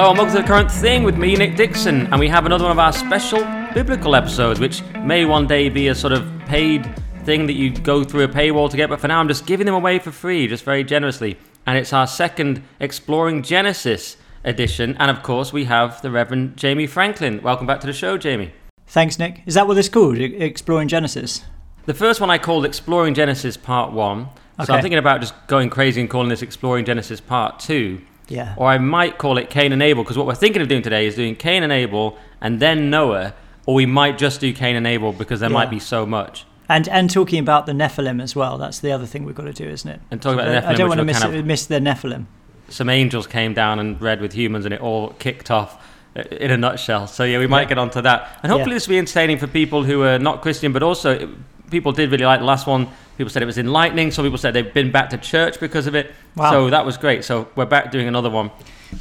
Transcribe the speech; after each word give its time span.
Hello 0.00 0.12
and 0.12 0.18
welcome 0.18 0.34
to 0.34 0.40
the 0.40 0.48
current 0.48 0.70
thing 0.70 1.02
with 1.02 1.18
me, 1.18 1.34
Nick 1.36 1.56
Dixon, 1.56 2.06
and 2.06 2.18
we 2.18 2.26
have 2.26 2.46
another 2.46 2.64
one 2.64 2.72
of 2.72 2.78
our 2.78 2.90
special 2.90 3.44
biblical 3.74 4.16
episodes, 4.16 4.58
which 4.58 4.82
may 5.02 5.26
one 5.26 5.46
day 5.46 5.68
be 5.68 5.88
a 5.88 5.94
sort 5.94 6.14
of 6.14 6.26
paid 6.46 6.88
thing 7.26 7.46
that 7.46 7.52
you 7.52 7.70
go 7.70 8.02
through 8.02 8.24
a 8.24 8.28
paywall 8.28 8.70
to 8.70 8.78
get, 8.78 8.88
but 8.88 8.98
for 8.98 9.08
now 9.08 9.20
I'm 9.20 9.28
just 9.28 9.44
giving 9.44 9.66
them 9.66 9.74
away 9.74 9.98
for 9.98 10.10
free, 10.10 10.48
just 10.48 10.64
very 10.64 10.84
generously. 10.84 11.36
And 11.66 11.76
it's 11.76 11.92
our 11.92 12.06
second 12.06 12.62
Exploring 12.80 13.42
Genesis 13.42 14.16
edition, 14.42 14.96
and 14.98 15.10
of 15.10 15.22
course 15.22 15.52
we 15.52 15.64
have 15.64 16.00
the 16.00 16.10
Reverend 16.10 16.56
Jamie 16.56 16.86
Franklin. 16.86 17.42
Welcome 17.42 17.66
back 17.66 17.80
to 17.80 17.86
the 17.86 17.92
show, 17.92 18.16
Jamie. 18.16 18.54
Thanks, 18.86 19.18
Nick. 19.18 19.42
Is 19.44 19.52
that 19.52 19.68
what 19.68 19.76
it's 19.76 19.90
called? 19.90 20.16
Exploring 20.16 20.88
Genesis? 20.88 21.44
The 21.84 21.92
first 21.92 22.22
one 22.22 22.30
I 22.30 22.38
called 22.38 22.64
Exploring 22.64 23.12
Genesis 23.12 23.58
Part 23.58 23.92
1, 23.92 24.28
so 24.64 24.72
I'm 24.72 24.80
thinking 24.80 24.98
about 24.98 25.20
just 25.20 25.34
going 25.46 25.68
crazy 25.68 26.00
and 26.00 26.08
calling 26.08 26.30
this 26.30 26.40
Exploring 26.40 26.86
Genesis 26.86 27.20
Part 27.20 27.58
2. 27.58 28.00
Yeah. 28.30 28.54
Or 28.56 28.68
I 28.68 28.78
might 28.78 29.18
call 29.18 29.36
it 29.38 29.50
Cain 29.50 29.72
and 29.72 29.82
Abel, 29.82 30.02
because 30.04 30.16
what 30.16 30.26
we're 30.26 30.34
thinking 30.34 30.62
of 30.62 30.68
doing 30.68 30.82
today 30.82 31.06
is 31.06 31.16
doing 31.16 31.34
Cain 31.36 31.62
and 31.62 31.72
Abel 31.72 32.16
and 32.40 32.60
then 32.60 32.88
Noah, 32.88 33.34
or 33.66 33.74
we 33.74 33.84
might 33.86 34.16
just 34.18 34.40
do 34.40 34.52
Cain 34.54 34.76
and 34.76 34.86
Abel 34.86 35.12
because 35.12 35.40
there 35.40 35.50
Yeah. 35.50 35.54
might 35.54 35.68
be 35.70 35.78
so 35.80 36.06
much. 36.06 36.46
And 36.68 36.88
and 36.88 37.10
talking 37.10 37.40
about 37.40 37.66
the 37.66 37.72
Nephilim 37.72 38.22
as 38.22 38.36
well. 38.36 38.56
That's 38.56 38.78
the 38.78 38.92
other 38.92 39.04
thing 39.04 39.24
we've 39.24 39.34
got 39.34 39.46
to 39.46 39.52
do, 39.52 39.68
isn't 39.68 39.90
it? 39.90 40.00
And 40.12 40.22
talking 40.22 40.38
about 40.38 40.48
the 40.50 40.56
I- 40.58 40.60
Nephilim, 40.60 40.74
I 40.74 40.74
don't 40.74 40.88
want 40.88 40.98
to 41.00 41.04
miss, 41.04 41.18
kind 41.20 41.34
of- 41.36 41.44
miss 41.44 41.66
the 41.66 41.80
Nephilim. 41.80 42.26
Some 42.68 42.88
angels 42.88 43.26
came 43.26 43.52
down 43.52 43.80
and 43.80 43.98
bred 43.98 44.20
with 44.20 44.32
humans, 44.32 44.64
and 44.64 44.72
it 44.72 44.80
all 44.80 45.08
kicked 45.18 45.50
off 45.50 45.76
uh, 46.16 46.22
in 46.40 46.52
a 46.52 46.56
nutshell. 46.56 47.08
So 47.08 47.24
yeah, 47.24 47.38
we 47.38 47.48
might 47.48 47.62
Yeah. 47.62 47.68
get 47.70 47.78
onto 47.78 48.00
that, 48.02 48.38
and 48.44 48.52
hopefully 48.52 48.72
Yeah. 48.72 48.76
this 48.76 48.86
will 48.88 48.92
be 48.94 48.98
entertaining 48.98 49.38
for 49.38 49.48
people 49.48 49.82
who 49.82 50.02
are 50.04 50.18
not 50.20 50.40
Christian, 50.42 50.72
but 50.72 50.82
also 50.84 51.28
people 51.70 51.92
did 51.92 52.10
really 52.10 52.24
like 52.24 52.40
the 52.40 52.46
last 52.46 52.66
one. 52.66 52.88
People 53.16 53.30
said 53.30 53.42
it 53.42 53.46
was 53.46 53.58
enlightening. 53.58 54.10
Some 54.10 54.24
people 54.24 54.38
said 54.38 54.54
they've 54.54 54.72
been 54.72 54.90
back 54.90 55.10
to 55.10 55.18
church 55.18 55.60
because 55.60 55.86
of 55.86 55.94
it. 55.94 56.12
Wow. 56.36 56.50
So 56.50 56.70
that 56.70 56.84
was 56.84 56.96
great. 56.96 57.24
So 57.24 57.48
we're 57.54 57.66
back 57.66 57.90
doing 57.90 58.08
another 58.08 58.30
one. 58.30 58.50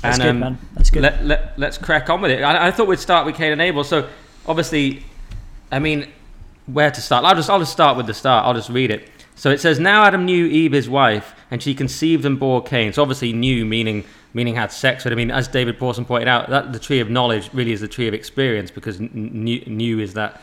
That's 0.01 0.19
and, 0.19 0.23
good, 0.23 0.29
um, 0.29 0.39
man. 0.39 0.57
That's 0.75 0.89
good. 0.89 1.01
Let, 1.01 1.25
let, 1.25 1.59
let's 1.59 1.77
crack 1.77 2.09
on 2.09 2.21
with 2.21 2.31
it. 2.31 2.43
I, 2.43 2.67
I 2.67 2.71
thought 2.71 2.87
we'd 2.87 2.99
start 2.99 3.25
with 3.25 3.35
Cain 3.35 3.51
and 3.51 3.61
Abel. 3.61 3.83
So, 3.83 4.07
obviously, 4.45 5.03
I 5.71 5.79
mean, 5.79 6.07
where 6.67 6.91
to 6.91 7.01
start? 7.01 7.25
I'll 7.25 7.35
just, 7.35 7.49
I'll 7.49 7.59
just 7.59 7.71
start 7.71 7.97
with 7.97 8.05
the 8.07 8.13
start. 8.13 8.45
I'll 8.45 8.53
just 8.53 8.69
read 8.69 8.91
it. 8.91 9.09
So 9.35 9.49
it 9.49 9.59
says, 9.59 9.79
Now 9.79 10.03
Adam 10.03 10.25
knew 10.25 10.45
Eve, 10.45 10.73
his 10.73 10.89
wife, 10.89 11.33
and 11.49 11.63
she 11.63 11.73
conceived 11.73 12.25
and 12.25 12.39
bore 12.39 12.61
Cain. 12.61 12.93
So, 12.93 13.01
obviously, 13.01 13.33
knew 13.33 13.65
meaning 13.65 14.03
meaning 14.33 14.55
had 14.55 14.71
sex 14.71 15.03
with. 15.03 15.13
I 15.13 15.15
mean, 15.15 15.31
as 15.31 15.47
David 15.47 15.79
Pawson 15.79 16.05
pointed 16.05 16.27
out, 16.27 16.49
that 16.49 16.73
the 16.73 16.79
tree 16.79 16.99
of 16.99 17.09
knowledge 17.09 17.49
really 17.53 17.71
is 17.71 17.81
the 17.81 17.87
tree 17.87 18.07
of 18.07 18.13
experience 18.13 18.71
because 18.71 18.99
n- 18.99 19.09
knew, 19.13 19.61
knew 19.65 19.99
is 19.99 20.13
that, 20.13 20.41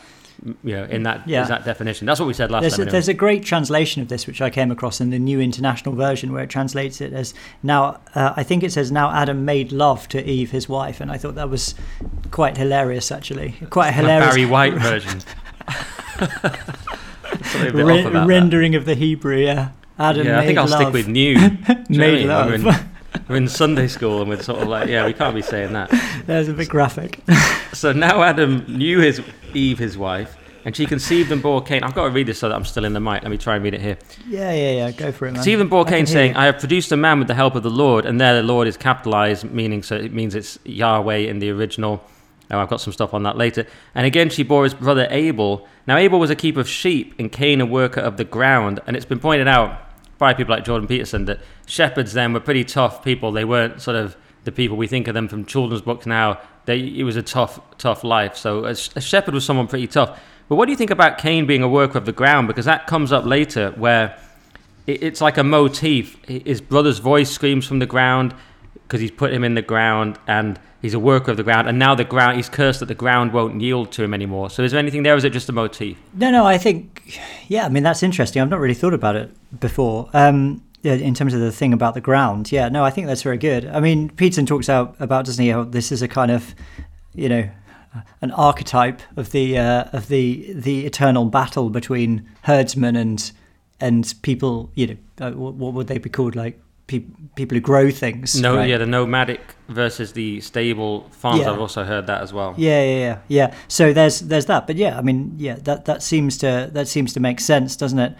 you 0.63 0.75
know, 0.75 0.83
in 0.85 1.03
that 1.03 1.27
Yeah. 1.27 1.45
that 1.45 1.65
definition. 1.65 2.05
That's 2.05 2.19
what 2.19 2.27
we 2.27 2.33
said 2.33 2.51
last 2.51 2.61
There's 2.61 2.73
time. 2.73 2.79
a, 2.79 2.83
anyway. 2.83 2.91
there's 2.91 3.07
a 3.07 3.13
great 3.13 3.43
translation 3.43 4.01
of 4.01 4.07
this 4.07 4.27
which 4.27 4.41
I 4.41 4.49
came 4.49 4.71
across 4.71 5.01
in 5.01 5.09
the 5.09 5.19
New 5.19 5.39
International 5.41 5.95
Version 5.95 6.31
where 6.31 6.43
it 6.43 6.49
translates 6.49 7.01
it 7.01 7.11
as 7.13 7.33
now 7.63 7.99
uh, 8.15 8.33
I 8.35 8.43
think 8.43 8.63
it 8.63 8.71
says 8.71 8.91
now 8.91 9.11
Adam 9.11 9.45
made 9.45 9.71
love 9.71 10.07
to 10.09 10.23
Eve 10.23 10.51
his 10.51 10.69
wife 10.69 11.01
and 11.01 11.11
I 11.11 11.17
thought 11.17 11.35
that 11.35 11.49
was 11.49 11.73
quite 12.31 12.55
hilarious 12.57 13.11
actually 13.11 13.55
quite 13.69 13.89
a 13.89 13.91
hilarious 13.93 14.35
Barry 14.35 14.45
White 14.45 14.73
version. 14.75 15.19
Something 17.43 17.79
a 17.79 17.85
re- 17.85 18.05
off 18.05 18.13
that. 18.13 18.27
rendering 18.27 18.75
of 18.75 18.85
the 18.85 18.95
Hebrew 18.95 19.37
yeah 19.37 19.69
Adam 19.99 20.27
Yeah, 20.27 20.39
I 20.39 20.45
think 20.45 20.57
I'll 20.57 20.67
love. 20.67 20.81
stick 20.81 20.93
with 20.93 21.07
new. 21.07 21.35
Do 21.35 21.41
you 21.89 21.97
know 21.99 22.27
what 22.27 22.29
I 22.29 22.45
made 22.49 22.59
love 22.61 22.85
We're 23.27 23.37
in, 23.37 23.47
Sunday 23.47 23.87
school 23.87 24.21
and 24.21 24.29
we're 24.29 24.41
sort 24.41 24.61
of 24.61 24.67
like, 24.67 24.89
yeah, 24.89 25.05
we 25.05 25.13
can't 25.13 25.35
be 25.35 25.41
saying 25.41 25.73
that. 25.73 25.89
There's 26.25 26.47
a 26.47 26.53
bit 26.53 26.69
graphic 26.69 27.19
So 27.73 27.91
now 27.91 28.23
Adam 28.23 28.65
knew 28.67 28.99
his 28.99 29.21
Eve, 29.53 29.79
his 29.79 29.97
wife, 29.97 30.35
and 30.65 30.75
she 30.75 30.85
conceived 30.85 31.31
and 31.31 31.41
bore 31.41 31.61
Cain. 31.61 31.83
I've 31.83 31.93
got 31.95 32.05
to 32.05 32.09
read 32.09 32.27
this 32.27 32.39
so 32.39 32.49
that 32.49 32.55
I'm 32.55 32.65
still 32.65 32.85
in 32.85 32.93
the 32.93 32.99
mic. 32.99 33.23
Let 33.23 33.31
me 33.31 33.37
try 33.37 33.55
and 33.55 33.63
read 33.63 33.73
it 33.73 33.81
here. 33.81 33.97
yeah 34.27 34.51
yeah 34.51 34.71
yeah 34.71 34.91
go 34.91 35.11
for 35.11 35.25
it 35.25 35.31
man 35.31 35.35
Conceived 35.35 35.61
and 35.61 35.69
bore 35.69 35.85
Cain, 35.85 36.05
saying. 36.05 36.35
"I 36.35 36.45
have 36.45 36.59
produced 36.59 36.91
a 36.91 36.97
man 36.97 37.19
with 37.19 37.27
the 37.27 37.35
help 37.35 37.55
of 37.55 37.63
the 37.63 37.69
Lord." 37.69 38.05
And 38.05 38.19
there, 38.19 38.35
the 38.35 38.43
Lord 38.43 38.67
is 38.67 38.75
capitalized, 38.77 39.45
meaning 39.45 39.83
so 39.83 39.95
it 39.95 40.13
means 40.13 40.35
it's 40.35 40.59
Yahweh 40.65 41.17
in 41.17 41.39
the 41.39 41.49
original. 41.51 42.03
Oh, 42.49 42.59
I've 42.59 42.69
got 42.69 42.81
some 42.81 42.93
stuff 42.93 43.13
on 43.13 43.23
that 43.23 43.37
later. 43.37 43.65
And 43.93 44.05
again, 44.05 44.29
she 44.29 44.43
bore 44.43 44.63
his 44.63 44.73
brother 44.73 45.07
Abel. 45.09 45.67
Now, 45.85 45.97
Abel 45.97 46.17
was 46.19 46.29
a 46.29 46.35
keeper 46.35 46.61
of 46.61 46.69
sheep, 46.69 47.13
and 47.19 47.29
Cain 47.31 47.59
a 47.59 47.65
worker 47.65 47.99
of 47.99 48.15
the 48.17 48.23
ground. 48.23 48.79
And 48.87 48.95
it's 48.95 49.05
been 49.05 49.19
pointed 49.19 49.47
out 49.49 49.81
by 50.17 50.33
people 50.33 50.55
like 50.55 50.63
Jordan 50.63 50.87
Peterson 50.87 51.25
that 51.25 51.39
shepherds 51.65 52.13
then 52.13 52.33
were 52.33 52.39
pretty 52.39 52.63
tough 52.63 53.03
people. 53.03 53.31
They 53.31 53.45
weren't 53.45 53.81
sort 53.81 53.97
of 53.97 54.15
the 54.43 54.51
people 54.51 54.77
we 54.77 54.87
think 54.87 55.07
of 55.07 55.13
them 55.13 55.27
from 55.27 55.45
children's 55.45 55.81
books 55.81 56.05
now. 56.05 56.39
They, 56.65 56.79
it 56.79 57.03
was 57.03 57.15
a 57.15 57.23
tough, 57.23 57.59
tough 57.77 58.03
life. 58.03 58.35
So 58.35 58.65
a, 58.65 58.71
a 58.71 59.01
shepherd 59.01 59.33
was 59.33 59.45
someone 59.45 59.67
pretty 59.67 59.87
tough. 59.87 60.19
But 60.49 60.55
what 60.55 60.65
do 60.65 60.71
you 60.71 60.77
think 60.77 60.91
about 60.91 61.17
Cain 61.17 61.45
being 61.45 61.63
a 61.63 61.67
worker 61.67 61.97
of 61.97 62.05
the 62.05 62.13
ground? 62.13 62.47
Because 62.47 62.65
that 62.65 62.87
comes 62.87 63.11
up 63.11 63.25
later, 63.25 63.71
where 63.71 64.17
it, 64.85 65.03
it's 65.03 65.21
like 65.21 65.37
a 65.37 65.43
motif. 65.43 66.23
His 66.25 66.61
brother's 66.61 66.99
voice 66.99 67.29
screams 67.29 67.67
from 67.67 67.79
the 67.79 67.85
ground 67.85 68.33
because 68.87 69.01
he's 69.01 69.11
put 69.11 69.33
him 69.33 69.43
in 69.43 69.53
the 69.55 69.61
ground, 69.61 70.17
and 70.27 70.57
he's 70.81 70.93
a 70.93 70.99
worker 70.99 71.31
of 71.31 71.37
the 71.37 71.43
ground. 71.43 71.67
And 71.67 71.77
now 71.77 71.93
the 71.93 72.05
ground, 72.05 72.37
he's 72.37 72.47
cursed 72.49 72.79
that 72.79 72.85
the 72.85 72.95
ground 72.95 73.33
won't 73.33 73.59
yield 73.59 73.91
to 73.93 74.03
him 74.03 74.13
anymore. 74.13 74.49
So 74.49 74.63
is 74.63 74.71
there 74.71 74.79
anything 74.79 75.03
there? 75.03 75.13
Or 75.13 75.17
is 75.17 75.23
it 75.23 75.33
just 75.33 75.49
a 75.49 75.51
motif? 75.51 75.97
No, 76.13 76.31
no, 76.31 76.45
I 76.45 76.57
think, 76.57 77.19
yeah, 77.47 77.65
I 77.65 77.69
mean, 77.69 77.83
that's 77.83 78.01
interesting. 78.01 78.41
I've 78.41 78.49
not 78.49 78.59
really 78.59 78.73
thought 78.73 78.93
about 78.93 79.15
it 79.15 79.29
before. 79.59 80.09
Um, 80.13 80.63
in 80.83 81.13
terms 81.13 81.33
of 81.33 81.41
the 81.41 81.51
thing 81.51 81.73
about 81.73 81.95
the 81.95 82.01
ground. 82.01 82.51
Yeah, 82.51 82.69
no, 82.69 82.83
I 82.83 82.91
think 82.91 83.07
that's 83.07 83.23
very 83.23 83.37
good. 83.37 83.65
I 83.65 83.79
mean, 83.79 84.09
Peterson 84.11 84.45
talks 84.45 84.69
out 84.69 84.95
about, 84.99 85.25
doesn't 85.25 85.43
he, 85.43 85.49
how 85.49 85.63
this 85.63 85.91
is 85.91 86.01
a 86.01 86.07
kind 86.07 86.31
of, 86.31 86.55
you 87.13 87.27
know, 87.27 87.49
an 88.21 88.31
archetype 88.31 89.01
of 89.15 89.31
the 89.31 89.57
uh, 89.57 89.85
of 89.91 90.07
the 90.07 90.53
the 90.53 90.85
eternal 90.85 91.25
battle 91.25 91.69
between 91.69 92.29
herdsmen 92.43 92.95
and 92.95 93.31
and 93.79 94.13
people. 94.21 94.69
You 94.75 94.87
know, 94.87 94.97
uh, 95.19 95.31
what, 95.31 95.55
what 95.55 95.73
would 95.73 95.87
they 95.87 95.97
be 95.97 96.09
called? 96.09 96.35
Like 96.35 96.61
pe- 96.87 97.05
people 97.35 97.55
who 97.55 97.61
grow 97.61 97.91
things. 97.91 98.39
No, 98.39 98.55
right? 98.55 98.69
yeah, 98.69 98.77
the 98.77 98.85
nomadic 98.85 99.41
versus 99.67 100.13
the 100.13 100.41
stable 100.41 101.07
farms. 101.11 101.41
Yeah. 101.41 101.51
I've 101.51 101.59
also 101.59 101.83
heard 101.83 102.07
that 102.07 102.21
as 102.21 102.33
well. 102.33 102.55
Yeah, 102.57 102.83
yeah, 102.83 102.97
yeah, 102.97 103.19
yeah. 103.27 103.55
So 103.67 103.93
there's 103.93 104.21
there's 104.21 104.47
that, 104.47 104.67
but 104.67 104.75
yeah, 104.75 104.97
I 104.97 105.01
mean, 105.01 105.33
yeah, 105.37 105.55
that 105.63 105.85
that 105.85 106.01
seems 106.01 106.37
to 106.39 106.69
that 106.73 106.87
seems 106.87 107.13
to 107.13 107.19
make 107.19 107.39
sense, 107.39 107.75
doesn't 107.75 107.99
it? 107.99 108.15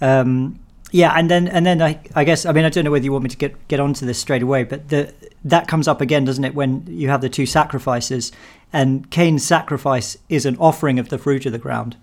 Um, 0.00 0.58
yeah, 0.90 1.12
and 1.16 1.30
then 1.30 1.48
and 1.48 1.64
then 1.64 1.80
I, 1.80 2.00
I 2.14 2.24
guess 2.24 2.44
I 2.46 2.52
mean 2.52 2.64
I 2.64 2.68
don't 2.68 2.84
know 2.84 2.90
whether 2.90 3.04
you 3.04 3.12
want 3.12 3.24
me 3.24 3.30
to 3.30 3.36
get 3.36 3.68
get 3.68 3.80
onto 3.80 4.06
this 4.06 4.18
straight 4.18 4.42
away, 4.42 4.64
but 4.64 4.88
the 4.88 5.12
that 5.44 5.66
comes 5.66 5.88
up 5.88 6.00
again, 6.00 6.24
doesn't 6.24 6.44
it? 6.44 6.54
When 6.54 6.84
you 6.86 7.08
have 7.08 7.20
the 7.20 7.28
two 7.28 7.46
sacrifices, 7.46 8.30
and 8.72 9.10
Cain's 9.10 9.44
sacrifice 9.44 10.16
is 10.28 10.46
an 10.46 10.56
offering 10.58 10.98
of 10.98 11.08
the 11.08 11.18
fruit 11.18 11.46
of 11.46 11.52
the 11.52 11.58
ground. 11.58 11.96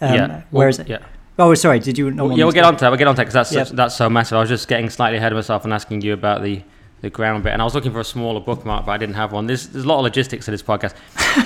Um, 0.00 0.14
yeah. 0.14 0.26
Well, 0.28 0.44
Whereas, 0.50 0.80
yeah. 0.86 1.04
Oh, 1.40 1.54
sorry, 1.54 1.78
did 1.80 1.98
you? 1.98 2.10
Not 2.10 2.28
Well, 2.28 2.38
yeah, 2.38 2.44
we'll 2.44 2.52
get 2.52 2.64
on 2.64 2.76
to 2.76 2.80
that. 2.84 2.90
We'll 2.90 2.98
get 2.98 3.08
on 3.08 3.14
to 3.14 3.16
that 3.18 3.24
because 3.24 3.34
that's 3.34 3.50
such- 3.68 3.76
that's 3.76 3.96
so 3.96 4.08
massive. 4.08 4.36
I 4.36 4.40
was 4.40 4.48
just 4.48 4.68
getting 4.68 4.90
slightly 4.90 5.18
ahead 5.18 5.32
of 5.32 5.36
myself 5.36 5.64
and 5.64 5.72
asking 5.72 6.02
you 6.02 6.12
about 6.12 6.42
the, 6.42 6.62
the 7.00 7.10
ground 7.10 7.42
bit, 7.44 7.52
and 7.52 7.60
I 7.60 7.64
was 7.64 7.74
looking 7.74 7.92
for 7.92 8.00
a 8.00 8.04
smaller 8.04 8.40
bookmark, 8.40 8.86
but 8.86 8.92
I 8.92 8.98
didn't 8.98 9.16
have 9.16 9.32
one. 9.32 9.46
There's 9.46 9.68
there's 9.68 9.84
a 9.84 9.88
lot 9.88 9.98
of 9.98 10.04
logistics 10.04 10.44
to 10.44 10.50
this 10.50 10.62
podcast, 10.62 10.94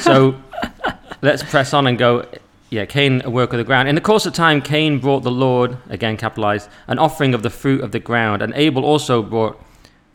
so 0.01 0.35
let's 1.23 1.43
press 1.43 1.73
on 1.73 1.87
and 1.87 1.99
go. 1.99 2.27
Yeah, 2.71 2.87
Cain, 2.87 3.23
a 3.25 3.31
work 3.31 3.53
of 3.53 3.59
the 3.59 3.65
ground. 3.65 3.89
In 3.89 3.95
the 3.95 4.01
course 4.01 4.27
of 4.27 4.33
time, 4.33 4.61
Cain 4.61 4.99
brought 4.99 5.23
the 5.23 5.31
Lord, 5.31 5.77
again 5.89 6.17
capitalized, 6.17 6.69
an 6.89 6.99
offering 6.99 7.33
of 7.33 7.43
the 7.45 7.51
fruit 7.51 7.83
of 7.83 7.93
the 7.93 8.01
ground, 8.01 8.43
and 8.43 8.53
Abel 8.57 8.85
also 8.85 9.23
brought 9.23 9.63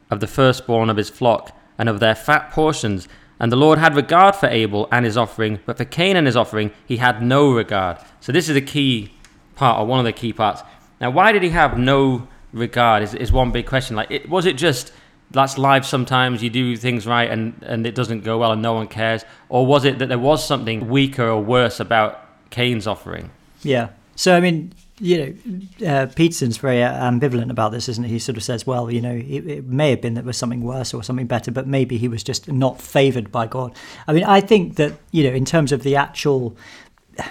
of 0.10 0.20
the 0.20 0.28
firstborn 0.28 0.90
of 0.90 0.98
his 0.98 1.10
flock 1.10 1.56
and 1.78 1.88
of 1.88 2.00
their 2.02 2.16
fat 2.16 2.52
portions. 2.52 3.08
And 3.40 3.50
the 3.50 3.56
Lord 3.56 3.80
had 3.80 3.96
regard 3.96 4.36
for 4.36 4.48
Abel 4.50 4.90
and 4.92 5.06
his 5.06 5.16
offering, 5.16 5.60
but 5.66 5.78
for 5.78 5.86
Cain 5.86 6.18
and 6.18 6.28
his 6.28 6.36
offering 6.36 6.72
he 6.86 6.98
had 6.98 7.22
no 7.24 7.54
regard. 7.54 8.00
So 8.20 8.34
this 8.34 8.50
is 8.50 8.58
a 8.58 8.62
key 8.62 9.14
part, 9.60 9.80
or 9.80 9.86
one 9.86 10.00
of 10.00 10.06
the 10.06 10.14
key 10.14 10.34
parts. 10.34 10.62
Now, 11.00 11.12
why 11.12 11.32
did 11.32 11.44
he 11.44 11.50
have 11.50 11.78
no 11.78 12.28
regard? 12.54 13.04
Is, 13.04 13.14
is 13.14 13.32
one 13.32 13.52
big 13.52 13.68
question. 13.68 13.96
Like, 13.96 14.10
it, 14.10 14.30
was 14.30 14.46
it 14.46 14.58
just 14.58 14.92
that's 15.32 15.58
life? 15.58 15.86
Sometimes 15.86 16.42
you 16.42 16.50
do 16.50 16.76
things 16.76 17.06
right 17.06 17.30
and 17.30 17.54
and 17.62 17.86
it 17.86 17.94
doesn't 17.94 18.24
go 18.24 18.40
well 18.40 18.52
and 18.54 18.62
no 18.62 18.74
one 18.74 18.88
cares, 18.88 19.24
or 19.50 19.66
was 19.66 19.86
it 19.86 20.00
that 20.00 20.08
there 20.08 20.20
was 20.20 20.46
something 20.46 20.90
weaker 20.90 21.28
or 21.28 21.44
worse 21.44 21.80
about 21.80 22.26
Cain's 22.50 22.88
offering? 22.88 23.30
Yeah. 23.62 23.90
So 24.16 24.36
I 24.36 24.40
mean, 24.40 24.74
you 25.00 25.18
know, 25.18 25.88
uh, 25.88 26.06
Peterson's 26.08 26.58
very 26.58 26.84
uh, 26.84 26.92
ambivalent 26.92 27.52
about 27.52 27.72
this, 27.72 27.88
isn't 27.88 28.04
he? 28.04 28.14
He 28.14 28.20
sort 28.20 28.38
of 28.38 28.44
says, 28.44 28.68
well, 28.68 28.92
you 28.92 29.02
know, 29.02 29.16
it, 29.16 29.48
it 29.48 29.66
may 29.66 29.92
have 29.92 30.02
been 30.02 30.16
that 30.16 30.22
there 30.22 30.28
was 30.28 30.38
something 30.38 30.64
worse 30.64 30.94
or 30.94 31.04
something 31.04 31.28
better, 31.28 31.52
but 31.52 31.68
maybe 31.68 31.98
he 31.98 32.08
was 32.08 32.24
just 32.24 32.52
not 32.52 32.82
favoured 32.82 33.32
by 33.32 33.48
God. 33.48 33.76
I 34.08 34.14
mean, 34.14 34.26
I 34.26 34.42
think 34.42 34.76
that 34.76 34.94
you 35.12 35.24
know, 35.24 35.36
in 35.36 35.46
terms 35.46 35.72
of 35.72 35.84
the 35.84 35.96
actual, 35.96 36.56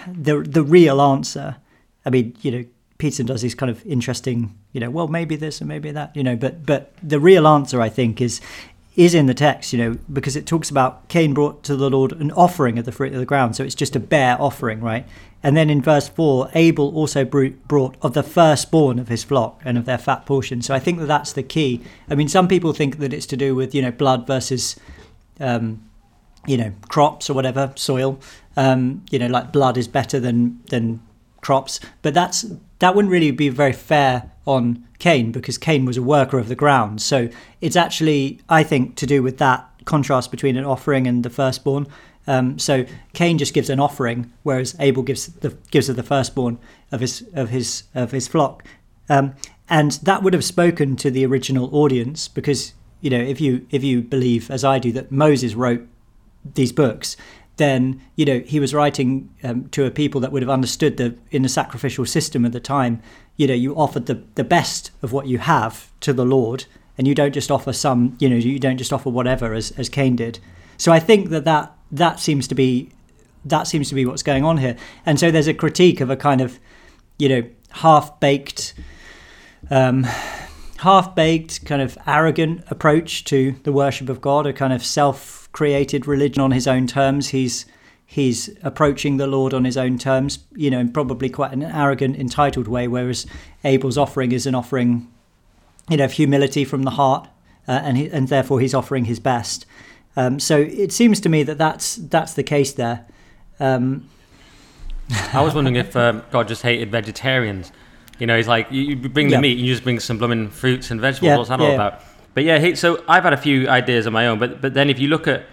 the 0.06 0.40
the 0.40 0.62
real 0.62 1.00
answer. 1.00 1.56
I 2.08 2.10
mean, 2.10 2.34
you 2.40 2.50
know, 2.50 2.64
Peterson 2.96 3.26
does 3.26 3.42
these 3.42 3.54
kind 3.54 3.68
of 3.68 3.84
interesting, 3.84 4.58
you 4.72 4.80
know, 4.80 4.88
well, 4.88 5.08
maybe 5.08 5.36
this 5.36 5.60
and 5.60 5.68
maybe 5.68 5.90
that, 5.90 6.16
you 6.16 6.22
know, 6.22 6.36
but 6.36 6.64
but 6.64 6.94
the 7.02 7.20
real 7.20 7.46
answer, 7.46 7.82
I 7.82 7.90
think, 7.90 8.22
is 8.22 8.40
is 8.96 9.14
in 9.14 9.26
the 9.26 9.34
text, 9.34 9.74
you 9.74 9.78
know, 9.78 9.98
because 10.10 10.36
it 10.36 10.46
talks 10.46 10.70
about 10.70 11.06
Cain 11.08 11.34
brought 11.34 11.62
to 11.64 11.76
the 11.76 11.90
Lord 11.90 12.12
an 12.12 12.32
offering 12.32 12.78
of 12.78 12.86
the 12.86 12.92
fruit 12.92 13.12
of 13.12 13.18
the 13.18 13.26
ground. 13.26 13.56
So 13.56 13.62
it's 13.62 13.74
just 13.74 13.94
a 13.94 14.00
bare 14.00 14.40
offering, 14.40 14.80
right? 14.80 15.06
And 15.42 15.54
then 15.54 15.68
in 15.68 15.82
verse 15.82 16.08
4, 16.08 16.50
Abel 16.54 16.96
also 16.96 17.26
brought 17.26 17.96
of 18.00 18.14
the 18.14 18.22
firstborn 18.22 18.98
of 18.98 19.08
his 19.08 19.22
flock 19.22 19.60
and 19.66 19.76
of 19.76 19.84
their 19.84 19.98
fat 19.98 20.24
portion. 20.24 20.62
So 20.62 20.74
I 20.74 20.78
think 20.78 20.98
that 20.98 21.06
that's 21.06 21.34
the 21.34 21.42
key. 21.42 21.82
I 22.08 22.14
mean, 22.14 22.26
some 22.26 22.48
people 22.48 22.72
think 22.72 22.98
that 23.00 23.12
it's 23.12 23.26
to 23.26 23.36
do 23.36 23.54
with, 23.54 23.74
you 23.74 23.82
know, 23.82 23.92
blood 23.92 24.26
versus, 24.26 24.76
um, 25.38 25.84
you 26.46 26.56
know, 26.56 26.72
crops 26.88 27.28
or 27.28 27.34
whatever, 27.34 27.72
soil. 27.76 28.18
Um, 28.56 29.04
you 29.10 29.18
know, 29.18 29.28
like 29.28 29.52
blood 29.52 29.76
is 29.76 29.86
better 29.86 30.18
than, 30.18 30.60
than 30.70 31.00
crops. 31.40 31.80
But 32.02 32.14
that's 32.14 32.46
that 32.78 32.94
wouldn't 32.94 33.12
really 33.12 33.30
be 33.30 33.48
very 33.48 33.72
fair 33.72 34.30
on 34.46 34.86
Cain 34.98 35.32
because 35.32 35.58
Cain 35.58 35.84
was 35.84 35.96
a 35.96 36.02
worker 36.02 36.38
of 36.38 36.48
the 36.48 36.54
ground. 36.54 37.02
So 37.02 37.28
it's 37.60 37.76
actually, 37.76 38.40
I 38.48 38.62
think, 38.62 38.96
to 38.96 39.06
do 39.06 39.22
with 39.22 39.38
that 39.38 39.68
contrast 39.84 40.30
between 40.30 40.56
an 40.56 40.64
offering 40.64 41.06
and 41.06 41.24
the 41.24 41.30
firstborn. 41.30 41.86
Um, 42.26 42.58
so 42.58 42.84
Cain 43.14 43.38
just 43.38 43.54
gives 43.54 43.70
an 43.70 43.80
offering, 43.80 44.32
whereas 44.42 44.76
Abel 44.78 45.02
gives 45.02 45.26
the 45.26 45.56
gives 45.70 45.88
of 45.88 45.96
the 45.96 46.02
firstborn 46.02 46.58
of 46.92 47.00
his 47.00 47.26
of 47.32 47.48
his 47.48 47.84
of 47.94 48.10
his 48.10 48.28
flock, 48.28 48.64
um, 49.08 49.34
and 49.68 49.92
that 50.02 50.22
would 50.22 50.34
have 50.34 50.44
spoken 50.44 50.94
to 50.96 51.10
the 51.10 51.24
original 51.24 51.74
audience 51.74 52.28
because 52.28 52.74
you 53.00 53.08
know 53.08 53.18
if 53.20 53.40
you 53.40 53.66
if 53.70 53.82
you 53.82 54.02
believe 54.02 54.50
as 54.50 54.62
I 54.62 54.78
do 54.78 54.92
that 54.92 55.10
Moses 55.10 55.54
wrote 55.54 55.86
these 56.54 56.70
books, 56.70 57.16
then 57.58 58.00
you 58.16 58.24
know 58.24 58.40
he 58.40 58.58
was 58.58 58.72
writing 58.72 59.28
um, 59.44 59.68
to 59.68 59.84
a 59.84 59.90
people 59.90 60.20
that 60.22 60.32
would 60.32 60.42
have 60.42 60.50
understood 60.50 60.96
the 60.96 61.16
in 61.30 61.42
the 61.42 61.48
sacrificial 61.48 62.06
system 62.06 62.44
at 62.44 62.52
the 62.52 62.60
time. 62.60 63.02
You 63.36 63.46
know, 63.46 63.54
you 63.54 63.76
offered 63.76 64.06
the 64.06 64.22
the 64.34 64.44
best 64.44 64.90
of 65.02 65.12
what 65.12 65.26
you 65.26 65.38
have 65.38 65.92
to 66.00 66.12
the 66.12 66.24
Lord, 66.24 66.64
and 66.96 67.06
you 67.06 67.14
don't 67.14 67.32
just 67.32 67.50
offer 67.50 67.72
some. 67.72 68.16
You 68.18 68.28
know, 68.30 68.36
you 68.36 68.58
don't 68.58 68.78
just 68.78 68.92
offer 68.92 69.10
whatever 69.10 69.54
as 69.54 69.70
as 69.72 69.88
Cain 69.88 70.16
did. 70.16 70.38
So 70.76 70.92
I 70.92 71.00
think 71.00 71.30
that 71.30 71.44
that 71.44 71.74
that 71.92 72.20
seems 72.20 72.48
to 72.48 72.54
be 72.54 72.90
that 73.44 73.66
seems 73.66 73.88
to 73.88 73.94
be 73.94 74.06
what's 74.06 74.22
going 74.22 74.44
on 74.44 74.58
here. 74.58 74.76
And 75.04 75.18
so 75.18 75.30
there's 75.30 75.48
a 75.48 75.54
critique 75.54 76.00
of 76.00 76.10
a 76.10 76.16
kind 76.16 76.40
of 76.40 76.58
you 77.18 77.28
know 77.28 77.42
half 77.70 78.18
baked. 78.20 78.74
Um, 79.70 80.06
half 80.78 81.14
baked, 81.14 81.64
kind 81.64 81.82
of 81.82 81.98
arrogant 82.06 82.64
approach 82.70 83.24
to 83.24 83.52
the 83.64 83.72
worship 83.72 84.08
of 84.08 84.20
God, 84.20 84.46
a 84.46 84.52
kind 84.52 84.72
of 84.72 84.84
self 84.84 85.48
created 85.52 86.06
religion 86.06 86.42
on 86.42 86.52
his 86.52 86.66
own 86.66 86.86
terms. 86.86 87.28
He's 87.28 87.66
he's 88.06 88.50
approaching 88.62 89.16
the 89.16 89.26
Lord 89.26 89.52
on 89.52 89.64
his 89.64 89.76
own 89.76 89.98
terms, 89.98 90.38
you 90.54 90.70
know, 90.70 90.78
in 90.78 90.92
probably 90.92 91.28
quite 91.28 91.52
an 91.52 91.62
arrogant, 91.62 92.16
entitled 92.16 92.66
way, 92.66 92.88
whereas 92.88 93.26
Abel's 93.64 93.98
offering 93.98 94.32
is 94.32 94.46
an 94.46 94.54
offering, 94.54 95.08
you 95.90 95.98
know, 95.98 96.04
of 96.04 96.12
humility 96.12 96.64
from 96.64 96.84
the 96.84 96.92
heart, 96.92 97.28
uh, 97.66 97.72
and 97.72 97.96
he, 97.96 98.08
and 98.08 98.28
therefore 98.28 98.60
he's 98.60 98.74
offering 98.74 99.04
his 99.04 99.20
best. 99.20 99.66
Um, 100.16 100.40
so 100.40 100.58
it 100.58 100.92
seems 100.92 101.20
to 101.20 101.28
me 101.28 101.42
that 101.42 101.58
that's 101.58 101.96
that's 101.96 102.34
the 102.34 102.42
case 102.42 102.72
there. 102.72 103.04
Um, 103.60 104.08
I 105.32 105.42
was 105.42 105.54
wondering 105.54 105.76
if 105.76 105.96
um, 105.96 106.22
God 106.30 106.48
just 106.48 106.62
hated 106.62 106.90
vegetarians. 106.90 107.72
You 108.18 108.26
know, 108.26 108.36
he's 108.36 108.48
like, 108.48 108.70
you, 108.70 108.82
you 108.82 108.96
bring 109.08 109.28
the 109.28 109.34
Yeah. 109.34 109.40
meat, 109.40 109.58
you 109.58 109.66
just 109.66 109.84
bring 109.84 110.00
some 110.00 110.18
blooming 110.18 110.48
fruits 110.50 110.90
and 110.90 111.00
vegetables. 111.00 111.26
Yeah, 111.28 111.36
What's 111.36 111.48
that 111.50 111.60
yeah, 111.60 111.66
all 111.66 111.74
about? 111.74 112.02
But 112.34 112.44
yeah, 112.44 112.58
he, 112.58 112.74
so 112.74 113.02
I've 113.08 113.24
had 113.24 113.32
a 113.32 113.36
few 113.38 113.68
ideas 113.68 114.06
of 114.06 114.12
my 114.12 114.26
own. 114.26 114.38
But 114.38 114.60
but 114.60 114.74
then 114.74 114.90
if 114.90 114.98
you 114.98 115.08
look 115.08 115.26
at 115.28 115.44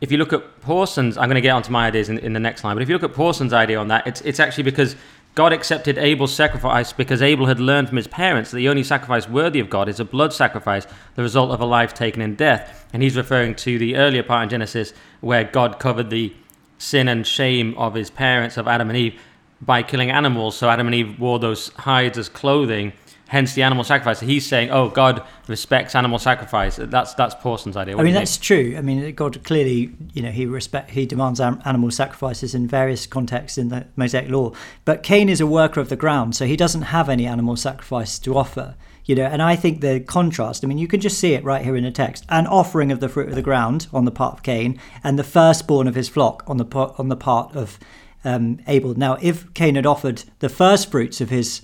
if 0.00 0.12
you 0.12 0.18
look 0.18 0.32
at 0.32 0.60
Pawson's, 0.60 1.16
I'm 1.16 1.28
going 1.28 1.36
to 1.36 1.40
get 1.40 1.50
onto 1.50 1.70
my 1.72 1.86
ideas 1.86 2.08
in, 2.10 2.18
in 2.18 2.32
the 2.34 2.40
next 2.40 2.64
line. 2.64 2.76
But 2.76 2.82
if 2.82 2.88
you 2.88 2.94
look 2.94 3.02
at 3.10 3.14
Pawson's 3.14 3.52
idea 3.52 3.78
on 3.78 3.88
that, 3.88 4.06
it's 4.06 4.20
it's 4.22 4.40
actually 4.40 4.64
because 4.64 4.96
God 5.34 5.52
accepted 5.52 5.98
Abel's 5.98 6.34
sacrifice 6.34 6.92
because 6.94 7.20
Abel 7.22 7.46
had 7.46 7.60
learned 7.60 7.88
from 7.88 7.96
his 7.96 8.06
parents 8.06 8.50
that 8.50 8.56
the 8.56 8.68
only 8.68 8.82
sacrifice 8.82 9.28
worthy 9.28 9.60
of 9.60 9.68
God 9.68 9.88
is 9.88 10.00
a 10.00 10.04
blood 10.04 10.32
sacrifice, 10.32 10.86
the 11.14 11.22
result 11.22 11.50
of 11.50 11.60
a 11.60 11.66
life 11.66 11.92
taken 11.92 12.22
in 12.22 12.34
death. 12.36 12.86
And 12.92 13.02
he's 13.02 13.16
referring 13.16 13.54
to 13.56 13.78
the 13.78 13.96
earlier 13.96 14.22
part 14.22 14.44
in 14.44 14.48
Genesis 14.48 14.92
where 15.20 15.44
God 15.44 15.78
covered 15.78 16.08
the 16.10 16.32
sin 16.78 17.08
and 17.08 17.26
shame 17.26 17.74
of 17.76 17.94
his 17.94 18.10
parents, 18.10 18.56
of 18.56 18.66
Adam 18.68 18.88
and 18.90 18.96
Eve, 18.98 19.20
by 19.60 19.82
killing 19.82 20.10
animals. 20.10 20.56
So 20.56 20.68
Adam 20.68 20.86
and 20.86 20.94
Eve 20.94 21.18
wore 21.18 21.38
those 21.38 21.68
hides 21.70 22.18
as 22.18 22.28
clothing. 22.28 22.92
Hence 23.28 23.54
the 23.54 23.64
animal 23.64 23.82
sacrifice. 23.82 24.20
He's 24.20 24.46
saying, 24.46 24.70
"Oh, 24.70 24.88
God 24.88 25.20
respects 25.48 25.96
animal 25.96 26.20
sacrifice." 26.20 26.76
That's 26.80 27.12
that's 27.14 27.34
Pawson's 27.34 27.76
idea. 27.76 27.98
I 27.98 28.04
mean, 28.04 28.14
that's 28.14 28.36
true. 28.36 28.76
I 28.78 28.82
mean, 28.82 29.12
God 29.16 29.42
clearly, 29.42 29.90
you 30.14 30.22
know, 30.22 30.30
he 30.30 30.46
respect 30.46 30.90
he 30.90 31.06
demands 31.06 31.40
animal 31.40 31.90
sacrifices 31.90 32.54
in 32.54 32.68
various 32.68 33.04
contexts 33.04 33.58
in 33.58 33.68
the 33.68 33.86
Mosaic 33.96 34.30
law. 34.30 34.52
But 34.84 35.02
Cain 35.02 35.28
is 35.28 35.40
a 35.40 35.46
worker 35.46 35.80
of 35.80 35.88
the 35.88 35.96
ground, 35.96 36.36
so 36.36 36.46
he 36.46 36.56
doesn't 36.56 36.82
have 36.82 37.08
any 37.08 37.26
animal 37.26 37.56
sacrifice 37.56 38.20
to 38.20 38.36
offer. 38.36 38.76
You 39.06 39.16
know, 39.16 39.24
and 39.24 39.42
I 39.42 39.56
think 39.56 39.80
the 39.80 39.98
contrast. 39.98 40.64
I 40.64 40.68
mean, 40.68 40.78
you 40.78 40.86
can 40.86 41.00
just 41.00 41.18
see 41.18 41.34
it 41.34 41.42
right 41.42 41.64
here 41.64 41.74
in 41.74 41.82
the 41.82 41.90
text: 41.90 42.24
an 42.28 42.46
offering 42.46 42.92
of 42.92 43.00
the 43.00 43.08
fruit 43.08 43.28
of 43.28 43.34
the 43.34 43.42
ground 43.42 43.88
on 43.92 44.04
the 44.04 44.12
part 44.12 44.34
of 44.34 44.44
Cain, 44.44 44.78
and 45.02 45.18
the 45.18 45.24
firstborn 45.24 45.88
of 45.88 45.96
his 45.96 46.08
flock 46.08 46.44
on 46.46 46.58
the 46.58 46.64
part, 46.64 46.94
on 46.96 47.08
the 47.08 47.16
part 47.16 47.56
of 47.56 47.80
um, 48.26 48.58
Abel. 48.66 48.94
Now, 48.94 49.16
if 49.22 49.52
Cain 49.54 49.74
had 49.76 49.86
offered 49.86 50.24
the 50.40 50.48
first 50.48 50.90
fruits 50.90 51.20
of 51.20 51.30
his 51.30 51.62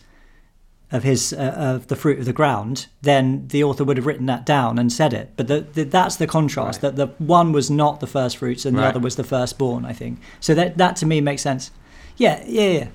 of 0.90 1.02
his 1.04 1.32
uh, 1.32 1.54
of 1.56 1.86
the 1.88 1.96
fruit 1.96 2.18
of 2.18 2.26
the 2.26 2.32
ground, 2.34 2.86
then 3.00 3.48
the 3.48 3.64
author 3.64 3.82
would 3.84 3.96
have 3.96 4.04
written 4.06 4.26
that 4.26 4.44
down 4.44 4.78
and 4.78 4.92
said 4.92 5.12
it. 5.14 5.32
But 5.36 5.48
the, 5.48 5.60
the, 5.62 5.84
that's 5.84 6.16
the 6.16 6.26
contrast 6.26 6.82
Right. 6.82 6.94
that 6.94 6.96
the 6.96 7.24
one 7.24 7.52
was 7.52 7.70
not 7.70 8.00
the 8.00 8.06
first 8.06 8.36
fruits 8.36 8.66
and 8.66 8.76
the 8.76 8.82
Right. 8.82 8.88
other 8.88 9.00
was 9.00 9.16
the 9.16 9.24
firstborn. 9.24 9.84
I 9.86 9.94
think 9.94 10.18
so. 10.40 10.54
That 10.54 10.76
that 10.78 10.96
to 10.96 11.06
me 11.06 11.20
makes 11.20 11.40
sense. 11.42 11.70
Yeah, 12.18 12.44
yeah, 12.46 12.70
yeah. 12.78 12.88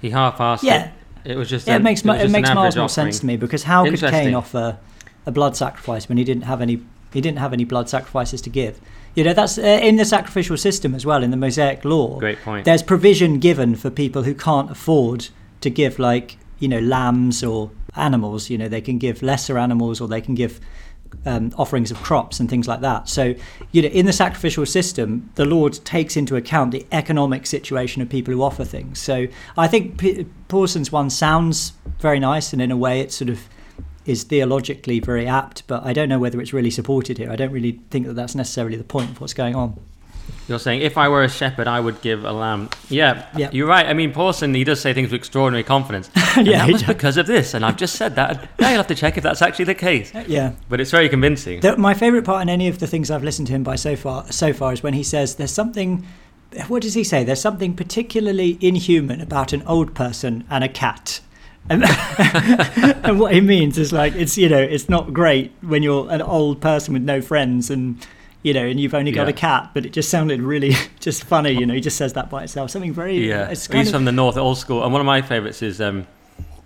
He 0.00 0.10
half-assed 0.10 0.62
Yeah. 0.62 0.84
it. 1.24 1.32
It 1.32 1.36
was 1.36 1.50
just 1.50 1.66
yeah 1.66 1.76
it 1.76 1.82
makes 1.82 2.00
it, 2.02 2.08
it 2.08 2.30
makes 2.30 2.48
miles 2.54 2.74
more 2.76 2.84
offering. 2.86 2.88
sense 3.12 3.20
to 3.20 3.26
me 3.26 3.36
because 3.36 3.64
how 3.64 3.84
could 3.84 4.00
Cain 4.00 4.34
offer 4.34 4.78
a 5.26 5.30
blood 5.30 5.54
sacrifice 5.56 6.08
when 6.08 6.16
he 6.16 6.24
didn't 6.24 6.44
have 6.44 6.62
any 6.62 6.80
he 7.12 7.20
didn't 7.20 7.38
have 7.38 7.52
any 7.52 7.64
blood 7.64 7.90
sacrifices 7.90 8.40
to 8.42 8.50
give? 8.50 8.80
You 9.14 9.24
know 9.24 9.32
that's 9.32 9.58
uh, 9.58 9.62
in 9.62 9.96
the 9.96 10.04
sacrificial 10.04 10.56
system 10.56 10.94
as 10.94 11.04
well 11.04 11.22
in 11.22 11.30
the 11.30 11.36
Mosaic 11.36 11.84
law. 11.84 12.18
Great 12.18 12.40
point. 12.42 12.64
There's 12.64 12.82
provision 12.82 13.38
given 13.38 13.74
for 13.74 13.90
people 13.90 14.22
who 14.22 14.34
can't 14.34 14.70
afford 14.70 15.28
to 15.60 15.70
give 15.70 15.98
like 15.98 16.36
you 16.58 16.68
know 16.68 16.78
lambs 16.80 17.42
or 17.42 17.70
animals. 17.96 18.50
You 18.50 18.58
know 18.58 18.68
they 18.68 18.80
can 18.80 18.98
give 18.98 19.22
lesser 19.22 19.58
animals 19.58 20.00
or 20.00 20.08
they 20.08 20.20
can 20.20 20.34
give 20.34 20.60
um, 21.26 21.52
offerings 21.56 21.90
of 21.90 22.00
crops 22.02 22.38
and 22.38 22.48
things 22.48 22.68
like 22.68 22.80
that. 22.82 23.08
So 23.08 23.34
you 23.72 23.82
know 23.82 23.88
in 23.88 24.06
the 24.06 24.12
sacrificial 24.12 24.64
system, 24.64 25.30
the 25.34 25.44
Lord 25.44 25.84
takes 25.84 26.16
into 26.16 26.36
account 26.36 26.70
the 26.70 26.86
economic 26.92 27.46
situation 27.46 28.02
of 28.02 28.08
people 28.08 28.32
who 28.32 28.42
offer 28.42 28.64
things. 28.64 29.00
So 29.00 29.26
I 29.56 29.66
think 29.66 29.98
P- 29.98 30.26
Pawson's 30.48 30.92
one 30.92 31.10
sounds 31.10 31.72
very 31.98 32.20
nice 32.20 32.52
and 32.52 32.62
in 32.62 32.70
a 32.70 32.76
way 32.76 33.00
it's 33.00 33.16
sort 33.16 33.28
of 33.28 33.40
is 34.06 34.22
theologically 34.24 35.00
very 35.00 35.26
apt, 35.26 35.66
but 35.66 35.84
I 35.84 35.92
don't 35.92 36.08
know 36.08 36.18
whether 36.18 36.40
it's 36.40 36.52
really 36.52 36.70
supported 36.70 37.18
here. 37.18 37.30
I 37.30 37.36
don't 37.36 37.52
really 37.52 37.80
think 37.90 38.06
that 38.06 38.14
that's 38.14 38.34
necessarily 38.34 38.76
the 38.76 38.84
point 38.84 39.10
of 39.10 39.20
what's 39.20 39.34
going 39.34 39.54
on. 39.54 39.78
You're 40.48 40.58
saying 40.58 40.80
if 40.82 40.98
I 40.98 41.08
were 41.08 41.22
a 41.22 41.28
shepherd, 41.28 41.68
I 41.68 41.78
would 41.80 42.00
give 42.02 42.24
a 42.24 42.32
lamb. 42.32 42.70
Yeah, 42.88 43.26
Yeah. 43.36 43.50
you're 43.52 43.68
right. 43.68 43.86
I 43.86 43.92
mean, 43.94 44.12
Pawson, 44.12 44.54
he 44.54 44.64
does 44.64 44.80
say 44.80 44.92
things 44.92 45.10
with 45.10 45.18
extraordinary 45.18 45.62
confidence. 45.64 46.10
Yeah, 46.36 46.64
that 46.64 46.72
was 46.72 46.84
because 46.84 47.16
of 47.16 47.26
this, 47.26 47.54
and 47.54 47.64
I've 47.64 47.76
just 47.76 47.96
said 47.96 48.14
that. 48.14 48.48
Now 48.60 48.68
you'll 48.68 48.76
have 48.78 48.86
to 48.86 48.94
check 48.94 49.16
if 49.16 49.24
that's 49.24 49.42
actually 49.42 49.64
the 49.64 49.74
case. 49.74 50.14
Uh, 50.14 50.22
yeah. 50.28 50.52
But 50.68 50.80
it's 50.80 50.92
very 50.92 51.08
convincing. 51.08 51.58
The, 51.58 51.76
my 51.76 51.92
favourite 51.92 52.24
part 52.24 52.42
in 52.42 52.48
any 52.48 52.68
of 52.68 52.78
the 52.78 52.86
things 52.86 53.10
I've 53.10 53.24
listened 53.24 53.48
to 53.48 53.52
him 53.52 53.64
by 53.64 53.74
so 53.74 53.96
far 53.96 54.30
so 54.30 54.52
far 54.52 54.72
is 54.72 54.80
when 54.80 54.94
he 54.94 55.02
says 55.02 55.34
there's 55.34 55.50
something. 55.50 56.06
What 56.68 56.82
does 56.82 56.94
he 56.94 57.02
say? 57.02 57.24
There's 57.24 57.40
something 57.40 57.74
particularly 57.74 58.58
inhuman 58.60 59.20
about 59.20 59.52
an 59.52 59.62
old 59.66 59.92
person 59.94 60.44
and 60.48 60.62
a 60.62 60.68
cat. 60.68 61.20
And, 61.68 61.84
and 63.04 63.20
what 63.20 63.32
he 63.32 63.40
means 63.40 63.78
is 63.78 63.92
like 63.92 64.14
it's 64.14 64.36
you 64.36 64.48
know 64.48 64.58
it's 64.60 64.88
not 64.88 65.12
great 65.12 65.52
when 65.60 65.82
you're 65.82 66.10
an 66.10 66.20
old 66.22 66.60
person 66.60 66.94
with 66.94 67.02
no 67.02 67.20
friends 67.20 67.70
and 67.70 68.04
you 68.42 68.52
know 68.54 68.64
and 68.66 68.80
you've 68.80 68.94
only 68.94 69.12
got 69.12 69.24
Yeah. 69.24 69.30
a 69.30 69.32
cat, 69.34 69.70
but 69.74 69.86
it 69.86 69.92
just 69.92 70.08
sounded 70.08 70.40
really 70.42 70.74
just 71.00 71.22
funny. 71.24 71.50
You 71.52 71.66
know, 71.66 71.74
he 71.74 71.80
just 71.80 71.96
says 71.96 72.14
that 72.14 72.28
by 72.30 72.42
itself. 72.44 72.70
Something 72.70 72.92
very 72.92 73.28
Yeah, 73.28 73.48
It's 73.50 73.66
he's 73.66 73.88
of, 73.88 73.94
from 73.94 74.04
the 74.04 74.12
north, 74.12 74.36
old 74.36 74.58
school, 74.58 74.82
and 74.82 74.92
one 74.92 75.00
of 75.00 75.06
my 75.06 75.22
favourites 75.22 75.62
is 75.62 75.80
um, 75.80 76.06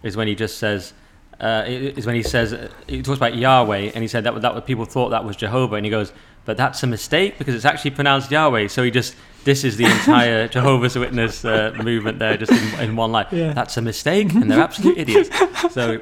is 0.02 0.16
when 0.16 0.26
he 0.28 0.34
just 0.34 0.58
says. 0.58 0.92
Uh, 1.40 1.64
is 1.66 2.06
when 2.06 2.14
he 2.14 2.22
says 2.22 2.54
he 2.86 3.02
talks 3.02 3.16
about 3.16 3.34
Yahweh 3.34 3.90
and 3.94 4.02
he 4.02 4.08
said 4.08 4.22
that 4.24 4.40
that 4.40 4.66
people 4.66 4.84
thought 4.84 5.08
that 5.10 5.24
was 5.24 5.34
Jehovah 5.36 5.74
and 5.76 5.84
he 5.84 5.90
goes 5.90 6.12
but 6.44 6.56
that's 6.56 6.82
a 6.82 6.86
mistake 6.86 7.38
because 7.38 7.54
it's 7.54 7.64
actually 7.64 7.90
pronounced 7.90 8.30
Yahweh 8.30 8.68
so 8.68 8.84
he 8.84 8.90
just 8.92 9.16
this 9.42 9.64
is 9.64 9.76
the 9.76 9.84
entire 9.84 10.46
Jehovah's 10.56 10.96
Witness 10.96 11.44
uh, 11.44 11.74
movement 11.82 12.20
there 12.20 12.36
just 12.36 12.52
in, 12.52 12.80
in 12.90 12.96
one 12.96 13.10
line 13.10 13.26
Yeah. 13.32 13.52
that's 13.52 13.76
a 13.76 13.82
mistake 13.82 14.32
and 14.32 14.48
they're 14.48 14.60
absolute 14.60 14.96
idiots 15.04 15.28
so 15.72 16.00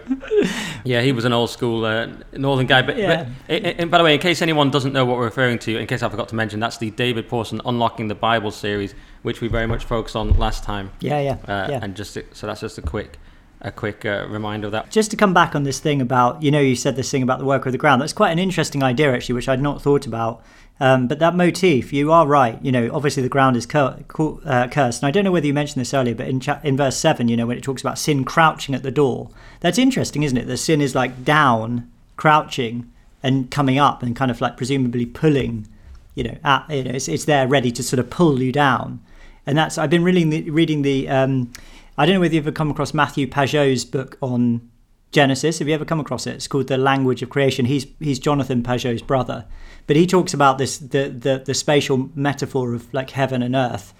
yeah 0.85 1.01
he 1.01 1.13
was 1.13 1.25
an 1.25 1.33
old 1.33 1.49
school 1.51 1.85
uh, 1.87 2.09
northern 2.33 2.67
guy 2.67 2.83
but, 2.83 2.97
Yeah. 2.99 3.25
but 3.25 3.55
and, 3.57 3.67
and 3.81 3.91
by 3.91 3.99
the 3.99 4.05
way 4.05 4.15
in 4.15 4.21
case 4.21 4.43
anyone 4.43 4.71
doesn't 4.71 4.93
know 4.93 5.05
what 5.07 5.17
we're 5.17 5.25
referring 5.25 5.59
to 5.61 5.79
in 5.79 5.87
case 5.87 6.03
I 6.03 6.09
forgot 6.11 6.29
to 6.29 6.35
mention 6.35 6.61
that's 6.61 6.77
the 6.79 6.91
David 6.91 7.29
Pawson 7.29 7.61
Unlocking 7.65 8.09
the 8.09 8.15
Bible 8.15 8.51
series 8.51 8.95
which 9.23 9.41
we 9.41 9.49
very 9.49 9.67
much 9.67 9.85
focused 9.85 10.17
on 10.17 10.31
last 10.39 10.63
time 10.63 10.91
yeah, 11.01 11.21
yeah, 11.21 11.33
uh, 11.53 11.69
yeah. 11.71 11.81
and 11.83 11.97
just 11.97 12.19
so 12.33 12.47
that's 12.47 12.61
just 12.61 12.77
a 12.79 12.83
quick 12.83 13.19
a 13.63 13.71
quick 13.73 14.05
uh, 14.05 14.27
reminder 14.29 14.67
of 14.67 14.73
that. 14.73 14.91
just 14.91 15.11
to 15.13 15.17
come 15.17 15.33
back 15.33 15.55
on 15.55 15.63
this 15.63 15.79
thing 15.79 16.01
about 16.01 16.43
you 16.43 16.51
know 16.51 16.61
you 16.61 16.75
said 16.77 16.97
this 16.97 17.11
thing 17.11 17.23
about 17.23 17.39
the 17.39 17.45
worker 17.45 17.69
of 17.69 17.73
the 17.73 17.79
ground. 17.79 18.03
That's 18.03 18.13
quite 18.13 18.33
an 18.33 18.39
interesting 18.39 18.83
idea 18.83 19.15
actually 19.15 19.37
which 19.37 19.49
i'd 19.49 19.63
not 19.63 19.81
thought 19.81 20.07
about. 20.07 20.43
Um, 20.81 21.07
but 21.07 21.21
that 21.21 21.37
motif 21.37 21.93
you 21.93 22.11
are 22.11 22.27
right. 22.27 22.59
You 22.63 22.73
know 22.73 22.91
obviously 22.93 23.23
the 23.23 23.29
ground 23.29 23.57
is 23.57 23.65
cur- 23.67 24.03
cu- 24.09 24.41
uh, 24.45 24.67
cursed. 24.69 25.03
And 25.03 25.09
i 25.09 25.11
don't 25.13 25.25
know 25.25 25.31
whether 25.31 25.47
you 25.47 25.55
mentioned 25.55 25.81
this 25.81 25.95
earlier 25.95 26.15
but 26.15 26.27
in, 26.27 26.41
cha- 26.41 26.61
in 26.65 26.77
verse 26.77 26.97
7 26.97 27.29
you 27.29 27.37
know 27.37 27.47
when 27.47 27.57
it 27.57 27.63
talks 27.63 27.83
about 27.83 27.99
sin 27.99 28.25
crouching 28.25 28.75
at 28.75 28.83
the 28.83 28.91
door 28.91 29.31
that's 29.61 29.79
interesting 29.79 30.25
isn't 30.25 30.37
it? 30.39 30.47
The 30.47 30.57
sin 30.57 30.81
is 30.81 30.95
like 30.95 31.25
down 31.25 31.89
crouching 32.17 32.91
and 33.23 33.49
coming 33.51 33.79
up 33.79 34.03
and 34.03 34.17
kind 34.17 34.31
of 34.31 34.41
like 34.41 34.57
presumably 34.57 35.07
pulling 35.07 35.69
you 36.17 36.25
know, 36.25 36.37
at, 36.45 36.69
you 36.69 36.83
know 36.85 36.91
it's, 36.91 37.07
it's 37.09 37.25
there 37.27 37.47
ready 37.47 37.71
to 37.71 37.83
sort 37.83 38.01
of 38.01 38.11
pull 38.11 38.43
you 38.43 38.51
down. 38.51 39.01
And 39.47 39.57
that's 39.57 39.79
i've 39.79 39.91
been 39.91 40.05
reading 40.05 40.31
the 40.31 40.51
reading 40.51 40.83
the 40.83 41.09
um, 41.09 41.53
I 41.97 42.07
don't 42.07 42.15
know 42.15 42.21
whether 42.21 42.35
you've 42.35 42.47
ever 42.47 42.53
come 42.53 42.71
across 42.71 42.95
Matthew 42.95 43.27
Pageau's 43.27 43.85
book 43.85 44.17
on 44.21 44.71
Genesis. 45.11 45.59
Have 45.59 45.69
you 45.69 45.75
ever 45.75 45.85
come 45.85 46.01
across 46.01 46.27
it? 46.27 46.35
It's 46.35 46.49
called 46.49 46.69
The 46.69 46.79
Language 46.79 47.23
of 47.23 47.31
Creation. 47.31 47.67
He's 47.67 47.87
he's 47.99 48.19
Jonathan 48.19 48.63
Pageau's 48.63 49.03
brother, 49.03 49.47
but 49.87 49.97
he 49.97 50.07
talks 50.07 50.33
about 50.33 50.59
this 50.59 50.79
the 50.79 51.09
the, 51.09 51.43
the 51.45 51.55
spatial 51.55 52.11
metaphor 52.15 52.75
of 52.75 52.93
like 52.95 53.11
heaven 53.11 53.43
and 53.43 53.55
earth. 53.55 53.93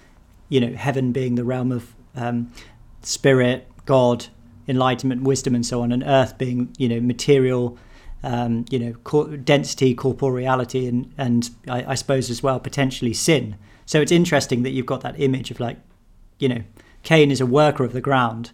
You 0.49 0.59
know, 0.59 0.75
heaven 0.75 1.11
being 1.11 1.35
the 1.35 1.43
realm 1.43 1.71
of 1.71 1.93
um, 2.15 2.51
spirit, 3.01 3.67
God, 3.85 4.27
enlightenment, 4.67 5.23
wisdom, 5.23 5.55
and 5.55 5.65
so 5.65 5.81
on, 5.81 5.91
and 5.91 6.03
earth 6.03 6.37
being 6.37 6.73
you 6.77 6.89
know 6.89 6.99
material 6.99 7.77
um, 8.23 8.65
you 8.69 8.79
know, 8.79 8.93
cor- 9.03 9.35
density, 9.37 9.93
corporeality, 9.93 10.87
and 10.87 11.13
and 11.17 11.49
I, 11.67 11.91
I 11.91 11.95
suppose 11.95 12.29
as 12.29 12.41
well 12.41 12.59
potentially 12.59 13.13
sin. 13.13 13.57
So 13.85 14.01
it's 14.01 14.11
interesting 14.11 14.63
that 14.63 14.71
you've 14.71 14.85
got 14.85 15.01
that 15.01 15.19
image 15.19 15.51
of 15.51 15.59
like, 15.59 15.77
you 16.39 16.47
know, 16.47 16.63
Cain 17.03 17.31
is 17.31 17.41
a 17.41 17.45
worker 17.45 17.83
of 17.83 17.93
the 17.93 18.01
ground, 18.01 18.51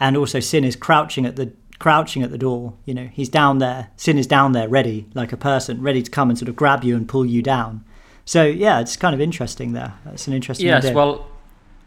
and 0.00 0.16
also 0.16 0.40
sin 0.40 0.64
is 0.64 0.76
crouching 0.76 1.26
at 1.26 1.36
the 1.36 1.52
crouching 1.78 2.22
at 2.22 2.30
the 2.30 2.38
door. 2.38 2.74
You 2.84 2.94
know, 2.94 3.08
he's 3.12 3.28
down 3.28 3.58
there. 3.58 3.90
Sin 3.96 4.18
is 4.18 4.26
down 4.26 4.52
there, 4.52 4.68
ready, 4.68 5.06
like 5.14 5.32
a 5.32 5.36
person, 5.36 5.82
ready 5.82 6.02
to 6.02 6.10
come 6.10 6.30
and 6.30 6.38
sort 6.38 6.48
of 6.48 6.56
grab 6.56 6.84
you 6.84 6.96
and 6.96 7.08
pull 7.08 7.26
you 7.26 7.42
down. 7.42 7.84
So 8.24 8.44
yeah, 8.44 8.80
it's 8.80 8.96
kind 8.96 9.14
of 9.14 9.20
interesting 9.20 9.72
there. 9.72 9.94
That's 10.04 10.26
an 10.26 10.34
interesting. 10.34 10.66
Yes, 10.66 10.84
idea. 10.84 10.96
well, 10.96 11.26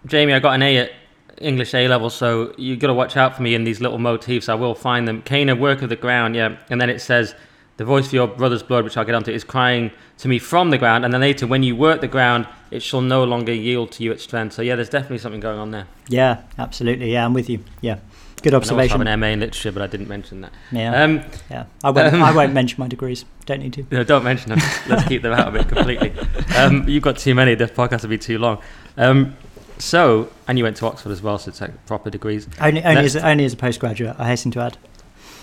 Jamie, 0.06 0.34
I 0.34 0.40
got 0.40 0.56
an 0.56 0.64
A 0.64 0.78
at 0.78 0.92
English 1.38 1.74
A 1.74 1.88
level, 1.88 2.10
so 2.10 2.54
you've 2.58 2.80
got 2.80 2.88
to 2.88 2.94
watch 2.94 3.16
out 3.16 3.36
for 3.36 3.42
me 3.42 3.56
in 3.56 3.64
these 3.64 3.80
little 3.82 4.00
motifs. 4.00 4.50
I 4.50 4.56
will 4.56 4.76
find 4.76 5.08
them. 5.08 5.22
Cain, 5.22 5.50
a 5.50 5.56
work 5.56 5.82
of 5.82 5.90
the 5.90 5.96
ground, 5.96 6.36
yeah, 6.36 6.58
and 6.70 6.80
then 6.82 6.90
it 6.90 7.00
says. 7.00 7.36
The 7.78 7.86
voice 7.86 8.08
of 8.08 8.14
your 8.14 8.28
brother's 8.28 8.62
blood, 8.64 8.84
which 8.84 8.96
I'll 8.98 9.06
get 9.06 9.16
onto, 9.16 9.32
is 9.32 9.44
crying 9.44 9.92
to 10.20 10.28
me 10.28 10.38
from 10.38 10.70
the 10.70 10.78
ground. 10.78 11.04
And 11.04 11.14
then 11.14 11.22
later, 11.22 11.48
when 11.48 11.64
you 11.64 11.76
work 11.76 12.02
the 12.02 12.08
ground, 12.08 12.46
it 12.70 12.84
shall 12.84 13.02
no 13.02 13.24
longer 13.24 13.54
yield 13.54 13.92
to 13.94 14.04
you 14.04 14.12
its 14.12 14.24
strength. 14.24 14.54
So, 14.54 14.62
yeah, 14.62 14.76
there's 14.76 14.90
definitely 14.90 15.18
something 15.18 15.40
going 15.42 15.58
on 15.58 15.72
there. 15.72 15.88
Yeah, 16.08 16.42
absolutely. 16.60 17.12
Yeah, 17.12 17.26
I'm 17.26 17.34
with 17.34 17.50
you. 17.50 17.64
Yeah, 17.82 17.98
good 18.44 18.54
observation. 18.54 19.02
I 19.02 19.10
have 19.10 19.14
an 19.16 19.20
MA 19.20 19.28
in 19.28 19.40
literature, 19.40 19.72
but 19.72 19.82
I 19.82 19.88
didn't 19.88 20.10
mention 20.10 20.42
that. 20.42 20.52
Yeah, 20.72 21.04
Um, 21.04 21.22
yeah. 21.50 21.66
I 21.84 21.90
won't. 21.90 22.14
um, 22.14 22.22
I 22.22 22.32
won't 22.36 22.54
mention 22.54 22.80
my 22.80 22.88
degrees. 22.88 23.26
Don't 23.48 23.62
need 23.62 23.74
to. 23.74 23.86
No, 23.90 24.04
don't 24.04 24.24
mention 24.24 24.50
them. 24.50 24.60
Let's 24.88 25.08
keep 25.08 25.24
them 25.24 25.34
out 25.34 25.48
of 25.48 25.56
it 25.56 25.68
completely. 25.68 26.14
Um, 26.56 26.84
you've 26.88 27.04
got 27.04 27.18
too 27.18 27.34
many. 27.34 27.56
The 27.56 27.66
podcast 27.66 28.04
will 28.04 28.10
be 28.10 28.18
too 28.20 28.38
long. 28.38 28.62
Um, 28.98 29.36
so, 29.80 30.30
and 30.48 30.60
you 30.60 30.64
went 30.64 30.78
to 30.78 30.86
Oxford 30.86 31.12
as 31.12 31.24
well, 31.24 31.40
so 31.40 31.50
it's 31.50 31.60
like 31.62 31.86
proper 31.88 32.12
degrees. 32.12 32.48
Only, 32.60 32.84
only 32.84 33.06
as 33.06 33.16
only 33.16 33.46
as 33.46 33.54
a 33.54 33.58
postgraduate. 33.58 34.16
I 34.20 34.28
hasten 34.28 34.52
to 34.52 34.60
add. 34.60 34.78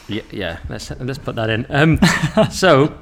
Yeah, 0.09 0.23
yeah. 0.31 0.59
Let's 0.69 0.91
let's 0.91 1.19
put 1.19 1.37
that 1.37 1.51
in. 1.51 1.67
Um, 1.69 1.99
so, 2.51 2.99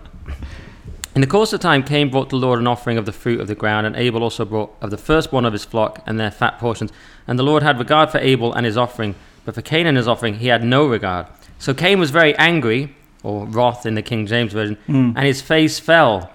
in 1.14 1.20
the 1.20 1.26
course 1.26 1.52
of 1.52 1.60
time, 1.60 1.82
Cain 1.82 2.10
brought 2.10 2.30
the 2.30 2.36
Lord 2.36 2.58
an 2.58 2.66
offering 2.66 2.98
of 2.98 3.06
the 3.06 3.12
fruit 3.12 3.40
of 3.40 3.46
the 3.46 3.54
ground, 3.54 3.86
and 3.86 3.96
Abel 3.96 4.22
also 4.22 4.44
brought 4.44 4.74
of 4.80 4.90
the 4.90 4.98
firstborn 4.98 5.44
of 5.44 5.52
his 5.52 5.64
flock 5.64 6.02
and 6.06 6.18
their 6.18 6.30
fat 6.30 6.58
portions. 6.58 6.92
And 7.26 7.38
the 7.38 7.44
Lord 7.44 7.62
had 7.62 7.78
regard 7.78 8.10
for 8.10 8.18
Abel 8.18 8.52
and 8.52 8.66
his 8.66 8.76
offering, 8.76 9.14
but 9.44 9.54
for 9.54 9.62
Cain 9.62 9.86
and 9.86 9.96
his 9.96 10.08
offering 10.08 10.34
he 10.34 10.48
had 10.48 10.64
no 10.64 10.86
regard. 10.86 11.26
So 11.58 11.72
Cain 11.72 11.98
was 11.98 12.10
very 12.10 12.36
angry, 12.36 12.94
or 13.22 13.46
wrath 13.46 13.86
in 13.86 13.94
the 13.94 14.02
King 14.02 14.26
James 14.26 14.52
version, 14.52 14.76
and 15.16 15.26
his 15.26 15.40
face 15.40 15.78
fell. 15.78 16.30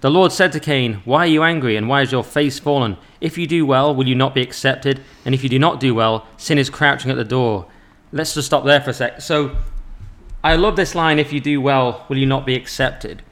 The 0.00 0.10
Lord 0.10 0.30
said 0.30 0.52
to 0.52 0.60
Cain, 0.60 1.00
Why 1.04 1.20
are 1.20 1.26
you 1.26 1.42
angry, 1.42 1.76
and 1.76 1.88
why 1.88 2.02
is 2.02 2.12
your 2.12 2.22
face 2.22 2.58
fallen? 2.58 2.96
If 3.20 3.36
you 3.36 3.46
do 3.46 3.66
well, 3.66 3.94
will 3.94 4.06
you 4.06 4.14
not 4.14 4.34
be 4.34 4.42
accepted? 4.42 5.00
And 5.24 5.34
if 5.34 5.42
you 5.42 5.48
do 5.48 5.58
not 5.58 5.80
do 5.80 5.94
well, 5.94 6.26
sin 6.36 6.58
is 6.58 6.70
crouching 6.70 7.10
at 7.10 7.16
the 7.16 7.24
door. 7.24 7.66
Let's 8.12 8.34
just 8.34 8.46
stop 8.46 8.64
there 8.64 8.80
for 8.80 8.90
a 8.90 8.94
sec. 8.94 9.20
So, 9.20 9.56
I 10.42 10.56
love 10.56 10.76
this 10.76 10.94
line, 10.94 11.18
If 11.18 11.32
you 11.32 11.40
do 11.40 11.60
well, 11.60 12.04
will 12.08 12.16
you 12.16 12.26
not 12.26 12.46
be 12.46 12.54
accepted? 12.54 13.22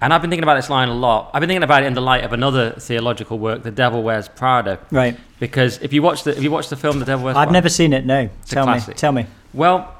And 0.00 0.12
I've 0.12 0.20
been 0.20 0.30
thinking 0.30 0.42
about 0.42 0.56
this 0.56 0.68
line 0.68 0.88
a 0.88 0.94
lot. 0.94 1.30
I've 1.32 1.40
been 1.40 1.48
thinking 1.48 1.62
about 1.62 1.82
it 1.82 1.86
in 1.86 1.94
the 1.94 2.02
light 2.02 2.24
of 2.24 2.32
another 2.32 2.72
theological 2.72 3.38
work, 3.38 3.62
The 3.62 3.70
Devil 3.70 4.02
Wears 4.02 4.28
Prada. 4.28 4.78
Right. 4.90 5.18
Because 5.40 5.78
if 5.80 5.92
you 5.92 6.02
watch 6.02 6.24
the, 6.24 6.36
if 6.36 6.42
you 6.42 6.50
watch 6.50 6.68
the 6.68 6.76
film 6.76 6.98
The 6.98 7.06
Devil 7.06 7.24
Wears 7.24 7.36
I've 7.36 7.46
Prada, 7.46 7.52
never 7.52 7.68
seen 7.68 7.92
it. 7.92 8.04
No. 8.04 8.28
Tell 8.46 8.66
me. 8.66 8.80
Tell 8.80 9.12
me. 9.12 9.26
well, 9.54 9.93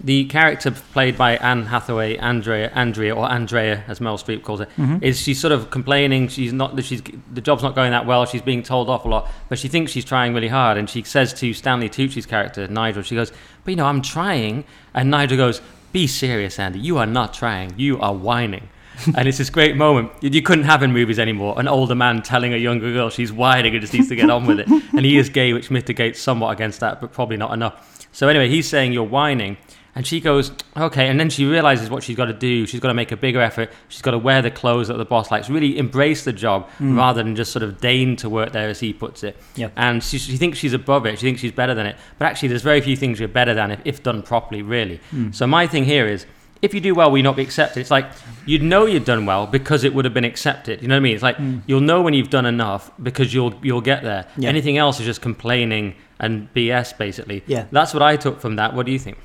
the 0.00 0.26
character 0.26 0.70
played 0.70 1.16
by 1.16 1.36
Anne 1.36 1.66
Hathaway, 1.66 2.16
Andrea, 2.18 2.70
Andrea, 2.74 3.14
or 3.14 3.30
Andrea, 3.30 3.84
as 3.88 4.00
Meryl 4.00 4.22
Streep 4.22 4.42
calls 4.42 4.60
it, 4.60 4.68
mm-hmm. 4.76 4.98
is 5.02 5.20
she's 5.20 5.40
sort 5.40 5.52
of 5.52 5.70
complaining. 5.70 6.28
She's 6.28 6.52
not. 6.52 6.82
She's 6.84 7.02
the 7.32 7.40
job's 7.40 7.62
not 7.62 7.74
going 7.74 7.92
that 7.92 8.06
well. 8.06 8.26
She's 8.26 8.42
being 8.42 8.62
told 8.62 8.90
off 8.90 9.04
a 9.04 9.08
lot, 9.08 9.30
but 9.48 9.58
she 9.58 9.68
thinks 9.68 9.92
she's 9.92 10.04
trying 10.04 10.34
really 10.34 10.48
hard. 10.48 10.76
And 10.76 10.90
she 10.90 11.02
says 11.04 11.32
to 11.34 11.54
Stanley 11.54 11.88
Tucci's 11.88 12.26
character 12.26 12.66
Nigel, 12.68 13.02
she 13.02 13.14
goes, 13.14 13.32
"But 13.64 13.70
you 13.70 13.76
know, 13.76 13.86
I'm 13.86 14.02
trying." 14.02 14.64
And 14.92 15.10
Nigel 15.10 15.36
goes, 15.36 15.62
"Be 15.92 16.06
serious, 16.06 16.58
Andy. 16.58 16.80
You 16.80 16.98
are 16.98 17.06
not 17.06 17.32
trying. 17.32 17.74
You 17.78 18.00
are 18.00 18.14
whining." 18.14 18.68
and 19.16 19.26
it's 19.26 19.38
this 19.38 19.50
great 19.50 19.76
moment 19.76 20.12
you 20.20 20.42
couldn't 20.42 20.64
have 20.64 20.82
in 20.82 20.92
movies 20.92 21.18
anymore. 21.18 21.54
An 21.58 21.68
older 21.68 21.94
man 21.94 22.22
telling 22.22 22.54
a 22.54 22.56
younger 22.56 22.92
girl 22.92 23.10
she's 23.10 23.32
whining 23.32 23.74
and 23.74 23.80
just 23.80 23.92
needs 23.92 24.08
to 24.08 24.16
get 24.16 24.30
on 24.30 24.46
with 24.46 24.60
it. 24.60 24.68
And 24.94 25.04
he 25.04 25.16
is 25.16 25.28
gay, 25.28 25.52
which 25.52 25.70
mitigates 25.70 26.20
somewhat 26.20 26.52
against 26.52 26.78
that, 26.80 27.00
but 27.00 27.12
probably 27.12 27.36
not 27.36 27.52
enough. 27.52 28.06
So 28.12 28.28
anyway, 28.28 28.48
he's 28.48 28.68
saying 28.68 28.92
you're 28.92 29.02
whining, 29.02 29.56
and 29.94 30.06
she 30.06 30.20
goes, 30.20 30.50
okay. 30.76 31.08
And 31.08 31.20
then 31.20 31.30
she 31.30 31.46
realizes 31.46 31.88
what 31.88 32.02
she's 32.02 32.16
got 32.16 32.26
to 32.26 32.32
do. 32.32 32.66
She's 32.66 32.80
got 32.80 32.88
to 32.88 32.94
make 32.94 33.12
a 33.12 33.16
bigger 33.16 33.40
effort. 33.40 33.70
She's 33.88 34.02
got 34.02 34.10
to 34.10 34.18
wear 34.18 34.42
the 34.42 34.50
clothes 34.50 34.88
that 34.88 34.96
the 34.96 35.04
boss 35.04 35.30
likes. 35.30 35.48
Really 35.48 35.78
embrace 35.78 36.24
the 36.24 36.32
job 36.32 36.68
mm. 36.78 36.96
rather 36.96 37.22
than 37.22 37.36
just 37.36 37.52
sort 37.52 37.62
of 37.62 37.80
deign 37.80 38.16
to 38.16 38.28
work 38.28 38.52
there, 38.52 38.68
as 38.68 38.80
he 38.80 38.92
puts 38.92 39.22
it. 39.22 39.36
Yeah. 39.54 39.70
And 39.76 40.02
she, 40.02 40.18
she 40.18 40.36
thinks 40.36 40.58
she's 40.58 40.72
above 40.72 41.06
it. 41.06 41.18
She 41.18 41.26
thinks 41.26 41.40
she's 41.40 41.52
better 41.52 41.74
than 41.74 41.86
it. 41.86 41.96
But 42.18 42.26
actually, 42.26 42.48
there's 42.48 42.62
very 42.62 42.80
few 42.80 42.96
things 42.96 43.20
you're 43.20 43.28
better 43.28 43.54
than 43.54 43.70
if, 43.70 43.80
if 43.84 44.02
done 44.02 44.22
properly, 44.22 44.62
really. 44.62 45.00
Mm. 45.12 45.34
So 45.34 45.46
my 45.46 45.66
thing 45.66 45.84
here 45.84 46.06
is. 46.06 46.26
If 46.62 46.72
you 46.72 46.80
do 46.80 46.94
well, 46.94 47.10
will 47.10 47.18
you 47.18 47.22
not 47.22 47.36
be 47.36 47.42
accepted? 47.42 47.80
It's 47.80 47.90
like 47.90 48.06
you'd 48.46 48.62
know 48.62 48.86
you'd 48.86 49.04
done 49.04 49.26
well 49.26 49.46
because 49.46 49.84
it 49.84 49.92
would 49.92 50.06
have 50.06 50.14
been 50.14 50.24
accepted. 50.24 50.80
You 50.80 50.88
know 50.88 50.94
what 50.94 51.00
I 51.00 51.00
mean? 51.00 51.14
It's 51.14 51.22
like 51.22 51.36
mm. 51.36 51.60
you'll 51.66 51.82
know 51.82 52.00
when 52.00 52.14
you've 52.14 52.30
done 52.30 52.46
enough 52.46 52.90
because 53.02 53.34
you'll 53.34 53.54
you'll 53.60 53.82
get 53.82 54.02
there. 54.02 54.26
Yeah. 54.38 54.48
Anything 54.48 54.78
else 54.78 54.98
is 54.98 55.04
just 55.04 55.20
complaining 55.20 55.94
and 56.20 56.52
BS, 56.54 56.96
basically. 56.96 57.42
Yeah. 57.46 57.66
That's 57.70 57.92
what 57.92 58.02
I 58.02 58.16
took 58.16 58.40
from 58.40 58.56
that. 58.56 58.72
What 58.72 58.86
do 58.86 58.92
you 58.92 58.98
think? 58.98 59.18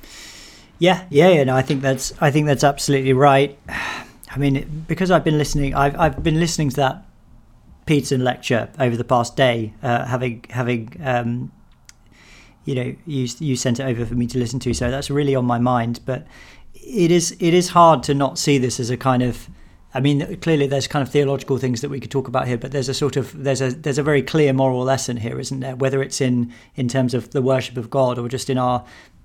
Yeah, 0.80 1.06
yeah, 1.10 1.28
yeah. 1.28 1.44
No, 1.44 1.54
I 1.54 1.62
think 1.62 1.82
that's 1.82 2.12
I 2.20 2.32
think 2.32 2.46
that's 2.46 2.64
absolutely 2.64 3.12
right. 3.12 3.56
I 3.68 4.38
mean, 4.38 4.84
because 4.88 5.10
I've 5.10 5.24
been 5.24 5.38
listening, 5.38 5.74
I've 5.74 5.96
I've 5.98 6.22
been 6.22 6.40
listening 6.40 6.70
to 6.70 6.76
that 6.76 7.06
Peterson 7.86 8.24
lecture 8.24 8.70
over 8.78 8.96
the 8.96 9.04
past 9.04 9.36
day, 9.36 9.74
uh, 9.82 10.06
having 10.06 10.44
having 10.50 10.96
um, 11.04 11.52
you 12.64 12.74
know 12.74 12.96
you 13.06 13.28
you 13.38 13.56
sent 13.56 13.78
it 13.78 13.84
over 13.84 14.06
for 14.06 14.14
me 14.14 14.26
to 14.28 14.38
listen 14.38 14.58
to, 14.60 14.72
so 14.74 14.90
that's 14.90 15.10
really 15.10 15.34
on 15.34 15.44
my 15.44 15.58
mind. 15.58 16.00
But 16.06 16.26
it 16.74 17.10
is 17.10 17.36
it 17.38 17.52
is 17.52 17.70
hard 17.70 18.02
to 18.04 18.14
not 18.14 18.38
see 18.38 18.56
this 18.56 18.80
as 18.80 18.88
a 18.88 18.96
kind 18.96 19.22
of 19.22 19.48
I 19.92 20.00
mean, 20.00 20.36
clearly 20.40 20.66
there's 20.66 20.86
kind 20.86 21.02
of 21.02 21.12
theological 21.12 21.58
things 21.58 21.80
that 21.80 21.90
we 21.90 21.98
could 21.98 22.12
talk 22.12 22.28
about 22.28 22.46
here, 22.46 22.56
but 22.56 22.70
there's 22.70 22.88
a 22.88 22.94
sort 22.94 23.16
of 23.16 23.36
there's 23.42 23.60
a 23.60 23.70
there's 23.70 23.98
a 23.98 24.02
very 24.02 24.22
clear 24.22 24.54
moral 24.54 24.82
lesson 24.82 25.18
here, 25.18 25.38
isn't 25.38 25.60
there? 25.60 25.76
Whether 25.76 26.02
it's 26.02 26.22
in 26.22 26.54
in 26.76 26.88
terms 26.88 27.12
of 27.12 27.32
the 27.32 27.42
worship 27.42 27.76
of 27.76 27.90
God 27.90 28.18
or 28.18 28.28
just 28.28 28.48
in 28.48 28.56
our 28.56 28.84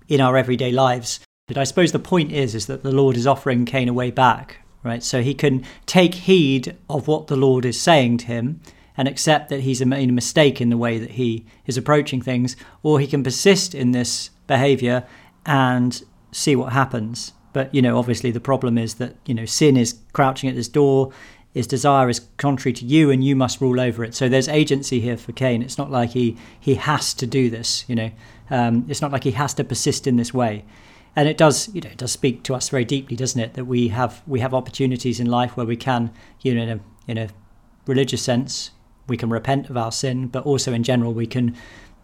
in 0.09 0.19
our 0.19 0.35
everyday 0.35 0.71
lives. 0.71 1.21
I 1.55 1.63
suppose 1.63 1.91
the 1.91 1.99
point 1.99 2.31
is 2.31 2.55
is 2.55 2.65
that 2.65 2.81
the 2.81 2.91
Lord 2.91 3.15
is 3.15 3.27
offering 3.27 3.65
Cain 3.65 3.87
a 3.87 3.93
way 3.93 4.09
back, 4.09 4.57
right? 4.81 5.03
So 5.03 5.21
he 5.21 5.35
can 5.35 5.63
take 5.85 6.15
heed 6.15 6.75
of 6.89 7.07
what 7.07 7.27
the 7.27 7.35
Lord 7.35 7.65
is 7.65 7.79
saying 7.79 8.17
to 8.19 8.25
him 8.25 8.61
and 8.97 9.07
accept 9.07 9.49
that 9.49 9.59
he's 9.59 9.85
made 9.85 10.09
a 10.09 10.11
mistake 10.11 10.59
in 10.59 10.69
the 10.69 10.77
way 10.77 10.97
that 10.97 11.11
he 11.11 11.45
is 11.67 11.77
approaching 11.77 12.19
things, 12.19 12.55
or 12.81 12.99
he 12.99 13.05
can 13.05 13.23
persist 13.23 13.75
in 13.75 13.91
this 13.91 14.31
behavior 14.47 15.05
and 15.45 16.03
see 16.31 16.55
what 16.55 16.73
happens. 16.73 17.33
But 17.53 17.73
you 17.75 17.81
know, 17.81 17.99
obviously, 17.99 18.31
the 18.31 18.39
problem 18.39 18.75
is 18.79 18.95
that 18.95 19.15
you 19.27 19.35
know 19.35 19.45
sin 19.45 19.77
is 19.77 19.99
crouching 20.13 20.49
at 20.49 20.55
this 20.55 20.67
door. 20.67 21.11
His 21.53 21.67
desire 21.67 22.09
is 22.09 22.21
contrary 22.37 22.73
to 22.73 22.85
you, 22.85 23.11
and 23.11 23.23
you 23.23 23.35
must 23.35 23.61
rule 23.61 23.79
over 23.79 24.03
it. 24.03 24.15
So 24.15 24.27
there's 24.27 24.47
agency 24.47 24.99
here 24.99 25.15
for 25.15 25.31
Cain. 25.31 25.61
It's 25.61 25.77
not 25.77 25.91
like 25.91 26.09
he 26.09 26.37
he 26.59 26.73
has 26.73 27.13
to 27.13 27.27
do 27.27 27.51
this. 27.51 27.85
You 27.87 27.95
know, 27.95 28.11
um, 28.49 28.87
it's 28.89 29.01
not 29.01 29.11
like 29.11 29.25
he 29.25 29.31
has 29.31 29.53
to 29.53 29.63
persist 29.63 30.07
in 30.07 30.15
this 30.15 30.33
way. 30.33 30.65
And 31.15 31.29
it 31.29 31.37
does, 31.37 31.73
you 31.73 31.81
know, 31.81 31.89
it 31.89 31.97
does 31.97 32.11
speak 32.11 32.43
to 32.43 32.55
us 32.55 32.69
very 32.69 32.83
deeply, 32.83 33.15
doesn't 33.15 33.39
it? 33.39 33.53
That 33.53 33.65
we 33.65 33.87
have 33.89 34.21
we 34.27 34.41
have 34.41 34.53
opportunities 34.53 35.19
in 35.19 35.27
life 35.27 35.55
where 35.55 35.65
we 35.65 35.77
can, 35.77 36.11
you 36.41 36.53
know, 36.53 36.63
in 36.63 36.69
a 36.69 36.79
in 37.07 37.17
a 37.17 37.29
religious 37.87 38.21
sense, 38.21 38.71
we 39.07 39.17
can 39.17 39.29
repent 39.29 39.69
of 39.69 39.77
our 39.77 39.91
sin, 39.91 40.27
but 40.27 40.43
also 40.45 40.73
in 40.73 40.83
general 40.83 41.13
we 41.13 41.27
can 41.27 41.55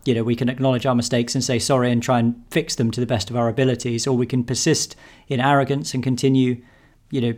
you 0.05 0.13
know 0.13 0.23
we 0.23 0.35
can 0.35 0.49
acknowledge 0.49 0.85
our 0.85 0.95
mistakes 0.95 1.35
and 1.35 1.43
say 1.43 1.59
sorry 1.59 1.91
and 1.91 2.01
try 2.01 2.19
and 2.19 2.41
fix 2.49 2.75
them 2.75 2.91
to 2.91 2.99
the 2.99 3.05
best 3.05 3.29
of 3.29 3.35
our 3.35 3.47
abilities 3.47 4.07
or 4.07 4.17
we 4.17 4.25
can 4.25 4.43
persist 4.43 4.95
in 5.27 5.39
arrogance 5.39 5.93
and 5.93 6.03
continue 6.03 6.61
you 7.11 7.21
know 7.21 7.33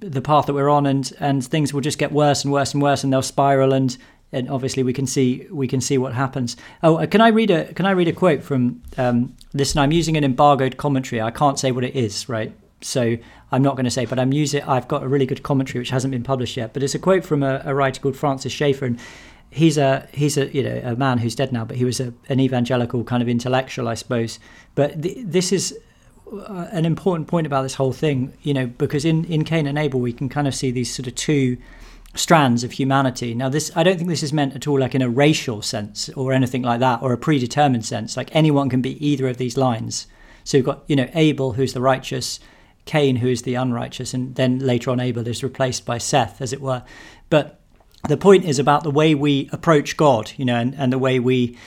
the 0.00 0.22
path 0.22 0.46
that 0.46 0.54
we're 0.54 0.70
on 0.70 0.86
and 0.86 1.12
and 1.20 1.44
things 1.44 1.74
will 1.74 1.80
just 1.80 1.98
get 1.98 2.12
worse 2.12 2.42
and 2.42 2.52
worse 2.52 2.72
and 2.72 2.82
worse 2.82 3.04
and 3.04 3.12
they'll 3.12 3.22
spiral 3.22 3.72
and 3.72 3.98
and 4.36 4.50
obviously 4.50 4.82
we 4.82 4.92
can 4.92 5.06
see 5.06 5.46
we 5.50 5.66
can 5.66 5.80
see 5.80 5.98
what 5.98 6.12
happens. 6.12 6.56
Oh 6.82 6.96
uh, 6.96 7.06
can 7.06 7.20
i 7.20 7.28
read 7.28 7.50
a 7.50 7.72
can 7.74 7.86
i 7.86 7.90
read 7.90 8.08
a 8.08 8.12
quote 8.12 8.42
from 8.42 8.82
um 8.96 9.34
listen 9.52 9.80
i'm 9.80 9.92
using 9.92 10.16
an 10.16 10.24
embargoed 10.24 10.76
commentary. 10.76 11.20
I 11.20 11.30
can't 11.30 11.58
say 11.58 11.72
what 11.72 11.84
it 11.84 11.94
is 11.96 12.28
right? 12.28 12.52
So 12.80 13.16
i'm 13.52 13.62
not 13.62 13.76
going 13.76 13.84
to 13.84 13.90
say 13.90 14.04
but 14.04 14.18
i'm 14.18 14.32
using 14.32 14.62
i've 14.64 14.88
got 14.88 15.02
a 15.02 15.08
really 15.08 15.26
good 15.26 15.42
commentary 15.42 15.80
which 15.80 15.90
hasn't 15.90 16.12
been 16.12 16.22
published 16.22 16.56
yet. 16.56 16.72
But 16.72 16.82
it's 16.82 16.94
a 16.94 16.98
quote 16.98 17.24
from 17.24 17.42
a, 17.42 17.62
a 17.64 17.74
writer 17.74 18.00
called 18.00 18.16
francis 18.16 18.52
schaeffer 18.52 18.84
and 18.84 19.00
he's 19.50 19.78
a 19.78 20.06
he's 20.12 20.36
a 20.36 20.52
you 20.54 20.62
know 20.62 20.80
a 20.84 20.96
man 20.96 21.18
who's 21.18 21.34
dead 21.34 21.52
now, 21.52 21.64
but 21.64 21.76
he 21.76 21.84
was 21.84 22.00
a, 22.00 22.12
an 22.28 22.40
evangelical 22.40 23.04
kind 23.04 23.22
of 23.22 23.28
intellectual, 23.28 23.88
I 23.88 23.94
suppose. 23.94 24.38
But 24.74 25.02
th- 25.02 25.18
this 25.22 25.52
is 25.52 25.76
uh, 26.32 26.66
an 26.72 26.84
important 26.84 27.28
point 27.28 27.46
about 27.46 27.62
this 27.62 27.74
whole 27.74 27.92
thing, 27.92 28.32
you 28.42 28.52
know, 28.52 28.66
because 28.66 29.04
in 29.04 29.24
in 29.24 29.44
Cain 29.44 29.66
and 29.66 29.78
Abel 29.78 30.00
we 30.00 30.12
can 30.12 30.28
kind 30.28 30.46
of 30.46 30.54
see 30.54 30.70
these 30.70 30.94
sort 30.94 31.06
of 31.06 31.14
two 31.14 31.56
strands 32.16 32.64
of 32.64 32.72
humanity. 32.72 33.34
Now, 33.34 33.48
this 33.48 33.70
I 33.76 33.82
don't 33.82 33.96
think 33.96 34.08
this 34.08 34.22
is 34.22 34.32
meant 34.32 34.54
at 34.54 34.66
all 34.66 34.80
like 34.80 34.94
in 34.94 35.02
a 35.02 35.08
racial 35.08 35.62
sense 35.62 36.08
or 36.10 36.32
anything 36.32 36.62
like 36.62 36.80
that, 36.80 37.02
or 37.02 37.12
a 37.12 37.18
predetermined 37.18 37.84
sense. 37.84 38.16
Like 38.16 38.34
anyone 38.34 38.68
can 38.68 38.82
be 38.82 39.04
either 39.06 39.28
of 39.28 39.36
these 39.36 39.56
lines. 39.56 40.06
So 40.44 40.56
you've 40.56 40.66
got 40.66 40.84
you 40.86 40.96
know 40.96 41.08
Abel, 41.14 41.52
who's 41.52 41.72
the 41.72 41.80
righteous. 41.80 42.40
Cain, 42.84 43.16
who 43.16 43.26
is 43.26 43.42
the 43.42 43.56
unrighteous, 43.56 44.14
and 44.14 44.36
then 44.36 44.60
later 44.60 44.92
on 44.92 45.00
Abel 45.00 45.26
is 45.26 45.42
replaced 45.42 45.84
by 45.84 45.98
Seth, 45.98 46.40
as 46.40 46.52
it 46.52 46.60
were. 46.60 46.84
But 47.30 47.58
the 48.08 48.16
point 48.16 48.44
is 48.44 48.60
about 48.60 48.84
the 48.84 48.92
way 48.92 49.12
we 49.12 49.48
approach 49.52 49.96
God, 49.96 50.30
you 50.36 50.44
know, 50.44 50.54
and, 50.54 50.72
and 50.76 50.92
the 50.92 50.98
way 50.98 51.18
we 51.18 51.58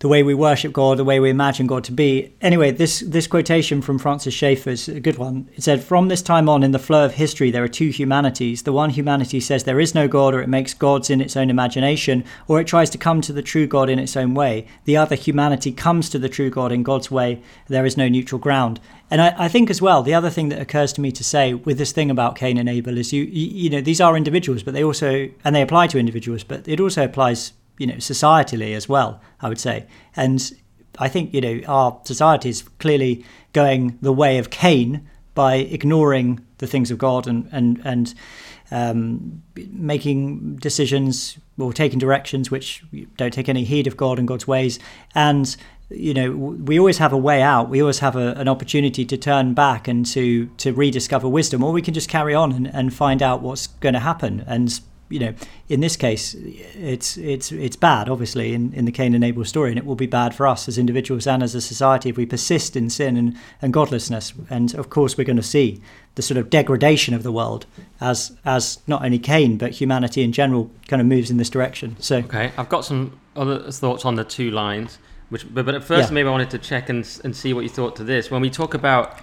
the 0.00 0.08
way 0.08 0.22
we 0.22 0.34
worship 0.34 0.72
God, 0.74 0.98
the 0.98 1.04
way 1.04 1.18
we 1.18 1.30
imagine 1.30 1.66
God 1.66 1.82
to 1.84 1.92
be. 1.92 2.34
Anyway, 2.42 2.70
this 2.70 3.00
this 3.00 3.26
quotation 3.26 3.80
from 3.80 3.98
Francis 3.98 4.34
Schaeffer 4.34 4.70
is 4.70 4.88
a 4.88 5.00
good 5.00 5.16
one. 5.16 5.48
It 5.54 5.62
said, 5.62 5.82
"From 5.82 6.08
this 6.08 6.20
time 6.20 6.48
on, 6.48 6.62
in 6.62 6.72
the 6.72 6.78
flow 6.78 7.04
of 7.04 7.14
history, 7.14 7.50
there 7.50 7.64
are 7.64 7.68
two 7.68 7.88
humanities. 7.88 8.62
The 8.62 8.72
one 8.72 8.90
humanity 8.90 9.40
says 9.40 9.64
there 9.64 9.80
is 9.80 9.94
no 9.94 10.06
God, 10.06 10.34
or 10.34 10.42
it 10.42 10.48
makes 10.48 10.74
gods 10.74 11.08
in 11.08 11.20
its 11.22 11.36
own 11.36 11.48
imagination, 11.48 12.24
or 12.46 12.60
it 12.60 12.66
tries 12.66 12.90
to 12.90 12.98
come 12.98 13.22
to 13.22 13.32
the 13.32 13.42
true 13.42 13.66
God 13.66 13.88
in 13.88 13.98
its 13.98 14.16
own 14.16 14.34
way. 14.34 14.66
The 14.84 14.98
other 14.98 15.16
humanity 15.16 15.72
comes 15.72 16.10
to 16.10 16.18
the 16.18 16.28
true 16.28 16.50
God 16.50 16.72
in 16.72 16.82
God's 16.82 17.10
way. 17.10 17.40
There 17.68 17.86
is 17.86 17.96
no 17.96 18.08
neutral 18.08 18.38
ground." 18.38 18.80
And 19.10 19.22
I, 19.22 19.34
I 19.38 19.48
think 19.48 19.70
as 19.70 19.80
well, 19.80 20.02
the 20.02 20.14
other 20.14 20.30
thing 20.30 20.48
that 20.48 20.60
occurs 20.60 20.92
to 20.94 21.00
me 21.00 21.12
to 21.12 21.24
say 21.24 21.54
with 21.54 21.78
this 21.78 21.92
thing 21.92 22.10
about 22.10 22.36
Cain 22.36 22.58
and 22.58 22.68
Abel 22.68 22.98
is 22.98 23.12
you, 23.12 23.22
you 23.22 23.46
you 23.46 23.70
know 23.70 23.80
these 23.80 24.00
are 24.00 24.16
individuals, 24.16 24.62
but 24.62 24.74
they 24.74 24.84
also 24.84 25.30
and 25.44 25.54
they 25.54 25.62
apply 25.62 25.86
to 25.86 25.98
individuals, 25.98 26.44
but 26.44 26.68
it 26.68 26.80
also 26.80 27.04
applies 27.04 27.52
you 27.78 27.86
know 27.86 27.94
societally 27.94 28.74
as 28.74 28.88
well 28.88 29.20
i 29.40 29.48
would 29.48 29.60
say. 29.60 29.86
And 30.14 30.52
i 30.98 31.08
think 31.08 31.34
you 31.34 31.40
know 31.40 31.60
our 31.66 32.00
society 32.04 32.48
is 32.48 32.62
clearly 32.78 33.24
going 33.52 33.98
the 34.00 34.12
way 34.12 34.38
of 34.38 34.50
cain 34.50 35.08
by 35.34 35.56
ignoring 35.56 36.40
the 36.58 36.66
things 36.66 36.90
of 36.90 36.98
god 36.98 37.26
and 37.26 37.48
and 37.52 37.80
and 37.84 38.14
um, 38.70 39.42
making 39.70 40.56
decisions 40.56 41.38
or 41.58 41.72
taking 41.72 41.98
directions 41.98 42.50
which 42.50 42.84
don't 43.16 43.32
take 43.32 43.48
any 43.48 43.64
heed 43.64 43.86
of 43.86 43.96
god 43.96 44.18
and 44.18 44.26
god's 44.26 44.46
ways. 44.46 44.78
And 45.14 45.56
you 45.88 46.12
know 46.14 46.32
we 46.32 46.78
always 46.78 46.98
have 46.98 47.12
a 47.12 47.16
way 47.16 47.42
out. 47.42 47.68
We 47.68 47.80
always 47.80 48.00
have 48.00 48.16
a, 48.16 48.32
an 48.32 48.48
opportunity 48.48 49.04
to 49.04 49.16
turn 49.16 49.54
back 49.54 49.86
and 49.86 50.04
to 50.06 50.46
to 50.46 50.72
rediscover 50.72 51.28
wisdom 51.28 51.62
or 51.62 51.72
we 51.72 51.82
can 51.82 51.94
just 51.94 52.08
carry 52.08 52.34
on 52.34 52.52
and, 52.52 52.66
and 52.66 52.92
find 52.92 53.22
out 53.22 53.42
what's 53.42 53.68
going 53.68 53.94
to 53.94 54.00
happen. 54.00 54.44
And 54.46 54.80
you 55.08 55.20
know, 55.20 55.34
in 55.68 55.80
this 55.80 55.96
case, 55.96 56.34
it's 56.34 57.16
it's 57.16 57.52
it's 57.52 57.76
bad, 57.76 58.08
obviously, 58.08 58.54
in, 58.54 58.72
in 58.72 58.84
the 58.84 58.92
Cain 58.92 59.14
and 59.14 59.22
Abel 59.22 59.44
story, 59.44 59.70
and 59.70 59.78
it 59.78 59.86
will 59.86 59.94
be 59.94 60.06
bad 60.06 60.34
for 60.34 60.46
us 60.46 60.68
as 60.68 60.78
individuals 60.78 61.26
and 61.26 61.42
as 61.42 61.54
a 61.54 61.60
society 61.60 62.08
if 62.10 62.16
we 62.16 62.26
persist 62.26 62.76
in 62.76 62.90
sin 62.90 63.16
and, 63.16 63.36
and 63.62 63.72
godlessness. 63.72 64.32
And 64.50 64.74
of 64.74 64.90
course, 64.90 65.16
we're 65.16 65.24
going 65.24 65.36
to 65.36 65.42
see 65.42 65.80
the 66.16 66.22
sort 66.22 66.38
of 66.38 66.50
degradation 66.50 67.14
of 67.14 67.22
the 67.22 67.32
world 67.32 67.66
as 68.00 68.36
as 68.44 68.80
not 68.86 69.04
only 69.04 69.18
Cain 69.18 69.58
but 69.58 69.72
humanity 69.72 70.22
in 70.22 70.32
general 70.32 70.70
kind 70.88 71.00
of 71.00 71.06
moves 71.06 71.30
in 71.30 71.36
this 71.36 71.50
direction. 71.50 71.96
So 72.00 72.18
okay, 72.18 72.52
I've 72.56 72.68
got 72.68 72.84
some 72.84 73.18
other 73.36 73.70
thoughts 73.70 74.04
on 74.04 74.16
the 74.16 74.24
two 74.24 74.50
lines, 74.50 74.98
which 75.28 75.52
but, 75.54 75.66
but 75.66 75.74
at 75.74 75.84
first 75.84 76.10
yeah. 76.10 76.14
maybe 76.14 76.28
I 76.28 76.32
wanted 76.32 76.50
to 76.50 76.58
check 76.58 76.88
and 76.88 77.08
and 77.22 77.36
see 77.36 77.52
what 77.52 77.62
you 77.62 77.70
thought 77.70 77.96
to 77.96 78.04
this 78.04 78.30
when 78.30 78.40
we 78.42 78.50
talk 78.50 78.74
about 78.74 79.20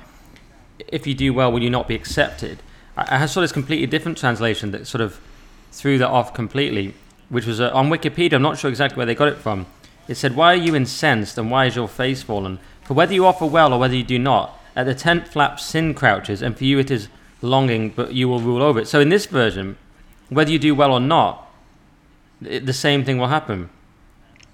if 0.88 1.08
you 1.08 1.14
do 1.14 1.34
well, 1.34 1.52
will 1.52 1.64
you 1.64 1.70
not 1.70 1.88
be 1.88 1.96
accepted? 1.96 2.62
I, 2.98 3.24
I 3.24 3.26
saw 3.26 3.42
this 3.42 3.52
completely 3.52 3.88
different 3.88 4.18
translation 4.18 4.72
that 4.72 4.88
sort 4.88 5.02
of 5.02 5.20
threw 5.74 5.98
that 5.98 6.08
off 6.08 6.34
completely, 6.34 6.94
which 7.30 7.46
was 7.46 7.60
uh, 7.60 7.72
on 7.74 7.90
Wikipedia. 7.90 8.34
I'm 8.34 8.42
not 8.42 8.58
sure 8.58 8.70
exactly 8.70 8.98
where 8.98 9.06
they 9.06 9.16
got 9.16 9.28
it 9.28 9.38
from. 9.38 9.66
It 10.08 10.16
said, 10.16 10.36
Why 10.36 10.54
are 10.54 10.58
you 10.58 10.76
incensed 10.76 11.38
and 11.38 11.50
why 11.50 11.66
is 11.66 11.76
your 11.76 11.88
face 11.88 12.22
fallen? 12.22 12.60
For 12.84 12.94
whether 12.94 13.14
you 13.14 13.26
offer 13.26 13.46
well 13.46 13.74
or 13.74 13.80
whether 13.80 13.96
you 13.96 14.04
do 14.04 14.20
not, 14.20 14.60
at 14.76 14.86
the 14.86 14.96
tent 14.96 15.28
flap 15.28 15.60
sin 15.60 15.94
crouches, 15.94 16.42
and 16.42 16.58
for 16.58 16.64
you 16.64 16.80
it 16.80 16.92
is 16.92 17.08
longing, 17.42 17.90
but 17.90 18.14
you 18.14 18.30
will 18.30 18.40
rule 18.40 18.62
over 18.62 18.80
it. 18.80 18.88
So 18.88 19.00
in 19.00 19.10
this 19.10 19.26
version, 19.26 19.78
whether 20.30 20.52
you 20.52 20.60
do 20.60 20.76
well 20.76 20.92
or 20.92 21.00
not, 21.00 21.50
it, 22.46 22.66
the 22.66 22.74
same 22.74 23.04
thing 23.04 23.18
will 23.18 23.28
happen. 23.28 23.70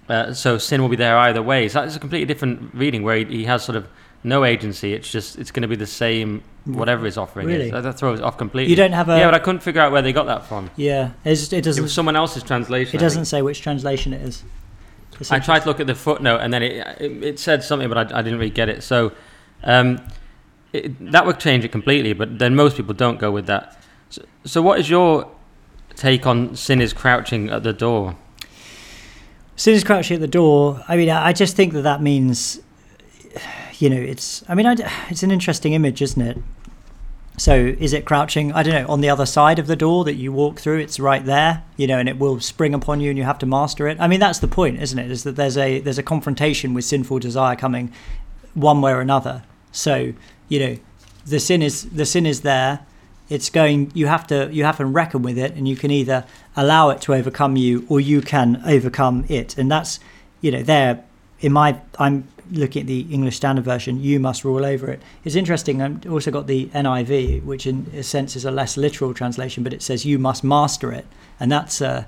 Uh, 0.07 0.33
so 0.33 0.57
sin 0.57 0.81
will 0.81 0.89
be 0.89 0.95
there 0.95 1.17
either 1.17 1.41
way. 1.41 1.67
So 1.67 1.81
that's 1.81 1.95
a 1.95 1.99
completely 1.99 2.25
different 2.25 2.73
reading 2.73 3.03
where 3.03 3.17
he, 3.17 3.25
he 3.25 3.43
has 3.45 3.63
sort 3.63 3.75
of 3.75 3.87
no 4.23 4.43
agency. 4.43 4.93
It's 4.93 5.09
just 5.09 5.37
it's 5.37 5.51
going 5.51 5.61
to 5.61 5.67
be 5.67 5.75
the 5.75 5.87
same 5.87 6.43
whatever 6.65 7.05
his 7.05 7.17
offering 7.17 7.47
really? 7.47 7.65
is. 7.65 7.71
That, 7.71 7.81
that 7.81 7.97
throws 7.97 8.19
it 8.19 8.23
off 8.23 8.37
completely. 8.37 8.69
You 8.69 8.75
don't 8.75 8.91
have 8.91 9.09
a 9.09 9.17
yeah, 9.17 9.25
but 9.25 9.33
I 9.33 9.39
couldn't 9.39 9.61
figure 9.61 9.81
out 9.81 9.91
where 9.91 10.01
they 10.01 10.13
got 10.13 10.25
that 10.25 10.45
from. 10.45 10.69
Yeah, 10.75 11.11
it's, 11.23 11.51
it 11.53 11.63
doesn't. 11.63 11.81
It 11.81 11.83
was 11.83 11.93
someone 11.93 12.15
else's 12.15 12.43
translation. 12.43 12.97
It 12.97 12.99
doesn't 12.99 13.25
say 13.25 13.41
which 13.41 13.61
translation 13.61 14.13
it 14.13 14.21
is. 14.21 14.43
I 15.29 15.39
tried 15.39 15.59
to 15.59 15.67
look 15.67 15.81
at 15.81 15.87
the 15.87 15.95
footnote 15.95 16.39
and 16.39 16.53
then 16.53 16.63
it 16.63 17.01
it, 17.01 17.23
it 17.23 17.39
said 17.39 17.63
something, 17.63 17.89
but 17.89 17.97
I, 17.97 18.19
I, 18.19 18.21
didn't 18.21 18.39
really 18.39 18.51
get 18.51 18.69
it. 18.69 18.83
So 18.83 19.11
um, 19.63 19.99
it, 20.71 21.11
that 21.11 21.25
would 21.25 21.39
change 21.39 21.65
it 21.65 21.71
completely. 21.71 22.13
But 22.13 22.39
then 22.39 22.55
most 22.55 22.77
people 22.77 22.93
don't 22.93 23.19
go 23.19 23.31
with 23.31 23.47
that. 23.47 23.81
So, 24.09 24.23
so 24.45 24.61
what 24.61 24.79
is 24.79 24.89
your 24.89 25.29
take 25.95 26.25
on 26.25 26.55
sin 26.55 26.81
is 26.81 26.93
crouching 26.93 27.49
at 27.49 27.63
the 27.63 27.73
door? 27.73 28.15
Sin 29.57 29.73
is 29.73 29.83
crouching 29.83 30.15
at 30.15 30.21
the 30.21 30.27
door. 30.27 30.83
I 30.87 30.95
mean, 30.95 31.09
I 31.09 31.33
just 31.33 31.57
think 31.57 31.73
that 31.73 31.81
that 31.81 32.01
means 32.01 32.61
you 33.79 33.89
know, 33.89 33.99
it's. 33.99 34.43
I 34.47 34.55
mean, 34.55 34.65
I, 34.65 34.75
it's 35.09 35.23
an 35.23 35.31
interesting 35.31 35.73
image, 35.73 36.01
isn't 36.01 36.21
it? 36.21 36.37
So 37.37 37.55
is 37.55 37.93
it 37.93 38.03
crouching? 38.03 38.51
I 38.51 38.63
don't 38.63 38.73
know. 38.73 38.91
On 38.91 38.99
the 38.99 39.09
other 39.09 39.25
side 39.25 39.59
of 39.59 39.67
the 39.67 39.77
door 39.77 40.03
that 40.03 40.15
you 40.15 40.33
walk 40.33 40.59
through, 40.59 40.79
it's 40.79 40.99
right 40.99 41.23
there, 41.23 41.63
you 41.77 41.87
know, 41.87 41.97
and 41.97 42.09
it 42.09 42.19
will 42.19 42.41
spring 42.41 42.73
upon 42.73 42.99
you, 42.99 43.09
and 43.09 43.17
you 43.17 43.23
have 43.23 43.39
to 43.39 43.45
master 43.45 43.87
it. 43.87 43.97
I 43.99 44.07
mean, 44.07 44.19
that's 44.19 44.39
the 44.39 44.47
point, 44.47 44.81
isn't 44.81 44.99
it? 44.99 45.09
Is 45.09 45.23
that 45.23 45.37
there's 45.37 45.57
a 45.57 45.79
there's 45.79 45.97
a 45.97 46.03
confrontation 46.03 46.73
with 46.73 46.83
sinful 46.85 47.19
desire 47.19 47.55
coming, 47.55 47.93
one 48.53 48.81
way 48.81 48.91
or 48.91 48.99
another. 48.99 49.43
So 49.71 50.13
you 50.49 50.59
know, 50.59 50.77
the 51.25 51.39
sin 51.39 51.61
is 51.61 51.89
the 51.89 52.05
sin 52.05 52.25
is 52.25 52.41
there. 52.41 52.85
It's 53.29 53.49
going. 53.49 53.91
You 53.93 54.07
have 54.07 54.27
to 54.27 54.49
you 54.51 54.65
have 54.65 54.77
to 54.77 54.85
reckon 54.85 55.21
with 55.21 55.37
it, 55.37 55.53
and 55.53 55.65
you 55.65 55.77
can 55.77 55.91
either 55.91 56.25
allow 56.57 56.89
it 56.89 56.99
to 57.01 57.13
overcome 57.13 57.55
you, 57.55 57.85
or 57.87 58.01
you 58.01 58.21
can 58.21 58.61
overcome 58.65 59.23
it. 59.29 59.57
And 59.57 59.71
that's 59.71 60.01
you 60.41 60.51
know, 60.51 60.61
there 60.61 61.05
in 61.39 61.53
my 61.53 61.79
I'm 61.97 62.27
looking 62.51 62.81
at 62.81 62.87
the 62.87 63.01
English 63.11 63.35
Standard 63.35 63.65
Version, 63.65 64.01
you 64.01 64.19
must 64.19 64.43
rule 64.43 64.65
over 64.65 64.89
it. 64.89 65.01
It's 65.23 65.35
interesting. 65.35 65.81
I've 65.81 66.09
also 66.09 66.31
got 66.31 66.47
the 66.47 66.67
NIV, 66.67 67.43
which 67.43 67.65
in 67.65 67.89
a 67.95 68.03
sense 68.03 68.35
is 68.35 68.45
a 68.45 68.51
less 68.51 68.77
literal 68.77 69.13
translation, 69.13 69.63
but 69.63 69.73
it 69.73 69.81
says 69.81 70.05
you 70.05 70.19
must 70.19 70.43
master 70.43 70.91
it, 70.91 71.05
and 71.39 71.51
that's 71.51 71.81
a 71.81 72.07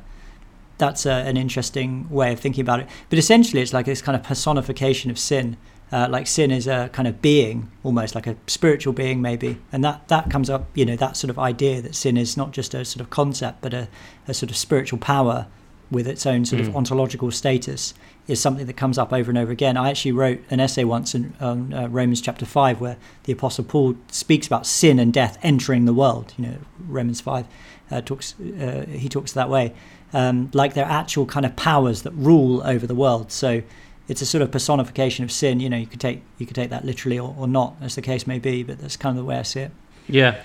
that's 0.78 1.06
a, 1.06 1.12
an 1.12 1.38
interesting 1.38 2.10
way 2.10 2.34
of 2.34 2.40
thinking 2.40 2.62
about 2.62 2.80
it. 2.80 2.88
But 3.10 3.20
essentially, 3.20 3.62
it's 3.62 3.74
like 3.74 3.86
this 3.86 4.02
kind 4.02 4.16
of 4.16 4.24
personification 4.24 5.12
of 5.12 5.20
sin. 5.20 5.58
Uh, 5.92 6.08
like 6.10 6.26
sin 6.26 6.52
is 6.52 6.68
a 6.68 6.90
kind 6.94 7.08
of 7.08 7.22
being, 7.22 7.70
almost 7.84 8.16
like 8.16 8.26
a 8.26 8.38
spiritual 8.48 8.94
being, 8.94 9.22
maybe, 9.22 9.58
and 9.72 9.84
that 9.84 10.08
that 10.08 10.30
comes 10.30 10.50
up. 10.50 10.66
You 10.76 10.86
know, 10.86 10.96
that 10.96 11.18
sort 11.18 11.30
of 11.30 11.38
idea 11.38 11.82
that 11.82 11.96
sin 11.96 12.18
is 12.18 12.38
not 12.38 12.52
just 12.52 12.74
a 12.74 12.86
sort 12.86 13.02
of 13.02 13.10
concept, 13.10 13.62
but 13.62 13.74
a, 13.74 13.88
a 14.28 14.34
sort 14.34 14.50
of 14.50 14.58
spiritual 14.58 15.00
power 15.00 15.48
with 15.92 16.08
its 16.08 16.26
own 16.26 16.46
sort 16.46 16.62
mm. 16.62 16.70
of 16.70 16.76
ontological 16.76 17.30
status 17.32 17.94
is 18.28 18.40
something 18.40 18.66
that 18.66 18.78
comes 18.78 18.98
up 18.98 19.12
over 19.12 19.32
and 19.32 19.38
over 19.38 19.52
again. 19.52 19.78
I 19.78 19.90
actually 19.90 20.12
wrote 20.12 20.40
an 20.50 20.60
essay 20.60 20.84
once 20.84 21.16
in 21.16 21.34
um, 21.40 21.74
uh, 21.74 21.88
Romans 21.88 22.22
chapter 22.22 22.46
5 22.46 22.80
where 22.80 22.98
the 23.24 23.34
Apostle 23.34 23.64
Paul 23.64 23.96
speaks 24.10 24.48
about 24.48 24.66
sin 24.66 25.00
and 25.00 25.12
death 25.12 25.38
entering 25.42 25.86
the 25.86 25.94
world. 25.94 26.34
You 26.38 26.48
know, 26.48 26.58
Romans 26.88 27.20
5 27.20 27.46
uh, 27.90 28.02
talks, 28.02 28.40
uh, 28.40 28.86
he 28.88 29.10
talks 29.10 29.34
that 29.34 29.50
way, 29.50 29.74
um, 30.14 30.50
like 30.54 30.74
they're 30.74 30.86
actual 30.86 31.26
kind 31.26 31.46
of 31.46 31.56
powers 31.56 32.04
that 32.04 32.12
rule 32.12 32.62
over 32.64 32.86
the 32.86 32.96
world. 32.96 33.32
So 33.32 33.64
it's 34.08 34.22
a 34.22 34.26
sort 34.26 34.42
of 34.42 34.52
personification 34.52 35.24
of 35.24 35.32
sin. 35.32 35.60
You 35.60 35.70
know, 35.70 35.78
you 35.78 35.88
could 35.88 36.02
take, 36.02 36.22
you 36.38 36.46
could 36.46 36.56
take 36.56 36.70
that 36.70 36.86
literally 36.86 37.20
or, 37.20 37.36
or 37.38 37.48
not, 37.48 37.76
as 37.82 37.96
the 37.96 38.02
case 38.02 38.28
may 38.28 38.40
be, 38.40 38.64
but 38.64 38.80
that's 38.80 38.98
kind 38.98 39.18
of 39.18 39.24
the 39.24 39.28
way 39.28 39.38
I 39.38 39.44
see 39.44 39.62
it. 39.62 39.72
Yeah. 40.08 40.42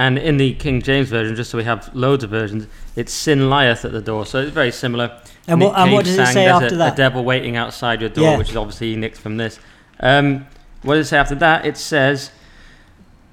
And 0.00 0.16
in 0.16 0.38
the 0.38 0.54
King 0.54 0.80
James 0.80 1.10
version, 1.10 1.36
just 1.36 1.50
so 1.50 1.58
we 1.58 1.64
have 1.64 1.94
loads 1.94 2.24
of 2.24 2.30
versions, 2.30 2.66
it's 2.96 3.12
sin 3.12 3.50
lieth 3.50 3.84
at 3.84 3.92
the 3.92 4.00
door. 4.00 4.24
So 4.24 4.40
it's 4.40 4.50
very 4.50 4.72
similar. 4.72 5.20
And 5.46 5.60
what, 5.60 5.76
and 5.76 5.92
what 5.92 6.06
does 6.06 6.16
it 6.16 6.26
say 6.28 6.46
after 6.46 6.74
a, 6.74 6.78
that? 6.78 6.94
A 6.94 6.96
devil 6.96 7.22
waiting 7.22 7.58
outside 7.58 8.00
your 8.00 8.08
door, 8.08 8.24
yeah. 8.24 8.38
which 8.38 8.48
is 8.48 8.56
obviously 8.56 8.96
nicked 8.96 9.18
from 9.18 9.36
this. 9.36 9.60
Um, 10.00 10.46
what 10.80 10.94
does 10.94 11.06
it 11.06 11.10
say 11.10 11.18
after 11.18 11.34
that? 11.34 11.66
It 11.66 11.76
says, 11.76 12.30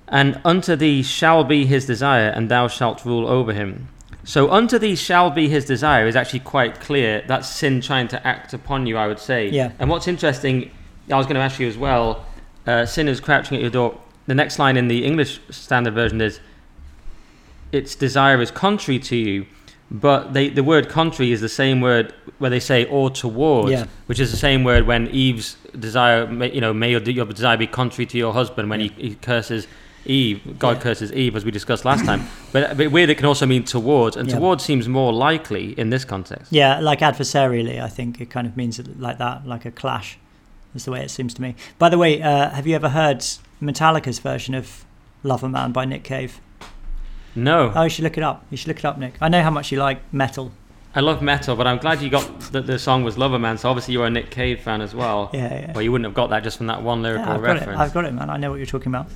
And 0.10 0.42
unto 0.44 0.76
thee 0.76 1.04
shall 1.04 1.46
be 1.46 1.66
his 1.66 1.86
desire, 1.86 2.28
and 2.28 2.52
thou 2.52 2.68
shalt 2.68 3.06
rule 3.06 3.30
over 3.30 3.54
him. 3.54 3.88
So 4.26 4.52
unto 4.52 4.78
thee 4.78 4.98
shall 4.98 5.30
be 5.30 5.48
his 5.48 5.64
desire 5.64 6.06
is 6.06 6.18
actually 6.18 6.42
quite 6.42 6.82
clear. 6.82 7.24
That's 7.28 7.48
sin 7.48 7.80
trying 7.80 8.10
to 8.10 8.28
act 8.28 8.52
upon 8.54 8.88
you, 8.88 8.98
I 8.98 9.08
would 9.08 9.20
say. 9.20 9.48
Yeah. 9.48 9.72
And 9.80 9.90
what's 9.90 10.10
interesting, 10.10 10.72
I 11.10 11.16
was 11.16 11.28
going 11.28 11.36
to 11.36 11.42
ask 11.42 11.62
you 11.62 11.68
as 11.70 11.78
well, 11.78 12.26
uh, 12.66 12.86
sin 12.86 13.08
is 13.08 13.22
crouching 13.22 13.56
at 13.56 13.62
your 13.62 13.72
door. 13.72 13.98
The 14.26 14.36
next 14.36 14.60
line 14.60 14.76
in 14.76 14.90
the 14.90 15.06
English 15.06 15.40
Standard 15.50 15.94
Version 15.94 16.20
is, 16.20 16.42
its 17.72 17.96
desire 17.96 18.42
is 18.42 18.52
contrary 18.52 19.00
to 19.00 19.16
you 19.16 19.46
but 19.90 20.34
they, 20.34 20.50
the 20.50 20.64
word 20.64 20.90
contrary 20.90 21.32
is 21.32 21.40
the 21.40 21.50
same 21.50 21.80
word 21.80 22.14
where 22.40 22.50
they 22.50 22.60
say 22.60 22.86
or 22.86 23.10
towards, 23.10 23.72
yeah. 23.72 23.86
which 24.08 24.20
is 24.20 24.32
the 24.32 24.38
same 24.38 24.64
word 24.64 24.86
when 24.86 25.08
Eve's 25.08 25.56
desire, 25.80 26.28
may, 26.28 26.52
you 26.52 26.60
know, 26.60 26.74
may 26.74 26.92
your, 26.92 27.02
your, 27.02 27.26
desire 27.26 27.56
be 27.56 27.68
contrary 27.68 28.06
to 28.08 28.18
your 28.18 28.34
husband 28.34 28.70
when 28.70 28.82
yeah. 28.82 28.90
he, 28.98 29.10
he, 29.10 29.16
curses 29.16 29.66
Eve, 30.06 30.60
God 30.60 30.78
yeah. 30.78 30.84
curses 30.84 31.14
Eve, 31.14 31.36
as 31.38 31.46
we 31.46 31.52
discussed 31.52 31.86
last 31.86 32.06
time. 32.06 32.28
But, 32.54 32.78
but 32.78 32.92
weird, 32.92 33.10
it 33.10 33.16
can 33.16 33.26
also 33.26 33.46
mean 33.46 33.66
towards, 33.66 34.16
and 34.16 34.30
towards 34.30 34.64
seems 34.64 34.88
more 34.88 35.12
likely 35.12 35.78
in 35.78 35.90
this 35.90 36.06
context. 36.06 36.52
Yeah, 36.52 36.80
like 36.80 37.00
adversarially, 37.00 37.80
I 37.82 37.90
think 37.90 38.22
it 38.22 38.30
kind 38.30 38.48
of 38.48 38.56
means 38.56 38.80
like 38.98 39.18
that, 39.18 39.46
like 39.46 39.66
a 39.66 39.72
clash. 39.72 40.18
Is 40.74 40.86
the 40.86 40.92
way 40.92 41.02
it 41.02 41.12
seems 41.12 41.34
to 41.34 41.42
me. 41.42 41.56
By 41.78 41.90
the 41.90 41.98
way, 41.98 42.22
uh, 42.22 42.50
have 42.52 42.66
you 42.66 42.76
ever 42.76 42.90
heard 42.90 43.20
Metallica's 43.62 44.20
version 44.20 44.56
of 44.56 44.86
"Loverman" 45.24 45.74
by 45.74 45.86
Nick 45.86 46.04
Cave? 46.04 46.40
No. 47.38 47.72
Oh, 47.76 47.84
you 47.84 47.90
should 47.90 48.04
look 48.04 48.18
it 48.18 48.24
up. 48.24 48.44
You 48.50 48.58
should 48.58 48.68
look 48.68 48.80
it 48.80 48.86
up, 48.86 48.98
Nick. 48.98 49.14
I 49.22 49.30
know 49.30 49.44
how 49.44 49.52
much 49.52 49.72
you 49.72 49.78
like 49.78 50.02
metal. 50.12 50.52
I 50.96 51.02
love 51.02 51.22
metal, 51.22 51.56
but 51.56 51.68
I'm 51.68 51.78
glad 51.78 52.02
you 52.02 52.10
got 52.10 52.28
that 52.52 52.66
the 52.66 52.80
song 52.80 53.04
was 53.04 53.16
Loverman. 53.16 53.60
So 53.60 53.70
obviously 53.70 53.94
you're 53.94 54.08
a 54.08 54.10
Nick 54.10 54.32
Cave 54.32 54.60
fan 54.62 54.82
as 54.82 54.96
well. 54.96 55.30
Yeah, 55.32 55.54
yeah. 55.54 55.72
Well, 55.74 55.84
you 55.84 55.92
wouldn't 55.92 56.08
have 56.08 56.16
got 56.16 56.32
that 56.32 56.44
just 56.44 56.58
from 56.58 56.66
that 56.68 56.82
one 56.82 57.04
lyrical 57.04 57.28
yeah, 57.28 57.36
I've 57.36 57.42
reference. 57.42 57.66
Got 57.66 57.72
it. 57.72 57.78
I've 57.78 57.94
got 57.94 58.06
it, 58.06 58.14
man. 58.14 58.30
I 58.32 58.38
know 58.38 58.50
what 58.50 58.56
you're 58.56 58.66
talking 58.66 58.88
about. 58.92 59.08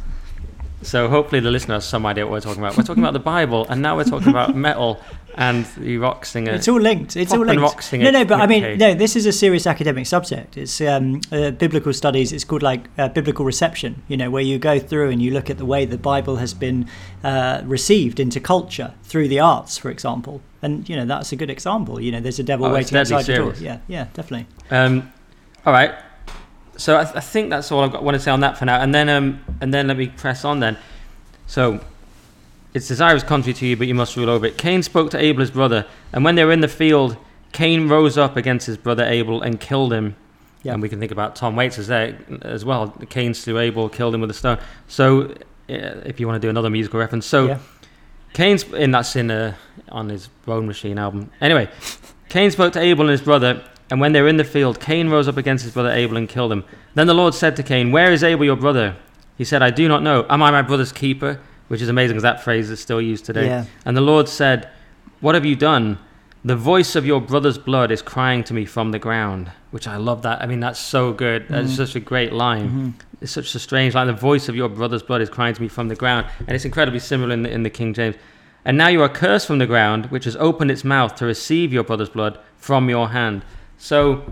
So 0.83 1.07
hopefully 1.07 1.41
the 1.41 1.51
listener 1.51 1.75
has 1.75 1.85
some 1.85 2.05
idea 2.05 2.25
what 2.25 2.33
we're 2.33 2.41
talking 2.41 2.61
about. 2.61 2.77
We're 2.77 2.83
talking 2.83 3.03
about 3.03 3.13
the 3.13 3.19
Bible, 3.19 3.67
and 3.69 3.81
now 3.81 3.95
we're 3.95 4.03
talking 4.03 4.29
about 4.29 4.55
metal 4.69 4.99
and 5.35 5.65
the 5.77 5.97
rock 5.97 6.25
singer. 6.25 6.51
It's 6.53 6.67
all 6.67 6.79
linked. 6.79 7.15
It's 7.15 7.31
all 7.31 7.45
linked. 7.45 7.61
rock 7.61 7.81
singer 7.81 8.05
no, 8.05 8.11
no, 8.11 8.25
but 8.25 8.41
I 8.41 8.47
mean, 8.47 8.77
no. 8.77 8.93
This 8.93 9.15
is 9.15 9.25
a 9.25 9.31
serious 9.31 9.65
academic 9.65 10.05
subject. 10.05 10.57
It's 10.57 10.81
um, 10.81 11.21
uh, 11.31 11.51
biblical 11.51 11.93
studies. 11.93 12.33
It's 12.33 12.43
called 12.43 12.63
like 12.63 12.87
uh, 12.97 13.09
biblical 13.09 13.45
reception. 13.45 14.01
You 14.07 14.17
know, 14.17 14.29
where 14.29 14.43
you 14.43 14.59
go 14.59 14.79
through 14.79 15.09
and 15.11 15.21
you 15.21 15.31
look 15.31 15.49
at 15.49 15.57
the 15.57 15.65
way 15.65 15.85
the 15.85 15.97
Bible 15.97 16.37
has 16.37 16.53
been 16.53 16.87
uh, 17.23 17.61
received 17.63 18.19
into 18.19 18.39
culture 18.39 18.93
through 19.03 19.27
the 19.27 19.39
arts, 19.39 19.77
for 19.77 19.89
example. 19.89 20.41
And 20.61 20.87
you 20.89 20.95
know, 20.95 21.05
that's 21.05 21.31
a 21.31 21.35
good 21.35 21.49
example. 21.49 22.01
You 22.01 22.11
know, 22.11 22.19
there's 22.19 22.39
a 22.39 22.43
devil 22.43 22.65
Oh, 22.65 22.73
waiting 22.73 22.97
outside 22.97 23.25
the 23.25 23.35
door. 23.35 23.53
Yeah, 23.59 23.79
yeah, 23.87 24.07
definitely. 24.13 24.47
Um, 24.69 25.11
all 25.65 25.73
right. 25.73 25.93
So 26.81 26.97
I, 26.97 27.03
th- 27.03 27.15
I 27.15 27.19
think 27.19 27.51
that's 27.51 27.71
all 27.71 27.81
I've 27.81 27.91
got, 27.91 28.03
want 28.03 28.15
to 28.15 28.19
say 28.19 28.31
on 28.31 28.39
that 28.39 28.57
for 28.57 28.65
now, 28.65 28.81
and 28.81 28.93
then 28.93 29.07
um, 29.07 29.45
and 29.61 29.71
then 29.71 29.87
let 29.87 29.97
me 29.97 30.07
press 30.07 30.43
on 30.43 30.61
then. 30.61 30.77
So 31.45 31.79
its 32.73 32.87
desire 32.87 33.15
is 33.15 33.21
contrary 33.21 33.53
to 33.53 33.67
you, 33.67 33.77
but 33.77 33.87
you 33.87 33.93
must 33.93 34.17
rule 34.17 34.31
over 34.31 34.47
it. 34.47 34.57
Cain 34.57 34.81
spoke 34.81 35.11
to 35.11 35.19
Abel 35.19 35.41
his 35.41 35.51
brother, 35.51 35.85
and 36.11 36.25
when 36.25 36.33
they 36.33 36.43
were 36.43 36.51
in 36.51 36.61
the 36.61 36.67
field, 36.67 37.17
Cain 37.51 37.87
rose 37.87 38.17
up 38.17 38.35
against 38.35 38.65
his 38.65 38.77
brother 38.77 39.03
Abel 39.03 39.43
and 39.43 39.59
killed 39.59 39.93
him. 39.93 40.15
Yeah. 40.63 40.73
And 40.73 40.81
we 40.81 40.89
can 40.89 40.99
think 40.99 41.11
about 41.11 41.35
Tom 41.35 41.55
Waits 41.55 41.77
as 41.77 41.85
there 41.85 42.17
as 42.41 42.65
well. 42.65 42.89
Cain 43.09 43.35
slew 43.35 43.59
Abel, 43.59 43.87
killed 43.87 44.15
him 44.15 44.21
with 44.21 44.31
a 44.31 44.33
stone. 44.33 44.57
So 44.87 45.25
uh, 45.69 46.01
if 46.05 46.19
you 46.19 46.27
want 46.27 46.41
to 46.41 46.45
do 46.45 46.49
another 46.49 46.69
musical 46.69 46.99
reference, 46.99 47.25
so. 47.27 47.47
Yeah. 47.47 47.59
Cain's 48.33 48.63
and 48.73 48.95
that's 48.95 49.15
in 49.15 49.29
uh, 49.29 49.53
on 49.89 50.09
his 50.09 50.29
Bone 50.45 50.65
Machine 50.65 50.97
album. 50.97 51.29
Anyway, 51.41 51.69
Cain 52.29 52.49
spoke 52.49 52.71
to 52.73 52.79
Abel 52.79 53.01
and 53.01 53.11
his 53.11 53.21
brother, 53.21 53.61
and 53.91 53.99
when 53.99 54.13
they 54.13 54.21
were 54.21 54.27
in 54.29 54.37
the 54.37 54.43
field, 54.43 54.79
Cain 54.79 55.09
rose 55.09 55.27
up 55.27 55.37
against 55.37 55.63
his 55.65 55.73
brother 55.73 55.91
Abel 55.91 56.17
and 56.17 56.27
killed 56.27 56.51
him. 56.51 56.63
Then 56.95 57.07
the 57.07 57.13
Lord 57.13 57.33
said 57.35 57.55
to 57.57 57.63
Cain, 57.63 57.91
"Where 57.91 58.11
is 58.11 58.23
Abel 58.23 58.45
your 58.45 58.55
brother?" 58.55 58.95
He 59.37 59.43
said, 59.43 59.61
"I 59.61 59.69
do 59.69 59.87
not 59.87 60.01
know. 60.01 60.25
Am 60.29 60.41
I 60.41 60.49
my 60.49 60.61
brother's 60.61 60.91
keeper?" 60.91 61.39
Which 61.67 61.81
is 61.81 61.89
amazing 61.89 62.15
because 62.15 62.23
that 62.23 62.43
phrase 62.43 62.69
is 62.69 62.79
still 62.79 63.01
used 63.01 63.25
today. 63.25 63.45
Yeah. 63.45 63.65
And 63.85 63.95
the 63.95 64.01
Lord 64.01 64.27
said, 64.27 64.67
"What 65.19 65.35
have 65.35 65.45
you 65.45 65.55
done? 65.55 65.97
The 66.43 66.55
voice 66.55 66.95
of 66.95 67.05
your 67.05 67.21
brother's 67.21 67.57
blood 67.57 67.91
is 67.91 68.01
crying 68.01 68.43
to 68.45 68.53
me 68.53 68.65
from 68.65 68.91
the 68.91 68.99
ground." 68.99 69.51
Which 69.71 69.87
I 69.87 69.95
love 69.97 70.21
that. 70.23 70.41
I 70.41 70.47
mean, 70.47 70.59
that's 70.59 70.79
so 70.79 71.13
good. 71.13 71.45
That's 71.49 71.71
Mhm. 71.73 71.77
such 71.77 71.95
a 71.95 71.99
great 71.99 72.33
line. 72.33 72.69
Mhm. 72.69 73.21
It's 73.21 73.31
such 73.31 73.53
a 73.55 73.59
strange 73.59 73.93
line. 73.95 74.07
The 74.07 74.13
voice 74.13 74.49
of 74.49 74.55
your 74.55 74.67
brother's 74.67 75.03
blood 75.03 75.21
is 75.21 75.29
crying 75.29 75.53
to 75.53 75.61
me 75.61 75.67
from 75.69 75.87
the 75.87 75.95
ground, 75.95 76.25
and 76.45 76.51
it's 76.55 76.65
incredibly 76.65 76.99
similar 76.99 77.33
in 77.33 77.43
the, 77.43 77.51
in 77.51 77.63
the 77.63 77.69
King 77.69 77.93
James. 77.93 78.15
And 78.65 78.77
now 78.77 78.87
you 78.89 79.01
are 79.01 79.09
cursed 79.09 79.47
from 79.47 79.59
the 79.59 79.65
ground, 79.65 80.07
which 80.07 80.25
has 80.25 80.35
opened 80.37 80.71
its 80.71 80.83
mouth 80.83 81.15
to 81.15 81.25
receive 81.25 81.71
your 81.73 81.83
brother's 81.83 82.09
blood 82.09 82.37
from 82.57 82.89
your 82.89 83.09
hand. 83.09 83.43
So 83.81 84.23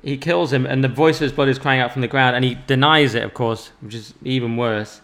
he 0.00 0.16
kills 0.16 0.52
him, 0.52 0.64
and 0.64 0.84
the 0.84 0.88
voice 0.88 1.16
of 1.16 1.22
his 1.22 1.32
blood 1.32 1.48
is 1.48 1.58
crying 1.58 1.80
out 1.80 1.90
from 1.90 2.02
the 2.02 2.08
ground, 2.08 2.36
and 2.36 2.44
he 2.44 2.54
denies 2.68 3.16
it, 3.16 3.24
of 3.24 3.34
course, 3.34 3.72
which 3.80 3.96
is 3.96 4.14
even 4.22 4.56
worse. 4.56 5.00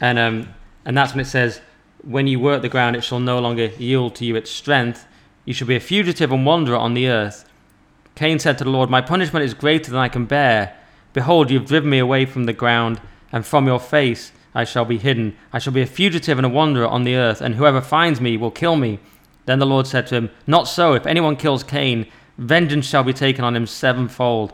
And 0.00 0.18
um, 0.18 0.54
and 0.86 0.96
that's 0.96 1.12
when 1.12 1.20
it 1.20 1.26
says, 1.26 1.60
"When 2.02 2.26
you 2.26 2.40
work 2.40 2.62
the 2.62 2.70
ground, 2.70 2.96
it 2.96 3.04
shall 3.04 3.20
no 3.20 3.40
longer 3.40 3.66
yield 3.78 4.14
to 4.16 4.24
you 4.24 4.36
its 4.36 4.50
strength. 4.50 5.06
You 5.44 5.52
shall 5.52 5.68
be 5.68 5.76
a 5.76 5.80
fugitive 5.80 6.32
and 6.32 6.46
wanderer 6.46 6.78
on 6.78 6.94
the 6.94 7.08
earth." 7.08 7.44
Cain 8.14 8.38
said 8.38 8.56
to 8.58 8.64
the 8.64 8.70
Lord, 8.70 8.88
My 8.88 9.02
punishment 9.02 9.44
is 9.44 9.52
greater 9.52 9.90
than 9.90 10.00
I 10.00 10.08
can 10.08 10.24
bear. 10.24 10.74
Behold, 11.12 11.50
you 11.50 11.58
have 11.58 11.68
driven 11.68 11.90
me 11.90 11.98
away 11.98 12.24
from 12.24 12.44
the 12.44 12.54
ground, 12.54 13.02
and 13.30 13.44
from 13.44 13.66
your 13.66 13.78
face 13.78 14.32
I 14.54 14.64
shall 14.64 14.86
be 14.86 14.96
hidden. 14.96 15.36
I 15.52 15.58
shall 15.58 15.74
be 15.74 15.82
a 15.82 15.86
fugitive 15.86 16.38
and 16.38 16.46
a 16.46 16.48
wanderer 16.48 16.88
on 16.88 17.04
the 17.04 17.16
earth, 17.16 17.42
and 17.42 17.54
whoever 17.54 17.82
finds 17.82 18.18
me 18.18 18.38
will 18.38 18.50
kill 18.50 18.76
me. 18.76 18.98
Then 19.44 19.58
the 19.58 19.66
Lord 19.66 19.86
said 19.86 20.06
to 20.06 20.14
him, 20.14 20.30
Not 20.46 20.68
so. 20.68 20.94
If 20.94 21.06
anyone 21.06 21.36
kills 21.36 21.62
Cain, 21.62 22.06
vengeance 22.38 22.86
shall 22.86 23.04
be 23.04 23.12
taken 23.12 23.44
on 23.44 23.54
him 23.54 23.66
sevenfold. 23.66 24.52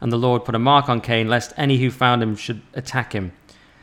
And 0.00 0.12
the 0.12 0.18
Lord 0.18 0.44
put 0.44 0.54
a 0.54 0.58
mark 0.58 0.88
on 0.88 1.00
Cain, 1.00 1.28
lest 1.28 1.52
any 1.56 1.78
who 1.78 1.90
found 1.90 2.22
him 2.22 2.36
should 2.36 2.60
attack 2.74 3.12
him. 3.14 3.32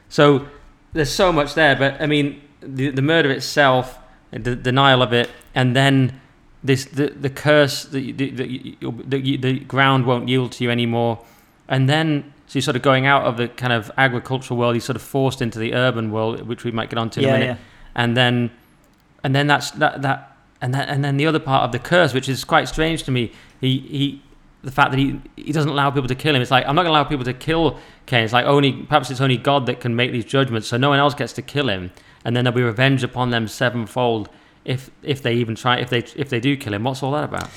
So 0.09 0.45
there's 0.93 1.11
so 1.11 1.31
much 1.31 1.53
there, 1.55 1.75
but 1.75 1.99
I 2.01 2.05
mean, 2.05 2.41
the, 2.61 2.89
the 2.89 3.01
murder 3.01 3.31
itself, 3.31 3.97
the 4.31 4.55
denial 4.55 5.01
of 5.01 5.13
it, 5.13 5.29
and 5.55 5.75
then 5.75 6.19
this 6.63 6.85
the, 6.85 7.07
the 7.07 7.29
curse 7.29 7.85
the 7.85 8.11
the, 8.11 8.29
the, 8.29 8.77
the 9.07 9.37
the 9.37 9.59
ground 9.61 10.05
won't 10.05 10.27
yield 10.29 10.51
to 10.53 10.63
you 10.63 10.69
anymore, 10.69 11.25
and 11.67 11.89
then 11.89 12.33
so 12.45 12.57
you're 12.57 12.61
sort 12.61 12.75
of 12.75 12.83
going 12.83 13.05
out 13.07 13.23
of 13.23 13.37
the 13.37 13.47
kind 13.47 13.73
of 13.73 13.89
agricultural 13.97 14.59
world, 14.59 14.75
you're 14.75 14.81
sort 14.81 14.95
of 14.95 15.01
forced 15.01 15.41
into 15.41 15.57
the 15.57 15.73
urban 15.73 16.11
world, 16.11 16.41
which 16.47 16.63
we 16.63 16.71
might 16.71 16.89
get 16.89 16.99
onto 16.99 17.19
in 17.19 17.27
Yeah, 17.27 17.35
a 17.35 17.39
minute, 17.39 17.57
yeah. 17.57 17.57
and 17.95 18.15
then 18.15 18.51
and 19.23 19.33
then 19.33 19.47
that's 19.47 19.71
that 19.71 20.01
that 20.03 20.30
and 20.61 20.73
then 20.73 20.87
and 20.87 21.03
then 21.03 21.17
the 21.17 21.25
other 21.25 21.39
part 21.39 21.63
of 21.63 21.71
the 21.71 21.79
curse, 21.79 22.13
which 22.13 22.29
is 22.29 22.43
quite 22.43 22.67
strange 22.67 23.03
to 23.03 23.11
me, 23.11 23.31
he 23.59 23.79
he. 23.79 24.21
The 24.63 24.71
fact 24.71 24.91
that 24.91 24.99
he 24.99 25.19
he 25.35 25.51
doesn't 25.51 25.71
allow 25.71 25.89
people 25.89 26.07
to 26.07 26.13
kill 26.13 26.35
him, 26.35 26.41
it's 26.41 26.51
like 26.51 26.67
I'm 26.67 26.75
not 26.75 26.83
going 26.83 26.93
to 26.93 26.99
allow 26.99 27.03
people 27.03 27.25
to 27.25 27.33
kill 27.33 27.79
Cain. 28.05 28.23
It's 28.23 28.33
like 28.33 28.45
only 28.45 28.73
perhaps 28.73 29.09
it's 29.09 29.19
only 29.19 29.37
God 29.37 29.65
that 29.65 29.79
can 29.79 29.95
make 29.95 30.11
these 30.11 30.23
judgments, 30.23 30.67
so 30.67 30.77
no 30.77 30.89
one 30.89 30.99
else 30.99 31.15
gets 31.15 31.33
to 31.33 31.41
kill 31.41 31.67
him, 31.67 31.91
and 32.23 32.35
then 32.35 32.43
there'll 32.43 32.55
be 32.55 32.61
revenge 32.61 33.03
upon 33.03 33.31
them 33.31 33.47
sevenfold 33.47 34.29
if 34.63 34.91
if 35.01 35.23
they 35.23 35.33
even 35.33 35.55
try 35.55 35.79
if 35.79 35.89
they 35.89 36.03
if 36.15 36.29
they 36.29 36.39
do 36.39 36.55
kill 36.55 36.75
him. 36.75 36.83
What's 36.83 37.01
all 37.01 37.11
that 37.13 37.23
about? 37.23 37.49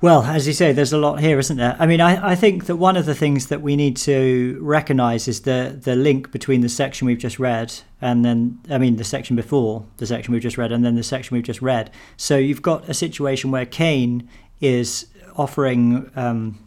Well, 0.00 0.22
as 0.22 0.46
you 0.46 0.52
say, 0.52 0.70
there's 0.72 0.92
a 0.92 0.98
lot 0.98 1.18
here, 1.18 1.40
isn't 1.40 1.56
there? 1.56 1.74
I 1.76 1.86
mean, 1.86 2.00
I, 2.00 2.30
I 2.30 2.34
think 2.36 2.66
that 2.66 2.76
one 2.76 2.96
of 2.96 3.04
the 3.04 3.16
things 3.16 3.48
that 3.48 3.62
we 3.62 3.74
need 3.74 3.96
to 3.96 4.56
recognise 4.60 5.26
is 5.26 5.40
the 5.40 5.76
the 5.76 5.96
link 5.96 6.30
between 6.30 6.60
the 6.60 6.68
section 6.68 7.06
we've 7.06 7.18
just 7.18 7.40
read 7.40 7.74
and 8.00 8.24
then, 8.24 8.60
I 8.70 8.78
mean, 8.78 8.94
the 8.94 9.02
section 9.02 9.34
before 9.34 9.84
the 9.96 10.06
section 10.06 10.32
we've 10.32 10.42
just 10.42 10.56
read 10.56 10.70
and 10.70 10.84
then 10.84 10.94
the 10.94 11.02
section 11.02 11.34
we've 11.34 11.42
just 11.42 11.60
read. 11.60 11.90
So 12.16 12.36
you've 12.36 12.62
got 12.62 12.88
a 12.88 12.94
situation 12.94 13.50
where 13.50 13.66
Cain 13.66 14.28
is 14.60 15.06
offering, 15.34 16.12
um, 16.14 16.60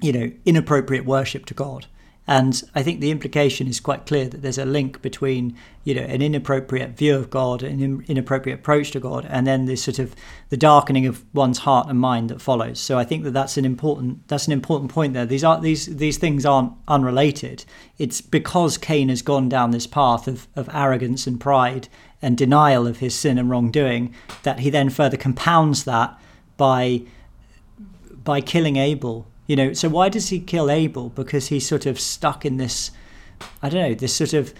you 0.00 0.12
know, 0.14 0.32
inappropriate 0.46 1.04
worship 1.04 1.44
to 1.46 1.54
God. 1.54 1.84
And 2.26 2.62
I 2.74 2.82
think 2.82 3.00
the 3.00 3.10
implication 3.10 3.68
is 3.68 3.80
quite 3.80 4.06
clear 4.06 4.26
that 4.28 4.40
there's 4.40 4.56
a 4.56 4.64
link 4.64 5.02
between, 5.02 5.54
you 5.84 5.94
know, 5.94 6.02
an 6.02 6.22
inappropriate 6.22 6.96
view 6.96 7.16
of 7.16 7.28
God, 7.28 7.62
an 7.62 7.80
in- 7.82 8.04
inappropriate 8.08 8.60
approach 8.60 8.92
to 8.92 9.00
God, 9.00 9.26
and 9.28 9.46
then 9.46 9.66
this 9.66 9.82
sort 9.82 9.98
of 9.98 10.14
the 10.48 10.56
darkening 10.56 11.06
of 11.06 11.22
one's 11.34 11.58
heart 11.58 11.86
and 11.88 12.00
mind 12.00 12.30
that 12.30 12.40
follows. 12.40 12.80
So 12.80 12.98
I 12.98 13.04
think 13.04 13.24
that 13.24 13.32
that's 13.32 13.58
an 13.58 13.66
important 13.66 14.26
that's 14.28 14.46
an 14.46 14.54
important 14.54 14.90
point 14.90 15.12
there. 15.12 15.26
These 15.26 15.44
are 15.44 15.60
these 15.60 15.84
these 15.96 16.16
things 16.16 16.46
aren't 16.46 16.72
unrelated. 16.88 17.66
It's 17.98 18.22
because 18.22 18.78
Cain 18.78 19.10
has 19.10 19.20
gone 19.20 19.50
down 19.50 19.70
this 19.70 19.86
path 19.86 20.26
of 20.26 20.48
of 20.56 20.70
arrogance 20.72 21.26
and 21.26 21.38
pride 21.38 21.88
and 22.22 22.38
denial 22.38 22.86
of 22.86 22.98
his 22.98 23.14
sin 23.14 23.36
and 23.36 23.50
wrongdoing 23.50 24.14
that 24.44 24.60
he 24.60 24.70
then 24.70 24.88
further 24.88 25.18
compounds 25.18 25.84
that 25.84 26.18
by 26.56 27.02
by 28.24 28.40
killing 28.40 28.76
Abel. 28.76 29.26
You 29.46 29.56
know, 29.56 29.72
so 29.72 29.88
why 29.88 30.08
does 30.08 30.30
he 30.30 30.40
kill 30.40 30.70
Abel? 30.70 31.10
Because 31.10 31.48
he's 31.48 31.66
sort 31.66 31.86
of 31.86 32.00
stuck 32.00 32.46
in 32.46 32.56
this, 32.56 32.90
I 33.62 33.68
don't 33.68 33.90
know, 33.90 33.94
this 33.94 34.14
sort 34.14 34.32
of 34.32 34.54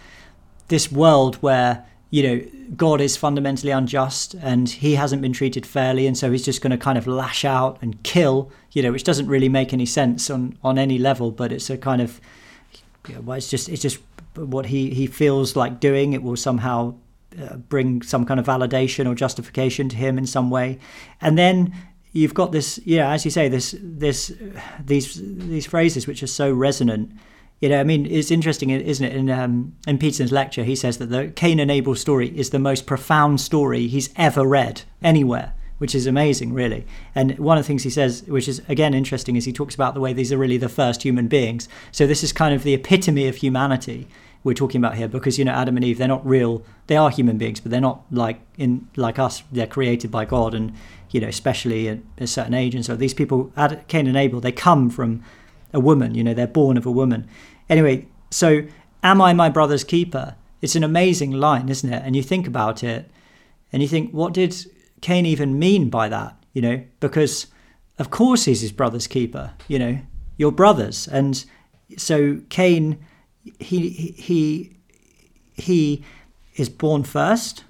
this 0.69 0.91
world 0.91 1.37
where 1.37 1.85
you 2.11 2.23
know 2.23 2.47
God 2.77 3.01
is 3.01 3.17
fundamentally 3.17 3.73
unjust 3.73 4.35
and 4.35 4.69
he 4.69 4.95
hasn't 4.95 5.23
been 5.23 5.33
treated 5.33 5.67
fairly, 5.67 6.07
and 6.07 6.17
so 6.17 6.31
he's 6.31 6.45
just 6.45 6.61
going 6.61 6.71
to 6.71 6.77
kind 6.77 6.99
of 6.99 7.07
lash 7.07 7.45
out 7.45 7.79
and 7.81 8.03
kill. 8.03 8.51
You 8.73 8.83
know, 8.83 8.93
which 8.93 9.05
doesn't 9.05 9.27
really 9.27 9.49
make 9.49 9.73
any 9.73 9.87
sense 9.87 10.31
on 10.31 10.59
on 10.63 10.79
any 10.79 10.99
level, 10.99 11.31
but 11.31 11.51
it's 11.51 11.71
a 11.71 11.79
kind 11.79 12.03
of, 12.03 12.21
you 13.09 13.15
know, 13.15 13.21
well, 13.23 13.39
it's 13.39 13.49
just 13.49 13.69
it's 13.69 13.83
just 13.83 13.99
what 14.35 14.67
he 14.67 14.91
he 14.91 15.07
feels 15.07 15.57
like 15.57 15.81
doing. 15.81 16.13
It 16.13 16.23
will 16.23 16.37
somehow 16.37 16.95
uh, 17.41 17.57
bring 17.57 18.03
some 18.03 18.27
kind 18.27 18.39
of 18.39 18.47
validation 18.47 19.09
or 19.11 19.15
justification 19.15 19.89
to 19.89 19.97
him 19.97 20.19
in 20.19 20.27
some 20.27 20.51
way, 20.51 20.79
and 21.21 21.39
then 21.39 21.75
you've 22.15 22.33
got 22.33 22.53
this, 22.53 22.81
yeah, 22.85 23.11
as 23.11 23.27
you 23.27 23.31
say, 23.31 23.49
this 23.49 23.75
this 23.83 24.33
these 24.83 25.21
these 25.21 25.67
phrases 25.67 26.07
which 26.07 26.23
are 26.23 26.29
so 26.29 26.51
resonant. 26.51 27.13
You 27.61 27.69
know, 27.69 27.81
I 27.81 27.85
mean, 27.85 28.07
it's 28.07 28.31
interesting, 28.31 28.71
isn't 28.71 29.05
it? 29.05 29.15
In 29.15 29.29
um, 29.31 29.75
in 29.87 29.99
Peterson's 29.99 30.33
lecture, 30.33 30.65
he 30.65 30.77
says 30.77 30.99
that 30.99 31.07
the 31.07 31.29
Cain 31.29 31.61
and 31.61 31.71
Abel 31.71 31.95
story 31.95 32.29
is 32.39 32.51
the 32.51 32.59
most 32.59 32.87
profound 32.87 33.41
story 33.41 33.87
he's 33.89 34.11
ever 34.17 34.47
read 34.47 34.83
anywhere, 35.03 35.53
which 35.79 35.95
is 35.95 36.07
amazing, 36.07 36.53
really. 36.53 36.87
And 37.15 37.39
one 37.39 37.59
of 37.59 37.65
the 37.65 37.67
things 37.67 37.83
he 37.83 37.91
says, 37.91 38.23
which 38.27 38.49
is 38.49 38.63
again 38.69 38.95
interesting, 38.95 39.37
is 39.37 39.45
he 39.45 39.53
talks 39.53 39.75
about 39.75 39.95
the 39.95 40.01
way 40.01 40.13
these 40.13 40.33
are 40.33 40.39
really 40.39 40.59
the 40.59 40.69
first 40.69 41.03
human 41.03 41.27
beings. 41.27 41.69
So 41.91 42.07
this 42.07 42.23
is 42.23 42.33
kind 42.33 42.55
of 42.55 42.63
the 42.63 42.75
epitome 42.75 43.29
of 43.29 43.37
humanity 43.37 44.07
we're 44.45 44.55
talking 44.55 44.79
about 44.79 44.97
here, 44.97 45.09
because 45.09 45.39
you 45.39 45.45
know, 45.45 45.53
Adam 45.53 45.77
and 45.77 45.85
Eve, 45.85 45.97
they're 45.97 46.07
not 46.07 46.25
real. 46.27 46.63
They 46.87 46.97
are 46.97 47.09
human 47.09 47.39
beings, 47.39 47.61
but 47.61 47.71
they're 47.71 47.81
not 47.81 48.03
like 48.11 48.41
in 48.59 48.89
like 48.95 49.19
us. 49.19 49.43
They're 49.51 49.67
created 49.67 50.11
by 50.11 50.27
God, 50.27 50.55
and 50.55 50.75
you 51.15 51.21
know, 51.21 51.29
especially 51.29 51.89
at 51.89 52.01
a 52.19 52.27
certain 52.27 52.55
age. 52.55 52.75
And 52.75 52.85
so 52.85 52.97
these 52.97 53.15
people, 53.15 53.53
Cain 53.87 54.09
and 54.09 54.17
Abel, 54.17 54.41
they 54.41 54.51
come 54.51 54.91
from 54.91 55.23
a 55.73 55.79
woman. 55.79 56.17
You 56.17 56.25
know, 56.25 56.35
they're 56.35 56.49
born 56.49 56.77
of 56.77 56.87
a 56.87 56.91
woman. 56.91 57.29
Anyway, 57.71 58.09
so 58.33 58.63
am 59.05 59.23
I 59.23 59.33
my 59.33 59.49
brother's 59.49 59.85
keeper? 59.85 60.35
It's 60.61 60.75
an 60.75 60.83
amazing 60.83 61.31
line, 61.31 61.69
isn't 61.69 61.93
it? 61.93 62.03
And 62.05 62.17
you 62.17 62.23
think 62.23 62.49
about 62.49 62.83
it, 62.83 63.09
and 63.73 63.81
you 63.81 63.87
think, 63.87 64.11
what 64.11 64.33
did 64.33 64.57
Cain 65.03 65.25
even 65.25 65.57
mean 65.57 65.89
by 65.89 66.09
that? 66.09 66.37
You 66.53 66.63
know, 66.63 66.85
because 66.99 67.47
of 67.97 68.11
course 68.11 68.47
he's 68.47 68.63
his 68.63 68.73
brother's 68.73 69.07
keeper. 69.07 69.53
You 69.69 69.79
know, 69.79 69.99
your 70.37 70.51
brothers, 70.51 71.07
and 71.07 71.45
so 71.97 72.41
Cain, 72.49 72.99
he 73.61 73.89
he 73.91 74.77
he 75.53 76.03
is 76.57 76.69
born 76.69 77.05
first, 77.05 77.63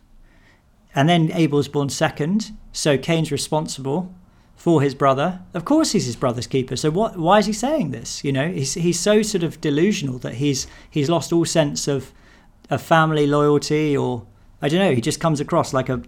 and 0.94 1.10
then 1.10 1.30
Abel's 1.32 1.68
born 1.68 1.90
second. 1.90 2.52
So 2.74 2.98
Cain's 2.98 3.30
responsible 3.32 4.12
for 4.56 4.82
his 4.82 4.94
brother. 4.94 5.40
Of 5.54 5.64
course, 5.64 5.92
he's 5.92 6.06
his 6.06 6.16
brother's 6.16 6.46
keeper. 6.48 6.74
So 6.76 6.90
what? 6.90 7.16
Why 7.16 7.38
is 7.38 7.46
he 7.46 7.52
saying 7.52 7.92
this? 7.92 8.22
You 8.24 8.32
know, 8.32 8.48
he's 8.50 8.74
he's 8.74 8.98
so 9.00 9.22
sort 9.22 9.42
of 9.44 9.60
delusional 9.60 10.18
that 10.18 10.34
he's 10.34 10.66
he's 10.90 11.08
lost 11.08 11.32
all 11.32 11.44
sense 11.44 11.86
of 11.88 12.12
a 12.70 12.78
family 12.78 13.26
loyalty 13.26 13.96
or 13.96 14.26
I 14.60 14.68
don't 14.68 14.80
know. 14.80 14.94
He 14.94 15.00
just 15.00 15.20
comes 15.20 15.40
across 15.40 15.72
like 15.72 15.88
a 15.88 16.02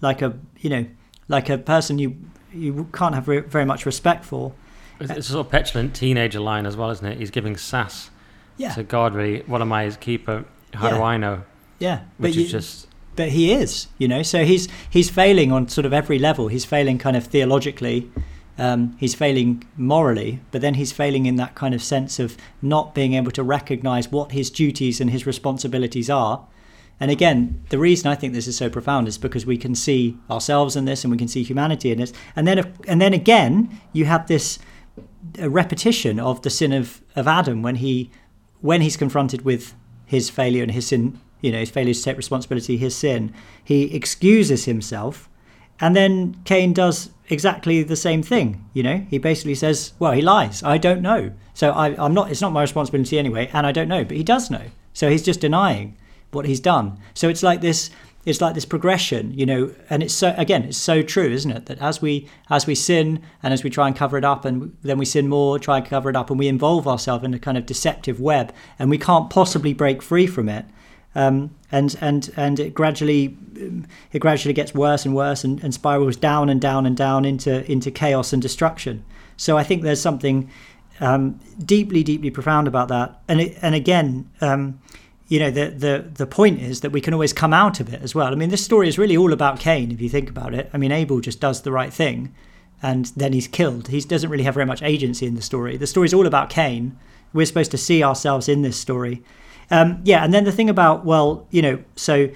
like 0.00 0.22
a 0.22 0.38
you 0.60 0.70
know 0.70 0.86
like 1.28 1.48
a 1.50 1.58
person 1.58 1.98
you 1.98 2.16
you 2.52 2.88
can't 2.92 3.14
have 3.14 3.28
re- 3.28 3.40
very 3.40 3.64
much 3.64 3.84
respect 3.86 4.24
for. 4.24 4.52
It's, 4.98 5.10
it's 5.10 5.28
a 5.28 5.32
sort 5.32 5.46
of 5.46 5.52
petulant 5.52 5.94
teenager 5.94 6.40
line 6.40 6.64
as 6.66 6.76
well, 6.76 6.90
isn't 6.90 7.04
it? 7.06 7.18
He's 7.18 7.30
giving 7.30 7.56
sass 7.56 8.10
Yeah, 8.56 8.72
to 8.74 8.82
God, 8.82 9.14
really. 9.14 9.40
What 9.46 9.60
am 9.60 9.72
I, 9.72 9.84
his 9.84 9.96
keeper? 9.96 10.44
How 10.74 10.90
do 10.90 11.02
I 11.02 11.16
know? 11.16 11.42
yeah. 11.80 12.02
But 12.20 12.28
Which 12.28 12.36
you, 12.36 12.44
is 12.44 12.50
just 12.52 12.86
but 13.16 13.30
he 13.30 13.52
is, 13.52 13.88
you 13.98 14.08
know. 14.08 14.22
So 14.22 14.44
he's 14.44 14.68
he's 14.88 15.10
failing 15.10 15.52
on 15.52 15.68
sort 15.68 15.86
of 15.86 15.92
every 15.92 16.18
level. 16.18 16.48
He's 16.48 16.64
failing 16.64 16.98
kind 16.98 17.16
of 17.16 17.26
theologically. 17.26 18.10
Um, 18.58 18.96
he's 19.00 19.14
failing 19.14 19.64
morally, 19.76 20.40
but 20.50 20.60
then 20.60 20.74
he's 20.74 20.92
failing 20.92 21.26
in 21.26 21.36
that 21.36 21.54
kind 21.54 21.74
of 21.74 21.82
sense 21.82 22.18
of 22.18 22.36
not 22.60 22.94
being 22.94 23.14
able 23.14 23.30
to 23.32 23.42
recognize 23.42 24.12
what 24.12 24.32
his 24.32 24.50
duties 24.50 25.00
and 25.00 25.10
his 25.10 25.26
responsibilities 25.26 26.10
are. 26.10 26.46
And 27.00 27.10
again, 27.10 27.64
the 27.70 27.78
reason 27.78 28.10
I 28.10 28.14
think 28.14 28.34
this 28.34 28.46
is 28.46 28.56
so 28.56 28.68
profound 28.68 29.08
is 29.08 29.18
because 29.18 29.46
we 29.46 29.56
can 29.56 29.74
see 29.74 30.18
ourselves 30.30 30.76
in 30.76 30.84
this, 30.84 31.02
and 31.02 31.10
we 31.10 31.18
can 31.18 31.28
see 31.28 31.42
humanity 31.42 31.90
in 31.90 31.98
this. 31.98 32.12
And 32.36 32.46
then, 32.46 32.58
if, 32.58 32.66
and 32.86 33.00
then 33.00 33.12
again, 33.12 33.80
you 33.92 34.04
have 34.04 34.26
this 34.26 34.58
repetition 35.38 36.20
of 36.20 36.42
the 36.42 36.50
sin 36.50 36.72
of, 36.72 37.02
of 37.16 37.26
Adam 37.26 37.62
when 37.62 37.76
he 37.76 38.10
when 38.60 38.80
he's 38.80 38.96
confronted 38.96 39.42
with 39.42 39.74
his 40.06 40.30
failure 40.30 40.62
and 40.62 40.70
his 40.70 40.86
sin, 40.86 41.18
you 41.42 41.52
know, 41.52 41.58
his 41.58 41.70
failure 41.70 41.92
to 41.92 42.02
take 42.02 42.16
responsibility, 42.16 42.78
his 42.78 42.96
sin, 42.96 43.34
he 43.62 43.94
excuses 43.94 44.64
himself, 44.64 45.28
and 45.80 45.94
then 45.94 46.36
Cain 46.44 46.72
does 46.72 47.10
exactly 47.28 47.82
the 47.82 47.96
same 47.96 48.22
thing. 48.22 48.64
You 48.72 48.84
know, 48.84 49.06
he 49.10 49.18
basically 49.18 49.56
says, 49.56 49.92
"Well, 49.98 50.12
he 50.12 50.22
lies. 50.22 50.62
I 50.62 50.78
don't 50.78 51.02
know. 51.02 51.32
So 51.54 51.72
I, 51.72 51.88
I'm 52.02 52.14
not. 52.14 52.30
It's 52.30 52.40
not 52.40 52.52
my 52.52 52.62
responsibility 52.62 53.18
anyway, 53.18 53.50
and 53.52 53.66
I 53.66 53.72
don't 53.72 53.88
know." 53.88 54.04
But 54.04 54.16
he 54.16 54.22
does 54.22 54.50
know. 54.50 54.66
So 54.92 55.10
he's 55.10 55.22
just 55.22 55.40
denying 55.40 55.96
what 56.30 56.46
he's 56.46 56.60
done. 56.60 56.98
So 57.14 57.28
it's 57.28 57.42
like 57.42 57.60
this. 57.60 57.90
It's 58.24 58.40
like 58.40 58.54
this 58.54 58.64
progression, 58.64 59.36
you 59.36 59.44
know, 59.44 59.74
and 59.90 60.00
it's 60.00 60.14
so 60.14 60.32
again, 60.38 60.62
it's 60.62 60.78
so 60.78 61.02
true, 61.02 61.28
isn't 61.28 61.50
it? 61.50 61.66
That 61.66 61.80
as 61.80 62.00
we 62.00 62.28
as 62.48 62.68
we 62.68 62.76
sin 62.76 63.20
and 63.42 63.52
as 63.52 63.64
we 63.64 63.70
try 63.70 63.88
and 63.88 63.96
cover 63.96 64.16
it 64.16 64.24
up, 64.24 64.44
and 64.44 64.76
then 64.82 64.98
we 64.98 65.04
sin 65.04 65.26
more, 65.26 65.58
try 65.58 65.78
and 65.78 65.86
cover 65.86 66.08
it 66.08 66.14
up, 66.14 66.30
and 66.30 66.38
we 66.38 66.46
involve 66.46 66.86
ourselves 66.86 67.24
in 67.24 67.34
a 67.34 67.40
kind 67.40 67.58
of 67.58 67.66
deceptive 67.66 68.20
web, 68.20 68.54
and 68.78 68.90
we 68.90 68.98
can't 68.98 69.28
possibly 69.28 69.74
break 69.74 70.00
free 70.02 70.28
from 70.28 70.48
it. 70.48 70.66
Um, 71.14 71.54
and 71.70 71.96
and 72.00 72.30
and 72.36 72.58
it 72.58 72.74
gradually 72.74 73.36
it 74.12 74.18
gradually 74.18 74.54
gets 74.54 74.74
worse 74.74 75.04
and 75.04 75.14
worse 75.14 75.44
and, 75.44 75.62
and 75.62 75.74
spirals 75.74 76.16
down 76.16 76.48
and 76.48 76.60
down 76.60 76.86
and 76.86 76.96
down 76.96 77.24
into 77.24 77.70
into 77.70 77.90
chaos 77.90 78.32
and 78.32 78.40
destruction. 78.40 79.04
So 79.36 79.58
I 79.58 79.64
think 79.64 79.82
there's 79.82 80.00
something 80.00 80.50
um, 81.00 81.40
deeply 81.58 82.02
deeply 82.02 82.30
profound 82.30 82.66
about 82.66 82.88
that. 82.88 83.20
And 83.28 83.40
it, 83.40 83.58
and 83.60 83.74
again, 83.74 84.30
um, 84.40 84.80
you 85.28 85.38
know, 85.38 85.50
the 85.50 85.70
the 85.70 86.10
the 86.14 86.26
point 86.26 86.60
is 86.60 86.80
that 86.80 86.92
we 86.92 87.00
can 87.00 87.14
always 87.14 87.32
come 87.32 87.52
out 87.52 87.80
of 87.80 87.92
it 87.92 88.02
as 88.02 88.14
well. 88.14 88.32
I 88.32 88.34
mean, 88.34 88.50
this 88.50 88.64
story 88.64 88.88
is 88.88 88.98
really 88.98 89.16
all 89.16 89.32
about 89.32 89.60
Cain, 89.60 89.90
if 89.90 90.00
you 90.00 90.08
think 90.08 90.28
about 90.28 90.54
it. 90.54 90.70
I 90.72 90.78
mean, 90.78 90.92
Abel 90.92 91.20
just 91.20 91.40
does 91.40 91.62
the 91.62 91.72
right 91.72 91.92
thing, 91.92 92.34
and 92.82 93.06
then 93.16 93.32
he's 93.32 93.48
killed. 93.48 93.88
He 93.88 94.00
doesn't 94.00 94.28
really 94.30 94.44
have 94.44 94.54
very 94.54 94.66
much 94.66 94.82
agency 94.82 95.26
in 95.26 95.34
the 95.34 95.42
story. 95.42 95.76
The 95.76 95.86
story's 95.86 96.14
all 96.14 96.26
about 96.26 96.50
Cain. 96.50 96.98
We're 97.32 97.46
supposed 97.46 97.70
to 97.70 97.78
see 97.78 98.02
ourselves 98.02 98.48
in 98.48 98.60
this 98.60 98.76
story. 98.78 99.22
Um, 99.72 100.00
yeah, 100.04 100.22
and 100.22 100.32
then 100.32 100.44
the 100.44 100.52
thing 100.52 100.70
about 100.70 101.04
well, 101.04 101.46
you 101.50 101.62
know, 101.62 101.82
so 101.96 102.28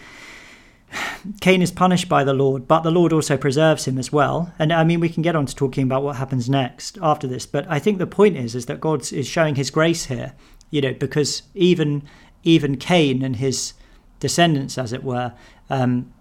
Cain 1.41 1.63
is 1.63 1.71
punished 1.71 2.09
by 2.09 2.25
the 2.25 2.35
Lord, 2.35 2.67
but 2.67 2.81
the 2.81 2.91
Lord 2.91 3.13
also 3.13 3.37
preserves 3.37 3.87
him 3.87 3.99
as 3.99 4.11
well. 4.11 4.53
And 4.59 4.73
I 4.73 4.83
mean, 4.85 5.01
we 5.01 5.09
can 5.09 5.23
get 5.23 5.37
on 5.37 5.47
to 5.47 5.55
talking 5.55 5.85
about 5.85 6.03
what 6.03 6.17
happens 6.17 6.49
next 6.49 6.99
after 7.03 7.27
this, 7.27 7.47
but 7.47 7.67
I 7.69 7.79
think 7.79 7.99
the 7.99 8.07
point 8.07 8.37
is 8.37 8.55
is 8.55 8.67
that 8.67 8.81
God 8.81 9.13
is 9.13 9.29
showing 9.29 9.55
His 9.55 9.71
grace 9.71 10.07
here, 10.07 10.33
you 10.71 10.81
know, 10.81 10.95
because 10.95 11.43
even 11.55 12.03
even 12.47 12.77
Cain 12.77 13.23
and 13.23 13.37
his 13.37 13.75
descendants, 14.21 14.79
as 14.79 14.93
it 14.93 15.05
were, 15.05 15.35
um, 15.69 16.13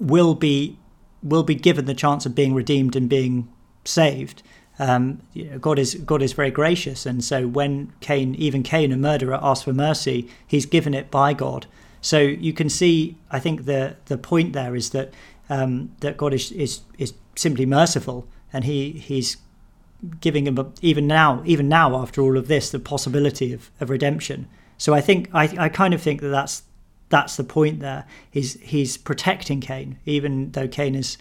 will 0.00 0.34
be 0.34 0.78
will 1.22 1.42
be 1.42 1.54
given 1.54 1.84
the 1.84 1.94
chance 1.94 2.24
of 2.26 2.34
being 2.34 2.54
redeemed 2.54 2.96
and 2.96 3.08
being 3.08 3.48
saved. 3.84 4.42
Um, 4.78 5.20
God 5.60 5.78
is 5.78 5.94
God 5.94 6.22
is 6.22 6.32
very 6.32 6.50
gracious, 6.50 7.04
and 7.06 7.24
so 7.24 7.48
when 7.48 7.92
Cain, 8.00 8.34
even 8.36 8.62
Cain, 8.62 8.92
a 8.92 8.96
murderer, 8.96 9.38
asks 9.42 9.64
for 9.64 9.72
mercy, 9.72 10.28
he's 10.46 10.66
given 10.66 10.94
it 10.94 11.10
by 11.10 11.34
God. 11.34 11.66
So 12.00 12.18
you 12.18 12.52
can 12.52 12.68
see, 12.68 13.16
I 13.30 13.40
think 13.40 13.64
the 13.64 13.96
the 14.06 14.18
point 14.18 14.52
there 14.52 14.76
is 14.76 14.90
that 14.90 15.12
um, 15.50 15.90
that 16.00 16.16
God 16.16 16.32
is, 16.32 16.52
is 16.52 16.80
is 16.96 17.12
simply 17.34 17.66
merciful, 17.66 18.28
and 18.52 18.64
he 18.64 18.92
he's 18.92 19.38
giving 20.20 20.46
him 20.46 20.72
even 20.80 21.06
now, 21.06 21.42
even 21.44 21.68
now 21.68 21.96
after 21.96 22.22
all 22.22 22.36
of 22.36 22.46
this, 22.46 22.70
the 22.70 22.78
possibility 22.78 23.52
of, 23.52 23.70
of 23.80 23.90
redemption. 23.90 24.46
So 24.76 24.94
I 24.94 25.00
think 25.00 25.28
I, 25.34 25.52
I 25.58 25.68
kind 25.68 25.92
of 25.92 26.00
think 26.00 26.20
that 26.20 26.28
that's 26.28 26.62
that's 27.08 27.36
the 27.36 27.44
point 27.44 27.80
there. 27.80 28.06
He's 28.30 28.60
he's 28.60 28.96
protecting 28.96 29.60
Cain, 29.60 29.98
even 30.06 30.52
though 30.52 30.68
Cain 30.68 30.94
is 30.94 31.18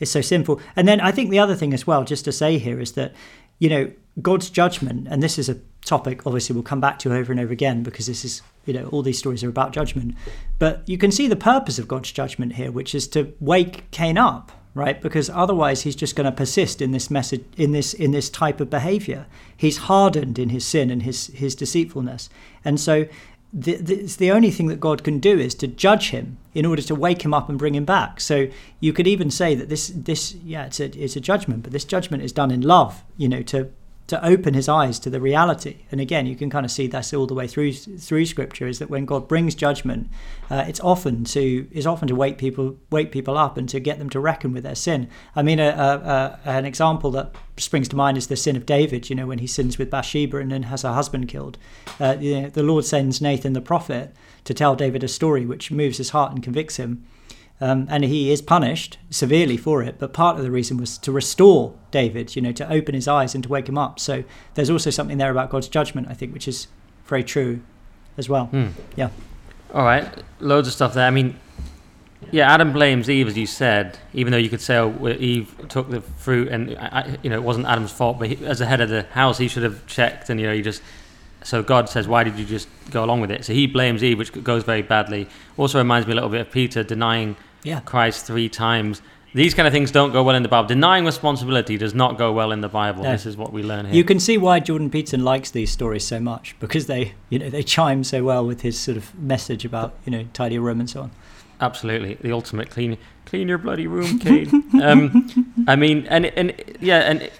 is 0.00 0.10
so 0.10 0.20
sinful. 0.20 0.60
And 0.76 0.86
then 0.86 1.00
I 1.00 1.10
think 1.10 1.30
the 1.30 1.38
other 1.38 1.54
thing 1.54 1.74
as 1.74 1.86
well, 1.86 2.04
just 2.04 2.24
to 2.24 2.32
say 2.32 2.58
here, 2.58 2.80
is 2.80 2.92
that 2.92 3.12
you 3.58 3.68
know 3.68 3.90
God's 4.20 4.50
judgment, 4.50 5.08
and 5.10 5.22
this 5.22 5.38
is 5.38 5.48
a 5.48 5.58
topic 5.84 6.26
obviously 6.26 6.52
we'll 6.52 6.62
come 6.62 6.80
back 6.80 6.98
to 6.98 7.14
over 7.14 7.32
and 7.32 7.40
over 7.40 7.52
again 7.52 7.82
because 7.82 8.06
this 8.06 8.22
is 8.22 8.42
you 8.66 8.74
know 8.74 8.86
all 8.88 9.00
these 9.00 9.18
stories 9.18 9.42
are 9.42 9.48
about 9.48 9.72
judgment. 9.72 10.14
But 10.58 10.82
you 10.86 10.98
can 10.98 11.10
see 11.10 11.28
the 11.28 11.36
purpose 11.36 11.78
of 11.78 11.88
God's 11.88 12.12
judgment 12.12 12.54
here, 12.54 12.70
which 12.70 12.94
is 12.94 13.08
to 13.08 13.32
wake 13.40 13.90
Cain 13.90 14.18
up, 14.18 14.52
right? 14.74 15.00
Because 15.00 15.30
otherwise 15.30 15.82
he's 15.82 15.96
just 15.96 16.16
going 16.16 16.26
to 16.26 16.32
persist 16.32 16.82
in 16.82 16.92
this 16.92 17.10
message, 17.10 17.44
in 17.56 17.72
this 17.72 17.94
in 17.94 18.10
this 18.10 18.30
type 18.30 18.60
of 18.60 18.70
behavior. 18.70 19.26
He's 19.56 19.78
hardened 19.78 20.38
in 20.38 20.50
his 20.50 20.64
sin 20.64 20.90
and 20.90 21.02
his 21.02 21.28
his 21.28 21.54
deceitfulness, 21.54 22.28
and 22.64 22.78
so 22.78 23.06
the, 23.52 23.76
the, 23.76 24.02
the 24.18 24.30
only 24.30 24.50
thing 24.50 24.66
that 24.66 24.80
God 24.80 25.02
can 25.02 25.18
do 25.18 25.38
is 25.38 25.54
to 25.56 25.66
judge 25.66 26.10
him 26.10 26.36
in 26.52 26.66
order 26.66 26.82
to 26.82 26.94
wake 26.94 27.22
him 27.22 27.32
up 27.32 27.48
and 27.48 27.58
bring 27.58 27.74
him 27.74 27.84
back. 27.84 28.20
So 28.20 28.48
you 28.80 28.92
could 28.92 29.06
even 29.06 29.30
say 29.30 29.54
that 29.54 29.68
this 29.68 29.88
this 29.94 30.34
yeah 30.34 30.66
it's 30.66 30.80
a 30.80 30.86
it's 31.02 31.16
a 31.16 31.20
judgment, 31.20 31.62
but 31.62 31.72
this 31.72 31.84
judgment 31.84 32.22
is 32.22 32.32
done 32.32 32.50
in 32.50 32.60
love, 32.60 33.04
you 33.16 33.28
know, 33.28 33.42
to 33.42 33.70
to 34.08 34.24
open 34.24 34.54
his 34.54 34.68
eyes 34.68 34.98
to 34.98 35.10
the 35.10 35.20
reality. 35.20 35.84
And 35.92 36.00
again, 36.00 36.26
you 36.26 36.34
can 36.34 36.48
kind 36.48 36.64
of 36.64 36.72
see 36.72 36.86
that's 36.86 37.12
all 37.12 37.26
the 37.26 37.34
way 37.34 37.46
through 37.46 37.74
through 37.74 38.24
Scripture 38.24 38.66
is 38.66 38.78
that 38.78 38.90
when 38.90 39.04
God 39.04 39.28
brings 39.28 39.54
judgment, 39.54 40.08
uh, 40.50 40.64
it's 40.66 40.80
often 40.80 41.24
to 41.24 41.68
is 41.70 41.86
often 41.86 42.08
to 42.08 42.14
wake 42.14 42.38
people 42.38 42.78
wake 42.90 43.12
people 43.12 43.36
up 43.36 43.58
and 43.58 43.68
to 43.68 43.78
get 43.78 43.98
them 43.98 44.10
to 44.10 44.18
reckon 44.18 44.52
with 44.52 44.64
their 44.64 44.74
sin. 44.74 45.08
I 45.36 45.42
mean, 45.42 45.60
a, 45.60 45.68
a, 45.68 46.40
a, 46.44 46.50
an 46.50 46.64
example 46.64 47.10
that 47.12 47.34
springs 47.58 47.88
to 47.88 47.96
mind 47.96 48.16
is 48.16 48.28
the 48.28 48.36
sin 48.36 48.56
of 48.56 48.64
David. 48.64 49.10
You 49.10 49.16
know, 49.16 49.26
when 49.26 49.38
he 49.38 49.46
sins 49.46 49.76
with 49.76 49.90
Bathsheba 49.90 50.38
and 50.38 50.50
then 50.50 50.64
has 50.64 50.82
her 50.82 50.94
husband 50.94 51.28
killed. 51.28 51.58
Uh, 52.00 52.14
the 52.14 52.62
Lord 52.62 52.86
sends 52.86 53.20
Nathan 53.20 53.52
the 53.52 53.60
prophet 53.60 54.14
to 54.44 54.54
tell 54.54 54.74
David 54.74 55.04
a 55.04 55.08
story 55.08 55.44
which 55.44 55.70
moves 55.70 55.98
his 55.98 56.10
heart 56.10 56.32
and 56.32 56.42
convicts 56.42 56.76
him. 56.76 57.04
Um, 57.60 57.88
and 57.90 58.04
he 58.04 58.30
is 58.30 58.40
punished 58.40 58.98
severely 59.10 59.56
for 59.56 59.82
it. 59.82 59.98
But 59.98 60.12
part 60.12 60.36
of 60.36 60.42
the 60.42 60.50
reason 60.50 60.76
was 60.76 60.96
to 60.98 61.10
restore 61.10 61.74
David, 61.90 62.36
you 62.36 62.42
know, 62.42 62.52
to 62.52 62.70
open 62.70 62.94
his 62.94 63.08
eyes 63.08 63.34
and 63.34 63.42
to 63.42 63.50
wake 63.50 63.68
him 63.68 63.76
up. 63.76 63.98
So 63.98 64.22
there's 64.54 64.70
also 64.70 64.90
something 64.90 65.18
there 65.18 65.30
about 65.30 65.50
God's 65.50 65.68
judgment, 65.68 66.06
I 66.08 66.14
think, 66.14 66.32
which 66.32 66.46
is 66.46 66.68
very 67.06 67.24
true 67.24 67.60
as 68.16 68.28
well. 68.28 68.46
Hmm. 68.46 68.68
Yeah. 68.94 69.10
All 69.74 69.84
right, 69.84 70.08
loads 70.40 70.66
of 70.68 70.74
stuff 70.74 70.94
there. 70.94 71.06
I 71.06 71.10
mean, 71.10 71.38
yeah, 72.30 72.52
Adam 72.52 72.72
blames 72.72 73.10
Eve, 73.10 73.28
as 73.28 73.36
you 73.36 73.46
said, 73.46 73.98
even 74.14 74.32
though 74.32 74.38
you 74.38 74.48
could 74.48 74.60
say, 74.60 74.76
oh, 74.76 75.08
Eve 75.08 75.54
took 75.68 75.90
the 75.90 76.00
fruit 76.00 76.48
and, 76.48 76.70
you 77.22 77.30
know, 77.30 77.36
it 77.36 77.42
wasn't 77.42 77.66
Adam's 77.66 77.92
fault, 77.92 78.18
but 78.18 78.28
he, 78.28 78.46
as 78.46 78.60
the 78.60 78.66
head 78.66 78.80
of 78.80 78.88
the 78.88 79.02
house, 79.02 79.38
he 79.38 79.46
should 79.46 79.62
have 79.62 79.86
checked 79.86 80.30
and, 80.30 80.40
you 80.40 80.46
know, 80.46 80.54
he 80.54 80.62
just. 80.62 80.82
So 81.44 81.62
God 81.62 81.88
says, 81.88 82.08
why 82.08 82.24
did 82.24 82.38
you 82.38 82.44
just 82.44 82.68
go 82.90 83.04
along 83.04 83.20
with 83.20 83.30
it? 83.30 83.44
So 83.44 83.52
he 83.52 83.66
blames 83.66 84.02
Eve, 84.02 84.18
which 84.18 84.32
goes 84.42 84.64
very 84.64 84.82
badly. 84.82 85.28
Also 85.56 85.78
reminds 85.78 86.06
me 86.06 86.12
a 86.12 86.14
little 86.16 86.30
bit 86.30 86.40
of 86.40 86.50
Peter 86.50 86.82
denying 86.82 87.36
Yeah. 87.62 87.80
Christ 87.80 88.26
three 88.26 88.48
times. 88.48 89.02
These 89.34 89.52
kind 89.52 89.66
of 89.66 89.74
things 89.74 89.90
don't 89.90 90.12
go 90.12 90.22
well 90.22 90.34
in 90.36 90.42
the 90.42 90.48
Bible. 90.48 90.68
Denying 90.68 91.04
responsibility 91.04 91.76
does 91.76 91.94
not 91.94 92.16
go 92.16 92.32
well 92.32 92.50
in 92.50 92.62
the 92.62 92.68
Bible. 92.68 93.02
No. 93.02 93.12
This 93.12 93.26
is 93.26 93.36
what 93.36 93.52
we 93.52 93.62
learn 93.62 93.84
here. 93.84 93.94
You 93.94 94.04
can 94.04 94.18
see 94.18 94.38
why 94.38 94.58
Jordan 94.58 94.88
Peterson 94.88 95.22
likes 95.22 95.50
these 95.50 95.70
stories 95.70 96.04
so 96.04 96.18
much 96.18 96.56
because 96.60 96.86
they, 96.86 97.14
you 97.28 97.38
know, 97.38 97.50
they 97.50 97.62
chime 97.62 98.04
so 98.04 98.24
well 98.24 98.44
with 98.46 98.62
his 98.62 98.78
sort 98.78 98.96
of 98.96 99.14
message 99.18 99.66
about, 99.66 99.94
you 100.06 100.12
know, 100.12 100.26
tidy 100.32 100.54
your 100.54 100.62
room 100.62 100.80
and 100.80 100.88
so 100.88 101.02
on. 101.02 101.10
Absolutely, 101.60 102.14
the 102.14 102.32
ultimate 102.32 102.70
clean, 102.70 102.96
clean 103.26 103.48
your 103.48 103.58
bloody 103.58 103.86
room, 103.86 104.18
Cain. 104.20 104.64
um, 104.82 105.64
I 105.66 105.74
mean, 105.74 106.06
and 106.06 106.26
and 106.26 106.54
yeah, 106.80 107.00
and 107.00 107.30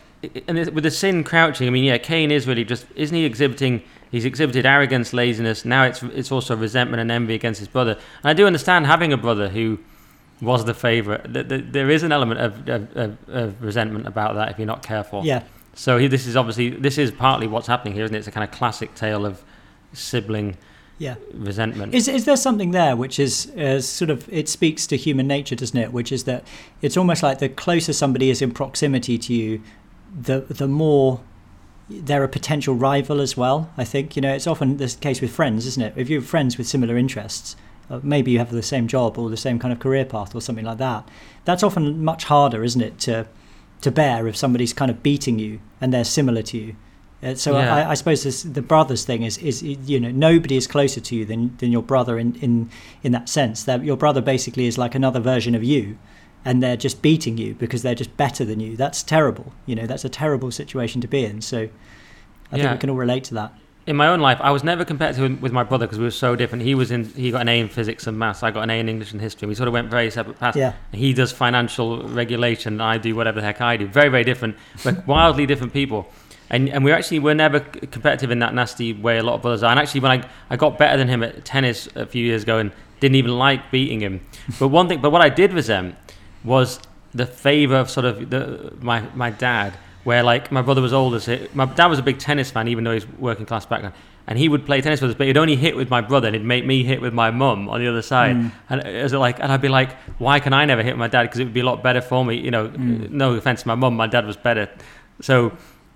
and 0.49 0.71
with 0.71 0.83
the 0.83 0.91
sin 0.91 1.23
crouching, 1.23 1.69
I 1.69 1.71
mean, 1.71 1.85
yeah, 1.85 1.99
Cain 1.99 2.33
is 2.33 2.47
really 2.47 2.65
just 2.65 2.87
isn't 2.97 3.17
he 3.17 3.25
exhibiting? 3.25 3.83
He's 4.11 4.25
exhibited 4.25 4.67
arrogance, 4.67 5.13
laziness. 5.13 5.65
Now 5.65 5.85
it's 5.85 6.03
it's 6.03 6.33
also 6.33 6.57
resentment 6.57 7.01
and 7.01 7.13
envy 7.13 7.35
against 7.35 7.61
his 7.61 7.69
brother. 7.69 7.93
And 7.93 8.31
I 8.31 8.33
do 8.33 8.47
understand 8.47 8.87
having 8.87 9.13
a 9.13 9.17
brother 9.17 9.51
who 9.51 9.79
was 10.41 10.65
the 10.65 10.75
favorite. 10.75 11.33
Th- 11.33 11.49
th- 11.49 11.65
There 11.71 11.91
is 11.91 12.03
an 12.03 12.13
element 12.13 12.41
of, 12.41 12.69
of, 12.69 13.19
of, 13.29 13.63
resentment 13.63 14.07
about 14.07 14.35
that 14.35 14.51
if 14.51 14.59
you're 14.59 14.67
not 14.67 14.83
careful. 14.83 15.25
Yeah. 15.25 15.43
So 15.75 15.99
he, 15.99 16.07
this 16.09 16.27
is 16.27 16.37
obviously 16.37 16.71
this 16.71 16.99
is 16.99 17.11
partly 17.11 17.47
what's 17.47 17.67
happening 17.67 17.95
here, 17.95 18.05
isn't 18.05 18.15
it? 18.15 18.19
It's 18.19 18.29
a 18.29 18.33
kind 18.33 18.45
of 18.45 18.51
classic 18.57 18.95
tale 18.95 19.25
of 19.27 19.43
sibling 19.93 20.57
Yeah. 20.99 21.17
resentment. 21.33 21.95
Is, 21.95 22.09
is 22.09 22.25
there 22.25 22.37
something 22.37 22.73
there 22.73 22.97
which 22.97 23.19
is 23.19 23.51
uh, 23.53 23.81
sort 23.81 24.11
of 24.11 24.29
it 24.33 24.49
speaks 24.49 24.87
to 24.89 24.97
human 24.97 25.27
nature, 25.27 25.55
doesn't 25.55 25.79
it? 25.79 25.93
Which 25.93 26.13
is 26.13 26.25
that 26.25 26.45
it's 26.83 26.97
almost 26.97 27.23
like 27.23 27.39
the 27.39 27.49
closer 27.49 27.93
somebody 27.93 28.31
is 28.31 28.43
in 28.43 28.51
proximity 28.53 29.19
to 29.19 29.35
you, 29.35 29.61
the 30.21 30.41
the 30.41 30.69
more 30.69 31.21
they're 31.91 32.25
a 32.25 32.29
potential 32.29 32.75
rival 32.75 33.21
as 33.21 33.37
well. 33.37 33.71
I 33.77 33.85
think 33.85 34.15
you 34.17 34.23
know 34.23 34.35
it's 34.35 34.47
often 34.47 34.77
the 34.77 34.95
case 35.01 35.21
with 35.21 35.31
friends, 35.31 35.65
isn't 35.67 35.83
it? 35.83 35.95
If 35.97 36.11
you're 36.11 36.21
friends 36.23 36.59
with 36.59 36.67
similar 36.67 36.97
interests, 36.99 37.57
uh, 37.91 38.01
maybe 38.03 38.31
you 38.33 38.39
have 38.39 38.51
the 38.51 38.63
same 38.63 38.87
job 38.87 39.19
or 39.19 39.31
the 39.31 39.37
same 39.37 39.59
kind 39.59 39.73
of 39.73 39.81
career 39.81 40.05
path 40.05 40.35
or 40.35 40.41
something 40.41 40.65
like 40.65 40.79
that. 40.79 41.09
That's 41.45 41.63
often 41.63 42.05
much 42.05 42.25
harder, 42.25 42.63
isn't 42.65 42.83
it, 42.83 42.99
to 43.01 43.27
to 43.81 43.91
bear 43.93 44.27
if 44.27 44.37
somebody's 44.37 44.73
kind 44.73 44.91
of 44.91 45.03
beating 45.03 45.39
you 45.39 45.61
and 45.81 45.93
they're 45.93 46.05
similar 46.05 46.43
to 46.43 46.59
you. 46.59 46.77
Uh, 47.23 47.35
so 47.35 47.57
Yeah. 47.57 47.75
I, 47.75 47.91
I 47.91 47.95
suppose 47.95 48.25
this, 48.25 48.43
the 48.43 48.63
brothers 48.63 49.05
thing 49.05 49.23
is, 49.23 49.39
is 49.39 49.63
you 49.63 50.01
know 50.01 50.11
nobody 50.11 50.57
is 50.57 50.67
closer 50.67 51.01
to 51.01 51.17
you 51.17 51.25
than, 51.25 51.57
than 51.59 51.73
your 51.73 51.83
brother 51.83 52.19
in, 52.19 52.35
in 52.37 52.71
in 53.03 53.13
that 53.13 53.29
sense 53.29 53.65
that 53.65 53.85
your 53.85 53.97
brother 53.97 54.21
basically 54.21 54.67
is 54.67 54.79
like 54.79 54.95
another 54.95 55.21
version 55.21 55.55
of 55.55 55.65
you 55.65 55.99
and 56.45 56.63
they're 56.63 56.77
just 56.77 57.03
beating 57.03 57.37
you 57.37 57.55
because 57.55 57.83
they're 57.83 57.97
just 57.97 58.17
better 58.17 58.45
than 58.45 58.61
you 58.61 58.77
that's 58.77 59.03
terrible 59.03 59.53
you 59.67 59.75
know 59.75 59.87
that's 59.87 60.05
a 60.05 60.09
terrible 60.09 60.53
situation 60.53 61.01
to 61.01 61.09
be 61.09 61.25
in 61.25 61.41
so 61.41 61.69
I 62.53 62.57
think 62.57 62.63
we 62.73 62.79
can 62.79 62.91
all 62.91 62.97
relate 62.97 63.25
to 63.25 63.35
that 63.35 63.53
in 63.89 63.97
my 63.97 64.07
own 64.07 64.21
life, 64.21 64.39
I 64.43 64.51
was 64.51 64.63
never 64.63 64.85
competitive 64.85 65.41
with- 65.41 65.51
my 65.51 65.65
brother 65.65 65.87
because 65.87 65.99
we 65.99 66.05
were 66.05 66.11
so 66.11 66.37
different. 66.37 66.63
He 66.63 66.75
was 66.75 66.91
in, 66.91 67.07
he 67.07 67.31
got 67.31 67.41
an 67.41 67.49
A 67.49 67.59
in 67.59 67.69
physics 67.69 68.07
and 68.07 68.19
maths. 68.19 68.43
I 68.43 68.51
got 68.51 68.63
an 68.63 68.71
A 68.71 68.79
in 68.79 68.87
English 68.89 69.13
and 69.13 69.21
history. 69.21 69.49
We 69.49 69.55
sort 69.55 69.67
of 69.67 69.73
went 69.73 69.91
very 69.91 70.11
separate 70.11 70.39
paths. 70.39 70.59
Yeah. 70.59 70.75
He 70.93 71.15
does 71.15 71.33
financial 71.33 72.03
regulation, 72.07 72.75
and 72.75 72.83
I 72.83 72.99
do 72.99 73.17
whatever 73.17 73.41
the 73.41 73.47
heck 73.47 73.63
I 73.63 73.79
do. 73.79 73.87
Very, 73.87 74.11
very 74.11 74.25
different. 74.25 74.57
We're 74.85 75.03
wildly 75.07 75.47
different 75.47 75.73
people. 75.73 76.07
And, 76.51 76.69
and 76.69 76.85
we 76.85 76.93
actually 76.93 77.19
were 77.21 77.35
never 77.35 77.61
competitive 77.61 78.31
in 78.31 78.41
that 78.41 78.53
nasty 78.55 78.93
way 78.93 79.17
a 79.17 79.23
lot 79.23 79.37
of 79.37 79.43
brothers 79.43 79.63
are. 79.63 79.71
And 79.71 79.81
actually, 79.81 80.01
when 80.01 80.13
I, 80.13 80.29
I 80.51 80.57
got 80.57 80.77
better 80.77 80.99
than 80.99 81.09
him 81.09 81.23
at 81.23 81.47
tennis 81.47 81.89
a 81.95 82.05
few 82.05 82.25
years 82.25 82.43
ago 82.43 82.59
and 82.59 82.71
didn't 83.01 83.17
even 83.17 83.39
like 83.39 83.71
beating 83.71 84.01
him. 84.01 84.21
But 84.59 84.69
one 84.69 84.87
thing, 84.89 85.01
but 85.01 85.11
what 85.11 85.23
I 85.23 85.31
did 85.31 85.55
resent 85.55 85.95
was 86.45 86.79
the 87.15 87.27
favour 87.27 87.77
of 87.77 87.89
sort 87.91 88.05
of 88.05 88.29
the, 88.29 88.73
my, 88.81 89.01
my 89.15 89.31
dad, 89.31 89.79
where 90.09 90.23
like 90.23 90.51
my 90.51 90.63
brother 90.63 90.81
was 90.81 90.95
older. 90.95 91.21
So 91.21 91.39
my 91.53 91.67
dad 91.67 91.89
was 91.89 91.99
a 91.99 92.03
big 92.03 92.19
tennis 92.19 92.51
fan, 92.51 92.67
even 92.67 92.83
though 92.83 92.95
he's 92.95 93.07
working 93.19 93.45
class 93.45 93.67
background. 93.67 93.95
And 94.27 94.39
he 94.39 94.49
would 94.49 94.65
play 94.65 94.81
tennis 94.81 95.03
with 95.03 95.11
us, 95.11 95.17
but 95.19 95.27
he'd 95.27 95.37
only 95.37 95.55
hit 95.55 95.77
with 95.77 95.91
my 95.91 96.01
brother, 96.01 96.29
and 96.29 96.35
he'd 96.35 96.47
make 96.47 96.65
me 96.65 96.83
hit 96.83 97.03
with 97.03 97.13
my 97.13 97.31
mum 97.31 97.69
on 97.69 97.79
the 97.79 97.89
other 97.89 98.01
side. 98.01 98.37
Mm. 98.37 98.53
And 98.71 98.87
is 98.87 99.13
it 99.13 99.19
like, 99.19 99.39
and 99.39 99.53
I'd 99.53 99.61
be 99.61 99.69
like, 99.69 99.93
why 100.19 100.41
can 100.41 100.55
I 100.55 100.65
never 100.65 100.83
hit 100.83 100.97
my 100.97 101.09
dad? 101.09 101.25
Because 101.25 101.41
it 101.41 101.45
would 101.45 101.53
be 101.53 101.61
a 101.61 101.65
lot 101.73 101.83
better 101.83 102.01
for 102.01 102.25
me. 102.25 102.37
You 102.37 102.51
know, 102.51 102.69
mm. 102.69 103.11
no 103.11 103.35
offense 103.35 103.61
to 103.63 103.69
my 103.69 103.75
mum, 103.75 103.97
my 103.97 104.07
dad 104.07 104.25
was 104.25 104.39
better. 104.39 104.71
So, 105.21 105.53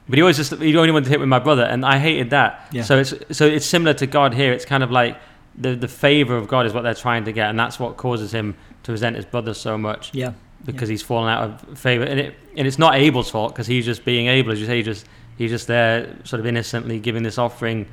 but 0.06 0.16
he 0.18 0.20
always 0.20 0.36
just 0.36 0.52
he 0.56 0.76
only 0.76 0.92
wanted 0.92 1.06
to 1.06 1.10
hit 1.10 1.20
with 1.20 1.30
my 1.30 1.38
brother, 1.38 1.64
and 1.64 1.82
I 1.82 1.98
hated 1.98 2.28
that. 2.30 2.68
Yeah. 2.70 2.82
So 2.82 2.98
it's 2.98 3.14
so 3.30 3.46
it's 3.46 3.64
similar 3.64 3.94
to 3.94 4.06
God 4.06 4.34
here. 4.34 4.52
It's 4.52 4.66
kind 4.66 4.82
of 4.82 4.90
like 4.90 5.16
the 5.54 5.74
the 5.74 5.88
favor 5.88 6.36
of 6.36 6.48
God 6.48 6.66
is 6.66 6.74
what 6.74 6.82
they're 6.82 7.02
trying 7.06 7.24
to 7.24 7.32
get, 7.32 7.48
and 7.48 7.58
that's 7.58 7.78
what 7.80 7.96
causes 7.96 8.32
him 8.32 8.56
to 8.82 8.92
resent 8.92 9.16
his 9.16 9.24
brother 9.24 9.54
so 9.54 9.78
much 9.78 10.14
yeah 10.14 10.32
because 10.64 10.88
he's 10.88 11.02
fallen 11.02 11.28
out 11.32 11.42
of 11.70 11.78
favor. 11.78 12.04
And 12.04 12.20
it 12.20 12.34
and 12.56 12.66
it's 12.66 12.78
not 12.78 12.94
Abel's 12.94 13.30
fault 13.30 13.52
because 13.54 13.66
he's 13.66 13.84
just 13.84 14.04
being 14.04 14.26
Abel, 14.28 14.52
as 14.52 14.60
you 14.60 14.66
say. 14.66 14.76
He 14.76 14.82
just 14.82 15.06
he's 15.38 15.50
just 15.50 15.66
there, 15.66 16.16
sort 16.24 16.40
of 16.40 16.46
innocently 16.46 16.98
giving 17.00 17.22
this 17.22 17.38
offering. 17.38 17.86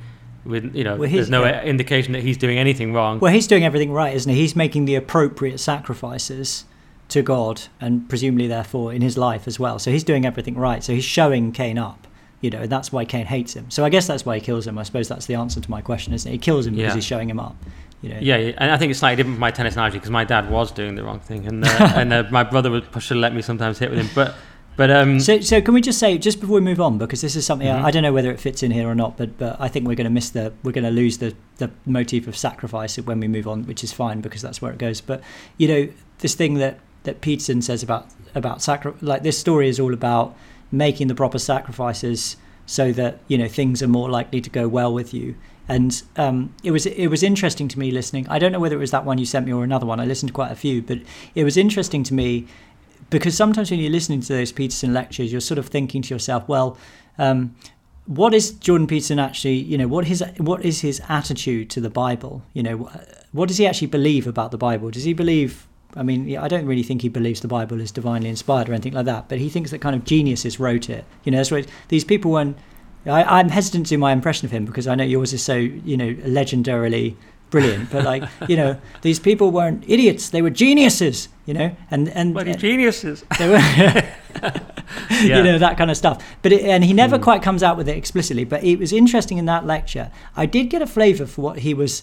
With 0.44 0.74
you 0.74 0.84
know, 0.84 0.96
Well, 0.96 1.10
there's 1.10 1.28
no 1.28 1.44
yeah. 1.44 1.62
indication 1.64 2.14
that 2.14 2.22
he's 2.22 2.38
doing 2.38 2.56
anything 2.56 2.94
wrong. 2.94 3.20
well 3.20 3.30
he's 3.30 3.46
doing 3.46 3.62
everything 3.62 3.92
right 3.92 4.16
isn't 4.16 4.32
he 4.32 4.40
he's 4.40 4.56
making 4.56 4.86
the 4.86 4.94
appropriate 4.94 5.60
sacrifices 5.60 6.64
to 7.08 7.20
God 7.20 7.62
and 7.78 8.08
presumably 8.08 8.46
therefore 8.46 8.92
in 8.94 9.02
his 9.02 9.18
life 9.18 9.46
as 9.46 9.60
well 9.60 9.78
so 9.78 9.90
he's 9.90 10.02
doing 10.02 10.24
everything 10.24 10.54
right 10.54 10.82
so 10.82 10.94
he's 10.94 11.04
showing 11.04 11.52
Cain 11.52 11.76
up 11.76 12.06
you 12.40 12.48
know 12.48 12.66
that's 12.66 12.90
why 12.90 13.04
Cain 13.04 13.26
hates 13.26 13.52
him 13.54 13.70
so 13.70 13.84
I 13.84 13.90
guess 13.90 14.06
that's 14.06 14.24
why 14.24 14.36
he 14.36 14.40
kills 14.40 14.66
him 14.66 14.78
I 14.78 14.82
suppose 14.84 15.08
that's 15.08 15.26
the 15.26 15.34
answer 15.34 15.60
to 15.60 15.70
my 15.70 15.82
question 15.82 16.14
isn't 16.14 16.26
it 16.30 16.32
he 16.32 16.38
kills 16.38 16.66
him 16.66 16.74
because 16.74 16.94
he's 16.94 17.04
showing 17.04 17.28
him 17.28 17.38
up 17.38 17.56
you 18.02 18.10
know 18.10 18.18
Yeah, 18.20 18.36
yeah, 18.36 18.54
and 18.58 18.70
I 18.70 18.76
think 18.76 18.90
it's 18.90 19.00
slightly 19.00 19.16
different 19.16 19.36
from 19.36 19.40
my 19.40 19.50
tennis 19.50 19.74
analogy 19.74 19.98
because 19.98 20.10
my 20.10 20.24
dad 20.24 20.50
was 20.50 20.70
doing 20.72 20.94
the 20.94 21.02
wrong 21.04 21.20
thing, 21.20 21.46
and 21.46 21.64
uh, 21.64 21.68
and 21.96 22.12
uh, 22.12 22.24
my 22.30 22.42
brother 22.44 22.70
would 22.70 22.86
should 23.02 23.16
let 23.18 23.34
me 23.34 23.42
sometimes 23.42 23.78
hit 23.78 23.90
with 23.90 23.98
him. 24.00 24.08
But 24.14 24.34
but 24.76 24.90
um, 24.90 25.20
So, 25.20 25.40
so 25.40 25.60
can 25.60 25.74
we 25.74 25.80
just 25.82 25.98
say 25.98 26.16
just 26.16 26.40
before 26.40 26.54
we 26.54 26.60
move 26.62 26.80
on, 26.80 26.96
because 26.96 27.20
this 27.20 27.36
is 27.36 27.44
something 27.44 27.68
Mhm. 27.68 27.84
I 27.84 27.90
don't 27.90 28.02
know 28.02 28.12
whether 28.12 28.30
it 28.30 28.40
fits 28.40 28.62
in 28.62 28.70
here 28.70 28.88
or 28.88 28.94
not, 28.94 29.16
but 29.18 29.36
but 29.38 29.56
I 29.60 29.68
think 29.68 29.86
we're 29.86 29.94
going 29.96 30.06
to 30.06 30.10
miss 30.20 30.30
the 30.30 30.52
we're 30.62 30.72
going 30.72 30.84
to 30.84 30.90
lose 30.90 31.18
the 31.18 31.34
the 31.58 31.70
motif 31.86 32.26
of 32.26 32.36
sacrifice 32.36 32.96
when 32.96 33.20
we 33.20 33.28
move 33.28 33.46
on, 33.46 33.64
which 33.64 33.84
is 33.84 33.92
fine 33.92 34.20
because 34.20 34.40
that's 34.42 34.62
where 34.62 34.72
it 34.72 34.78
goes. 34.78 35.00
But 35.00 35.20
you 35.58 35.68
know, 35.68 35.88
this 36.20 36.34
thing 36.34 36.54
that 36.54 36.78
that 37.02 37.20
Peterson 37.20 37.60
says 37.62 37.82
about 37.82 38.06
about 38.34 38.62
sacri- 38.62 38.92
like 39.02 39.22
this 39.22 39.38
story 39.38 39.68
is 39.68 39.78
all 39.80 39.92
about 39.92 40.34
making 40.72 41.08
the 41.08 41.14
proper 41.14 41.38
sacrifices 41.38 42.36
so 42.66 42.92
that 42.92 43.18
you 43.28 43.36
know 43.36 43.48
things 43.48 43.82
are 43.82 43.88
more 43.88 44.08
likely 44.08 44.40
to 44.40 44.48
go 44.50 44.68
well 44.68 44.94
with 44.94 45.12
you. 45.12 45.34
And 45.70 46.02
um, 46.16 46.52
it 46.64 46.72
was 46.72 46.84
it 46.84 47.06
was 47.06 47.22
interesting 47.22 47.68
to 47.68 47.78
me 47.78 47.92
listening. 47.92 48.28
I 48.28 48.40
don't 48.40 48.50
know 48.50 48.58
whether 48.58 48.74
it 48.74 48.80
was 48.80 48.90
that 48.90 49.04
one 49.04 49.18
you 49.18 49.24
sent 49.24 49.46
me 49.46 49.52
or 49.52 49.62
another 49.62 49.86
one. 49.86 50.00
I 50.00 50.04
listened 50.04 50.30
to 50.30 50.34
quite 50.34 50.50
a 50.50 50.56
few, 50.56 50.82
but 50.82 50.98
it 51.36 51.44
was 51.44 51.56
interesting 51.56 52.02
to 52.04 52.14
me 52.14 52.48
because 53.08 53.36
sometimes 53.36 53.70
when 53.70 53.78
you're 53.78 53.92
listening 53.92 54.20
to 54.22 54.32
those 54.32 54.50
Peterson 54.50 54.92
lectures, 54.92 55.30
you're 55.30 55.40
sort 55.40 55.58
of 55.58 55.68
thinking 55.68 56.02
to 56.02 56.12
yourself, 56.12 56.48
well, 56.48 56.76
um, 57.18 57.54
what 58.06 58.34
is 58.34 58.50
Jordan 58.50 58.88
Peterson 58.88 59.20
actually? 59.20 59.58
You 59.58 59.78
know, 59.78 59.86
what 59.86 60.06
his 60.06 60.24
what 60.38 60.64
is 60.64 60.80
his 60.80 61.00
attitude 61.08 61.70
to 61.70 61.80
the 61.80 61.90
Bible? 61.90 62.42
You 62.52 62.64
know, 62.64 62.76
wh- 62.78 63.34
what 63.34 63.46
does 63.46 63.58
he 63.58 63.66
actually 63.66 63.86
believe 63.86 64.26
about 64.26 64.50
the 64.50 64.58
Bible? 64.58 64.90
Does 64.90 65.04
he 65.04 65.12
believe? 65.12 65.68
I 65.94 66.02
mean, 66.02 66.36
I 66.36 66.48
don't 66.48 66.66
really 66.66 66.82
think 66.82 67.02
he 67.02 67.08
believes 67.08 67.42
the 67.42 67.48
Bible 67.48 67.80
is 67.80 67.92
divinely 67.92 68.28
inspired 68.28 68.68
or 68.68 68.72
anything 68.72 68.94
like 68.94 69.06
that, 69.06 69.28
but 69.28 69.38
he 69.38 69.48
thinks 69.48 69.70
that 69.70 69.80
kind 69.80 69.94
of 69.94 70.04
geniuses 70.04 70.58
wrote 70.58 70.90
it. 70.90 71.04
You 71.22 71.30
know, 71.30 71.38
that's 71.38 71.52
what 71.52 71.66
these 71.88 72.04
people 72.04 72.32
weren't. 72.32 72.58
I, 73.06 73.22
I'm 73.38 73.48
hesitant 73.48 73.86
to 73.86 73.90
do 73.94 73.98
my 73.98 74.12
impression 74.12 74.46
of 74.46 74.50
him 74.52 74.64
because 74.64 74.86
I 74.86 74.94
know 74.94 75.04
yours 75.04 75.32
is 75.32 75.42
so 75.42 75.56
you 75.56 75.96
know 75.96 76.12
legendarily 76.14 77.16
brilliant, 77.50 77.90
but 77.90 78.04
like 78.04 78.22
you 78.48 78.56
know, 78.56 78.76
these 79.02 79.18
people 79.18 79.50
weren't 79.50 79.84
idiots; 79.88 80.30
they 80.30 80.42
were 80.42 80.50
geniuses. 80.50 81.28
You 81.46 81.54
know, 81.54 81.76
and 81.90 82.08
and 82.10 82.32
bloody 82.34 82.54
geniuses. 82.54 83.24
they 83.38 83.48
were, 83.48 83.56
Yeah. 85.22 85.38
you 85.38 85.42
know 85.42 85.58
that 85.58 85.76
kind 85.76 85.90
of 85.90 85.96
stuff. 85.96 86.22
But 86.42 86.52
it, 86.52 86.62
and 86.64 86.84
he 86.84 86.92
never 86.92 87.18
Mm. 87.18 87.22
quite 87.22 87.42
comes 87.42 87.62
out 87.62 87.76
with 87.76 87.88
it 87.88 87.96
explicitly. 87.96 88.44
But 88.44 88.62
it 88.64 88.78
was 88.78 88.92
interesting 88.92 89.38
in 89.38 89.44
that 89.46 89.66
lecture. 89.66 90.10
I 90.36 90.46
did 90.46 90.70
get 90.70 90.82
a 90.82 90.86
flavour 90.86 91.26
for 91.26 91.40
what 91.42 91.58
he 91.60 91.74
was, 91.74 92.02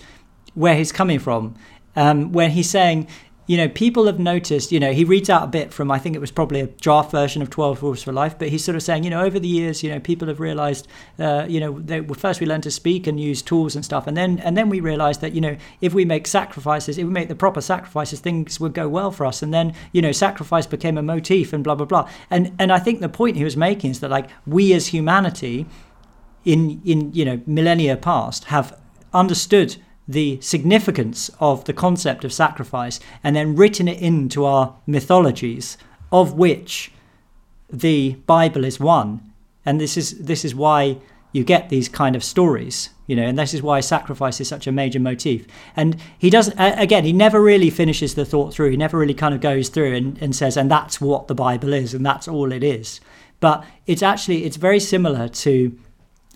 where 0.53 0.75
he's 0.75 0.91
coming 0.91 1.19
from, 1.19 1.55
um, 1.95 2.31
when 2.31 2.51
he's 2.51 2.69
saying. 2.69 3.07
You 3.47 3.55
know, 3.55 3.69
people 3.69 4.05
have 4.07 4.19
noticed. 4.19 4.73
You 4.73 4.79
know, 4.79 4.91
he 4.91 5.05
reads 5.05 5.29
out 5.29 5.43
a 5.43 5.47
bit 5.47 5.73
from 5.73 5.89
I 5.89 5.99
think 5.99 6.15
it 6.15 6.19
was 6.19 6.31
probably 6.31 6.59
a 6.59 6.67
draft 6.67 7.11
version 7.11 7.41
of 7.41 7.49
Twelve 7.49 7.81
Rules 7.81 8.03
for 8.03 8.11
Life, 8.11 8.37
but 8.37 8.49
he's 8.49 8.63
sort 8.63 8.75
of 8.75 8.83
saying, 8.83 9.05
you 9.05 9.09
know, 9.09 9.23
over 9.23 9.39
the 9.39 9.47
years, 9.47 9.81
you 9.81 9.89
know, 9.89 10.01
people 10.01 10.27
have 10.27 10.41
realised, 10.41 10.87
uh, 11.17 11.45
you 11.47 11.61
know, 11.61 11.79
they, 11.79 12.01
well, 12.01 12.19
first 12.19 12.41
we 12.41 12.45
learned 12.45 12.63
to 12.63 12.71
speak 12.71 13.07
and 13.07 13.19
use 13.19 13.41
tools 13.41 13.73
and 13.73 13.85
stuff, 13.85 14.05
and 14.05 14.17
then 14.17 14.39
and 14.39 14.57
then 14.57 14.67
we 14.69 14.81
realised 14.81 15.21
that 15.21 15.31
you 15.31 15.39
know, 15.39 15.55
if 15.79 15.93
we 15.93 16.03
make 16.03 16.27
sacrifices, 16.27 16.97
if 16.97 17.05
we 17.05 17.11
make 17.11 17.29
the 17.29 17.35
proper 17.35 17.61
sacrifices, 17.61 18.19
things 18.19 18.59
would 18.59 18.73
go 18.73 18.89
well 18.89 19.11
for 19.11 19.25
us, 19.25 19.41
and 19.41 19.53
then 19.53 19.73
you 19.93 20.01
know, 20.01 20.11
sacrifice 20.11 20.67
became 20.67 20.97
a 20.97 21.01
motif 21.01 21.53
and 21.53 21.63
blah 21.63 21.75
blah 21.75 21.85
blah. 21.85 22.09
And 22.29 22.53
and 22.59 22.71
I 22.71 22.79
think 22.79 22.99
the 22.99 23.09
point 23.09 23.37
he 23.37 23.45
was 23.45 23.55
making 23.55 23.91
is 23.91 24.01
that 24.01 24.11
like 24.11 24.29
we 24.45 24.73
as 24.73 24.87
humanity, 24.87 25.65
in 26.43 26.81
in 26.83 27.13
you 27.13 27.23
know 27.23 27.41
millennia 27.45 27.95
past, 27.95 28.45
have 28.45 28.77
understood 29.13 29.77
the 30.07 30.39
significance 30.41 31.29
of 31.39 31.65
the 31.65 31.73
concept 31.73 32.23
of 32.23 32.31
sacrifice 32.31 32.99
and 33.23 33.35
then 33.35 33.55
written 33.55 33.87
it 33.87 34.01
into 34.01 34.45
our 34.45 34.75
mythologies, 34.85 35.77
of 36.11 36.33
which 36.33 36.91
the 37.69 38.13
Bible 38.25 38.63
is 38.63 38.79
one. 38.79 39.33
And 39.65 39.81
this 39.81 39.97
is 39.97 40.19
this 40.19 40.45
is 40.45 40.55
why 40.55 40.97
you 41.33 41.43
get 41.43 41.69
these 41.69 41.89
kind 41.89 42.15
of 42.15 42.23
stories, 42.23 42.89
you 43.05 43.15
know, 43.15 43.23
and 43.23 43.37
this 43.37 43.53
is 43.53 43.61
why 43.61 43.81
sacrifice 43.81 44.39
is 44.39 44.47
such 44.47 44.65
a 44.65 44.71
major 44.71 44.99
motif. 44.99 45.45
And 45.75 45.97
he 46.17 46.29
doesn't, 46.29 46.57
again, 46.57 47.03
he 47.03 47.13
never 47.13 47.41
really 47.41 47.69
finishes 47.69 48.15
the 48.15 48.25
thought 48.25 48.53
through. 48.53 48.71
He 48.71 48.77
never 48.77 48.97
really 48.97 49.13
kind 49.13 49.35
of 49.35 49.41
goes 49.41 49.69
through 49.69 49.93
and, 49.93 50.17
and 50.21 50.35
says, 50.35 50.55
and 50.55 50.71
that's 50.71 51.01
what 51.01 51.27
the 51.27 51.35
Bible 51.35 51.73
is, 51.73 51.93
and 51.93 52.05
that's 52.05 52.27
all 52.27 52.51
it 52.51 52.63
is. 52.63 53.01
But 53.39 53.65
it's 53.85 54.01
actually, 54.01 54.45
it's 54.45 54.57
very 54.57 54.79
similar 54.79 55.27
to, 55.27 55.77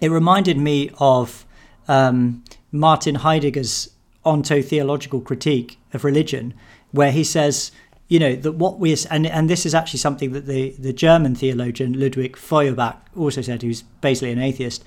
it 0.02 0.10
reminded 0.10 0.58
me 0.58 0.92
of 1.00 1.46
um, 1.88 2.44
Martin 2.72 3.16
Heidegger's 3.16 3.90
ontotheological 4.26 5.24
critique 5.24 5.80
of 5.94 6.04
religion, 6.04 6.54
where 6.92 7.12
he 7.12 7.24
says, 7.24 7.72
you 8.08 8.20
know, 8.20 8.36
that 8.36 8.54
what 8.54 8.80
we 8.80 8.96
and 9.10 9.26
and 9.26 9.50
this 9.50 9.66
is 9.66 9.74
actually 9.74 10.00
something 10.00 10.32
that 10.34 10.46
the 10.46 10.72
the 10.78 10.94
German 10.94 11.36
theologian 11.36 12.00
Ludwig 12.00 12.38
Feuerbach 12.38 12.98
also 13.16 13.42
said, 13.42 13.62
who's 13.62 13.84
basically 14.02 14.32
an 14.32 14.40
atheist, 14.40 14.84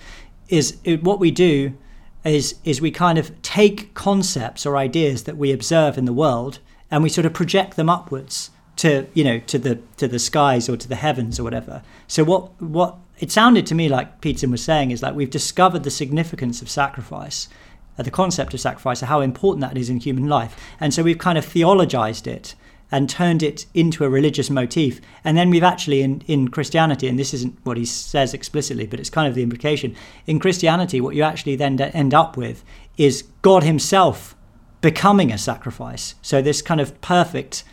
is 0.48 0.76
it, 0.84 1.02
what 1.02 1.18
we 1.18 1.30
do 1.30 1.74
is 2.24 2.56
is 2.64 2.80
we 2.80 2.90
kind 2.90 3.18
of 3.18 3.40
take 3.42 3.92
concepts 3.94 4.64
or 4.64 4.76
ideas 4.76 5.24
that 5.24 5.36
we 5.36 5.52
observe 5.52 5.98
in 5.98 6.04
the 6.04 6.12
world 6.12 6.58
and 6.90 7.02
we 7.02 7.08
sort 7.08 7.26
of 7.26 7.32
project 7.32 7.76
them 7.76 7.90
upwards 7.90 8.50
to 8.76 9.06
you 9.14 9.24
know 9.24 9.38
to 9.40 9.58
the 9.58 9.76
to 9.96 10.08
the 10.08 10.18
skies 10.18 10.68
or 10.68 10.76
to 10.76 10.88
the 10.88 10.96
heavens 10.96 11.38
or 11.38 11.44
whatever. 11.44 11.82
So 12.06 12.24
what 12.24 12.60
what 12.60 12.96
it 13.18 13.30
sounded 13.30 13.66
to 13.66 13.74
me 13.74 13.88
like 13.88 14.20
Peterson 14.20 14.50
was 14.50 14.62
saying 14.62 14.90
is 14.90 15.02
like 15.02 15.14
we've 15.14 15.30
discovered 15.30 15.84
the 15.84 15.90
significance 15.90 16.62
of 16.62 16.68
sacrifice, 16.68 17.48
Uh, 17.98 18.02
the 18.02 18.10
concept 18.10 18.54
of 18.54 18.60
sacrifice, 18.60 19.02
and 19.02 19.08
how 19.08 19.20
important 19.20 19.60
that 19.60 19.76
is 19.76 19.88
in 19.88 20.00
human 20.00 20.28
life, 20.28 20.56
and 20.80 20.92
so 20.92 21.02
we've 21.02 21.18
kind 21.18 21.38
of 21.38 21.44
theologized 21.44 22.26
it 22.26 22.54
and 22.90 23.08
turned 23.10 23.42
it 23.42 23.66
into 23.74 24.04
a 24.04 24.08
religious 24.08 24.50
motif. 24.50 25.00
And 25.24 25.36
then 25.36 25.50
we've 25.50 25.64
actually, 25.64 26.02
in, 26.02 26.22
in 26.26 26.48
Christianity, 26.48 27.08
and 27.08 27.18
this 27.18 27.34
isn't 27.34 27.58
what 27.64 27.76
he 27.76 27.84
says 27.84 28.34
explicitly, 28.34 28.86
but 28.86 29.00
it's 29.00 29.10
kind 29.10 29.26
of 29.26 29.34
the 29.34 29.42
implication, 29.42 29.96
in 30.26 30.38
Christianity, 30.38 31.00
what 31.00 31.16
you 31.16 31.22
actually 31.22 31.56
then 31.56 31.80
end 31.80 32.14
up 32.14 32.36
with 32.36 32.64
is 32.96 33.24
God 33.42 33.64
Himself 33.64 34.36
becoming 34.80 35.32
a 35.32 35.38
sacrifice. 35.38 36.14
So 36.22 36.40
this 36.40 36.62
kind 36.62 36.80
of 36.80 37.00
perfect 37.00 37.64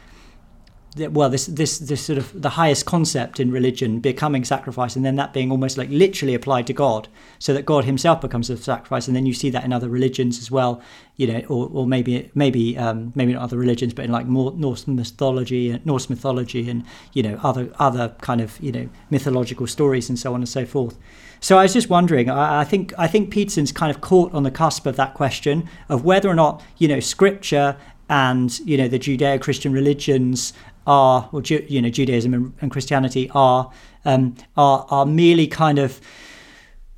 well 0.97 1.29
this 1.29 1.45
this 1.45 1.79
this 1.79 2.05
sort 2.05 2.17
of 2.17 2.41
the 2.41 2.49
highest 2.49 2.85
concept 2.85 3.39
in 3.39 3.49
religion 3.49 3.99
becoming 3.99 4.43
sacrifice 4.43 4.95
and 4.95 5.05
then 5.05 5.15
that 5.15 5.31
being 5.31 5.49
almost 5.49 5.77
like 5.77 5.89
literally 5.89 6.33
applied 6.33 6.67
to 6.67 6.73
god 6.73 7.07
so 7.39 7.53
that 7.53 7.65
god 7.65 7.85
himself 7.85 8.19
becomes 8.19 8.49
a 8.49 8.57
sacrifice 8.57 9.07
and 9.07 9.15
then 9.15 9.25
you 9.25 9.33
see 9.33 9.49
that 9.49 9.63
in 9.63 9.71
other 9.71 9.87
religions 9.87 10.37
as 10.39 10.51
well 10.51 10.81
you 11.15 11.25
know 11.25 11.39
or, 11.47 11.69
or 11.71 11.87
maybe 11.87 12.29
maybe 12.35 12.77
um, 12.77 13.13
maybe 13.15 13.31
not 13.31 13.41
other 13.41 13.57
religions 13.57 13.93
but 13.93 14.03
in 14.03 14.11
like 14.11 14.25
more 14.25 14.51
norse 14.53 14.85
mythology 14.85 15.69
and 15.69 15.85
norse 15.85 16.09
mythology 16.09 16.69
and 16.69 16.83
you 17.13 17.23
know 17.23 17.39
other 17.41 17.71
other 17.79 18.09
kind 18.21 18.41
of 18.41 18.59
you 18.59 18.71
know 18.71 18.89
mythological 19.09 19.67
stories 19.67 20.09
and 20.09 20.19
so 20.19 20.33
on 20.33 20.41
and 20.41 20.49
so 20.49 20.65
forth 20.65 20.97
so 21.43 21.57
I 21.57 21.63
was 21.63 21.73
just 21.73 21.89
wondering. 21.89 22.29
I, 22.29 22.61
I, 22.61 22.63
think 22.63 22.93
I 22.99 23.07
think 23.07 23.31
Peterson's 23.31 23.71
kind 23.71 23.89
of 23.89 23.99
caught 23.99 24.31
on 24.31 24.43
the 24.43 24.51
cusp 24.51 24.85
of 24.85 24.95
that 24.97 25.15
question 25.15 25.67
of 25.89 26.05
whether 26.05 26.29
or 26.29 26.35
not 26.35 26.61
you 26.77 26.87
know 26.87 26.99
Scripture 26.99 27.77
and 28.11 28.59
you 28.59 28.77
know 28.77 28.87
the 28.87 28.99
Judeo-Christian 28.99 29.71
religions 29.71 30.53
are, 30.87 31.29
or 31.31 31.41
you 31.41 31.81
know, 31.81 31.89
Judaism 31.89 32.33
and, 32.33 32.53
and 32.61 32.71
Christianity 32.71 33.29
are 33.33 33.71
um, 34.05 34.35
are 34.57 34.85
are 34.89 35.05
merely 35.05 35.47
kind 35.47 35.79
of, 35.79 36.01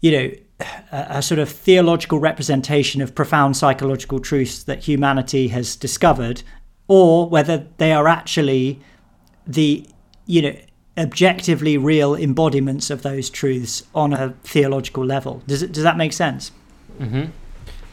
you 0.02 0.12
know, 0.12 0.32
a, 0.92 1.06
a, 1.10 1.22
sort 1.22 1.40
of 1.40 1.50
theological 1.50 2.20
representation 2.20 3.02
of 3.02 3.14
profound 3.14 3.58
psychological 3.58 4.20
truths 4.20 4.64
that 4.64 4.84
humanity 4.84 5.50
has 5.50 5.76
discovered, 5.76 6.44
or 6.88 7.30
whether 7.30 7.68
they 7.78 7.92
are 7.92 8.08
actually 8.08 8.80
the, 9.46 9.86
you 10.26 10.42
know, 10.42 10.56
objectively 10.98 11.78
real 11.78 12.16
embodiments 12.16 12.90
of 12.90 13.02
those 13.02 13.30
truths 13.30 13.84
on 13.94 14.14
a 14.14 14.30
theological 14.44 15.06
level. 15.06 15.42
Does 15.48 15.64
it, 15.64 15.72
does 15.72 15.84
that 15.84 15.98
make 15.98 16.14
sense? 16.14 16.52
Mm-hmm. 17.00 17.26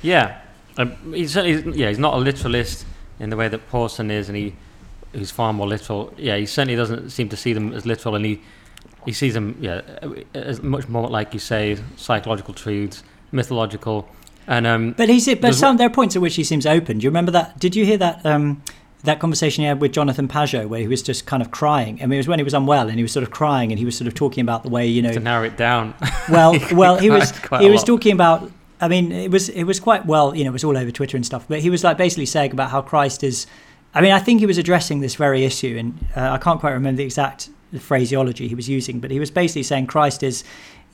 Yeah, 0.02 0.40
um, 0.76 0.94
he's, 1.12 1.34
yeah 1.34 1.88
he's 1.88 1.98
not 1.98 2.14
a 2.14 2.18
literalist 2.18 2.86
in 3.18 3.30
the 3.30 3.36
way 3.36 3.48
that 3.48 3.68
Pawson 3.68 4.10
is, 4.10 4.28
and 4.28 4.36
he 4.36 4.54
who's 5.12 5.30
far 5.30 5.52
more 5.52 5.66
literal. 5.66 6.12
Yeah, 6.16 6.36
he 6.36 6.46
certainly 6.46 6.76
doesn't 6.76 7.10
seem 7.10 7.28
to 7.28 7.36
see 7.36 7.52
them 7.52 7.72
as 7.72 7.86
literal, 7.86 8.14
and 8.14 8.24
he 8.24 8.40
he 9.06 9.12
sees 9.12 9.34
them 9.34 9.56
yeah 9.60 9.80
as 10.34 10.62
much 10.62 10.88
more 10.88 11.08
like 11.08 11.32
you 11.32 11.40
say 11.40 11.78
psychological 11.96 12.54
truths, 12.54 13.02
mythological, 13.32 14.08
and 14.46 14.66
um. 14.66 14.92
But 14.92 15.08
he's 15.08 15.32
but 15.36 15.54
some 15.54 15.76
there 15.76 15.86
are 15.86 15.92
points 15.92 16.16
at 16.16 16.22
which 16.22 16.36
he 16.36 16.44
seems 16.44 16.66
open. 16.66 16.98
Do 16.98 17.04
you 17.04 17.10
remember 17.10 17.32
that? 17.32 17.58
Did 17.58 17.76
you 17.76 17.84
hear 17.84 17.98
that? 17.98 18.24
Um, 18.24 18.62
that 19.04 19.18
conversation 19.18 19.62
he 19.62 19.68
had 19.68 19.80
with 19.80 19.92
Jonathan 19.92 20.28
Pageau, 20.28 20.68
where 20.68 20.80
he 20.80 20.86
was 20.86 21.02
just 21.02 21.24
kind 21.24 21.42
of 21.42 21.50
crying. 21.50 21.98
I 22.02 22.06
mean, 22.06 22.16
it 22.16 22.18
was 22.18 22.28
when 22.28 22.38
he 22.38 22.42
was 22.42 22.54
unwell, 22.54 22.88
and 22.88 22.96
he 22.96 23.02
was 23.02 23.12
sort 23.12 23.22
of 23.22 23.30
crying, 23.30 23.72
and 23.72 23.78
he 23.78 23.84
was 23.84 23.96
sort 23.96 24.06
of 24.08 24.14
talking 24.14 24.42
about 24.42 24.62
the 24.62 24.68
way 24.68 24.86
you 24.86 25.02
know 25.02 25.12
to 25.12 25.20
narrow 25.20 25.44
it 25.44 25.56
down. 25.56 25.94
Well, 26.28 26.58
well, 26.72 26.98
he 26.98 27.10
was 27.10 27.32
he 27.60 27.70
was 27.70 27.84
talking 27.84 28.12
about. 28.12 28.50
I 28.82 28.88
mean, 28.88 29.12
it 29.12 29.30
was 29.30 29.50
it 29.50 29.64
was 29.64 29.78
quite 29.78 30.06
well, 30.06 30.34
you 30.34 30.44
know, 30.44 30.50
it 30.50 30.54
was 30.54 30.64
all 30.64 30.76
over 30.76 30.90
Twitter 30.90 31.16
and 31.16 31.24
stuff. 31.24 31.44
But 31.48 31.60
he 31.60 31.68
was 31.68 31.84
like 31.84 31.98
basically 31.98 32.24
saying 32.24 32.52
about 32.52 32.70
how 32.70 32.80
Christ 32.80 33.22
is 33.22 33.46
I 33.94 34.00
mean, 34.00 34.12
I 34.12 34.20
think 34.20 34.40
he 34.40 34.46
was 34.46 34.58
addressing 34.58 35.00
this 35.00 35.16
very 35.16 35.44
issue, 35.44 35.76
and 35.78 36.06
uh, 36.16 36.30
I 36.30 36.38
can't 36.38 36.60
quite 36.60 36.72
remember 36.72 36.98
the 36.98 37.04
exact 37.04 37.50
phraseology 37.78 38.48
he 38.48 38.54
was 38.54 38.68
using, 38.68 39.00
but 39.00 39.10
he 39.10 39.18
was 39.18 39.30
basically 39.30 39.64
saying 39.64 39.86
Christ 39.88 40.22
is, 40.22 40.44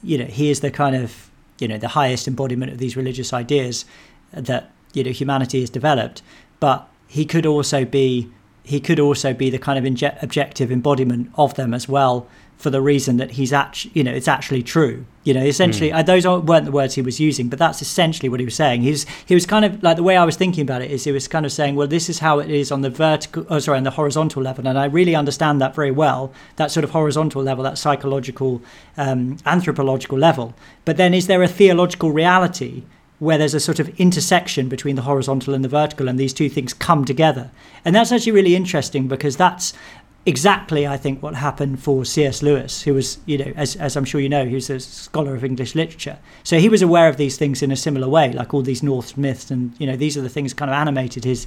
you 0.02 0.18
know, 0.18 0.24
he 0.24 0.50
is 0.50 0.60
the 0.60 0.70
kind 0.70 0.96
of, 0.96 1.30
you 1.58 1.68
know, 1.68 1.78
the 1.78 1.88
highest 1.88 2.26
embodiment 2.26 2.72
of 2.72 2.78
these 2.78 2.96
religious 2.96 3.32
ideas 3.32 3.84
that 4.32 4.70
you 4.92 5.04
know 5.04 5.10
humanity 5.10 5.60
has 5.60 5.70
developed, 5.70 6.22
but 6.58 6.88
he 7.06 7.24
could 7.24 7.46
also 7.46 7.84
be 7.84 8.30
he 8.64 8.80
could 8.80 8.98
also 8.98 9.32
be 9.32 9.48
the 9.48 9.58
kind 9.58 9.78
of 9.78 9.84
inje- 9.84 10.20
objective 10.22 10.72
embodiment 10.72 11.30
of 11.36 11.54
them 11.54 11.72
as 11.72 11.88
well 11.88 12.26
for 12.56 12.70
the 12.70 12.80
reason 12.80 13.18
that 13.18 13.32
he's 13.32 13.52
actually, 13.52 13.92
you 13.94 14.02
know, 14.02 14.12
it's 14.12 14.28
actually 14.28 14.62
true. 14.62 15.04
You 15.24 15.34
know, 15.34 15.42
essentially, 15.42 15.90
mm. 15.90 16.06
those 16.06 16.26
weren't 16.26 16.64
the 16.64 16.70
words 16.70 16.94
he 16.94 17.02
was 17.02 17.20
using, 17.20 17.48
but 17.48 17.58
that's 17.58 17.82
essentially 17.82 18.28
what 18.28 18.40
he 18.40 18.46
was 18.46 18.54
saying. 18.54 18.82
He 18.82 18.90
was, 18.90 19.04
he 19.26 19.34
was 19.34 19.44
kind 19.44 19.64
of 19.64 19.82
like 19.82 19.96
the 19.96 20.02
way 20.02 20.16
I 20.16 20.24
was 20.24 20.36
thinking 20.36 20.62
about 20.62 20.82
it 20.82 20.90
is 20.90 21.04
he 21.04 21.12
was 21.12 21.28
kind 21.28 21.44
of 21.44 21.52
saying, 21.52 21.74
well, 21.74 21.88
this 21.88 22.08
is 22.08 22.20
how 22.20 22.38
it 22.38 22.50
is 22.50 22.72
on 22.72 22.80
the 22.80 22.90
vertical, 22.90 23.44
oh, 23.50 23.58
sorry, 23.58 23.78
on 23.78 23.84
the 23.84 23.90
horizontal 23.90 24.42
level, 24.42 24.66
and 24.66 24.78
I 24.78 24.86
really 24.86 25.14
understand 25.14 25.60
that 25.60 25.74
very 25.74 25.90
well. 25.90 26.32
That 26.56 26.70
sort 26.70 26.84
of 26.84 26.90
horizontal 26.90 27.42
level, 27.42 27.64
that 27.64 27.76
psychological, 27.76 28.62
um, 28.96 29.36
anthropological 29.44 30.18
level. 30.18 30.54
But 30.84 30.96
then, 30.96 31.12
is 31.12 31.26
there 31.26 31.42
a 31.42 31.48
theological 31.48 32.12
reality? 32.12 32.84
where 33.18 33.38
there's 33.38 33.54
a 33.54 33.60
sort 33.60 33.80
of 33.80 33.88
intersection 33.98 34.68
between 34.68 34.94
the 34.94 35.02
horizontal 35.02 35.54
and 35.54 35.64
the 35.64 35.68
vertical, 35.68 36.06
and 36.06 36.18
these 36.18 36.34
two 36.34 36.50
things 36.50 36.74
come 36.74 37.02
together. 37.02 37.50
And 37.82 37.94
that's 37.94 38.12
actually 38.12 38.32
really 38.32 38.54
interesting 38.54 39.08
because 39.08 39.38
that's 39.38 39.72
exactly, 40.26 40.86
I 40.86 40.96
think, 40.96 41.22
what 41.22 41.36
happened 41.36 41.82
for 41.82 42.04
C.S. 42.04 42.42
Lewis, 42.42 42.82
who 42.82 42.92
was, 42.92 43.18
you 43.24 43.38
know, 43.38 43.52
as, 43.56 43.76
as 43.76 43.96
I'm 43.96 44.04
sure 44.04 44.20
you 44.20 44.28
know, 44.28 44.44
he 44.44 44.54
was 44.54 44.68
a 44.68 44.80
scholar 44.80 45.34
of 45.34 45.44
English 45.44 45.74
literature. 45.74 46.18
So 46.42 46.58
he 46.58 46.68
was 46.68 46.82
aware 46.82 47.08
of 47.08 47.16
these 47.16 47.38
things 47.38 47.62
in 47.62 47.70
a 47.70 47.76
similar 47.76 48.08
way, 48.08 48.32
like 48.32 48.52
all 48.52 48.62
these 48.62 48.82
Norse 48.82 49.16
myths, 49.16 49.50
and 49.50 49.72
you 49.78 49.86
know, 49.86 49.96
these 49.96 50.16
are 50.16 50.20
the 50.22 50.28
things 50.28 50.52
kind 50.52 50.70
of 50.70 50.74
animated 50.74 51.24
his 51.24 51.46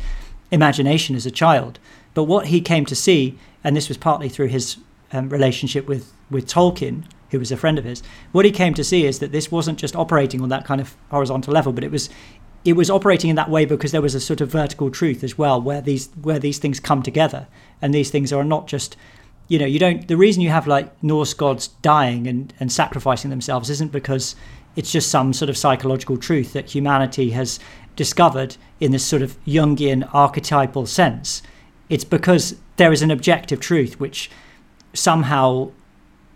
imagination 0.50 1.16
as 1.16 1.26
a 1.26 1.32
child. 1.32 1.78
But 2.14 2.24
what 2.24 2.48
he 2.48 2.62
came 2.62 2.86
to 2.86 2.96
see, 2.96 3.38
and 3.64 3.76
this 3.76 3.90
was 3.90 3.98
partly 3.98 4.30
through 4.30 4.48
his 4.48 4.78
um, 5.12 5.30
relationship 5.30 5.88
with 5.88 6.12
with 6.32 6.48
Tolkien, 6.48 7.06
who 7.32 7.40
was 7.40 7.52
a 7.52 7.58
friend 7.58 7.78
of 7.78 7.86
his, 7.86 8.04
what 8.32 8.46
he 8.46 8.52
came 8.52 8.74
to 8.76 8.84
see 8.84 9.06
is 9.06 9.20
that 9.20 9.32
this 9.32 9.52
wasn't 9.52 9.80
just 9.80 9.96
operating 9.96 10.42
on 10.42 10.50
that 10.50 10.66
kind 10.66 10.80
of 10.80 10.96
horizontal 11.10 11.54
level, 11.54 11.74
but 11.74 11.84
it 11.84 11.92
was 11.92 12.10
it 12.66 12.74
was 12.74 12.90
operating 12.90 13.30
in 13.30 13.36
that 13.36 13.50
way 13.50 13.66
because 13.66 13.92
there 13.92 14.02
was 14.02 14.16
a 14.16 14.20
sort 14.20 14.42
of 14.42 14.50
vertical 14.50 14.90
truth 14.90 15.24
as 15.24 15.38
well, 15.38 15.62
where 15.62 15.82
these 15.82 16.10
where 16.22 16.40
these 16.40 16.60
things 16.60 16.80
come 16.80 17.02
together, 17.02 17.48
and 17.82 17.94
these 17.94 18.10
things 18.10 18.34
are 18.34 18.44
not 18.44 18.68
just, 18.68 18.98
you 19.48 19.58
know, 19.58 19.66
you 19.66 19.80
don't. 19.80 20.08
The 20.08 20.18
reason 20.18 20.42
you 20.42 20.50
have 20.50 20.68
like 20.68 20.92
Norse 21.04 21.34
gods 21.34 21.70
dying 21.82 22.28
and 22.28 22.54
and 22.60 22.72
sacrificing 22.72 23.30
themselves 23.30 23.70
isn't 23.70 23.92
because 23.92 24.36
it's 24.76 24.92
just 24.92 25.10
some 25.10 25.34
sort 25.34 25.50
of 25.50 25.58
psychological 25.58 26.18
truth 26.18 26.54
that 26.54 26.74
humanity 26.74 27.32
has 27.32 27.60
discovered 27.96 28.56
in 28.80 28.92
this 28.92 29.06
sort 29.06 29.22
of 29.22 29.38
Jungian 29.46 30.10
archetypal 30.14 30.86
sense. 30.86 31.42
It's 31.90 32.04
because 32.04 32.56
there 32.78 32.92
is 32.92 33.02
an 33.02 33.12
objective 33.12 33.60
truth 33.60 34.00
which 34.00 34.30
somehow 34.94 35.72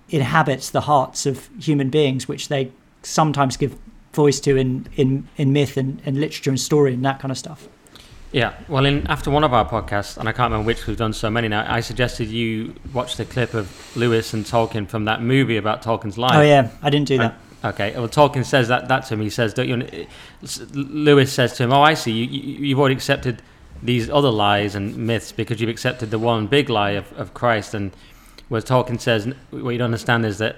inhabits 0.09 0.69
the 0.69 0.81
hearts 0.81 1.25
of 1.25 1.49
human 1.59 1.89
beings, 1.89 2.27
which 2.27 2.47
they 2.47 2.71
sometimes 3.01 3.55
give 3.55 3.77
voice 4.13 4.39
to 4.41 4.55
in, 4.55 4.87
in, 4.95 5.27
in 5.37 5.53
myth 5.53 5.77
and, 5.77 6.01
and 6.05 6.19
literature 6.19 6.49
and 6.49 6.59
story 6.59 6.93
and 6.93 7.03
that 7.05 7.19
kind 7.19 7.31
of 7.31 7.37
stuff. 7.37 7.67
Yeah, 8.33 8.53
well, 8.67 8.83
in 8.85 9.05
after 9.07 9.29
one 9.29 9.43
of 9.43 9.53
our 9.53 9.63
podcasts, 9.69 10.17
and 10.17 10.27
I 10.27 10.31
can't 10.31 10.51
remember 10.51 10.65
which, 10.65 10.87
we've 10.87 10.97
done 10.97 11.13
so 11.13 11.29
many 11.29 11.47
now. 11.47 11.71
I 11.71 11.81
suggested 11.81 12.29
you 12.29 12.73
watch 12.91 13.15
the 13.15 13.25
clip 13.25 13.53
of 13.53 13.95
Lewis 13.95 14.33
and 14.33 14.43
Tolkien 14.43 14.89
from 14.89 15.05
that 15.05 15.21
movie 15.21 15.57
about 15.57 15.83
Tolkien's 15.83 16.17
life. 16.17 16.33
Oh 16.35 16.41
yeah, 16.41 16.71
I 16.81 16.89
didn't 16.89 17.07
do 17.07 17.19
that. 17.19 17.37
okay, 17.63 17.93
well, 17.93 18.09
Tolkien 18.09 18.43
says 18.43 18.69
that 18.69 18.87
that 18.87 19.05
to 19.05 19.13
him. 19.13 19.21
He 19.21 19.29
says, 19.29 19.53
"Don't 19.53 19.69
you?" 19.69 20.07
Lewis 20.73 21.31
says 21.31 21.53
to 21.57 21.63
him, 21.63 21.73
"Oh, 21.73 21.83
I 21.83 21.93
see. 21.93 22.11
You, 22.11 22.25
you, 22.25 22.65
you've 22.65 22.79
already 22.79 22.95
accepted 22.95 23.43
these 23.83 24.09
other 24.09 24.31
lies 24.31 24.73
and 24.73 24.97
myths 24.97 25.31
because 25.31 25.61
you've 25.61 25.69
accepted 25.69 26.09
the 26.09 26.17
one 26.17 26.47
big 26.47 26.71
lie 26.71 26.91
of, 26.91 27.13
of 27.13 27.35
Christ." 27.35 27.75
And 27.75 27.91
whereas 28.49 28.65
Tolkien 28.65 28.99
says, 28.99 29.31
"What 29.51 29.69
you 29.69 29.77
don't 29.77 29.85
understand 29.85 30.25
is 30.25 30.39
that 30.39 30.55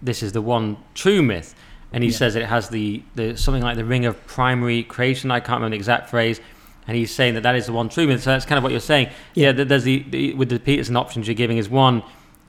this 0.00 0.22
is 0.22 0.32
the 0.32 0.40
one 0.40 0.78
true 0.94 1.20
myth." 1.20 1.54
And 1.92 2.04
he 2.04 2.10
yeah. 2.10 2.16
says 2.16 2.36
it 2.36 2.46
has 2.46 2.68
the, 2.68 3.02
the 3.14 3.36
something 3.36 3.62
like 3.62 3.76
the 3.76 3.84
ring 3.84 4.06
of 4.06 4.24
primary 4.26 4.82
creation. 4.82 5.30
I 5.30 5.40
can't 5.40 5.56
remember 5.56 5.70
the 5.70 5.76
exact 5.76 6.08
phrase, 6.08 6.40
and 6.86 6.96
he's 6.96 7.12
saying 7.12 7.34
that 7.34 7.42
that 7.42 7.54
is 7.54 7.66
the 7.66 7.72
one 7.72 7.88
true 7.88 8.06
myth. 8.06 8.22
So 8.22 8.30
that's 8.30 8.44
kind 8.44 8.58
of 8.58 8.62
what 8.62 8.72
you're 8.72 8.80
saying. 8.80 9.08
Yeah, 9.34 9.50
yeah 9.50 9.64
there's 9.64 9.84
the, 9.84 10.04
the, 10.08 10.34
with 10.34 10.48
the 10.48 10.58
Peterson 10.58 10.96
options 10.96 11.26
you're 11.26 11.34
giving 11.34 11.58
is 11.58 11.68
one 11.68 12.02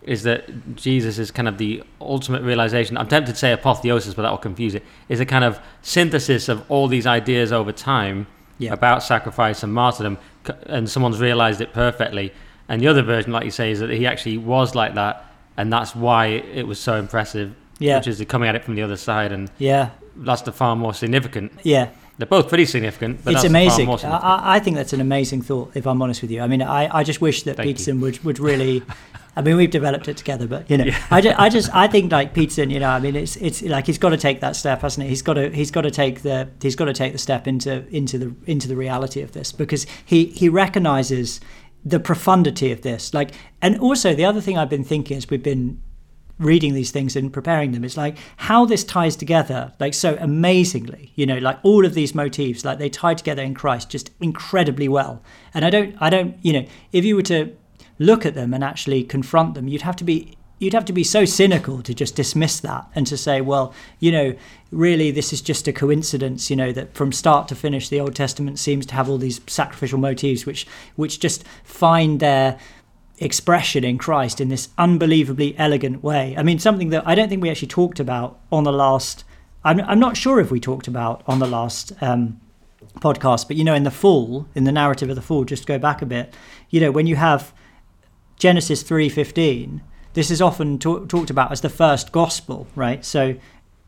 is 0.04 0.24
that 0.24 0.76
Jesus 0.76 1.20
is 1.20 1.30
kind 1.30 1.48
of 1.48 1.58
the 1.58 1.84
ultimate 2.00 2.42
realization. 2.42 2.98
I'm 2.98 3.08
tempted 3.08 3.34
to 3.34 3.38
say 3.38 3.52
apotheosis, 3.52 4.14
but 4.16 4.24
that 4.24 4.32
will 4.32 4.38
confuse 4.38 4.74
it. 4.74 4.84
Is 5.10 5.20
a 5.20 5.26
kind 5.26 5.44
of 5.44 5.60
synthesis 5.82 6.50
of 6.50 6.70
all 6.72 6.88
these 6.88 7.06
ideas 7.06 7.52
over 7.52 7.72
time 7.72 8.28
yeah. 8.58 8.74
about 8.74 9.04
sacrifice 9.04 9.64
and 9.64 9.74
martyrdom, 9.74 10.18
and 10.66 10.90
someone's 10.90 11.20
realized 11.20 11.62
it 11.62 11.74
perfectly. 11.74 12.34
And 12.68 12.82
the 12.82 12.88
other 12.88 13.04
version, 13.04 13.32
like 13.32 13.46
you 13.46 13.52
say, 13.52 13.72
is 13.72 13.80
that 13.80 13.90
he 13.90 14.08
actually 14.08 14.38
was 14.38 14.74
like 14.76 14.96
that, 14.96 15.26
and 15.58 15.72
that's 15.72 15.96
why 15.96 16.28
it 16.28 16.66
was 16.66 16.80
so 16.80 16.96
impressive 16.96 17.56
yeah. 17.82 17.98
which 17.98 18.08
is 18.08 18.24
coming 18.28 18.48
at 18.48 18.56
it 18.56 18.64
from 18.64 18.76
the 18.76 18.82
other 18.82 18.98
side, 18.98 19.32
and 19.32 19.50
yeah, 19.58 19.90
that's 20.16 20.42
the 20.44 20.52
far 20.52 20.76
more 20.76 20.94
significant. 20.94 21.52
Yeah, 21.64 21.90
they're 22.18 22.28
both 22.28 22.50
pretty 22.50 22.66
significant. 22.66 23.22
it's 23.26 23.44
amazing. 23.44 23.90
I, 23.90 24.56
I, 24.56 24.60
think 24.60 24.76
that's 24.76 24.94
an 24.94 25.02
amazing 25.02 25.42
thought. 25.42 25.72
If 25.76 25.88
I'm 25.88 26.02
honest 26.02 26.22
with 26.22 26.32
you, 26.32 26.42
I 26.42 26.48
mean, 26.48 26.62
I, 26.62 26.98
I 26.98 27.04
just 27.04 27.22
wish 27.22 27.44
that 27.44 27.58
Thank 27.58 27.68
Peterson 27.68 28.00
would 28.02 28.24
would 28.24 28.40
really. 28.40 28.84
I 29.34 29.42
mean, 29.42 29.56
we've 29.56 29.72
developed 29.72 30.10
it 30.10 30.18
together, 30.18 30.46
but 30.46 30.70
you 30.70 30.78
know, 30.78 30.84
yeah. 30.84 31.06
I, 31.10 31.22
just, 31.22 31.40
I 31.40 31.50
just, 31.50 31.74
I 31.74 31.88
think 31.88 32.12
like 32.12 32.34
Peterson, 32.34 32.70
you 32.70 32.82
know, 32.82 32.90
I 32.90 33.00
mean, 33.00 33.16
it's, 33.16 33.38
it's 33.38 33.62
like 33.62 33.88
he's 33.88 33.98
got 33.98 34.10
to 34.10 34.18
take 34.18 34.42
that 34.42 34.58
step, 34.58 34.82
hasn't 34.82 35.06
he? 35.06 35.10
He's 35.10 35.22
got 35.22 35.36
to, 35.36 35.50
he's 35.50 35.72
got 35.72 35.82
to 35.84 35.92
take 35.92 36.22
the, 36.22 36.50
he's 36.62 36.76
got 36.76 36.86
to 36.86 36.94
take 36.94 37.14
the 37.14 37.18
step 37.18 37.48
into, 37.48 37.88
into 37.96 38.18
the, 38.18 38.36
into 38.46 38.68
the 38.68 38.76
reality 38.76 39.22
of 39.22 39.32
this 39.32 39.54
because 39.54 39.86
he, 40.04 40.26
he 40.26 40.50
recognizes 40.50 41.40
the 41.86 41.98
profundity 41.98 42.74
of 42.74 42.82
this. 42.82 43.14
Like, 43.14 43.32
and 43.62 43.80
also 43.80 44.14
the 44.14 44.26
other 44.26 44.42
thing 44.42 44.58
I've 44.58 44.70
been 44.70 44.84
thinking 44.84 45.16
as 45.16 45.30
we've 45.30 45.42
been 45.42 45.82
reading 46.42 46.74
these 46.74 46.92
things 46.92 47.16
and 47.16 47.32
preparing 47.32 47.72
them. 47.72 47.84
It's 47.84 47.98
like 47.98 48.18
how 48.38 48.66
this 48.66 48.84
ties 48.84 49.16
together 49.16 49.72
like 49.80 49.94
so 49.94 50.18
amazingly 50.20 51.12
you 51.16 51.26
know 51.26 51.38
like 51.38 51.60
all 51.64 51.86
of 51.86 51.94
these 51.94 52.16
motifs 52.16 52.66
like 52.66 52.80
they 52.80 52.90
tie 52.90 53.14
together 53.14 53.44
in 53.44 53.54
christ 53.54 53.90
just 53.90 54.12
incredibly 54.20 54.88
well. 54.88 55.22
And 55.54 55.64
i 55.64 55.70
don't 55.70 55.96
i 56.00 56.10
don't 56.10 56.36
you 56.42 56.54
know 56.54 56.66
if 56.92 57.06
you 57.06 57.16
were 57.16 57.22
to 57.24 57.56
look 58.00 58.26
at 58.26 58.34
them 58.34 58.54
and 58.54 58.64
actually 58.64 59.04
confront 59.04 59.54
them 59.54 59.68
you'd 59.68 59.84
have 59.84 59.96
to 59.98 60.04
be 60.04 60.36
you'd 60.62 60.74
have 60.74 60.86
to 60.86 60.94
be 60.94 61.04
so 61.04 61.26
cynical 61.26 61.82
to 61.82 61.94
just 61.94 62.16
dismiss 62.16 62.60
that 62.60 62.88
and 62.96 63.08
to 63.08 63.18
say 63.18 63.42
well 63.42 63.74
you 64.00 64.12
know 64.12 64.34
really 64.72 65.12
this 65.12 65.34
is 65.34 65.42
just 65.42 65.68
a 65.68 65.74
coincidence 65.74 66.50
you 66.50 66.56
know 66.56 66.72
that 66.72 66.94
from 66.94 67.12
start 67.12 67.48
to 67.48 67.56
finish 67.56 67.90
the 67.90 68.00
old 68.00 68.16
testament 68.16 68.58
seems 68.58 68.86
to 68.86 68.94
have 68.94 69.10
all 69.10 69.18
these 69.18 69.42
sacrificial 69.48 70.00
motifs 70.00 70.46
which 70.46 70.66
which 70.96 71.20
just 71.20 71.44
find 71.64 72.20
their 72.20 72.58
expression 73.22 73.84
in 73.84 73.98
Christ 73.98 74.42
in 74.42 74.50
this 74.50 74.70
unbelievably 74.78 75.56
elegant 75.58 76.04
way. 76.04 76.36
I 76.38 76.44
mean, 76.44 76.60
something 76.60 76.90
that 76.90 77.08
I 77.08 77.16
don't 77.16 77.30
think 77.30 77.42
we 77.42 77.50
actually 77.50 77.70
talked 77.70 78.00
about 78.00 78.40
on 78.52 78.66
the 78.66 78.74
last. 78.74 79.24
I'm, 79.64 79.80
I'm 79.82 80.00
not 80.00 80.18
sure 80.18 80.42
if 80.42 80.52
we 80.52 80.60
talked 80.60 80.88
about 80.88 81.24
on 81.28 81.40
the 81.40 81.48
last 81.48 81.94
um, 82.02 82.42
podcast, 82.96 83.48
but 83.48 83.56
you 83.56 83.64
know, 83.64 83.76
in 83.76 83.84
the 83.84 83.92
fall, 83.92 84.48
in 84.56 84.66
the 84.66 84.72
narrative 84.72 85.10
of 85.10 85.16
the 85.16 85.22
fall, 85.22 85.46
just 85.46 85.68
go 85.68 85.78
back 85.78 86.02
a 86.02 86.06
bit. 86.06 86.34
You 86.70 86.82
know, 86.82 86.92
when 86.92 87.08
you 87.08 87.16
have 87.16 87.54
Genesis 88.38 88.82
three 88.82 89.08
fifteen, 89.08 89.82
this 90.14 90.32
is 90.32 90.42
often 90.42 90.80
talk, 90.80 91.08
talked 91.08 91.30
about 91.30 91.52
as 91.52 91.62
the 91.62 91.70
first 91.70 92.12
gospel, 92.12 92.68
right? 92.76 93.06
So. 93.06 93.36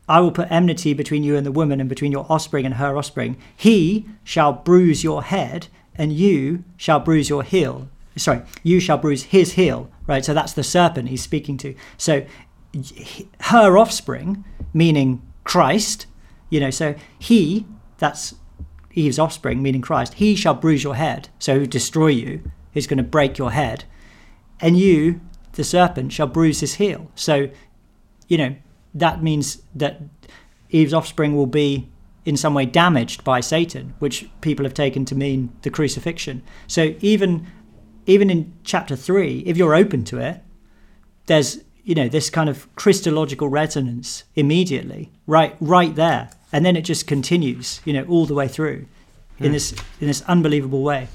I 0.06 0.20
will 0.20 0.32
put 0.32 0.52
enmity 0.52 0.92
between 0.92 1.22
you 1.22 1.34
and 1.34 1.46
the 1.46 1.50
woman, 1.50 1.80
and 1.80 1.88
between 1.88 2.12
your 2.12 2.26
offspring 2.28 2.66
and 2.66 2.74
her 2.74 2.94
offspring. 2.98 3.38
He 3.56 4.04
shall 4.22 4.52
bruise 4.52 5.02
your 5.02 5.22
head, 5.22 5.68
and 5.94 6.12
you 6.12 6.62
shall 6.76 7.00
bruise 7.00 7.30
your 7.30 7.42
heel 7.42 7.88
sorry, 8.16 8.42
you 8.62 8.80
shall 8.80 8.98
bruise 8.98 9.24
his 9.24 9.52
heel, 9.52 9.90
right? 10.06 10.24
So 10.24 10.34
that's 10.34 10.52
the 10.52 10.62
serpent 10.62 11.08
he's 11.08 11.22
speaking 11.22 11.56
to. 11.58 11.74
So 11.96 12.24
her 13.40 13.78
offspring, 13.78 14.44
meaning 14.72 15.22
Christ, 15.44 16.06
you 16.50 16.60
know, 16.60 16.70
so 16.70 16.94
he, 17.18 17.66
that's 17.98 18.34
Eve's 18.92 19.18
offspring, 19.18 19.62
meaning 19.62 19.80
Christ, 19.80 20.14
he 20.14 20.34
shall 20.34 20.54
bruise 20.54 20.84
your 20.84 20.94
head, 20.96 21.28
so 21.38 21.64
destroy 21.64 22.08
you, 22.08 22.50
he's 22.72 22.86
going 22.86 22.98
to 22.98 23.04
break 23.04 23.38
your 23.38 23.52
head, 23.52 23.84
and 24.60 24.78
you, 24.78 25.20
the 25.52 25.64
serpent, 25.64 26.12
shall 26.12 26.26
bruise 26.26 26.60
his 26.60 26.74
heel. 26.74 27.10
So, 27.14 27.48
you 28.28 28.38
know, 28.38 28.56
that 28.94 29.22
means 29.22 29.62
that 29.74 30.00
Eve's 30.70 30.94
offspring 30.94 31.36
will 31.36 31.46
be 31.46 31.88
in 32.24 32.36
some 32.36 32.54
way 32.54 32.64
damaged 32.66 33.22
by 33.22 33.40
Satan, 33.40 33.94
which 33.98 34.28
people 34.40 34.64
have 34.64 34.74
taken 34.74 35.04
to 35.04 35.14
mean 35.14 35.52
the 35.62 35.70
crucifixion. 35.70 36.42
So 36.66 36.94
even 37.00 37.46
even 38.06 38.30
in 38.30 38.52
chapter 38.64 38.96
three, 38.96 39.40
if 39.46 39.56
you're 39.56 39.74
open 39.74 40.04
to 40.04 40.18
it, 40.18 40.40
there's 41.26 41.60
you 41.84 41.94
know 41.94 42.08
this 42.08 42.30
kind 42.30 42.48
of 42.48 42.74
Christological 42.76 43.48
resonance 43.48 44.24
immediately, 44.34 45.10
right, 45.26 45.56
right 45.60 45.94
there, 45.94 46.30
and 46.52 46.64
then 46.64 46.76
it 46.76 46.82
just 46.82 47.06
continues, 47.06 47.80
you 47.84 47.92
know, 47.92 48.04
all 48.04 48.26
the 48.26 48.34
way 48.34 48.48
through, 48.48 48.86
in 49.38 49.46
hmm. 49.46 49.52
this 49.52 49.72
in 50.00 50.06
this 50.06 50.22
unbelievable 50.22 50.82
way. 50.82 51.08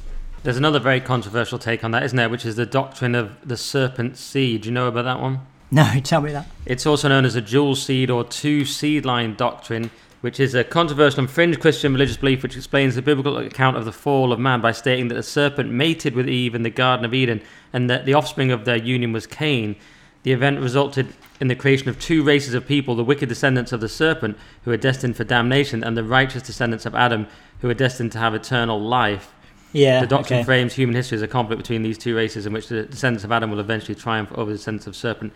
There's 0.44 0.58
another 0.58 0.80
very 0.80 1.02
controversial 1.02 1.60
take 1.60 1.84
on 1.84 1.92
that, 1.92 2.04
isn't 2.04 2.16
there? 2.16 2.30
Which 2.30 2.46
is 2.46 2.56
the 2.56 2.66
doctrine 2.66 3.14
of 3.14 3.36
the 3.48 3.58
serpent 3.58 4.18
seed. 4.18 4.62
Do 4.62 4.70
you 4.70 4.74
know 4.74 4.88
about 4.88 5.04
that 5.04 5.20
one? 5.20 5.42
No, 5.72 6.00
tell 6.04 6.22
me 6.22 6.32
that. 6.32 6.48
It's 6.66 6.86
also 6.86 7.10
known 7.10 7.26
as 7.26 7.36
a 7.36 7.42
dual 7.42 7.76
seed 7.76 8.10
or 8.10 8.24
two 8.24 8.66
seed 8.66 9.06
line 9.06 9.36
doctrine 9.36 9.92
which 10.22 10.39
is 10.39 10.53
a 10.53 10.63
controversial 10.63 11.20
and 11.20 11.30
fringe 11.30 11.59
Christian 11.59 11.93
religious 11.93 12.17
belief 12.17 12.43
which 12.43 12.57
explains 12.57 12.95
the 12.95 13.01
biblical 13.01 13.38
account 13.38 13.78
of 13.78 13.86
the 13.86 13.91
fall 13.91 14.34
of 14.34 14.39
man 14.39 14.61
by 14.61 14.72
stating 14.72 15.07
that 15.07 15.15
the 15.15 15.24
serpent 15.24 15.72
mated 15.72 16.13
with 16.15 16.28
Eve 16.28 16.55
in 16.55 16.63
the 16.63 16.70
Garden 16.70 17.05
of 17.05 17.13
Eden 17.13 17.41
and 17.72 17.89
that 17.89 18.05
the 18.05 18.13
offspring 18.13 18.51
of 18.51 18.65
their 18.65 18.78
union 18.78 19.13
was 19.13 19.26
Cain. 19.26 19.76
The 20.24 20.34
event 20.34 20.59
resulted 20.59 21.13
in 21.39 21.47
the 21.47 21.55
creation 21.55 21.88
of 21.88 21.99
two 21.99 22.24
races 22.24 22.53
of 22.53 22.67
people 22.67 22.95
the 22.95 23.03
wicked 23.03 23.30
descendants 23.30 23.72
of 23.72 23.80
the 23.80 23.88
serpent, 23.88 24.38
who 24.63 24.72
are 24.72 24.78
destined 24.78 25.15
for 25.15 25.24
damnation, 25.24 25.84
and 25.84 25.95
the 25.95 26.03
righteous 26.03 26.43
descendants 26.43 26.86
of 26.86 26.93
Adam, 26.93 27.28
who 27.61 27.70
are 27.70 27.74
destined 27.74 28.11
to 28.11 28.17
have 28.17 28.36
eternal 28.36 28.80
life. 28.80 29.34
Yeah, 29.72 30.01
the 30.01 30.07
doctrine 30.07 30.39
okay. 30.39 30.45
frames 30.45 30.74
human 30.74 30.95
history 30.95 31.15
as 31.15 31.22
a 31.22 31.28
conflict 31.28 31.61
between 31.61 31.84
these 31.84 31.97
two 31.97 32.15
races, 32.15 32.45
in 32.45 32.51
which 32.51 32.67
the 32.67 32.84
descendants 32.84 33.24
of 33.24 33.32
Adam 33.32 33.49
will 33.51 33.59
eventually 33.59 33.95
triumph 33.95 34.32
over 34.34 34.51
the 34.51 34.57
descendants 34.57 34.88
of 34.88 34.95
serpent. 34.95 35.32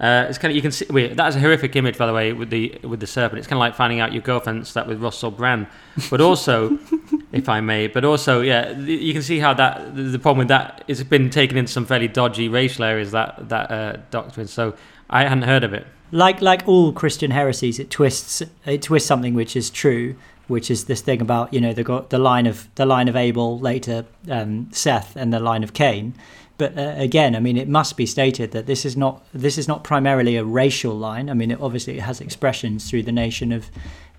Uh, 0.00 0.24
it's 0.30 0.38
kind 0.38 0.50
of 0.50 0.56
you 0.56 0.62
can 0.62 0.72
see. 0.72 0.86
Wait, 0.88 1.14
that 1.14 1.28
is 1.28 1.36
a 1.36 1.40
horrific 1.40 1.76
image, 1.76 1.98
by 1.98 2.06
the 2.06 2.12
way, 2.14 2.32
with 2.32 2.48
the 2.48 2.78
with 2.82 3.00
the 3.00 3.06
serpent. 3.06 3.38
It's 3.38 3.46
kind 3.46 3.58
of 3.58 3.60
like 3.60 3.74
finding 3.74 4.00
out 4.00 4.14
your 4.14 4.22
girlfriend 4.22 4.66
slept 4.66 4.88
with 4.88 5.02
Russell 5.02 5.30
Brand. 5.30 5.66
But 6.08 6.22
also, 6.22 6.78
if 7.32 7.50
I 7.50 7.60
may, 7.60 7.86
but 7.86 8.02
also, 8.02 8.40
yeah, 8.40 8.70
you 8.78 9.12
can 9.12 9.22
see 9.22 9.40
how 9.40 9.52
that 9.54 9.94
the 9.94 10.18
problem 10.18 10.38
with 10.38 10.48
that 10.48 10.84
is 10.88 11.04
been 11.04 11.28
taken 11.28 11.58
into 11.58 11.70
some 11.70 11.84
fairly 11.84 12.08
dodgy 12.08 12.48
racial 12.48 12.84
areas. 12.84 13.10
That 13.10 13.50
that 13.50 13.70
uh, 13.70 13.96
doctrine. 14.10 14.46
So 14.46 14.74
I 15.10 15.24
hadn't 15.24 15.42
heard 15.42 15.64
of 15.64 15.74
it. 15.74 15.86
Like 16.12 16.40
like 16.40 16.66
all 16.66 16.94
Christian 16.94 17.30
heresies, 17.30 17.78
it 17.78 17.90
twists 17.90 18.42
it 18.64 18.80
twists 18.80 19.06
something 19.06 19.34
which 19.34 19.54
is 19.54 19.68
true, 19.68 20.16
which 20.48 20.70
is 20.70 20.86
this 20.86 21.02
thing 21.02 21.20
about 21.20 21.52
you 21.52 21.60
know 21.60 21.74
the 21.74 22.06
the 22.08 22.18
line 22.18 22.46
of 22.46 22.74
the 22.76 22.86
line 22.86 23.08
of 23.08 23.16
Abel, 23.16 23.58
later 23.58 24.06
um, 24.30 24.70
Seth, 24.72 25.14
and 25.14 25.30
the 25.30 25.40
line 25.40 25.62
of 25.62 25.74
Cain 25.74 26.14
but 26.60 26.76
uh, 26.76 26.92
again, 26.98 27.34
I 27.34 27.40
mean, 27.40 27.56
it 27.56 27.70
must 27.70 27.96
be 27.96 28.04
stated 28.04 28.50
that 28.50 28.66
this 28.66 28.84
is 28.84 28.94
not 28.94 29.24
this 29.32 29.56
is 29.56 29.66
not 29.66 29.82
primarily 29.82 30.36
a 30.36 30.44
racial 30.44 30.92
line. 30.94 31.30
I 31.30 31.32
mean, 31.32 31.50
it, 31.50 31.58
obviously 31.58 31.96
it 31.96 32.02
has 32.02 32.20
expressions 32.20 32.90
through 32.90 33.04
the 33.04 33.12
nation 33.12 33.50
of 33.50 33.70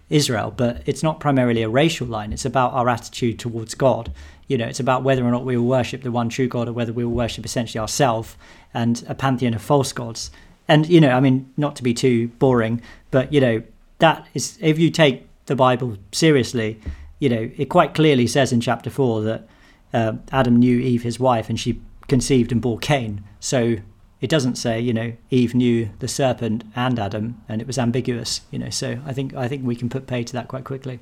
Israel, 0.10 0.50
but 0.50 0.82
it's 0.88 1.04
not 1.04 1.20
primarily 1.20 1.62
a 1.62 1.70
racial 1.70 2.08
line. 2.08 2.34
It's 2.34 2.44
about 2.44 2.74
our 2.74 2.90
attitude 2.90 3.38
towards 3.38 3.76
God. 3.76 4.12
You 4.48 4.58
know, 4.58 4.66
it's 4.66 4.80
about 4.80 5.04
whether 5.04 5.24
or 5.24 5.30
not 5.30 5.46
we 5.46 5.56
will 5.56 5.68
worship 5.68 6.02
the 6.02 6.12
one 6.12 6.30
true 6.30 6.48
God 6.48 6.68
or 6.68 6.74
whether 6.74 6.92
we 6.92 7.06
will 7.06 7.14
worship 7.14 7.46
essentially 7.46 7.80
ourselves 7.80 8.36
and 8.74 9.04
a 9.08 9.14
pantheon 9.14 9.54
of 9.54 9.62
false 9.62 9.94
gods. 9.94 10.32
And 10.68 10.90
you 10.90 11.00
know, 11.00 11.12
I 11.12 11.20
mean, 11.20 11.48
not 11.58 11.76
to 11.76 11.84
be 11.84 11.94
too 11.94 12.30
boring, 12.40 12.82
but 13.12 13.32
you 13.32 13.40
know, 13.40 13.62
that 14.00 14.26
is 14.34 14.58
if 14.62 14.80
you 14.80 14.90
take 14.90 15.28
the 15.46 15.56
Bible 15.56 15.96
seriously, 16.12 16.82
you 17.20 17.30
know, 17.30 17.52
it 17.56 17.66
quite 17.66 17.94
clearly 17.94 18.26
says 18.26 18.52
in 18.52 18.62
chapter 18.62 18.90
four 18.90 19.22
that 19.22 19.48
uh, 19.94 20.14
Adam 20.32 20.56
knew 20.56 20.80
Eve, 20.80 21.04
his 21.04 21.20
wife, 21.20 21.48
and 21.48 21.60
she 21.60 21.80
conceived 22.12 22.52
and 22.52 22.62
bore 22.62 22.78
Cain. 22.78 23.24
So 23.40 23.78
it 24.20 24.30
doesn't 24.30 24.56
say, 24.56 24.82
you 24.82 24.94
know, 24.94 25.14
Eve 25.30 25.56
knew 25.56 25.90
the 26.00 26.10
serpent 26.10 26.66
and 26.76 27.00
Adam, 27.00 27.42
and 27.48 27.62
it 27.62 27.66
was 27.66 27.80
ambiguous, 27.80 28.42
you 28.52 28.60
know. 28.60 28.70
So 28.70 29.00
I 29.06 29.14
think 29.14 29.34
I 29.34 29.48
think 29.48 29.66
we 29.66 29.78
can 29.78 29.90
put 29.90 30.08
pay 30.08 30.24
to 30.26 30.34
that 30.34 30.50
quite 30.50 30.66
quickly. 30.66 31.00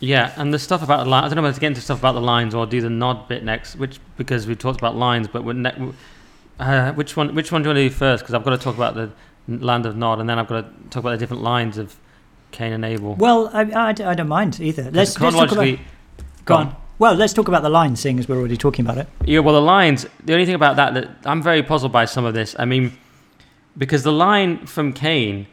Yeah, 0.00 0.32
and 0.36 0.52
the 0.52 0.58
stuff 0.58 0.82
about 0.82 1.04
the 1.04 1.10
line, 1.10 1.24
I 1.24 1.28
don't 1.28 1.36
know 1.36 1.42
whether 1.42 1.54
to 1.54 1.60
get 1.60 1.68
into 1.68 1.80
stuff 1.80 2.00
about 2.00 2.12
the 2.12 2.20
lines 2.20 2.54
or 2.54 2.66
do 2.66 2.80
the 2.80 2.90
nod 2.90 3.28
bit 3.28 3.44
next, 3.44 3.76
which 3.76 4.00
because 4.16 4.46
we 4.48 4.56
talked 4.56 4.80
about 4.80 4.96
lines, 4.96 5.28
but 5.28 5.44
ne- 5.46 5.92
uh, 6.58 6.92
which 6.92 7.16
one 7.16 7.34
which 7.36 7.52
one 7.52 7.62
do 7.62 7.68
you 7.68 7.74
want 7.74 7.78
to 7.78 7.88
do 7.88 7.94
first? 7.94 8.24
Because 8.24 8.34
I've 8.34 8.44
got 8.44 8.50
to 8.50 8.58
talk 8.58 8.76
about 8.76 8.94
the 8.96 9.10
land 9.48 9.86
of 9.86 9.96
Nod, 9.96 10.18
and 10.18 10.28
then 10.28 10.40
I've 10.40 10.48
got 10.48 10.62
to 10.62 10.88
talk 10.90 11.02
about 11.04 11.12
the 11.12 11.18
different 11.18 11.42
lines 11.44 11.78
of 11.78 11.96
Cain 12.50 12.72
and 12.72 12.84
Abel. 12.84 13.14
Well, 13.14 13.48
I, 13.52 13.62
I, 13.62 13.88
I 13.90 13.92
don't 13.92 14.28
mind 14.28 14.60
either. 14.60 14.90
Let's, 14.90 15.18
let's 15.20 15.36
talk 15.36 15.52
about. 15.52 15.78
Go 16.44 16.54
on. 16.54 16.76
Well, 16.98 17.14
let's 17.14 17.32
talk 17.32 17.46
about 17.46 17.62
the 17.62 17.68
lines, 17.68 18.00
seeing 18.00 18.18
as 18.18 18.28
we're 18.28 18.38
already 18.38 18.56
talking 18.56 18.84
about 18.84 18.98
it. 18.98 19.08
Yeah, 19.24 19.38
well, 19.40 19.54
the 19.54 19.60
lines. 19.60 20.06
The 20.24 20.32
only 20.32 20.46
thing 20.46 20.56
about 20.56 20.76
that 20.76 20.94
that 20.94 21.08
I'm 21.24 21.42
very 21.42 21.62
puzzled 21.62 21.92
by 21.92 22.06
some 22.06 22.24
of 22.24 22.34
this. 22.34 22.56
I 22.58 22.64
mean, 22.64 22.98
because 23.76 24.02
the 24.02 24.12
line 24.12 24.66
from 24.66 24.92
Cain, 24.92 25.46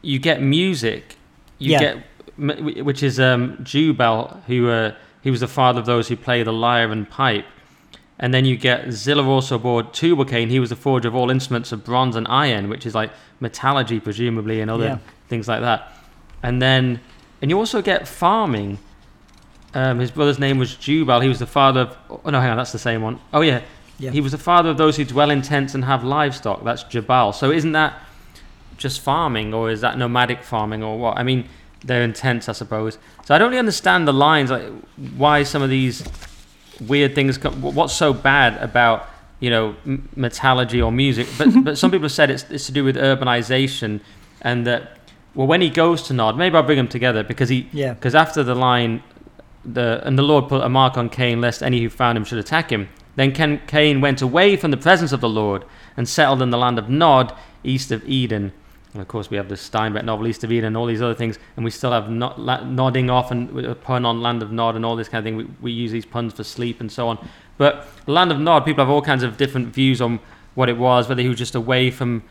you 0.00 0.20
get 0.20 0.40
music, 0.40 1.16
you 1.58 1.72
yeah. 1.72 1.96
get, 2.38 2.84
which 2.84 3.02
is 3.02 3.18
um, 3.18 3.58
Jubal, 3.64 4.42
who 4.46 4.68
uh, 4.68 4.94
he 5.22 5.30
was 5.30 5.40
the 5.40 5.48
father 5.48 5.80
of 5.80 5.86
those 5.86 6.06
who 6.06 6.16
play 6.16 6.44
the 6.44 6.52
lyre 6.52 6.92
and 6.92 7.10
pipe, 7.10 7.46
and 8.20 8.32
then 8.32 8.44
you 8.44 8.56
get 8.56 8.92
Zillah 8.92 9.26
also 9.26 9.56
aboard 9.56 9.92
Tubal 9.92 10.24
Cain. 10.24 10.50
He 10.50 10.60
was 10.60 10.70
the 10.70 10.76
forger 10.76 11.08
of 11.08 11.16
all 11.16 11.30
instruments 11.30 11.72
of 11.72 11.84
bronze 11.84 12.14
and 12.14 12.28
iron, 12.28 12.68
which 12.68 12.86
is 12.86 12.94
like 12.94 13.10
metallurgy, 13.40 13.98
presumably, 13.98 14.60
and 14.60 14.70
other 14.70 14.84
yeah. 14.84 14.98
things 15.26 15.48
like 15.48 15.62
that. 15.62 15.92
And 16.44 16.62
then, 16.62 17.00
and 17.40 17.50
you 17.50 17.58
also 17.58 17.82
get 17.82 18.06
farming 18.06 18.78
um, 19.74 19.98
his 19.98 20.10
brother's 20.10 20.38
name 20.38 20.58
was 20.58 20.74
Jubal. 20.74 21.20
He 21.20 21.28
was 21.28 21.38
the 21.38 21.46
father 21.46 21.80
of. 21.80 21.96
Oh 22.24 22.30
no, 22.30 22.40
hang 22.40 22.50
on, 22.50 22.56
that's 22.56 22.72
the 22.72 22.78
same 22.78 23.02
one. 23.02 23.18
Oh 23.32 23.40
yeah. 23.40 23.62
yeah. 23.98 24.10
He 24.10 24.20
was 24.20 24.32
the 24.32 24.38
father 24.38 24.68
of 24.68 24.76
those 24.76 24.96
who 24.96 25.04
dwell 25.04 25.30
in 25.30 25.42
tents 25.42 25.74
and 25.74 25.84
have 25.84 26.04
livestock. 26.04 26.62
That's 26.64 26.82
Jabal. 26.84 27.32
So 27.32 27.50
isn't 27.50 27.72
that 27.72 28.00
just 28.76 29.00
farming, 29.00 29.54
or 29.54 29.70
is 29.70 29.80
that 29.80 29.96
nomadic 29.96 30.42
farming, 30.42 30.82
or 30.82 30.98
what? 30.98 31.16
I 31.16 31.22
mean, 31.22 31.48
they're 31.84 32.02
in 32.02 32.12
tents, 32.12 32.48
I 32.48 32.52
suppose. 32.52 32.98
So 33.24 33.34
I 33.34 33.38
don't 33.38 33.48
really 33.48 33.58
understand 33.58 34.06
the 34.06 34.12
lines, 34.12 34.50
like 34.50 34.70
why 35.16 35.42
some 35.42 35.62
of 35.62 35.70
these 35.70 36.04
weird 36.86 37.14
things. 37.14 37.38
Come, 37.38 37.62
what's 37.62 37.94
so 37.94 38.12
bad 38.12 38.62
about 38.62 39.08
you 39.40 39.48
know 39.48 39.74
metallurgy 40.16 40.82
or 40.82 40.92
music? 40.92 41.28
But 41.38 41.48
but 41.64 41.78
some 41.78 41.90
people 41.90 42.04
have 42.04 42.12
said 42.12 42.30
it's, 42.30 42.44
it's 42.50 42.66
to 42.66 42.72
do 42.72 42.84
with 42.84 42.96
urbanization, 42.96 44.00
and 44.42 44.66
that 44.66 44.98
well, 45.34 45.46
when 45.46 45.62
he 45.62 45.70
goes 45.70 46.02
to 46.04 46.12
Nod, 46.12 46.36
maybe 46.36 46.56
I'll 46.56 46.62
bring 46.62 46.76
them 46.76 46.88
together 46.88 47.22
because 47.22 47.48
he 47.48 47.68
yeah 47.72 47.94
because 47.94 48.14
after 48.14 48.42
the 48.42 48.54
line 48.54 49.02
the 49.64 50.02
and 50.04 50.18
the 50.18 50.22
Lord 50.22 50.48
put 50.48 50.62
a 50.62 50.68
mark 50.68 50.96
on 50.96 51.08
Cain, 51.08 51.40
lest 51.40 51.62
any 51.62 51.80
who 51.80 51.88
found 51.88 52.18
him 52.18 52.24
should 52.24 52.38
attack 52.38 52.70
him. 52.70 52.88
Then 53.14 53.32
Cain 53.66 54.00
went 54.00 54.22
away 54.22 54.56
from 54.56 54.70
the 54.70 54.76
presence 54.76 55.12
of 55.12 55.20
the 55.20 55.28
Lord 55.28 55.64
and 55.96 56.08
settled 56.08 56.40
in 56.40 56.50
the 56.50 56.58
land 56.58 56.78
of 56.78 56.88
Nod, 56.88 57.36
east 57.62 57.92
of 57.92 58.08
Eden. 58.08 58.52
And 58.92 59.00
of 59.00 59.08
course, 59.08 59.30
we 59.30 59.36
have 59.36 59.48
the 59.48 59.54
Steinbeck 59.54 60.04
novel, 60.04 60.26
East 60.26 60.44
of 60.44 60.52
Eden, 60.52 60.68
and 60.68 60.76
all 60.76 60.86
these 60.86 61.00
other 61.00 61.14
things, 61.14 61.38
and 61.56 61.64
we 61.64 61.70
still 61.70 61.92
have 61.92 62.10
not, 62.10 62.38
la, 62.38 62.62
nodding 62.62 63.08
off 63.08 63.30
and 63.30 63.64
a 63.64 63.74
pun 63.74 64.04
on 64.04 64.20
Land 64.20 64.42
of 64.42 64.52
Nod 64.52 64.76
and 64.76 64.84
all 64.84 64.96
this 64.96 65.08
kind 65.08 65.20
of 65.20 65.24
thing. 65.24 65.36
We, 65.36 65.46
we 65.62 65.72
use 65.72 65.92
these 65.92 66.04
puns 66.04 66.34
for 66.34 66.44
sleep 66.44 66.78
and 66.80 66.92
so 66.92 67.08
on. 67.08 67.28
But 67.56 67.86
Land 68.06 68.32
of 68.32 68.38
Nod, 68.38 68.66
people 68.66 68.84
have 68.84 68.90
all 68.90 69.00
kinds 69.00 69.22
of 69.22 69.38
different 69.38 69.68
views 69.68 70.02
on 70.02 70.20
what 70.54 70.68
it 70.68 70.76
was, 70.76 71.08
whether 71.08 71.22
he 71.22 71.28
was 71.28 71.38
just 71.38 71.54
away 71.54 71.90
from, 71.90 72.22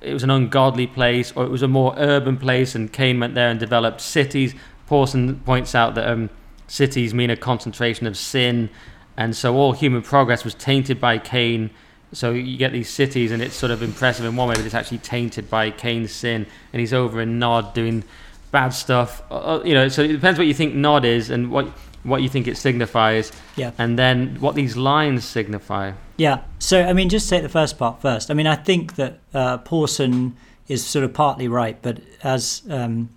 it 0.00 0.14
was 0.14 0.22
an 0.22 0.30
ungodly 0.30 0.86
place, 0.86 1.32
or 1.36 1.44
it 1.44 1.50
was 1.50 1.62
a 1.62 1.68
more 1.68 1.94
urban 1.98 2.38
place, 2.38 2.74
and 2.74 2.90
Cain 2.90 3.20
went 3.20 3.34
there 3.34 3.50
and 3.50 3.60
developed 3.60 4.00
cities. 4.00 4.54
Pawson 4.86 5.40
points 5.40 5.74
out 5.74 5.94
that 5.96 6.08
um, 6.08 6.30
cities 6.66 7.14
mean 7.14 7.30
a 7.30 7.36
concentration 7.36 8.06
of 8.06 8.16
sin, 8.16 8.70
and 9.16 9.34
so 9.34 9.56
all 9.56 9.72
human 9.72 10.02
progress 10.02 10.44
was 10.44 10.54
tainted 10.54 11.00
by 11.00 11.18
Cain. 11.18 11.70
So 12.12 12.32
you 12.32 12.56
get 12.56 12.72
these 12.72 12.88
cities, 12.88 13.32
and 13.32 13.42
it's 13.42 13.54
sort 13.54 13.72
of 13.72 13.82
impressive 13.82 14.24
in 14.24 14.36
one 14.36 14.48
way, 14.48 14.54
but 14.54 14.64
it's 14.64 14.74
actually 14.74 14.98
tainted 14.98 15.50
by 15.50 15.70
Cain's 15.70 16.12
sin, 16.12 16.46
and 16.72 16.80
he's 16.80 16.92
over 16.92 17.20
in 17.20 17.38
Nod 17.38 17.74
doing 17.74 18.04
bad 18.50 18.70
stuff. 18.70 19.22
Uh, 19.30 19.34
uh, 19.34 19.62
you 19.64 19.74
know, 19.74 19.88
so 19.88 20.02
it 20.02 20.08
depends 20.08 20.38
what 20.38 20.46
you 20.46 20.54
think 20.54 20.74
Nod 20.74 21.04
is 21.04 21.30
and 21.30 21.50
what 21.50 21.66
what 22.04 22.22
you 22.22 22.28
think 22.28 22.46
it 22.46 22.56
signifies, 22.56 23.32
yeah. 23.56 23.72
and 23.78 23.98
then 23.98 24.36
what 24.40 24.54
these 24.54 24.76
lines 24.76 25.24
signify. 25.24 25.92
Yeah. 26.16 26.42
So, 26.60 26.82
I 26.82 26.92
mean, 26.92 27.08
just 27.08 27.28
take 27.28 27.42
the 27.42 27.48
first 27.48 27.78
part 27.78 28.00
first. 28.00 28.30
I 28.30 28.34
mean, 28.34 28.46
I 28.46 28.54
think 28.54 28.94
that 28.94 29.18
uh, 29.34 29.58
Pawson 29.58 30.36
is 30.68 30.86
sort 30.86 31.04
of 31.04 31.12
partly 31.12 31.48
right, 31.48 31.76
but 31.82 32.00
as 32.22 32.62
um, 32.70 33.10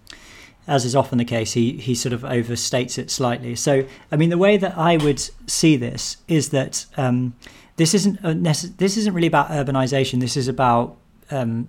as 0.69 0.85
is 0.85 0.95
often 0.95 1.17
the 1.17 1.25
case, 1.25 1.53
he 1.53 1.73
he 1.73 1.95
sort 1.95 2.13
of 2.13 2.21
overstates 2.21 2.97
it 2.97 3.09
slightly. 3.09 3.55
So, 3.55 3.85
I 4.11 4.15
mean, 4.15 4.29
the 4.29 4.37
way 4.37 4.55
that 4.57 4.77
I 4.77 4.97
would 4.97 5.19
see 5.47 5.75
this 5.75 6.17
is 6.27 6.49
that 6.49 6.85
um, 6.95 7.33
this 7.75 7.93
isn't 7.93 8.43
this 8.43 8.97
isn't 8.97 9.13
really 9.13 9.27
about 9.27 9.49
urbanization. 9.49 10.19
This 10.19 10.37
is 10.37 10.47
about 10.47 10.95
um, 11.31 11.67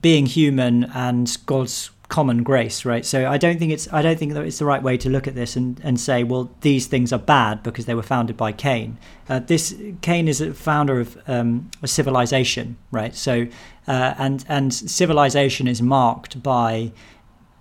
being 0.00 0.26
human 0.26 0.84
and 0.84 1.36
God's 1.46 1.90
common 2.08 2.42
grace, 2.42 2.84
right? 2.84 3.04
So 3.04 3.28
I 3.28 3.38
don't 3.38 3.58
think 3.58 3.72
it's 3.72 3.92
I 3.92 4.02
don't 4.02 4.18
think 4.18 4.34
that 4.34 4.44
it's 4.44 4.58
the 4.58 4.64
right 4.64 4.82
way 4.82 4.96
to 4.98 5.08
look 5.08 5.26
at 5.26 5.34
this 5.34 5.56
and, 5.56 5.80
and 5.82 5.98
say, 5.98 6.24
well, 6.24 6.50
these 6.60 6.86
things 6.86 7.12
are 7.12 7.18
bad 7.18 7.62
because 7.62 7.86
they 7.86 7.94
were 7.94 8.02
founded 8.02 8.36
by 8.36 8.52
Cain. 8.52 8.98
Uh, 9.28 9.38
this 9.38 9.74
Cain 10.00 10.28
is 10.28 10.40
a 10.40 10.52
founder 10.52 11.00
of 11.00 11.18
um, 11.26 11.70
a 11.82 11.88
civilization, 11.88 12.76
right? 12.90 13.14
So 13.14 13.46
uh, 13.86 14.14
and 14.18 14.44
and 14.48 14.72
civilization 14.72 15.66
is 15.66 15.80
marked 15.82 16.42
by 16.42 16.92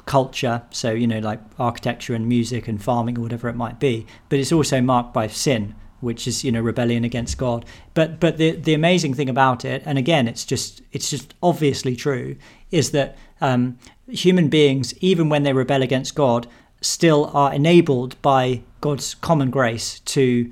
culture, 0.06 0.64
so 0.70 0.92
you 0.92 1.08
know 1.08 1.20
like 1.20 1.40
architecture 1.58 2.14
and 2.14 2.28
music 2.28 2.68
and 2.68 2.84
farming 2.84 3.18
or 3.18 3.22
whatever 3.22 3.50
it 3.50 3.56
might 3.56 3.80
be, 3.80 4.06
but 4.30 4.40
it's 4.40 4.52
also 4.52 4.82
marked 4.82 5.14
by 5.14 5.28
sin 5.28 5.76
which 6.04 6.28
is 6.28 6.44
you 6.44 6.52
know 6.52 6.62
rebellion 6.62 7.04
against 7.04 7.38
God. 7.38 7.66
But 7.94 8.20
but 8.20 8.38
the 8.38 8.52
the 8.52 8.74
amazing 8.74 9.14
thing 9.14 9.30
about 9.30 9.66
it, 9.66 9.82
and 9.86 9.98
again, 9.98 10.28
it's 10.28 10.46
just 10.46 10.82
it's 10.92 11.10
just 11.10 11.34
obviously 11.42 11.96
true, 11.96 12.36
is 12.72 12.92
that 12.92 13.18
um, 13.42 13.78
human 14.08 14.50
beings, 14.50 14.94
even 15.00 15.30
when 15.30 15.44
they 15.44 15.54
rebel 15.54 15.82
against 15.82 16.14
God, 16.14 16.48
still 16.82 17.32
are 17.34 17.54
enabled 17.54 18.22
by 18.22 18.62
God's 18.82 19.16
common 19.16 19.50
grace 19.50 20.02
to 20.02 20.52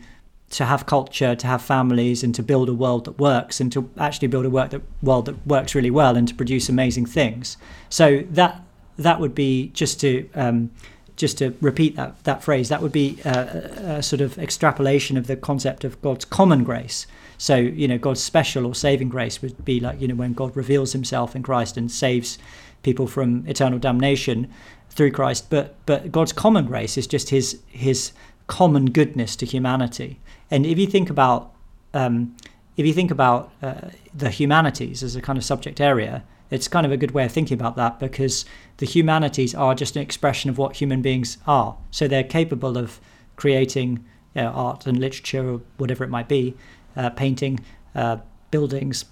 to 0.52 0.66
have 0.66 0.86
culture, 0.86 1.34
to 1.36 1.48
have 1.48 1.62
families, 1.62 2.24
and 2.24 2.36
to 2.36 2.44
build 2.44 2.68
a 2.70 2.74
world 2.74 3.06
that 3.06 3.20
works, 3.20 3.60
and 3.60 3.72
to 3.72 3.90
actually 3.98 4.28
build 4.28 4.46
a 4.46 4.50
work 4.50 4.72
that, 4.72 4.82
world 5.02 5.26
that 5.26 5.48
works 5.48 5.76
really 5.76 5.92
well, 5.92 6.18
and 6.18 6.28
to 6.28 6.36
produce 6.36 6.70
amazing 6.70 7.06
things. 7.06 7.58
So 7.90 8.24
that 8.32 8.62
that 9.02 9.20
would 9.20 9.36
be 9.36 9.70
just 9.70 10.00
to 10.02 10.30
um, 10.36 10.72
just 11.16 11.38
to 11.38 11.54
repeat 11.62 11.96
that 11.96 12.24
that 12.24 12.44
phrase. 12.44 12.70
That 12.70 12.82
would 12.82 12.92
be 12.92 13.20
a, 13.26 13.98
a 13.98 14.04
sort 14.04 14.22
of 14.22 14.38
extrapolation 14.38 15.18
of 15.18 15.28
the 15.28 15.36
concept 15.36 15.84
of 15.84 16.02
God's 16.02 16.26
common 16.26 16.64
grace. 16.64 17.06
So 17.38 17.56
you 17.56 17.88
know, 17.88 17.98
God's 17.98 18.24
special 18.24 18.66
or 18.66 18.76
saving 18.76 19.10
grace 19.10 19.42
would 19.42 19.64
be 19.64 19.80
like 19.80 20.02
you 20.02 20.08
know 20.08 20.16
when 20.16 20.34
God 20.34 20.56
reveals 20.56 20.94
Himself 20.94 21.36
in 21.36 21.44
Christ 21.44 21.78
and 21.78 21.92
saves 21.92 22.38
people 22.84 23.08
from 23.08 23.48
eternal 23.48 23.80
damnation 23.80 24.52
through 24.90 25.12
Christ. 25.12 25.50
But 25.50 25.76
but 25.86 26.12
God's 26.12 26.34
common 26.34 26.66
grace 26.66 26.98
is 26.98 27.08
just 27.08 27.30
His 27.30 27.60
His 27.68 28.12
common 28.48 28.86
goodness 28.86 29.36
to 29.38 29.46
humanity. 29.46 30.20
And 30.50 30.66
if 30.66 30.78
you 30.78 30.88
think 30.88 31.10
about 31.10 31.54
um, 31.94 32.36
if 32.78 32.86
you 32.86 32.94
think 32.94 33.12
about 33.12 33.52
uh, 33.62 33.90
the 34.14 34.30
humanities 34.30 35.04
as 35.04 35.16
a 35.16 35.22
kind 35.22 35.38
of 35.38 35.44
subject 35.44 35.80
area, 35.80 36.24
it's 36.52 36.68
kind 36.68 36.86
of 36.86 36.92
a 36.92 36.98
good 36.98 37.12
way 37.12 37.26
of 37.26 37.32
thinking 37.32 37.56
about 37.56 37.76
that 37.78 38.00
because 38.00 38.46
the 38.78 38.86
humanities 38.86 39.56
are 39.56 39.74
just 39.74 39.96
an 39.96 40.02
expression 40.02 40.50
of 40.50 40.58
what 40.58 40.76
human 40.76 41.02
beings 41.02 41.38
are. 41.48 41.78
So 41.90 42.08
they're 42.08 42.24
capable 42.24 42.78
of 42.78 43.00
creating 43.38 44.06
you 44.36 44.44
know, 44.44 44.50
art 44.50 44.86
and 44.86 45.00
literature 45.00 45.54
or 45.54 45.62
whatever 45.78 46.04
it 46.04 46.10
might 46.10 46.28
be, 46.28 46.56
uh, 46.96 47.10
painting, 47.10 47.62
uh, 47.96 48.18
buildings, 48.52 49.06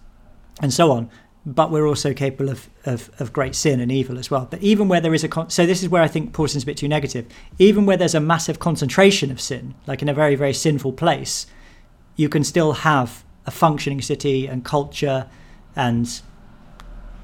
and 0.61 0.73
so 0.73 0.91
on 0.91 1.09
but 1.45 1.71
we're 1.71 1.87
also 1.87 2.13
capable 2.13 2.49
of, 2.49 2.69
of, 2.85 3.09
of, 3.19 3.31
great 3.31 3.55
sin 3.55 3.79
and 3.79 3.91
evil 3.91 4.19
as 4.19 4.29
well. 4.29 4.47
But 4.49 4.61
even 4.61 4.87
where 4.87 5.01
there 5.01 5.13
is 5.13 5.23
a 5.23 5.27
con- 5.27 5.49
so 5.49 5.65
this 5.65 5.81
is 5.81 5.89
where 5.89 6.03
I 6.03 6.07
think 6.07 6.33
Pawson's 6.33 6.63
a 6.63 6.65
bit 6.65 6.77
too 6.77 6.87
negative. 6.87 7.25
Even 7.57 7.85
where 7.85 7.97
there's 7.97 8.13
a 8.13 8.19
massive 8.19 8.59
concentration 8.59 9.31
of 9.31 9.39
sin, 9.39 9.73
like 9.87 10.01
in 10.01 10.09
a 10.09 10.13
very 10.13 10.35
very 10.35 10.53
sinful 10.53 10.93
place, 10.93 11.47
you 12.15 12.29
can 12.29 12.43
still 12.43 12.73
have 12.73 13.23
a 13.45 13.51
functioning 13.51 14.01
city 14.01 14.47
and 14.47 14.65
culture, 14.65 15.27
and 15.75 16.21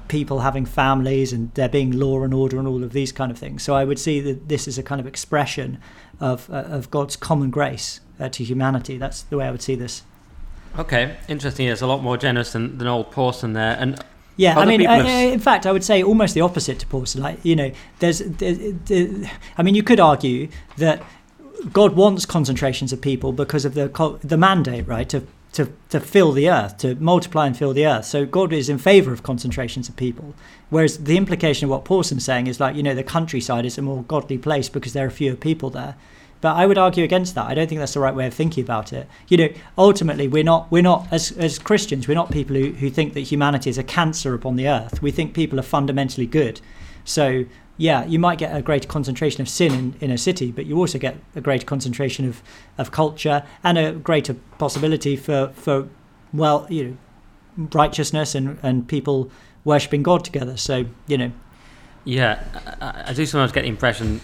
people 0.08 0.40
having 0.40 0.66
families 0.66 1.32
and 1.32 1.52
there 1.54 1.68
being 1.68 1.92
law 1.92 2.22
and 2.22 2.32
order 2.34 2.58
and 2.58 2.66
all 2.68 2.82
of 2.82 2.92
these 2.92 3.12
kind 3.12 3.30
of 3.30 3.38
things. 3.38 3.62
So 3.62 3.74
I 3.74 3.84
would 3.84 3.98
see 3.98 4.20
that 4.20 4.48
this 4.48 4.68
is 4.68 4.78
a 4.78 4.82
kind 4.82 5.00
of 5.00 5.06
expression 5.06 5.78
of 6.20 6.48
uh, 6.50 6.64
of 6.76 6.90
God's 6.90 7.16
common 7.16 7.50
grace 7.50 8.00
uh, 8.18 8.28
to 8.28 8.44
humanity. 8.44 8.98
That's 8.98 9.22
the 9.22 9.36
way 9.36 9.46
I 9.46 9.50
would 9.50 9.62
see 9.62 9.74
this. 9.74 10.02
Okay, 10.78 11.16
interesting. 11.28 11.68
It's 11.68 11.82
a 11.82 11.86
lot 11.86 12.02
more 12.02 12.18
generous 12.18 12.52
than, 12.52 12.78
than 12.78 12.86
old 12.86 13.10
Pawson 13.10 13.54
there, 13.54 13.76
and 13.80 13.98
yeah, 14.36 14.58
I 14.58 14.66
mean, 14.66 14.86
uh, 14.86 15.02
have... 15.02 15.32
in 15.32 15.40
fact, 15.40 15.64
I 15.64 15.72
would 15.72 15.84
say 15.84 16.02
almost 16.02 16.34
the 16.34 16.42
opposite 16.42 16.78
to 16.80 16.86
Pawson. 16.86 17.22
Like, 17.22 17.42
you 17.42 17.56
know, 17.56 17.72
there's, 18.00 18.20
I 18.20 19.62
mean, 19.62 19.74
you 19.74 19.82
could 19.82 20.00
argue 20.00 20.48
that 20.76 21.02
God 21.72 21.96
wants 21.96 22.26
concentrations 22.26 22.92
of 22.92 23.00
people 23.00 23.32
because 23.32 23.64
of 23.64 23.74
the 23.74 23.88
the 24.22 24.36
mandate, 24.36 24.86
right, 24.86 25.08
to 25.08 25.26
to 25.56 25.72
to 25.88 25.98
fill 26.00 26.32
the 26.32 26.48
earth, 26.48 26.76
to 26.78 26.94
multiply 26.96 27.46
and 27.46 27.56
fill 27.56 27.72
the 27.72 27.86
earth. 27.86 28.04
So 28.04 28.26
God 28.26 28.52
is 28.52 28.68
in 28.68 28.78
favour 28.78 29.12
of 29.12 29.22
concentrations 29.22 29.88
of 29.88 29.96
people. 29.96 30.34
Whereas 30.68 30.98
the 30.98 31.16
implication 31.16 31.64
of 31.64 31.70
what 31.70 31.84
Pawson's 31.84 32.24
saying 32.24 32.46
is 32.46 32.60
like, 32.60 32.76
you 32.76 32.82
know, 32.82 32.94
the 32.94 33.02
countryside 33.02 33.64
is 33.64 33.78
a 33.78 33.82
more 33.82 34.02
godly 34.02 34.38
place 34.38 34.68
because 34.68 34.92
there 34.92 35.06
are 35.06 35.10
fewer 35.10 35.36
people 35.36 35.70
there. 35.70 35.96
But 36.42 36.56
I 36.56 36.66
would 36.66 36.76
argue 36.76 37.02
against 37.02 37.34
that. 37.34 37.46
I 37.46 37.54
don't 37.54 37.66
think 37.66 37.78
that's 37.78 37.94
the 37.94 38.00
right 38.00 38.14
way 38.14 38.26
of 38.26 38.34
thinking 38.34 38.62
about 38.62 38.92
it. 38.92 39.08
You 39.28 39.38
know, 39.38 39.48
ultimately, 39.78 40.28
we're 40.28 40.44
not 40.44 40.70
we're 40.70 40.82
not 40.82 41.08
as 41.10 41.32
as 41.32 41.58
Christians, 41.58 42.06
we're 42.06 42.14
not 42.14 42.30
people 42.30 42.54
who, 42.54 42.72
who 42.72 42.90
think 42.90 43.14
that 43.14 43.20
humanity 43.20 43.70
is 43.70 43.78
a 43.78 43.82
cancer 43.82 44.34
upon 44.34 44.56
the 44.56 44.68
earth. 44.68 45.00
We 45.00 45.10
think 45.10 45.34
people 45.34 45.58
are 45.58 45.62
fundamentally 45.62 46.26
good. 46.26 46.60
So 47.04 47.46
yeah, 47.78 48.04
you 48.04 48.18
might 48.18 48.38
get 48.38 48.56
a 48.56 48.62
greater 48.62 48.88
concentration 48.88 49.42
of 49.42 49.48
sin 49.48 49.72
in, 49.72 49.94
in 50.00 50.10
a 50.10 50.18
city, 50.18 50.50
but 50.50 50.66
you 50.66 50.78
also 50.78 50.98
get 50.98 51.16
a 51.34 51.40
greater 51.40 51.66
concentration 51.66 52.26
of, 52.26 52.42
of 52.78 52.90
culture 52.90 53.44
and 53.62 53.76
a 53.76 53.92
greater 53.92 54.34
possibility 54.58 55.16
for, 55.16 55.52
for 55.54 55.88
well, 56.32 56.66
you 56.70 56.84
know, 57.56 57.68
righteousness 57.72 58.34
and, 58.34 58.58
and 58.62 58.88
people 58.88 59.30
worshipping 59.64 60.02
God 60.02 60.24
together. 60.24 60.56
So, 60.56 60.86
you 61.06 61.18
know. 61.18 61.32
Yeah, 62.04 62.42
I, 62.80 63.10
I 63.10 63.12
do 63.12 63.26
sometimes 63.26 63.52
get 63.52 63.62
the 63.62 63.68
impression 63.68 64.20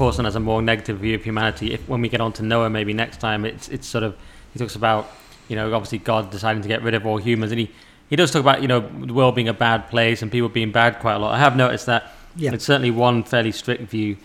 Pawson 0.00 0.24
has 0.24 0.34
a 0.34 0.40
more 0.40 0.62
negative 0.62 0.98
view 0.98 1.14
of 1.14 1.24
humanity. 1.24 1.74
If 1.74 1.86
when 1.88 2.00
we 2.00 2.08
get 2.08 2.20
on 2.22 2.32
to 2.34 2.42
Noah, 2.42 2.70
maybe 2.70 2.94
next 2.94 3.20
time, 3.20 3.44
it's 3.44 3.68
it's 3.68 3.86
sort 3.86 4.04
of 4.04 4.16
he 4.52 4.58
talks 4.58 4.74
about 4.74 5.10
you 5.48 5.56
know 5.56 5.72
obviously 5.74 5.98
God 5.98 6.30
deciding 6.30 6.62
to 6.62 6.68
get 6.68 6.82
rid 6.82 6.94
of 6.94 7.04
all 7.06 7.18
humans, 7.18 7.52
and 7.52 7.60
he 7.60 7.70
he 8.08 8.16
does 8.16 8.30
talk 8.30 8.40
about 8.40 8.62
you 8.62 8.68
know 8.68 8.80
the 8.80 9.12
world 9.12 9.34
being 9.34 9.48
a 9.48 9.54
bad 9.54 9.88
place 9.90 10.22
and 10.22 10.32
people 10.32 10.48
being 10.48 10.72
bad 10.72 10.98
quite 11.00 11.14
a 11.14 11.18
lot. 11.18 11.34
I 11.34 11.38
have 11.38 11.56
noticed 11.56 11.86
that. 11.86 12.12
Yeah. 12.36 12.52
It's 12.52 12.64
certainly 12.64 12.90
one 12.90 13.24
fairly 13.24 13.52
strict 13.52 13.82
view, 13.90 14.16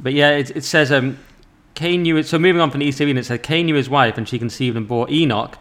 but 0.00 0.12
yeah, 0.12 0.30
it, 0.30 0.50
it 0.56 0.64
says 0.64 0.90
um, 0.90 1.18
Cain 1.74 2.02
knew 2.02 2.16
it. 2.16 2.26
So 2.26 2.38
moving 2.38 2.60
on 2.60 2.70
from 2.70 2.80
the 2.80 2.86
East 2.86 3.00
Indian, 3.00 3.18
it 3.18 3.24
said 3.24 3.42
Cain 3.42 3.66
knew 3.66 3.74
his 3.74 3.88
wife, 3.88 4.18
and 4.18 4.28
she 4.28 4.38
conceived 4.38 4.76
and 4.76 4.86
bore 4.86 5.08
Enoch. 5.10 5.58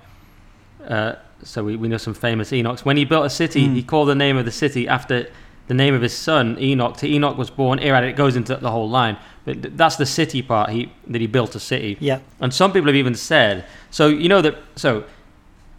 Uh, 0.86 1.16
so 1.44 1.64
we, 1.64 1.76
we 1.76 1.88
know 1.88 1.98
some 1.98 2.14
famous 2.14 2.52
Enochs. 2.52 2.86
When 2.86 2.98
he 2.98 3.06
built 3.06 3.26
a 3.26 3.30
city, 3.30 3.68
mm. 3.68 3.76
he 3.76 3.84
called 3.84 4.08
the 4.10 4.16
name 4.16 4.38
of 4.38 4.46
the 4.46 4.52
city 4.52 4.88
after 4.88 5.28
the 5.68 5.74
name 5.74 5.94
of 5.94 6.02
his 6.02 6.16
son 6.16 6.58
Enoch. 6.60 6.98
To 6.98 7.08
Enoch 7.08 7.38
was 7.38 7.50
born 7.50 7.80
Irad. 7.80 8.08
It 8.08 8.16
goes 8.16 8.36
into 8.36 8.56
the 8.56 8.72
whole 8.72 8.90
line. 8.90 9.18
But 9.46 9.78
that's 9.78 9.96
the 9.96 10.06
city 10.06 10.42
part. 10.42 10.70
He 10.70 10.92
that 11.08 11.22
he 11.22 11.28
built 11.28 11.56
a 11.56 11.60
city. 11.60 11.98
Yeah. 12.00 12.20
And 12.40 12.54
some 12.54 12.74
people 12.74 12.88
have 12.88 12.96
even 12.96 13.16
said 13.16 13.66
so. 13.90 14.08
You 14.08 14.30
know 14.30 14.42
that 14.42 14.58
so 14.76 15.06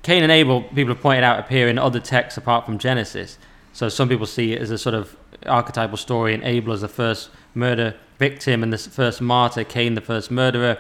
Cain 0.02 0.22
and 0.22 0.32
Abel. 0.32 0.62
People 0.62 0.94
have 0.94 1.02
pointed 1.02 1.24
out 1.24 1.38
appear 1.38 1.68
in 1.68 1.78
other 1.78 2.00
texts 2.00 2.36
apart 2.36 2.64
from 2.64 2.78
Genesis. 2.78 3.38
So 3.72 3.88
some 3.88 4.08
people 4.08 4.26
see 4.26 4.52
it 4.52 4.60
as 4.60 4.70
a 4.70 4.78
sort 4.78 4.94
of 4.94 5.16
archetypal 5.46 5.96
story, 5.96 6.34
and 6.34 6.42
Abel 6.44 6.72
as 6.72 6.82
the 6.82 6.88
first 6.88 7.30
murder 7.54 7.94
victim 8.18 8.62
and 8.62 8.72
the 8.72 8.78
first 8.78 9.20
martyr, 9.20 9.64
Cain 9.64 9.94
the 9.94 10.00
first 10.00 10.30
murderer. 10.30 10.78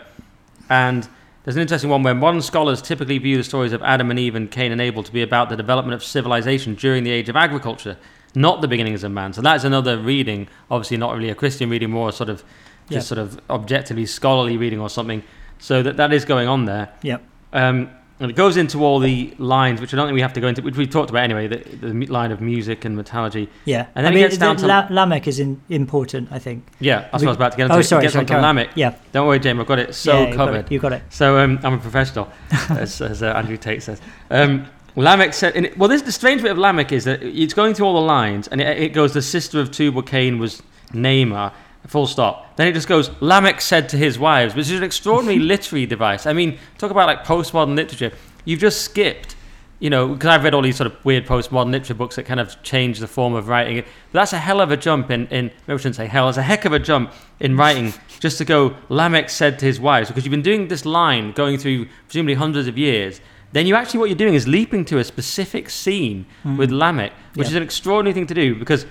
And 0.68 1.08
there's 1.44 1.56
an 1.56 1.62
interesting 1.62 1.90
one 1.90 2.02
where 2.02 2.14
modern 2.14 2.42
scholars 2.42 2.80
typically 2.80 3.18
view 3.18 3.36
the 3.36 3.44
stories 3.44 3.72
of 3.72 3.82
Adam 3.82 4.10
and 4.10 4.18
Eve 4.18 4.34
and 4.34 4.50
Cain 4.50 4.70
and 4.70 4.80
Abel 4.80 5.02
to 5.02 5.12
be 5.12 5.22
about 5.22 5.48
the 5.48 5.56
development 5.56 5.94
of 5.94 6.04
civilization 6.04 6.74
during 6.74 7.02
the 7.02 7.10
age 7.10 7.28
of 7.28 7.36
agriculture, 7.36 7.96
not 8.34 8.60
the 8.60 8.68
beginnings 8.68 9.02
of 9.02 9.10
man. 9.10 9.32
So 9.32 9.42
that's 9.42 9.64
another 9.64 9.98
reading, 9.98 10.48
obviously 10.70 10.98
not 10.98 11.14
really 11.14 11.30
a 11.30 11.34
Christian 11.34 11.68
reading, 11.68 11.90
more 11.90 12.12
sort 12.12 12.28
of 12.28 12.44
just 12.90 13.08
sort 13.08 13.18
of 13.18 13.40
objectively 13.48 14.06
scholarly 14.06 14.56
reading 14.56 14.80
or 14.80 14.90
something. 14.90 15.22
So 15.58 15.82
that 15.82 15.96
that 15.96 16.12
is 16.12 16.24
going 16.24 16.48
on 16.48 16.66
there. 16.66 16.92
Yep. 17.02 17.22
Um, 17.52 17.90
and 18.22 18.30
it 18.30 18.34
goes 18.34 18.56
into 18.56 18.84
all 18.84 19.00
the 19.00 19.34
lines, 19.38 19.80
which 19.80 19.92
I 19.92 19.96
don't 19.96 20.06
think 20.06 20.14
we 20.14 20.20
have 20.20 20.32
to 20.34 20.40
go 20.40 20.46
into, 20.46 20.62
which 20.62 20.76
we've 20.76 20.88
talked 20.88 21.10
about 21.10 21.24
anyway, 21.24 21.48
the, 21.48 21.56
the 21.88 22.06
line 22.06 22.30
of 22.30 22.40
music 22.40 22.84
and 22.84 22.96
metallurgy. 22.96 23.48
Yeah. 23.64 23.86
And 23.96 24.06
then 24.06 24.12
I 24.12 24.14
mean, 24.14 24.24
it 24.24 24.28
gets 24.28 24.38
down 24.38 24.56
to... 24.58 24.66
La- 24.66 24.86
Lamech 24.90 25.26
is 25.26 25.40
in, 25.40 25.60
important, 25.68 26.28
I 26.30 26.38
think. 26.38 26.64
Yeah, 26.78 27.08
that's 27.10 27.22
we, 27.22 27.26
what 27.26 27.30
I 27.30 27.30
was 27.30 27.36
about 27.36 27.50
to 27.52 27.56
get 27.56 27.64
into. 27.64 27.76
Oh, 27.76 27.82
sorry, 27.82 28.04
it 28.04 28.12
gets 28.12 28.28
sorry, 28.28 28.40
Lamech. 28.40 28.70
Yeah. 28.76 28.94
Don't 29.10 29.26
worry, 29.26 29.40
James, 29.40 29.58
I've 29.58 29.66
got 29.66 29.80
it 29.80 29.94
so 29.94 30.22
yeah, 30.22 30.36
covered. 30.36 30.52
Got 30.52 30.66
it, 30.66 30.72
you 30.72 30.78
got 30.78 30.92
it. 30.92 31.02
So 31.10 31.38
um, 31.38 31.58
I'm 31.64 31.74
a 31.74 31.78
professional, 31.78 32.30
as, 32.70 33.00
as 33.00 33.24
uh, 33.24 33.32
Andrew 33.32 33.56
Tate 33.56 33.82
says. 33.82 34.00
Um, 34.30 34.68
Lamech 34.94 35.34
said, 35.34 35.56
it, 35.56 35.76
well, 35.76 35.88
this, 35.88 36.02
the 36.02 36.12
strange 36.12 36.42
bit 36.42 36.52
of 36.52 36.58
Lamech 36.58 36.92
is 36.92 37.04
that 37.04 37.22
it's 37.24 37.54
going 37.54 37.74
through 37.74 37.86
all 37.86 37.94
the 37.94 38.06
lines, 38.06 38.46
and 38.46 38.60
it, 38.60 38.78
it 38.78 38.88
goes, 38.92 39.14
the 39.14 39.22
sister 39.22 39.58
of 39.58 39.72
Tubal 39.72 40.02
Cain 40.02 40.38
was 40.38 40.62
Naamah, 40.92 41.52
Full 41.86 42.06
stop. 42.06 42.56
Then 42.56 42.68
it 42.68 42.72
just 42.72 42.88
goes, 42.88 43.10
Lamech 43.20 43.60
said 43.60 43.88
to 43.90 43.96
his 43.96 44.18
wives, 44.18 44.54
which 44.54 44.70
is 44.70 44.78
an 44.78 44.84
extraordinary 44.84 45.38
literary 45.52 45.86
device. 45.86 46.26
I 46.26 46.32
mean, 46.32 46.58
talk 46.78 46.90
about 46.90 47.06
like 47.06 47.24
postmodern 47.24 47.74
literature. 47.74 48.12
You've 48.44 48.60
just 48.60 48.82
skipped 48.82 49.36
you 49.82 49.90
know, 49.90 50.06
because 50.06 50.28
I've 50.28 50.44
read 50.44 50.54
all 50.54 50.62
these 50.62 50.76
sort 50.76 50.86
of 50.86 51.04
weird 51.04 51.26
postmodern 51.26 51.72
literature 51.72 51.94
books 51.94 52.14
that 52.14 52.22
kind 52.22 52.38
of 52.38 52.62
change 52.62 53.00
the 53.00 53.08
form 53.08 53.34
of 53.34 53.48
writing. 53.48 53.78
But 53.78 54.20
that's 54.20 54.32
a 54.32 54.38
hell 54.38 54.60
of 54.60 54.70
a 54.70 54.76
jump 54.76 55.10
in, 55.10 55.26
in 55.26 55.46
maybe 55.66 55.72
I 55.72 55.76
shouldn't 55.76 55.96
say 55.96 56.06
hell, 56.06 56.28
it's 56.28 56.38
a 56.38 56.42
heck 56.42 56.64
of 56.64 56.72
a 56.72 56.78
jump 56.78 57.12
in 57.40 57.56
writing 57.56 57.92
just 58.20 58.38
to 58.38 58.44
go, 58.44 58.76
Lamech 58.88 59.28
said 59.28 59.58
to 59.58 59.66
his 59.66 59.80
wives, 59.80 60.06
because 60.06 60.24
you've 60.24 60.30
been 60.30 60.40
doing 60.40 60.68
this 60.68 60.86
line 60.86 61.32
going 61.32 61.58
through 61.58 61.88
presumably 62.06 62.34
hundreds 62.34 62.68
of 62.68 62.78
years. 62.78 63.20
Then 63.50 63.66
you 63.66 63.74
actually, 63.74 63.98
what 63.98 64.08
you're 64.08 64.16
doing 64.16 64.34
is 64.34 64.46
leaping 64.46 64.84
to 64.84 64.98
a 64.98 65.04
specific 65.04 65.68
scene 65.68 66.26
hmm. 66.44 66.56
with 66.56 66.70
Lamech, 66.70 67.12
which 67.34 67.46
Yeah. 67.46 67.50
is 67.50 67.56
an 67.56 67.64
extraordinary 67.64 68.14
thing 68.14 68.28
to 68.28 68.34
do 68.34 68.54
because, 68.54 68.86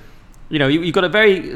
you 0.51 0.59
know, 0.59 0.67
you, 0.67 0.81
you've 0.81 0.93
got 0.93 1.03
a 1.03 1.09
very, 1.09 1.47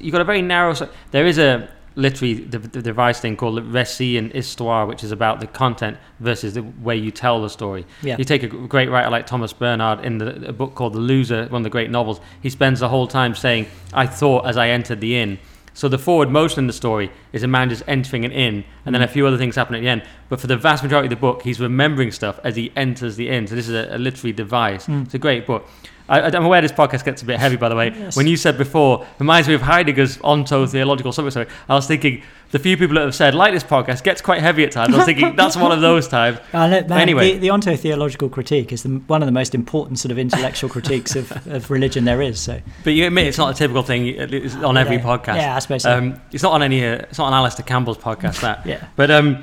you've 0.00 0.12
got 0.12 0.20
a 0.20 0.24
very 0.24 0.40
narrow, 0.40 0.74
there 1.10 1.26
is 1.26 1.38
a, 1.38 1.68
literally 1.96 2.34
the, 2.34 2.58
the 2.58 2.82
device 2.82 3.20
thing 3.20 3.36
called 3.36 3.58
récit 3.72 4.18
and 4.18 4.32
histoire, 4.32 4.86
which 4.86 5.04
is 5.04 5.12
about 5.12 5.40
the 5.40 5.46
content 5.46 5.96
versus 6.20 6.54
the 6.54 6.62
way 6.62 6.96
you 6.96 7.10
tell 7.10 7.42
the 7.42 7.48
story. 7.50 7.84
Yeah. 8.02 8.16
You 8.18 8.24
take 8.24 8.42
a 8.42 8.48
great 8.48 8.90
writer 8.90 9.10
like 9.10 9.26
Thomas 9.26 9.52
Bernhard 9.52 10.04
in 10.04 10.18
the, 10.18 10.48
a 10.48 10.52
book 10.52 10.74
called 10.74 10.94
The 10.94 10.98
Loser, 10.98 11.46
one 11.46 11.60
of 11.60 11.64
the 11.64 11.70
great 11.70 11.90
novels. 11.90 12.20
He 12.42 12.50
spends 12.50 12.80
the 12.80 12.88
whole 12.88 13.06
time 13.06 13.34
saying, 13.34 13.66
"I 13.92 14.06
thought 14.06 14.46
as 14.46 14.56
I 14.56 14.68
entered 14.68 15.00
the 15.00 15.16
inn." 15.16 15.38
So 15.72 15.88
the 15.88 15.98
forward 15.98 16.30
motion 16.30 16.60
in 16.60 16.66
the 16.68 16.72
story 16.72 17.10
is 17.32 17.42
a 17.42 17.48
man 17.48 17.68
just 17.68 17.82
entering 17.88 18.24
an 18.24 18.30
inn, 18.30 18.64
and 18.86 18.94
then 18.94 19.02
a 19.02 19.08
mm. 19.08 19.10
few 19.10 19.26
other 19.26 19.38
things 19.38 19.56
happen 19.56 19.74
at 19.74 19.80
the 19.80 19.88
end. 19.88 20.02
But 20.28 20.40
for 20.40 20.46
the 20.46 20.56
vast 20.56 20.84
majority 20.84 21.06
of 21.06 21.10
the 21.10 21.16
book, 21.16 21.42
he's 21.42 21.60
remembering 21.60 22.12
stuff 22.12 22.38
as 22.44 22.54
he 22.54 22.72
enters 22.76 23.16
the 23.16 23.28
inn. 23.28 23.46
So 23.48 23.56
this 23.56 23.68
is 23.68 23.74
a, 23.74 23.96
a 23.96 23.98
literary 23.98 24.32
device. 24.32 24.86
Mm. 24.86 25.04
It's 25.04 25.14
a 25.14 25.18
great 25.18 25.46
book. 25.46 25.68
I, 26.08 26.20
I'm 26.20 26.44
aware 26.44 26.60
this 26.60 26.72
podcast 26.72 27.04
gets 27.04 27.22
a 27.22 27.24
bit 27.24 27.38
heavy, 27.40 27.56
by 27.56 27.68
the 27.70 27.76
way. 27.76 27.88
Yes. 27.90 28.16
When 28.16 28.26
you 28.26 28.36
said 28.36 28.58
before, 28.58 29.06
reminds 29.18 29.48
me 29.48 29.54
of 29.54 29.62
Heidegger's 29.62 30.20
onto 30.20 30.66
theological 30.66 31.12
subject. 31.12 31.32
Sorry, 31.34 31.46
I 31.68 31.74
was 31.74 31.86
thinking 31.86 32.22
the 32.50 32.58
few 32.58 32.76
people 32.76 32.94
that 32.96 33.04
have 33.04 33.14
said 33.14 33.34
like 33.34 33.52
this 33.54 33.64
podcast 33.64 34.02
gets 34.04 34.20
quite 34.20 34.40
heavy 34.40 34.64
at 34.64 34.70
times. 34.72 34.92
I 34.94 34.98
was 34.98 35.06
thinking 35.06 35.34
that's 35.34 35.56
one 35.56 35.72
of 35.72 35.80
those 35.80 36.06
times. 36.06 36.38
Uh, 36.52 36.66
no, 36.68 36.80
man, 36.82 36.92
Anyway. 36.92 37.32
the, 37.32 37.38
the 37.38 37.50
onto-theological 37.50 38.28
critique 38.28 38.70
is 38.72 38.82
the, 38.82 38.90
one 38.90 39.22
of 39.22 39.26
the 39.26 39.32
most 39.32 39.54
important 39.54 39.98
sort 39.98 40.12
of 40.12 40.18
intellectual 40.18 40.68
critiques 40.68 41.16
of, 41.16 41.32
of 41.46 41.70
religion 41.70 42.04
there 42.04 42.20
is. 42.22 42.38
So 42.38 42.60
But 42.84 42.92
you 42.92 43.06
admit 43.06 43.26
it's 43.26 43.38
not 43.38 43.50
a 43.54 43.54
typical 43.58 43.82
thing 43.82 44.20
on 44.62 44.76
every 44.76 44.96
Yeah. 44.96 45.02
podcast. 45.02 45.36
Yeah, 45.36 45.56
I 45.56 45.58
suppose 45.60 45.82
so. 45.84 45.96
Um, 45.98 46.20
it's 46.32 46.42
not 46.42 46.52
on 46.52 46.62
any. 46.62 46.84
Uh, 46.84 46.96
it's 46.96 47.18
not 47.18 47.28
on 47.28 47.32
Alastair 47.34 47.64
Campbell's 47.64 47.98
podcast. 47.98 48.40
That. 48.42 48.66
Yeah. 48.66 48.86
But 48.94 49.10
um, 49.10 49.42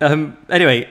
um, 0.00 0.36
anyway, 0.48 0.88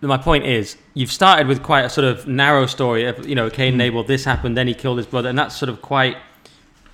my 0.00 0.16
point 0.16 0.46
is, 0.46 0.76
you've 0.94 1.10
started 1.10 1.48
with 1.48 1.62
quite 1.62 1.84
a 1.84 1.90
sort 1.90 2.06
of 2.06 2.28
narrow 2.28 2.66
story 2.66 3.06
of 3.06 3.26
you 3.26 3.34
know 3.34 3.50
Cain 3.50 3.74
hmm. 3.74 3.80
and 3.80 3.82
Abel. 3.82 4.04
This 4.04 4.24
happened, 4.24 4.56
then 4.56 4.66
he 4.66 4.74
killed 4.74 4.98
his 4.98 5.06
brother, 5.06 5.28
and 5.28 5.38
that's 5.38 5.56
sort 5.56 5.68
of 5.68 5.82
quite. 5.82 6.16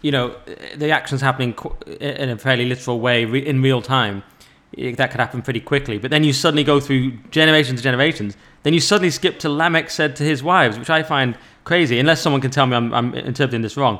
You 0.02 0.10
know, 0.10 0.36
the 0.76 0.90
actions 0.90 1.22
happening 1.22 1.56
in 1.98 2.28
a 2.28 2.36
fairly 2.36 2.66
literal 2.66 3.00
way 3.00 3.22
in 3.22 3.62
real 3.62 3.80
time. 3.80 4.22
That 4.76 5.10
could 5.10 5.20
happen 5.20 5.40
pretty 5.40 5.60
quickly. 5.60 5.96
But 5.96 6.10
then 6.10 6.24
you 6.24 6.34
suddenly 6.34 6.62
go 6.62 6.78
through 6.78 7.12
generations 7.30 7.78
and 7.78 7.82
generations. 7.82 8.36
Then 8.64 8.74
you 8.74 8.80
suddenly 8.80 9.10
skip 9.10 9.38
to 9.38 9.48
Lamech 9.48 9.88
said 9.88 10.14
to 10.16 10.22
his 10.22 10.42
wives, 10.42 10.78
which 10.78 10.90
I 10.90 11.02
find 11.02 11.38
crazy, 11.64 11.98
unless 11.98 12.20
someone 12.20 12.42
can 12.42 12.50
tell 12.50 12.66
me 12.66 12.76
I'm, 12.76 12.92
I'm 12.92 13.14
interpreting 13.14 13.62
this 13.62 13.78
wrong. 13.78 13.98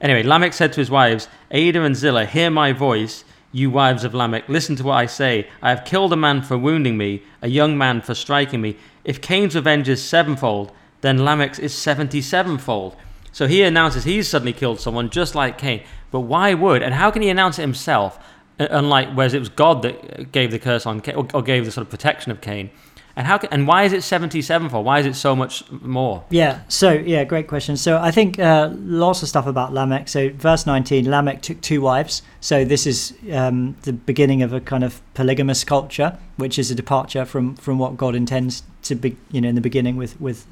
Anyway, 0.00 0.24
Lamech 0.24 0.54
said 0.54 0.72
to 0.72 0.80
his 0.80 0.90
wives, 0.90 1.28
Adah 1.52 1.82
and 1.82 1.96
Zillah, 1.96 2.26
hear 2.26 2.50
my 2.50 2.72
voice, 2.72 3.24
you 3.52 3.70
wives 3.70 4.04
of 4.04 4.14
Lamech. 4.14 4.48
Listen 4.48 4.76
to 4.76 4.84
what 4.84 4.96
I 4.96 5.06
say. 5.06 5.48
I 5.62 5.70
have 5.70 5.84
killed 5.84 6.12
a 6.12 6.16
man 6.16 6.42
for 6.42 6.58
wounding 6.58 6.96
me, 6.96 7.22
a 7.40 7.48
young 7.48 7.78
man 7.78 8.02
for 8.02 8.14
striking 8.14 8.60
me. 8.60 8.76
If 9.04 9.20
Cain's 9.20 9.54
revenge 9.54 9.88
is 9.88 10.04
sevenfold, 10.04 10.72
then 11.00 11.18
Lamech's 11.18 11.58
is 11.58 11.74
seventy 11.74 12.20
sevenfold. 12.20 12.96
So 13.32 13.46
he 13.46 13.62
announces 13.62 14.04
he's 14.04 14.28
suddenly 14.28 14.52
killed 14.52 14.80
someone 14.80 15.10
just 15.10 15.34
like 15.34 15.58
Cain. 15.58 15.82
But 16.10 16.20
why 16.20 16.54
would, 16.54 16.82
and 16.82 16.94
how 16.94 17.10
can 17.10 17.22
he 17.22 17.28
announce 17.28 17.58
it 17.58 17.62
himself? 17.62 18.18
uh, 18.58 18.66
Unlike, 18.70 19.12
whereas 19.14 19.34
it 19.34 19.38
was 19.38 19.48
God 19.48 19.82
that 19.82 20.32
gave 20.32 20.50
the 20.50 20.58
curse 20.58 20.86
on 20.86 21.00
Cain, 21.00 21.14
or, 21.14 21.28
or 21.34 21.42
gave 21.42 21.64
the 21.64 21.70
sort 21.70 21.86
of 21.86 21.90
protection 21.90 22.32
of 22.32 22.40
Cain. 22.40 22.70
And 23.18 23.26
how 23.26 23.36
can, 23.36 23.48
and 23.50 23.66
why 23.66 23.82
is 23.82 23.92
it 23.92 24.02
77 24.04 24.68
for? 24.68 24.84
Why 24.84 25.00
is 25.00 25.06
it 25.06 25.16
so 25.16 25.34
much 25.34 25.68
more? 25.72 26.22
Yeah, 26.30 26.60
so 26.68 26.92
yeah, 26.92 27.24
great 27.24 27.48
question. 27.48 27.76
So 27.76 27.98
I 27.98 28.12
think 28.12 28.38
uh, 28.38 28.70
lots 28.72 29.22
of 29.24 29.28
stuff 29.28 29.44
about 29.48 29.74
Lamech. 29.74 30.08
So 30.08 30.30
verse 30.30 30.66
19, 30.66 31.10
Lamech 31.10 31.42
took 31.42 31.60
two 31.60 31.80
wives. 31.80 32.22
So 32.40 32.64
this 32.64 32.86
is 32.86 33.12
um, 33.32 33.74
the 33.82 33.92
beginning 33.92 34.42
of 34.42 34.52
a 34.52 34.60
kind 34.60 34.84
of 34.84 35.00
polygamous 35.14 35.64
culture, 35.64 36.16
which 36.36 36.60
is 36.60 36.70
a 36.70 36.76
departure 36.76 37.24
from 37.24 37.56
from 37.56 37.80
what 37.80 37.96
God 37.96 38.14
intends 38.14 38.62
to 38.82 38.94
be. 38.94 39.16
You 39.32 39.40
know, 39.40 39.48
in 39.48 39.56
the 39.56 39.60
beginning 39.60 39.96
with 39.96 40.20
with 40.20 40.46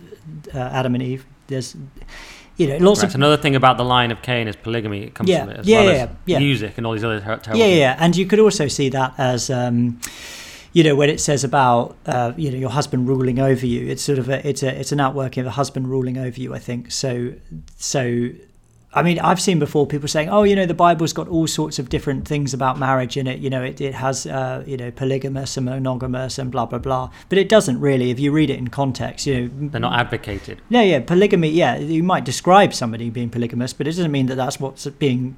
uh, 0.52 0.58
Adam 0.58 0.94
and 0.96 1.02
Eve. 1.04 1.24
There's, 1.46 1.76
you 2.56 2.66
know, 2.66 2.78
lots 2.78 3.02
Right, 3.02 3.08
of 3.10 3.14
another 3.14 3.36
thing 3.36 3.54
about 3.54 3.76
the 3.76 3.84
line 3.84 4.10
of 4.10 4.22
Cain 4.22 4.48
is 4.48 4.56
polygamy. 4.56 5.04
It 5.04 5.14
comes 5.14 5.28
Yeah, 5.30 5.44
from 5.44 5.50
it 5.50 5.58
as 5.60 5.68
yeah, 5.68 5.84
well 5.84 5.94
yeah, 5.94 6.02
as 6.02 6.08
yeah. 6.26 6.38
music 6.40 6.72
and 6.78 6.84
all 6.84 6.94
these 6.94 7.04
other 7.04 7.20
ter- 7.20 7.36
terrible 7.36 7.60
yeah, 7.60 7.66
things. 7.66 7.78
yeah, 7.78 7.96
and 8.00 8.16
you 8.16 8.26
could 8.26 8.40
also 8.40 8.66
see 8.66 8.88
that 8.88 9.14
as. 9.18 9.50
Um, 9.50 10.00
you 10.76 10.82
know 10.84 10.94
when 10.94 11.08
it 11.08 11.20
says 11.20 11.42
about 11.42 11.96
uh, 12.04 12.32
you 12.36 12.50
know 12.50 12.58
your 12.58 12.68
husband 12.78 13.08
ruling 13.08 13.38
over 13.38 13.66
you, 13.74 13.88
it's 13.92 14.02
sort 14.02 14.18
of 14.18 14.28
a 14.28 14.46
it's 14.46 14.62
a 14.62 14.78
it's 14.80 14.92
an 14.92 15.00
outworking 15.00 15.40
of 15.40 15.46
a 15.46 15.56
husband 15.60 15.88
ruling 15.88 16.18
over 16.18 16.38
you. 16.38 16.54
I 16.54 16.58
think 16.58 16.92
so. 16.92 17.32
So, 17.78 18.28
I 18.92 19.02
mean, 19.02 19.18
I've 19.20 19.40
seen 19.40 19.58
before 19.58 19.86
people 19.86 20.06
saying, 20.06 20.28
"Oh, 20.28 20.42
you 20.42 20.54
know, 20.54 20.66
the 20.66 20.74
Bible's 20.74 21.14
got 21.14 21.28
all 21.28 21.46
sorts 21.46 21.78
of 21.78 21.88
different 21.88 22.28
things 22.28 22.52
about 22.52 22.78
marriage 22.78 23.16
in 23.16 23.26
it. 23.26 23.38
You 23.38 23.48
know, 23.48 23.62
it, 23.62 23.80
it 23.80 23.94
has 23.94 24.26
uh, 24.26 24.64
you 24.66 24.76
know 24.76 24.90
polygamous 24.90 25.56
and 25.56 25.64
monogamous 25.64 26.38
and 26.38 26.52
blah 26.52 26.66
blah 26.66 26.78
blah." 26.78 27.08
But 27.30 27.38
it 27.38 27.48
doesn't 27.48 27.80
really. 27.80 28.10
If 28.10 28.20
you 28.20 28.30
read 28.30 28.50
it 28.50 28.58
in 28.58 28.68
context, 28.68 29.26
you 29.26 29.34
know, 29.48 29.68
They're 29.70 29.80
not 29.80 29.98
advocated. 29.98 30.60
yeah, 30.68 30.82
yeah, 30.82 31.00
polygamy. 31.00 31.48
Yeah, 31.48 31.78
you 31.78 32.02
might 32.02 32.26
describe 32.26 32.74
somebody 32.74 33.08
being 33.08 33.30
polygamous, 33.30 33.72
but 33.72 33.86
it 33.86 33.92
doesn't 33.96 34.12
mean 34.12 34.26
that 34.26 34.36
that's 34.36 34.60
what's 34.60 34.86
being 34.98 35.36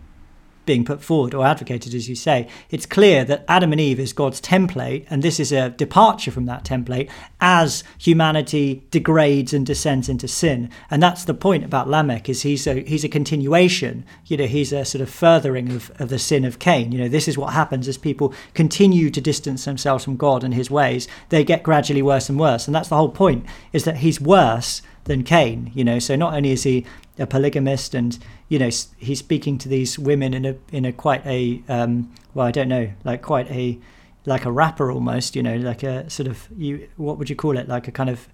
being 0.69 0.85
put 0.85 1.03
forward 1.03 1.33
or 1.33 1.47
advocated, 1.47 1.95
as 1.95 2.11
you 2.11 2.15
say. 2.15 2.47
It's 2.69 2.85
clear 2.85 3.25
that 3.25 3.43
Adam 3.49 3.73
and 3.73 3.81
Eve 3.81 3.99
is 3.99 4.13
God's 4.13 4.39
template, 4.39 5.07
and 5.09 5.23
this 5.23 5.41
is 5.41 5.51
a 5.51 5.71
departure 5.71 6.31
from 6.31 6.45
that 6.45 6.63
template 6.63 7.09
as 7.41 7.83
humanity 7.97 8.87
degrades 8.91 9.55
and 9.55 9.65
descends 9.65 10.11
into 10.11 10.29
sin. 10.29 10.69
And 10.91 11.03
that's 11.03 11.25
the 11.25 11.33
point 11.33 11.65
about 11.65 11.89
Lamech 11.89 12.29
is 12.29 12.43
he's 12.43 12.67
a 12.67 12.83
he's 12.83 13.03
a 13.03 13.09
continuation. 13.09 14.05
You 14.27 14.37
know, 14.37 14.47
he's 14.47 14.71
a 14.71 14.85
sort 14.85 15.01
of 15.01 15.09
furthering 15.09 15.73
of, 15.73 15.91
of 15.99 16.11
the 16.11 16.19
sin 16.19 16.45
of 16.45 16.59
Cain. 16.59 16.93
You 16.93 16.99
know, 16.99 17.09
this 17.09 17.29
is 17.29 17.39
what 17.39 17.55
happens 17.55 17.89
as 17.89 17.97
people 17.97 18.35
continue 18.53 19.09
to 19.09 19.23
distance 19.23 19.65
themselves 19.65 20.05
from 20.05 20.19
God 20.19 20.45
and 20.45 20.53
his 20.53 20.71
ways. 20.71 21.09
They 21.31 21.45
get 21.45 21.63
gradually 21.63 22.03
worse 22.03 22.29
and 22.29 22.39
worse. 22.39 22.69
And 22.69 22.75
that's 22.75 22.91
the 22.91 22.97
whole 22.97 23.09
point, 23.09 23.47
is 23.73 23.85
that 23.85 23.99
he's 23.99 24.21
worse 24.21 24.83
than 25.05 25.23
Cain. 25.23 25.73
You 25.75 25.85
know, 25.85 25.99
so 25.99 26.15
not 26.15 26.35
only 26.35 26.51
is 26.51 26.65
he 26.65 26.85
a 27.19 27.27
polygamist 27.27 27.95
and 27.95 28.19
you 28.49 28.59
know 28.59 28.71
he's 28.97 29.19
speaking 29.19 29.59
to 29.59 29.69
these 29.69 29.99
women 29.99 30.35
in 30.35 30.45
a 30.45 30.57
in 30.73 30.85
a 30.85 30.93
quite 30.93 31.25
a 31.27 31.63
um, 31.69 32.13
well 32.35 32.47
I 32.47 32.51
don't 32.51 32.69
know 32.69 32.91
like 33.05 33.23
quite 33.23 33.51
a 33.51 33.79
like 34.27 34.45
a 34.45 34.53
rapper 34.53 34.91
almost 34.91 35.35
you 35.35 35.43
know 35.43 35.57
like 35.57 35.83
a 35.83 36.09
sort 36.11 36.29
of 36.29 36.49
you 36.57 36.89
what 36.97 37.19
would 37.19 37.31
you 37.31 37.37
call 37.37 37.57
it? 37.57 37.69
Like 37.69 37.89
a 37.89 37.93
kind 37.93 38.11
of 38.11 38.29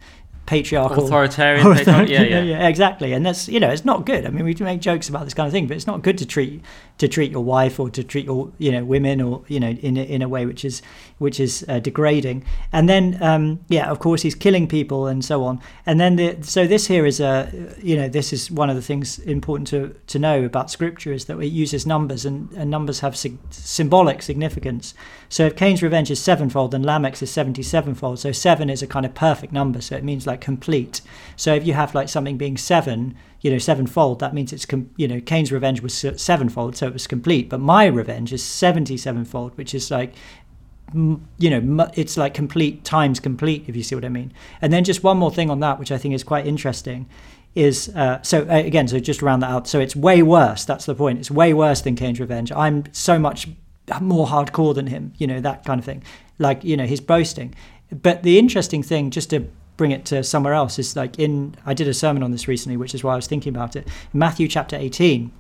patriarchal 0.47 1.05
Authoritarian. 1.05 1.75
patron- 1.75 2.07
yeah, 2.09 2.23
yeah. 2.23 2.43
yeah, 2.43 2.69
exactly. 2.69 3.13
And 3.13 3.25
that's 3.25 3.49
you 3.49 3.61
know, 3.61 3.71
it's 3.71 3.85
not 3.85 4.05
good. 4.07 4.27
I 4.27 4.31
mean, 4.31 4.45
we 4.45 4.55
do 4.55 4.65
make 4.65 4.81
jokes 4.81 5.09
about 5.09 5.25
this 5.25 5.35
kind 5.35 5.47
of 5.47 5.53
thing, 5.53 5.67
but 5.67 5.77
it's 5.77 5.87
not 5.87 6.03
good 6.03 6.19
to 6.19 6.27
treat 6.27 6.63
to 6.99 7.09
treat 7.09 7.31
your 7.33 7.43
wife 7.43 7.81
or 7.81 7.91
to 7.91 8.05
treat 8.05 8.27
your 8.27 8.53
you 8.59 8.71
know 8.71 8.85
women 8.85 9.21
or 9.21 9.43
you 9.49 9.59
know 9.59 9.71
in 9.71 9.97
a, 9.97 10.03
in 10.03 10.23
a 10.23 10.29
way 10.29 10.47
which 10.47 10.65
is 10.65 10.83
which 11.19 11.41
is 11.41 11.65
uh, 11.69 11.79
degrading. 11.79 12.45
And 12.73 12.89
then 12.89 13.19
um, 13.23 13.61
yeah, 13.69 13.91
of 13.91 13.99
course, 13.99 14.23
he's 14.23 14.35
killing 14.35 14.69
people 14.69 15.07
and 15.07 15.25
so 15.25 15.45
on. 15.45 15.61
And 15.87 16.01
then 16.01 16.17
the 16.17 16.39
so 16.43 16.67
this 16.67 16.87
here 16.87 17.07
is 17.07 17.21
a 17.21 17.51
you 17.83 17.97
know 17.97 18.09
this 18.09 18.33
is 18.33 18.51
one 18.51 18.71
of 18.71 18.77
the 18.77 18.83
things 18.83 19.19
important 19.21 19.69
to 19.69 19.95
to 20.09 20.19
know 20.19 20.45
about 20.45 20.71
Scripture 20.71 21.13
is 21.13 21.25
that 21.27 21.39
it 21.39 21.47
uses 21.47 21.87
numbers 21.87 22.25
and, 22.25 22.51
and 22.53 22.71
numbers 22.71 23.01
have 23.01 23.17
sig- 23.17 23.39
symbolic 23.51 24.23
significance. 24.23 24.95
So 25.29 25.47
if 25.47 25.57
Cain's 25.57 25.83
revenge 25.83 26.11
is 26.11 26.21
sevenfold, 26.23 26.73
then 26.73 26.85
Lamech's 26.85 27.23
is 27.23 27.31
seventy-sevenfold. 27.31 28.19
So 28.19 28.31
seven 28.31 28.71
is 28.71 28.83
a 28.83 28.87
kind 28.87 29.07
of 29.07 29.15
perfect 29.15 29.53
number. 29.53 29.81
So 29.81 29.97
it 29.97 30.05
means 30.05 30.27
like 30.27 30.34
complete. 30.37 31.01
So 31.37 31.55
if 31.55 31.67
you 31.67 31.75
have 31.75 31.95
like 31.95 32.09
something 32.09 32.37
being 32.37 32.57
seven, 32.57 33.17
you 33.41 33.51
know, 33.51 33.59
sevenfold, 33.59 34.21
that 34.21 34.35
means 34.35 34.53
it's 34.53 34.67
com- 34.67 34.91
you 34.97 35.09
know 35.09 35.21
Cain's 35.21 35.53
revenge 35.53 35.81
was 35.83 35.95
se- 35.95 36.17
sevenfold, 36.17 36.77
so 36.77 36.87
it 36.87 36.93
was 36.93 37.07
complete. 37.07 37.49
But 37.49 37.61
my 37.61 37.87
revenge 37.87 38.33
is 38.33 38.43
seventy-sevenfold, 38.43 39.57
which 39.57 39.75
is 39.75 39.91
like 39.91 40.15
you 40.95 41.51
know 41.51 41.91
it's 41.95 42.17
like 42.17 42.35
complete 42.35 42.85
times 42.85 43.19
complete 43.19 43.65
if 43.67 43.75
you 43.75 43.83
see 43.83 43.95
what 43.95 44.05
i 44.05 44.09
mean. 44.09 44.33
And 44.63 44.73
then 44.73 44.85
just 44.85 45.03
one 45.03 45.17
more 45.17 45.31
thing 45.31 45.51
on 45.51 45.61
that 45.61 45.79
which 45.79 45.91
i 45.91 45.99
think 45.99 46.15
is 46.15 46.23
quite 46.23 46.47
interesting 46.47 47.09
is 47.55 47.89
uh, 47.91 48.21
so 48.23 48.43
uh, 48.43 48.55
again 48.55 48.87
so 48.89 48.99
just 48.99 49.23
round 49.23 49.43
that 49.43 49.51
out. 49.51 49.69
So 49.69 49.81
it's 49.81 49.97
way 49.97 50.23
worse 50.23 50.65
that's 50.65 50.87
the 50.87 50.95
point. 50.95 51.19
It's 51.19 51.31
way 51.31 51.55
worse 51.55 51.81
than 51.81 51.97
cain's 51.97 52.21
revenge. 52.21 52.53
I'm 52.53 52.85
so 52.93 53.19
much 53.19 53.49
more 54.01 54.27
hardcore 54.27 54.75
than 54.75 54.87
him 54.87 55.13
you 55.19 55.27
know 55.27 55.41
that 55.41 55.65
kind 55.65 55.79
of 55.79 55.85
thing. 55.85 56.03
Like 56.39 56.65
you 56.65 56.77
know 56.77 56.87
he's 56.87 57.01
boasting. 57.01 57.55
But 57.91 58.23
the 58.23 58.39
interesting 58.39 58.83
thing 58.83 59.11
just 59.11 59.31
to 59.31 59.47
bring 59.77 59.91
it 59.91 60.05
to 60.05 60.23
somewhere 60.23 60.55
else 60.55 60.79
is 60.79 60.95
like 60.95 61.19
in 61.19 61.55
i 61.67 61.75
did 61.75 61.89
a 61.89 61.95
sermon 61.95 62.23
on 62.23 62.31
this 62.31 62.47
recently 62.47 62.77
which 62.77 62.95
is 62.95 63.03
why 63.03 63.13
i 63.13 63.17
was 63.17 63.27
thinking 63.27 63.55
about 63.55 63.75
it 63.75 63.89
matthew 64.13 64.47
chapter 64.47 64.77
18 64.77 65.31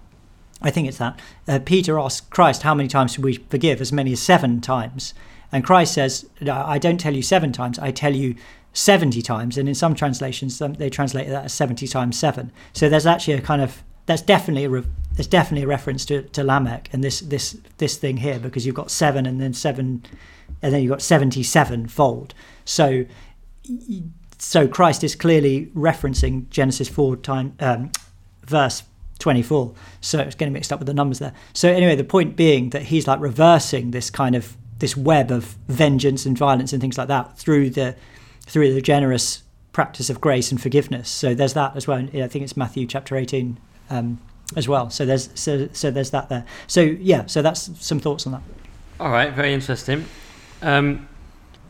I 0.62 0.70
think 0.70 0.88
it's 0.88 0.98
that. 0.98 1.20
Uh, 1.46 1.58
Peter 1.64 1.98
asks 1.98 2.26
Christ, 2.28 2.62
How 2.62 2.74
many 2.74 2.88
times 2.88 3.12
should 3.12 3.24
we 3.24 3.34
forgive? 3.34 3.80
As 3.80 3.92
many 3.92 4.12
as 4.12 4.22
seven 4.22 4.60
times. 4.60 5.12
And 5.52 5.62
Christ 5.62 5.94
says, 5.94 6.26
I 6.48 6.78
don't 6.78 6.98
tell 6.98 7.14
you 7.14 7.22
seven 7.22 7.52
times, 7.52 7.78
I 7.78 7.92
tell 7.92 8.14
you 8.14 8.34
70 8.72 9.22
times. 9.22 9.56
And 9.56 9.68
in 9.68 9.74
some 9.74 9.94
translations, 9.94 10.58
they 10.58 10.90
translate 10.90 11.28
that 11.28 11.44
as 11.44 11.52
70 11.52 11.86
times 11.86 12.18
seven. 12.18 12.50
So 12.72 12.88
there's 12.88 13.06
actually 13.06 13.34
a 13.34 13.40
kind 13.40 13.62
of, 13.62 13.84
that's 14.06 14.22
definitely 14.22 14.64
a, 14.64 14.70
re- 14.70 14.84
there's 15.12 15.28
definitely 15.28 15.62
a 15.62 15.68
reference 15.68 16.04
to, 16.06 16.22
to 16.22 16.42
Lamech 16.42 16.88
and 16.92 17.04
this, 17.04 17.20
this, 17.20 17.56
this 17.78 17.96
thing 17.96 18.16
here, 18.16 18.40
because 18.40 18.66
you've 18.66 18.74
got 18.74 18.90
seven 18.90 19.26
and 19.26 19.40
then 19.40 19.54
seven, 19.54 20.04
and 20.60 20.74
then 20.74 20.82
you've 20.82 20.90
got 20.90 21.02
77 21.02 21.86
fold. 21.86 22.34
So 22.64 23.04
so 24.44 24.68
Christ 24.68 25.02
is 25.02 25.16
clearly 25.16 25.66
referencing 25.74 26.48
Genesis 26.50 26.88
4 26.88 27.16
time 27.16 27.56
um, 27.60 27.90
verse 28.46 28.82
24. 29.18 29.74
So 30.00 30.18
it's 30.20 30.34
getting 30.34 30.52
mixed 30.52 30.72
up 30.72 30.78
with 30.78 30.86
the 30.86 30.94
numbers 30.94 31.18
there. 31.18 31.32
So 31.54 31.70
anyway, 31.70 31.96
the 31.96 32.04
point 32.04 32.36
being 32.36 32.70
that 32.70 32.82
he's 32.82 33.06
like 33.06 33.20
reversing 33.20 33.90
this 33.90 34.10
kind 34.10 34.36
of 34.36 34.56
this 34.80 34.96
web 34.96 35.30
of 35.30 35.56
vengeance 35.68 36.26
and 36.26 36.36
violence 36.36 36.72
and 36.72 36.80
things 36.80 36.98
like 36.98 37.08
that 37.08 37.38
through 37.38 37.70
the 37.70 37.96
through 38.42 38.74
the 38.74 38.82
generous 38.82 39.42
practice 39.72 40.10
of 40.10 40.20
grace 40.20 40.50
and 40.50 40.60
forgiveness. 40.60 41.08
So 41.08 41.34
there's 41.34 41.54
that 41.54 41.74
as 41.74 41.86
well. 41.86 41.98
I 41.98 42.28
think 42.28 42.44
it's 42.44 42.56
Matthew 42.56 42.86
chapter 42.86 43.16
18 43.16 43.58
um, 43.88 44.20
as 44.56 44.68
well. 44.68 44.90
So 44.90 45.06
there's 45.06 45.30
so 45.34 45.68
so 45.72 45.90
there's 45.90 46.10
that 46.10 46.28
there. 46.28 46.44
So 46.66 46.82
yeah, 46.82 47.24
so 47.26 47.40
that's 47.40 47.70
some 47.84 47.98
thoughts 47.98 48.26
on 48.26 48.32
that. 48.32 48.42
All 49.00 49.10
right, 49.10 49.32
very 49.32 49.54
interesting. 49.54 50.04
Um, 50.60 51.08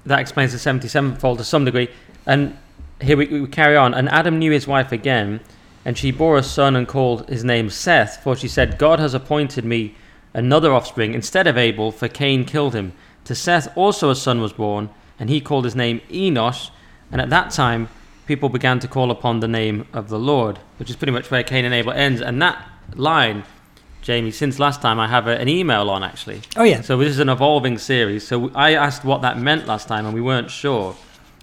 that 0.06 0.18
explains 0.18 0.52
the 0.52 0.58
77 0.58 1.16
fold 1.16 1.38
to 1.38 1.44
some 1.44 1.64
degree. 1.64 1.88
And 2.26 2.58
here 3.00 3.16
we, 3.16 3.26
we 3.26 3.46
carry 3.46 3.76
on. 3.76 3.94
And 3.94 4.08
Adam 4.08 4.38
knew 4.38 4.50
his 4.52 4.66
wife 4.66 4.92
again, 4.92 5.40
and 5.84 5.96
she 5.98 6.10
bore 6.10 6.38
a 6.38 6.42
son 6.42 6.76
and 6.76 6.88
called 6.88 7.28
his 7.28 7.44
name 7.44 7.70
Seth, 7.70 8.22
for 8.22 8.36
she 8.36 8.48
said, 8.48 8.78
God 8.78 8.98
has 9.00 9.14
appointed 9.14 9.64
me 9.64 9.94
another 10.32 10.72
offspring 10.72 11.14
instead 11.14 11.46
of 11.46 11.58
Abel, 11.58 11.92
for 11.92 12.08
Cain 12.08 12.44
killed 12.44 12.74
him. 12.74 12.92
To 13.24 13.34
Seth 13.34 13.74
also 13.76 14.10
a 14.10 14.16
son 14.16 14.40
was 14.40 14.52
born, 14.52 14.90
and 15.18 15.30
he 15.30 15.40
called 15.40 15.64
his 15.64 15.76
name 15.76 16.00
Enosh. 16.10 16.70
And 17.12 17.20
at 17.20 17.30
that 17.30 17.50
time, 17.50 17.88
people 18.26 18.48
began 18.48 18.80
to 18.80 18.88
call 18.88 19.10
upon 19.10 19.40
the 19.40 19.48
name 19.48 19.86
of 19.92 20.08
the 20.08 20.18
Lord, 20.18 20.58
which 20.78 20.90
is 20.90 20.96
pretty 20.96 21.12
much 21.12 21.30
where 21.30 21.42
Cain 21.42 21.64
and 21.64 21.74
Abel 21.74 21.92
ends. 21.92 22.20
And 22.20 22.40
that 22.42 22.66
line 22.94 23.44
Jamie, 24.04 24.32
since 24.32 24.58
last 24.58 24.82
time 24.82 25.00
I 25.00 25.08
have 25.08 25.26
a, 25.26 25.40
an 25.40 25.48
email 25.48 25.88
on 25.88 26.04
actually. 26.04 26.42
Oh 26.58 26.62
yeah. 26.62 26.82
So 26.82 26.98
this 26.98 27.08
is 27.08 27.20
an 27.20 27.30
evolving 27.30 27.78
series. 27.78 28.26
So 28.26 28.50
I 28.54 28.74
asked 28.74 29.02
what 29.02 29.22
that 29.22 29.38
meant 29.38 29.66
last 29.66 29.88
time, 29.88 30.04
and 30.04 30.14
we 30.14 30.20
weren't 30.20 30.50
sure. 30.50 30.94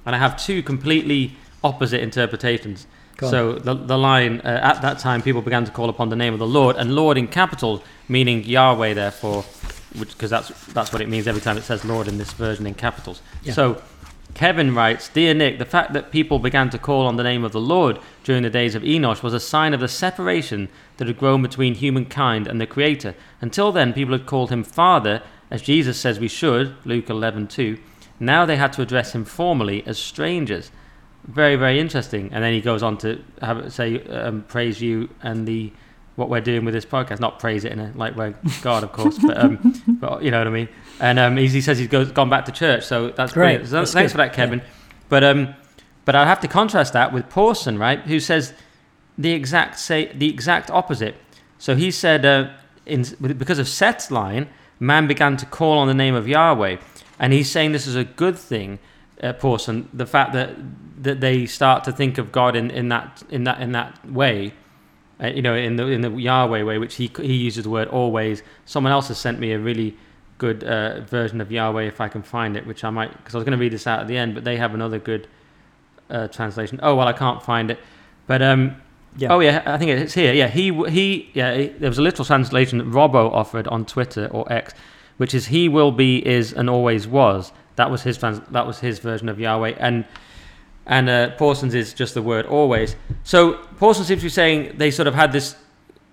And 0.06 0.16
I 0.16 0.20
have 0.20 0.42
two 0.44 0.64
completely 0.64 1.36
opposite 1.64 2.02
interpretations. 2.02 2.88
So 3.30 3.54
the 3.54 3.76
the 3.76 3.98
line 3.98 4.42
uh, 4.42 4.60
at 4.64 4.82
that 4.82 4.98
time 4.98 5.22
people 5.22 5.44
began 5.44 5.64
to 5.66 5.72
call 5.72 5.90
upon 5.90 6.10
the 6.10 6.16
name 6.16 6.34
of 6.34 6.40
the 6.40 6.48
Lord, 6.48 6.76
and 6.76 6.96
Lord 6.96 7.18
in 7.18 7.28
capitals, 7.28 7.82
meaning 8.08 8.44
Yahweh, 8.44 8.96
therefore, 8.96 9.46
because 9.98 10.32
that's 10.32 10.50
that's 10.74 10.92
what 10.92 11.02
it 11.02 11.10
means 11.10 11.28
every 11.28 11.42
time 11.42 11.58
it 11.58 11.64
says 11.64 11.86
Lord 11.86 12.08
in 12.08 12.18
this 12.18 12.34
version 12.34 12.66
in 12.66 12.74
capitals. 12.74 13.22
Yeah. 13.44 13.54
So 13.54 13.82
Kevin 14.34 14.74
writes, 14.74 15.10
Dear 15.10 15.34
Nick, 15.34 15.60
the 15.60 15.66
fact 15.66 15.94
that 15.94 16.12
people 16.12 16.40
began 16.40 16.70
to 16.70 16.78
call 16.78 17.06
on 17.06 17.18
the 17.18 17.24
name 17.24 17.44
of 17.44 17.52
the 17.52 17.60
Lord 17.60 18.00
during 18.24 18.44
the 18.44 18.50
days 18.50 18.76
of 18.76 18.84
Enosh 18.84 19.22
was 19.22 19.34
a 19.34 19.40
sign 19.40 19.74
of 19.74 19.80
the 19.80 19.88
separation 19.88 20.70
that 20.98 21.08
had 21.08 21.20
grown 21.20 21.42
between 21.42 21.76
humankind 21.76 22.48
and 22.48 22.60
the 22.60 22.66
Creator. 22.66 23.14
Until 23.42 23.72
then, 23.72 23.94
people 23.94 24.18
had 24.18 24.26
called 24.26 24.50
him 24.50 24.64
Father, 24.64 25.22
as 25.50 25.62
Jesus 25.62 26.00
says 26.00 26.20
we 26.20 26.28
should, 26.28 26.76
Luke 26.86 27.08
11:2. 27.08 27.78
Now 28.22 28.46
they 28.46 28.56
had 28.56 28.72
to 28.74 28.82
address 28.82 29.14
him 29.14 29.26
formally 29.26 29.84
as 29.86 29.98
strangers. 29.98 30.72
Very, 31.28 31.56
very 31.56 31.80
interesting. 31.80 32.30
And 32.32 32.44
then 32.44 32.54
he 32.54 32.62
goes 32.62 32.84
on 32.84 32.98
to 33.00 33.22
have 33.42 33.74
say, 33.74 34.02
um, 34.08 34.44
praise 34.48 34.82
you 34.82 35.10
and 35.22 35.48
the 35.48 35.74
what 36.16 36.30
we're 36.30 36.42
doing 36.42 36.64
with 36.66 36.74
this 36.74 36.86
podcast. 36.86 37.20
Not 37.20 37.40
praise 37.40 37.66
it 37.66 37.72
in 37.72 37.80
a 37.80 37.92
like 37.96 38.16
we're 38.16 38.36
God, 38.62 38.84
of 38.84 38.92
course, 38.92 39.18
but 39.18 39.38
um, 39.38 39.82
but 39.88 40.24
you 40.24 40.32
know 40.32 40.38
what 40.38 40.48
I 40.48 40.52
mean. 40.52 40.70
And 41.00 41.20
um, 41.20 41.38
he, 41.38 41.48
he 41.48 41.62
says 41.62 41.80
he's 41.80 41.88
goes, 41.88 42.12
gone 42.12 42.30
back 42.30 42.46
to 42.46 42.52
church, 42.52 42.86
so 42.86 43.10
that's 43.10 43.34
Great. 43.34 43.58
great. 43.58 43.68
So 43.68 43.78
That's 43.78 43.94
thanks 43.94 44.12
good. 44.12 44.18
for 44.18 44.18
that, 44.18 44.34
Kevin. 44.34 44.62
But 45.10 45.24
um, 45.24 45.56
but 46.06 46.16
I 46.16 46.26
have 46.26 46.40
to 46.42 46.48
contrast 46.48 46.94
that 46.94 47.12
with 47.12 47.30
Pawson, 47.30 47.78
right? 47.78 48.00
Who 48.02 48.20
says 48.20 48.54
the 49.18 49.32
exact 49.32 49.80
say 49.80 50.12
the 50.14 50.30
exact 50.30 50.70
opposite. 50.70 51.16
So 51.58 51.76
he 51.76 51.92
said, 51.92 52.26
uh, 52.26 52.50
in, 52.86 53.06
because 53.20 53.60
of 53.60 53.68
Seth's 53.68 54.10
line, 54.10 54.50
man 54.80 55.08
began 55.08 55.38
to 55.38 55.46
call 55.46 55.78
on 55.78 55.88
the 55.88 55.94
name 55.94 56.16
of 56.16 56.28
Yahweh, 56.28 56.78
and 57.22 57.32
he's 57.32 57.50
saying 57.50 57.72
this 57.72 57.88
is 57.88 57.96
a 57.96 58.04
good 58.04 58.38
thing. 58.38 58.80
Uh, 59.24 59.32
Pawson, 59.34 59.88
the 59.94 60.06
fact 60.06 60.34
that 60.34 60.50
that 61.04 61.20
they 61.22 61.46
start 61.46 61.84
to 61.86 61.92
think 61.92 62.18
of 62.18 62.32
God 62.32 62.56
in, 62.56 62.70
in 62.72 62.90
that 62.90 63.24
in 63.30 63.44
that 63.46 63.62
in 63.62 63.72
that 63.72 63.92
way, 64.12 64.54
uh, 65.24 65.28
you 65.28 65.42
know, 65.42 65.56
in 65.56 65.76
the 65.78 65.86
in 65.88 66.02
the 66.02 66.10
Yahweh 66.12 66.64
way, 66.64 66.78
which 66.78 66.96
he 66.96 67.10
he 67.18 67.36
uses 67.36 67.64
the 67.64 67.70
word 67.70 67.88
always. 67.88 68.42
Someone 68.66 68.92
else 68.92 69.08
has 69.10 69.18
sent 69.20 69.40
me 69.40 69.52
a 69.54 69.60
really 69.60 69.96
good 70.40 70.64
uh, 70.64 71.02
version 71.02 71.40
of 71.40 71.52
Yahweh 71.52 71.84
if 71.84 72.02
I 72.02 72.08
can 72.10 72.24
find 72.24 72.58
it, 72.58 72.66
which 72.66 72.84
I 72.84 72.90
might 72.90 73.12
because 73.18 73.36
I 73.36 73.38
was 73.38 73.46
going 73.46 73.58
to 73.58 73.62
read 73.64 73.72
this 73.74 73.86
out 73.88 74.00
at 74.00 74.08
the 74.08 74.18
end, 74.18 74.34
but 74.36 74.44
they 74.44 74.58
have 74.58 74.74
another 74.74 74.98
good 75.00 75.28
uh, 76.10 76.28
translation. 76.28 76.80
Oh 76.82 76.96
well, 76.96 77.08
I 77.08 77.14
can't 77.14 77.42
find 77.44 77.70
it, 77.72 77.78
but 78.26 78.42
um, 78.42 78.76
Yeah. 79.18 79.34
oh 79.34 79.40
yeah, 79.42 79.62
I 79.66 79.78
think 79.78 79.92
it's 79.92 80.16
here. 80.16 80.34
Yeah, 80.34 80.48
he 80.48 80.72
he 80.90 81.30
yeah. 81.34 81.54
he- 81.56 81.68
there 81.80 81.90
was 81.90 82.00
a 82.00 82.02
little 82.10 82.26
translation 82.26 82.80
that 82.80 82.88
Robbo 82.88 83.32
offered 83.32 83.68
on 83.68 83.86
Twitter 83.86 84.28
or 84.32 84.52
X, 84.52 84.74
which 85.22 85.36
is 85.36 85.46
he 85.46 85.70
will 85.70 85.92
be 85.92 86.28
is 86.28 86.52
and 86.52 86.68
always 86.68 87.08
was. 87.08 87.52
That 87.76 87.92
was 87.92 88.02
his 88.02 88.18
that 88.18 88.66
was 88.66 88.80
his 88.80 88.98
version 88.98 89.30
of 89.30 89.40
Yahweh, 89.40 89.76
and 89.78 90.04
and 90.88 91.08
uh, 91.08 91.36
is 91.40 91.94
just 91.94 92.16
the 92.16 92.24
word 92.24 92.48
always. 92.48 92.96
So 93.24 93.54
Pawson's 93.78 94.08
seems 94.08 94.22
to 94.22 94.26
be 94.26 94.30
saying 94.30 94.80
they 94.80 94.90
sort 94.90 95.08
of 95.08 95.14
had 95.14 95.32
this 95.32 95.56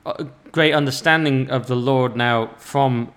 uh, 0.05 0.25
great 0.53 0.75
understanding 0.75 1.49
of 1.49 1.69
the 1.69 1.75
Lord 1.75 2.17
now 2.17 2.51
from 2.59 3.11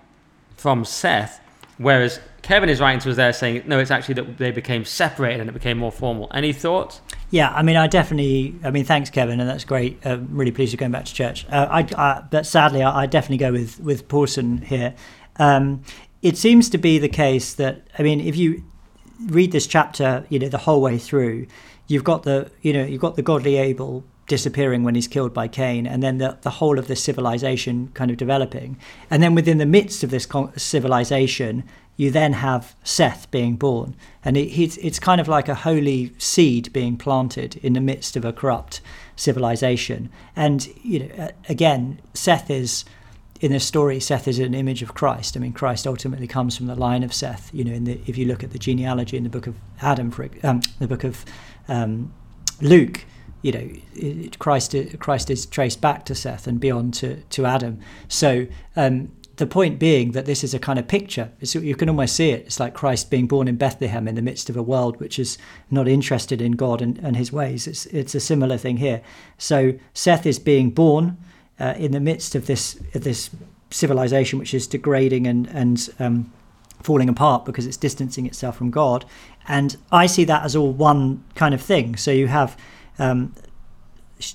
from 0.56 0.86
Seth, 0.86 1.42
whereas 1.76 2.20
Kevin 2.40 2.70
is 2.70 2.80
writing 2.80 3.00
to 3.00 3.10
us 3.10 3.16
there 3.16 3.34
saying 3.34 3.64
no, 3.66 3.78
it's 3.78 3.90
actually 3.90 4.14
that 4.14 4.38
they 4.38 4.50
became 4.50 4.86
separated 4.86 5.40
and 5.40 5.50
it 5.50 5.52
became 5.52 5.76
more 5.76 5.92
formal. 5.92 6.30
Any 6.32 6.54
thoughts? 6.54 7.02
Yeah, 7.30 7.50
I 7.50 7.62
mean, 7.62 7.76
I 7.76 7.86
definitely. 7.86 8.54
I 8.64 8.70
mean, 8.70 8.84
thanks, 8.84 9.10
Kevin, 9.10 9.40
and 9.40 9.48
that's 9.48 9.64
great. 9.64 10.04
Uh, 10.06 10.18
really 10.30 10.52
pleased 10.52 10.72
you're 10.72 10.78
going 10.78 10.92
back 10.92 11.04
to 11.04 11.14
church. 11.14 11.46
Uh, 11.50 11.68
I, 11.70 11.86
I, 11.96 12.24
but 12.30 12.46
sadly, 12.46 12.82
I, 12.82 13.02
I 13.02 13.06
definitely 13.06 13.38
go 13.38 13.52
with 13.52 13.78
with 13.78 14.08
Pawson 14.08 14.58
here. 14.58 14.94
Um, 15.36 15.82
it 16.22 16.36
seems 16.36 16.68
to 16.70 16.78
be 16.78 16.98
the 16.98 17.08
case 17.08 17.54
that 17.54 17.82
I 17.98 18.02
mean, 18.02 18.20
if 18.20 18.36
you 18.36 18.62
read 19.26 19.52
this 19.52 19.66
chapter, 19.66 20.24
you 20.28 20.38
know, 20.38 20.48
the 20.48 20.58
whole 20.58 20.80
way 20.80 20.98
through, 20.98 21.46
you've 21.88 22.04
got 22.04 22.22
the 22.22 22.50
you 22.62 22.72
know 22.72 22.84
you've 22.84 23.00
got 23.00 23.16
the 23.16 23.22
godly 23.22 23.56
Abel 23.56 24.04
disappearing 24.28 24.84
when 24.84 24.94
he's 24.94 25.08
killed 25.08 25.34
by 25.34 25.48
Cain, 25.48 25.86
and 25.86 26.02
then 26.02 26.18
the 26.18 26.38
the 26.42 26.50
whole 26.50 26.78
of 26.78 26.86
this 26.86 27.02
civilization 27.02 27.90
kind 27.94 28.10
of 28.10 28.16
developing, 28.16 28.78
and 29.10 29.22
then 29.22 29.34
within 29.34 29.58
the 29.58 29.66
midst 29.66 30.04
of 30.04 30.10
this 30.10 30.26
civilization, 30.56 31.64
you 31.96 32.10
then 32.10 32.34
have 32.34 32.74
Seth 32.84 33.30
being 33.30 33.56
born, 33.56 33.94
and 34.24 34.36
it, 34.36 34.48
it's 34.58 34.76
it's 34.78 34.98
kind 34.98 35.20
of 35.20 35.28
like 35.28 35.48
a 35.48 35.54
holy 35.54 36.12
seed 36.18 36.72
being 36.72 36.96
planted 36.96 37.56
in 37.56 37.72
the 37.72 37.80
midst 37.80 38.16
of 38.16 38.24
a 38.24 38.32
corrupt 38.32 38.80
civilization. 39.16 40.08
And 40.36 40.68
you 40.82 41.00
know, 41.00 41.30
again, 41.48 42.00
Seth 42.14 42.50
is 42.50 42.84
in 43.42 43.50
this 43.50 43.66
story. 43.66 44.00
Seth 44.00 44.28
is 44.28 44.38
an 44.38 44.54
image 44.54 44.82
of 44.82 44.94
Christ. 44.94 45.36
I 45.36 45.40
mean, 45.40 45.52
Christ 45.52 45.86
ultimately 45.86 46.28
comes 46.28 46.56
from 46.56 46.66
the 46.66 46.76
line 46.76 47.02
of 47.02 47.12
Seth. 47.12 47.50
You 47.52 47.64
know, 47.64 47.78
the 47.78 48.00
if 48.06 48.16
you 48.16 48.24
look 48.24 48.42
at 48.42 48.52
the 48.52 48.58
genealogy 48.58 49.16
in 49.18 49.24
the 49.24 49.28
book 49.28 49.46
of 49.48 49.56
Adam, 49.82 50.10
for 50.10 50.30
um, 50.44 50.62
the 50.78 50.86
book 50.86 51.04
of 51.04 51.26
um, 51.68 52.14
Luke. 52.62 53.04
You 53.42 53.50
know, 53.50 53.70
it, 53.96 54.38
Christ 54.38 54.74
Christ 55.00 55.28
is 55.28 55.44
traced 55.44 55.80
back 55.80 56.04
to 56.04 56.14
Seth 56.14 56.46
and 56.46 56.60
beyond 56.60 56.94
to 56.94 57.16
to 57.16 57.44
Adam. 57.44 57.80
So 58.06 58.46
um, 58.76 59.10
the 59.36 59.46
point 59.48 59.80
being 59.80 60.12
that 60.12 60.26
this 60.26 60.44
is 60.44 60.54
a 60.54 60.60
kind 60.60 60.78
of 60.78 60.86
picture. 60.86 61.32
It's, 61.40 61.56
you 61.56 61.74
can 61.74 61.88
almost 61.88 62.14
see 62.14 62.30
it. 62.30 62.46
It's 62.46 62.60
like 62.60 62.74
Christ 62.74 63.10
being 63.10 63.26
born 63.26 63.48
in 63.48 63.56
Bethlehem 63.56 64.06
in 64.06 64.14
the 64.14 64.22
midst 64.22 64.48
of 64.48 64.56
a 64.56 64.62
world 64.62 65.00
which 65.00 65.18
is 65.18 65.38
not 65.68 65.88
interested 65.88 66.40
in 66.40 66.52
God 66.52 66.80
and, 66.80 66.96
and 66.98 67.16
His 67.16 67.32
ways. 67.32 67.66
It's 67.66 67.86
it's 67.86 68.14
a 68.14 68.20
similar 68.20 68.56
thing 68.56 68.76
here. 68.76 69.02
So 69.38 69.72
Seth 69.92 70.26
is 70.26 70.38
being 70.38 70.70
born 70.70 71.16
uh, 71.62 71.74
in 71.78 71.92
the 71.92 72.00
midst 72.00 72.34
of 72.34 72.46
this 72.46 72.78
of 72.94 73.04
this 73.04 73.30
civilization 73.70 74.38
which 74.38 74.52
is 74.52 74.66
degrading 74.66 75.26
and 75.26 75.46
and 75.48 75.88
um, 75.98 76.32
falling 76.82 77.08
apart 77.08 77.44
because 77.44 77.66
it's 77.66 77.76
distancing 77.76 78.26
itself 78.26 78.56
from 78.56 78.70
God. 78.70 79.04
And 79.48 79.76
I 79.90 80.06
see 80.06 80.24
that 80.24 80.44
as 80.44 80.56
all 80.56 80.72
one 80.72 81.24
kind 81.34 81.54
of 81.54 81.62
thing. 81.62 81.96
So 81.96 82.10
you 82.10 82.26
have 82.26 82.56
um, 82.98 83.34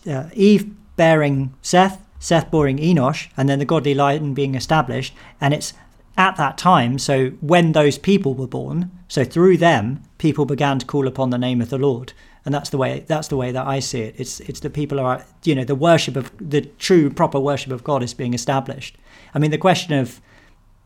uh, 0.08 0.30
Eve 0.34 0.74
bearing 0.96 1.54
Seth, 1.62 2.02
Seth 2.20 2.50
bearing 2.50 2.78
Enosh, 2.78 3.28
and 3.38 3.48
then 3.48 3.60
the 3.60 3.66
godly 3.66 3.94
line 3.94 4.34
being 4.34 4.56
established. 4.56 5.14
And 5.40 5.54
it's 5.54 5.74
at 6.18 6.36
that 6.38 6.58
time, 6.58 6.98
so 6.98 7.30
when 7.42 7.74
those 7.74 7.98
people 8.00 8.34
were 8.34 8.48
born, 8.48 8.90
so 9.08 9.24
through 9.24 9.58
them, 9.58 10.04
people 10.18 10.46
began 10.46 10.80
to 10.80 10.86
call 10.86 11.08
upon 11.08 11.30
the 11.30 11.38
name 11.38 11.62
of 11.62 11.70
the 11.70 11.78
Lord. 11.78 12.14
And 12.48 12.54
that's 12.54 12.70
the 12.70 12.78
way 12.78 13.04
that's 13.06 13.28
the 13.28 13.36
way 13.36 13.52
that 13.52 13.68
I 13.68 13.80
see 13.80 14.00
it. 14.00 14.16
It's 14.18 14.40
it's 14.40 14.62
the 14.62 14.70
people 14.70 15.02
are 15.02 15.26
you 15.44 15.54
know 15.54 15.66
the 15.66 15.76
worship 15.76 16.16
of 16.16 16.32
the 16.40 16.62
true 16.62 17.10
proper 17.10 17.42
worship 17.42 17.74
of 17.74 17.84
God 17.84 18.02
is 18.02 18.14
being 18.14 18.34
established. 18.34 18.98
I 19.36 19.40
mean 19.40 19.52
the 19.52 19.58
question 19.58 19.94
of 20.00 20.22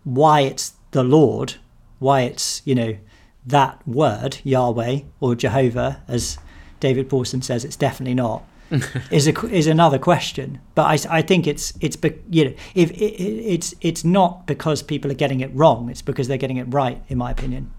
why 0.04 0.40
it's 0.42 0.74
the 0.90 1.04
Lord, 1.04 1.58
why 2.00 2.22
it's 2.22 2.64
you 2.66 2.74
know 2.74 2.98
that 3.46 3.88
word 3.88 4.40
Yahweh 4.44 5.02
or 5.20 5.36
Jehovah, 5.36 6.02
as 6.08 6.40
David 6.80 7.08
Pawson 7.08 7.44
says, 7.44 7.64
it's 7.64 7.76
definitely 7.76 8.16
not. 8.16 8.44
is 9.12 9.28
a 9.28 9.48
is 9.50 9.68
another 9.68 10.00
question, 10.00 10.62
but 10.74 10.86
I, 10.88 11.18
I 11.20 11.22
think 11.22 11.46
it's 11.46 11.74
it's 11.80 11.96
be- 11.96 12.24
you 12.32 12.46
know 12.46 12.54
if 12.74 12.90
it, 12.90 13.22
it, 13.22 13.54
it's 13.54 13.76
it's 13.82 14.04
not 14.04 14.48
because 14.48 14.82
people 14.82 15.12
are 15.12 15.22
getting 15.24 15.42
it 15.42 15.52
wrong, 15.54 15.92
it's 15.92 16.02
because 16.02 16.28
they're 16.28 16.38
getting 16.38 16.58
it 16.58 16.74
right, 16.74 17.04
in 17.08 17.20
my 17.20 17.30
opinion. 17.30 17.72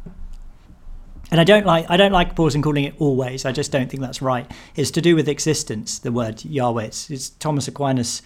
And 1.33 1.41
I 1.41 1.45
don't 1.45 1.65
like 1.65 1.87
I 1.89 1.97
don't 1.97 2.13
like 2.13 2.37
Pawson 2.37 2.61
calling 2.61 2.85
it 2.85 2.95
always. 2.99 3.47
I 3.47 3.53
just 3.53 3.73
don't 3.73 3.91
think 3.91 4.03
that's 4.03 4.21
right. 4.21 4.49
It's 4.77 4.91
to 4.91 5.01
do 5.01 5.17
with 5.17 5.31
existence. 5.31 5.99
The 5.99 6.13
word 6.13 6.45
Yahweh. 6.45 6.85
It's, 6.85 7.11
it's 7.11 7.31
Thomas 7.31 7.67
Aquinas 7.67 8.21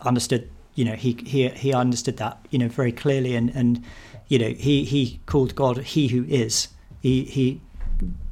understood. 0.00 0.50
You 0.74 0.86
know, 0.86 0.94
he 0.94 1.12
he 1.26 1.50
he 1.50 1.74
understood 1.74 2.16
that. 2.16 2.38
You 2.48 2.58
know, 2.58 2.68
very 2.68 2.90
clearly, 2.90 3.36
and 3.36 3.50
and 3.50 3.84
you 4.28 4.38
know 4.38 4.48
he 4.48 4.84
he 4.84 5.20
called 5.26 5.54
God 5.54 5.76
He 5.76 6.08
who 6.08 6.24
is. 6.24 6.68
He 7.02 7.24
he 7.24 7.60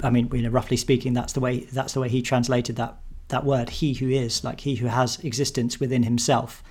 I 0.01 0.09
mean, 0.09 0.31
you 0.33 0.41
know, 0.41 0.49
roughly 0.49 0.77
speaking, 0.77 1.13
that's 1.13 1.33
the 1.33 1.39
way 1.39 1.59
that's 1.59 1.93
the 1.93 1.99
way 1.99 2.09
he 2.09 2.23
translated 2.23 2.77
that 2.77 2.97
that 3.27 3.45
word. 3.45 3.69
He 3.69 3.93
who 3.93 4.09
is, 4.09 4.43
like 4.43 4.61
he 4.61 4.77
who 4.77 4.87
has 4.87 5.19
existence 5.19 5.79
within 5.79 6.01
himself. 6.01 6.63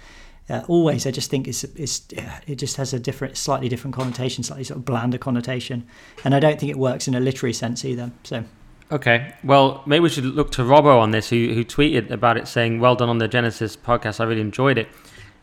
Uh, 0.50 0.64
always, 0.66 1.06
I 1.06 1.12
just 1.12 1.30
think 1.30 1.46
it's, 1.46 1.62
it's 1.62 2.06
it 2.46 2.56
just 2.56 2.76
has 2.76 2.92
a 2.92 2.98
different, 2.98 3.36
slightly 3.36 3.68
different 3.68 3.94
connotation, 3.94 4.42
slightly 4.42 4.64
sort 4.64 4.78
of 4.78 4.84
blander 4.84 5.16
connotation, 5.16 5.86
and 6.24 6.34
I 6.34 6.40
don't 6.40 6.58
think 6.58 6.70
it 6.70 6.78
works 6.78 7.06
in 7.06 7.14
a 7.14 7.20
literary 7.20 7.52
sense 7.52 7.84
either. 7.84 8.10
So. 8.24 8.44
Okay, 8.90 9.32
well, 9.44 9.84
maybe 9.86 10.00
we 10.00 10.08
should 10.08 10.24
look 10.24 10.50
to 10.52 10.62
Robbo 10.62 10.98
on 10.98 11.12
this, 11.12 11.30
who 11.30 11.54
who 11.54 11.64
tweeted 11.64 12.10
about 12.10 12.36
it, 12.36 12.48
saying, 12.48 12.80
"Well 12.80 12.96
done 12.96 13.08
on 13.08 13.18
the 13.18 13.28
Genesis 13.28 13.76
podcast. 13.76 14.18
I 14.18 14.24
really 14.24 14.40
enjoyed 14.40 14.76
it." 14.76 14.88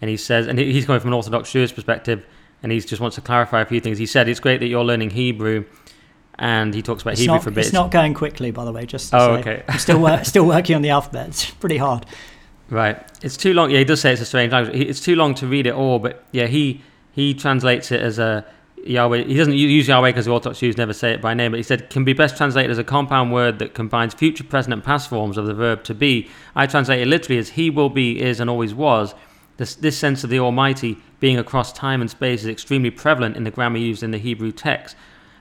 And 0.02 0.10
he 0.10 0.18
says, 0.18 0.46
and 0.46 0.60
he's 0.60 0.86
coming 0.86 1.00
from 1.00 1.10
an 1.10 1.14
Orthodox 1.14 1.52
Jewish 1.52 1.74
perspective, 1.74 2.26
and 2.62 2.72
he 2.72 2.80
just 2.82 3.02
wants 3.02 3.16
to 3.16 3.22
clarify 3.22 3.62
a 3.62 3.66
few 3.66 3.80
things. 3.80 3.98
He 3.98 4.06
said, 4.06 4.28
"It's 4.28 4.42
great 4.42 4.60
that 4.60 4.68
you're 4.68 4.84
learning 4.84 5.12
Hebrew." 5.12 5.64
And 6.40 6.74
he 6.76 6.84
talks 6.84 7.02
about 7.02 7.14
it's 7.14 7.22
Hebrew 7.22 7.36
not, 7.36 7.44
for 7.44 7.52
bits. 7.52 7.68
It's 7.68 7.74
not 7.74 7.90
going 7.90 8.14
quickly, 8.14 8.52
by 8.52 8.66
the 8.66 8.72
way. 8.74 8.86
Just 8.86 9.12
oh, 9.14 9.36
say. 9.36 9.40
okay. 9.40 9.64
I'm 9.70 9.80
still 9.80 10.18
still 10.24 10.46
working 10.46 10.76
on 10.76 10.82
the 10.82 10.90
alphabet. 10.90 11.30
It's 11.30 11.50
pretty 11.50 11.78
hard. 11.78 12.06
Right. 12.70 13.02
It's 13.22 13.38
too 13.38 13.54
long. 13.54 13.72
Yeah, 13.72 13.80
he 13.80 13.86
does 13.86 14.02
say 14.02 14.12
it's 14.12 14.22
a 14.22 14.26
strange 14.26 14.52
language. 14.52 14.76
It's 14.76 15.00
too 15.00 15.16
long 15.16 15.36
to 15.36 15.48
read 15.48 15.68
it 15.68 15.74
all, 15.74 16.00
but 16.00 16.24
yeah, 16.32 16.48
he 16.48 16.82
he 17.14 17.34
translates 17.34 17.92
it 17.92 18.02
as 18.02 18.20
a 18.20 18.46
Yahweh. 18.86 19.24
He 19.24 19.36
doesn't 19.36 19.54
use 19.54 19.88
Yahweh 19.88 20.10
because 20.10 20.26
the 20.26 20.32
Orthodox 20.32 20.60
Jews 20.60 20.78
never 20.78 20.94
say 20.94 21.12
it 21.12 21.22
by 21.22 21.34
name, 21.34 21.52
but 21.52 21.58
he 21.58 21.64
said 21.64 21.90
can 21.90 22.04
be 22.04 22.14
best 22.14 22.38
translated 22.38 22.72
as 22.72 22.78
a 22.78 22.84
compound 22.84 23.32
word 23.32 23.60
that 23.60 23.74
combines 23.74 24.14
future, 24.14 24.44
present, 24.44 24.74
and 24.74 24.84
past 24.84 25.10
forms 25.10 25.38
of 25.38 25.46
the 25.46 25.54
verb 25.54 25.84
to 25.86 25.94
be. 25.94 26.30
I 26.56 26.68
translate 26.68 27.02
it 27.02 27.08
literally 27.08 27.40
as 27.40 27.50
He 27.50 27.70
will 27.70 27.90
be, 27.90 28.22
is, 28.22 28.40
and 28.40 28.50
always 28.50 28.74
was. 28.74 29.16
This, 29.58 29.74
this 29.76 29.98
sense 29.98 30.24
of 30.24 30.30
the 30.30 30.40
Almighty 30.40 30.98
being 31.20 31.38
across 31.38 31.74
time 31.74 32.00
and 32.02 32.10
space 32.10 32.42
is 32.42 32.48
extremely 32.48 32.92
prevalent 32.92 33.36
in 33.36 33.44
the 33.44 33.52
grammar 33.52 33.80
used 33.80 34.04
in 34.04 34.12
the 34.12 34.20
Hebrew 34.20 34.52
text. 34.52 34.96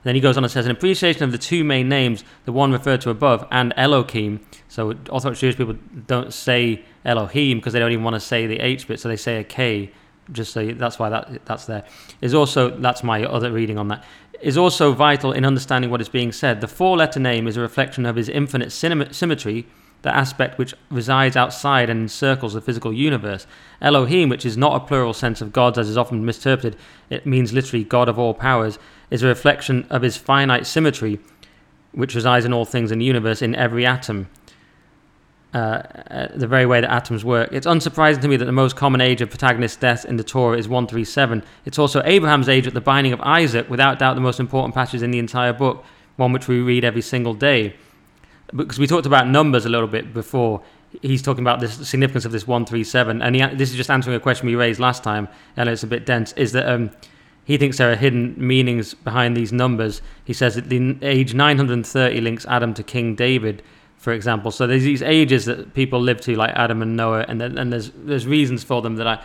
Then 0.04 0.14
he 0.14 0.20
goes 0.20 0.36
on 0.36 0.44
and 0.44 0.50
says, 0.50 0.64
an 0.64 0.70
appreciation 0.70 1.24
of 1.24 1.32
the 1.32 1.38
two 1.38 1.64
main 1.64 1.88
names, 1.88 2.24
the 2.44 2.52
one 2.52 2.72
referred 2.72 3.00
to 3.02 3.10
above, 3.10 3.46
and 3.50 3.74
Elohim. 3.76 4.40
So 4.68 4.94
Orthodox 5.10 5.40
Jewish 5.40 5.56
people 5.56 5.76
don't 6.06 6.32
say 6.32 6.84
Elohim 7.07 7.59
because 7.59 7.72
they 7.72 7.78
don't 7.78 7.92
even 7.92 8.04
want 8.04 8.14
to 8.14 8.20
say 8.20 8.46
the 8.46 8.59
H 8.59 8.86
bit, 8.86 9.00
so 9.00 9.09
they 9.09 9.16
say 9.16 9.38
a 9.38 9.44
K. 9.44 9.90
Just 10.32 10.52
so 10.52 10.72
that's 10.72 10.98
why 10.98 11.09
that 11.09 11.46
that's 11.46 11.66
there. 11.66 11.84
Is 12.20 12.34
also 12.34 12.70
that's 12.70 13.02
my 13.04 13.24
other 13.24 13.52
reading 13.52 13.78
on 13.78 13.88
that. 13.88 14.04
Is 14.42 14.59
also 14.59 14.92
vital 14.92 15.32
in 15.32 15.44
understanding 15.44 15.90
what 15.90 16.00
is 16.00 16.09
being 16.09 16.32
said. 16.32 16.61
The 16.61 16.68
four-letter 16.68 17.20
name 17.20 17.46
is 17.46 17.57
a 17.57 17.61
reflection 17.61 18.04
of 18.04 18.16
his 18.16 18.28
infinite 18.28 18.70
symmetry, 18.72 19.66
the 20.02 20.14
aspect 20.14 20.59
which 20.59 20.74
resides 20.90 21.36
outside 21.36 21.88
and 21.88 22.02
encircles 22.02 22.54
the 22.54 22.61
physical 22.61 22.92
universe. 22.92 23.46
Elohim, 23.80 24.28
which 24.28 24.44
is 24.44 24.57
not 24.57 24.76
a 24.76 24.84
plural 24.84 25.14
sense 25.14 25.40
of 25.40 25.52
gods 25.52 25.78
as 25.78 25.88
is 25.88 25.96
often 25.96 26.24
misinterpreted, 26.24 26.76
it 27.09 27.24
means 27.24 27.52
literally 27.52 27.84
God 27.84 28.09
of 28.09 28.18
all 28.18 28.34
powers 28.34 28.78
is 29.11 29.22
a 29.22 29.28
reflection 29.28 29.86
of 29.88 30.02
his 30.02 30.16
finite 30.16 30.66
symmetry, 30.66 31.18
which 31.92 32.14
resides 32.14 32.44
in 32.44 32.52
all 32.52 32.64
things 32.64 32.90
in 32.90 32.98
the 32.98 33.04
universe, 33.04 33.40
in 33.40 33.54
every 33.54 33.86
atom. 33.86 34.28
Uh, 35.57 35.82
uh, 36.11 36.28
the 36.34 36.46
very 36.46 36.66
way 36.66 36.82
that 36.82 36.90
atoms 36.90 37.24
work. 37.24 37.48
It's 37.50 37.66
unsurprising 37.66 38.20
to 38.20 38.28
me 38.28 38.36
that 38.36 38.44
the 38.44 38.52
most 38.52 38.76
common 38.76 39.00
age 39.00 39.22
of 39.22 39.30
protagonist's 39.30 39.78
death 39.78 40.04
in 40.04 40.18
the 40.18 40.22
Torah 40.22 40.59
is 40.59 40.68
137. 40.68 41.42
It's 41.64 41.78
also 41.78 42.02
Abraham's 42.04 42.50
age 42.50 42.66
at 42.66 42.74
the 42.74 42.80
binding 42.82 43.14
of 43.14 43.22
Isaac, 43.22 43.70
without 43.70 43.98
doubt 43.98 44.16
the 44.16 44.20
most 44.20 44.38
important 44.38 44.74
passage 44.74 45.00
in 45.00 45.12
the 45.12 45.18
entire 45.18 45.54
book, 45.54 45.82
one 46.16 46.34
which 46.34 46.46
we 46.46 46.61
read 46.61 46.84
every 46.84 47.00
single 47.00 47.32
day. 47.32 47.74
Because 48.54 48.78
we 48.78 48.86
talked 48.86 49.07
about 49.07 49.28
numbers 49.28 49.64
a 49.64 49.70
little 49.70 49.88
bit 49.88 50.12
before. 50.12 50.61
He's 51.00 51.22
talking 51.22 51.42
about 51.42 51.61
the 51.61 51.68
significance 51.68 52.26
of 52.26 52.32
this 52.32 52.46
137, 52.46 53.22
and 53.22 53.34
he, 53.34 53.40
this 53.57 53.70
is 53.70 53.76
just 53.76 53.88
answering 53.88 54.14
a 54.14 54.20
question 54.20 54.46
we 54.46 54.57
raised 54.57 54.78
last 54.78 55.02
time, 55.02 55.26
and 55.57 55.70
it's 55.70 55.82
a 55.82 55.86
bit 55.86 56.04
dense. 56.04 56.32
Is 56.32 56.52
that 56.52 56.68
um, 56.68 56.90
he 57.46 57.57
thinks 57.57 57.78
there 57.78 57.90
are 57.90 57.96
hidden 57.96 58.34
meanings 58.36 58.92
behind 58.92 59.34
these 59.34 59.54
numbers. 59.54 60.02
He 60.22 60.34
says 60.34 60.57
that 60.57 60.68
the 60.68 60.98
age 61.00 61.32
930 61.32 62.20
links 62.20 62.44
Adam 62.44 62.74
to 62.74 62.82
King 62.82 63.14
David, 63.14 63.62
for 64.07 64.12
example. 64.12 64.52
So 64.52 64.68
there's 64.68 64.84
these 64.84 65.02
ages 65.02 65.46
that 65.46 65.74
people 65.74 66.00
live 66.00 66.20
to, 66.20 66.36
like 66.36 66.52
Adam 66.54 66.80
and 66.80 66.96
Noah, 66.96 67.24
and 67.26 67.40
then, 67.40 67.59
and 67.59 67.72
there's 67.72 67.90
there's 67.90 68.24
reasons 68.24 68.62
for 68.62 68.80
them 68.80 68.94
that 68.98 69.07
I 69.09 69.20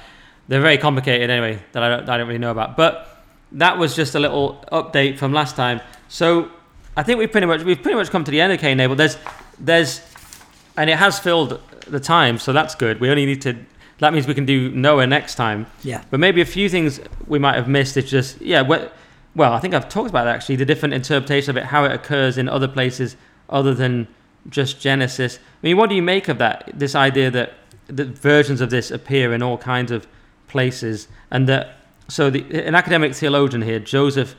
they're 0.47 0.59
very 0.59 0.79
complicated 0.79 1.29
anyway 1.29 1.61
that 1.73 1.83
I 1.83 1.89
don't, 1.89 2.09
I 2.09 2.17
don't 2.17 2.27
really 2.27 2.39
know 2.39 2.49
about. 2.49 2.77
But 2.77 3.23
that 3.51 3.77
was 3.77 3.95
just 3.95 4.15
a 4.15 4.19
little 4.19 4.65
update 4.71 5.19
from 5.19 5.33
last 5.33 5.55
time. 5.55 5.81
So 6.07 6.49
I 6.97 7.03
think 7.03 7.19
we've 7.19 7.31
pretty 7.31 7.45
much 7.45 7.61
we've 7.61 7.79
pretty 7.79 7.95
much 7.95 8.09
come 8.09 8.23
to 8.23 8.31
the 8.31 8.41
end 8.41 8.53
of 8.53 8.59
Cain 8.59 8.79
Abel. 8.79 8.95
There's 8.95 9.19
there's 9.59 10.01
and 10.75 10.89
it 10.89 10.97
has 10.97 11.19
filled 11.19 11.61
the 11.85 11.99
time, 11.99 12.39
so 12.39 12.51
that's 12.51 12.73
good. 12.73 12.99
We 12.99 13.11
only 13.11 13.27
need 13.27 13.43
to 13.43 13.55
that 13.99 14.13
means 14.13 14.25
we 14.25 14.33
can 14.33 14.47
do 14.47 14.71
Noah 14.71 15.05
next 15.05 15.35
time. 15.35 15.67
Yeah. 15.83 16.03
But 16.09 16.19
maybe 16.19 16.41
a 16.41 16.51
few 16.57 16.69
things 16.69 16.99
we 17.27 17.37
might 17.37 17.53
have 17.53 17.67
missed. 17.67 17.97
It's 17.97 18.09
just 18.09 18.41
yeah. 18.41 18.63
Well, 18.63 19.53
I 19.53 19.59
think 19.59 19.75
I've 19.75 19.89
talked 19.89 20.09
about 20.09 20.23
that 20.23 20.33
actually. 20.37 20.55
The 20.55 20.65
different 20.65 20.95
interpretation 20.95 21.51
of 21.51 21.57
it, 21.57 21.65
how 21.65 21.85
it 21.85 21.91
occurs 21.91 22.39
in 22.39 22.49
other 22.49 22.67
places 22.67 23.15
other 23.47 23.75
than 23.75 24.07
just 24.49 24.79
Genesis. 24.79 25.37
I 25.37 25.67
mean, 25.67 25.77
what 25.77 25.89
do 25.89 25.95
you 25.95 26.01
make 26.01 26.27
of 26.27 26.37
that? 26.39 26.71
This 26.73 26.95
idea 26.95 27.31
that 27.31 27.53
that 27.87 28.07
versions 28.09 28.61
of 28.61 28.69
this 28.69 28.89
appear 28.89 29.33
in 29.33 29.41
all 29.41 29.57
kinds 29.57 29.91
of 29.91 30.07
places, 30.47 31.07
and 31.29 31.47
that 31.49 31.75
so 32.07 32.29
the, 32.29 32.43
an 32.65 32.75
academic 32.75 33.13
theologian 33.13 33.61
here, 33.61 33.79
Joseph 33.79 34.35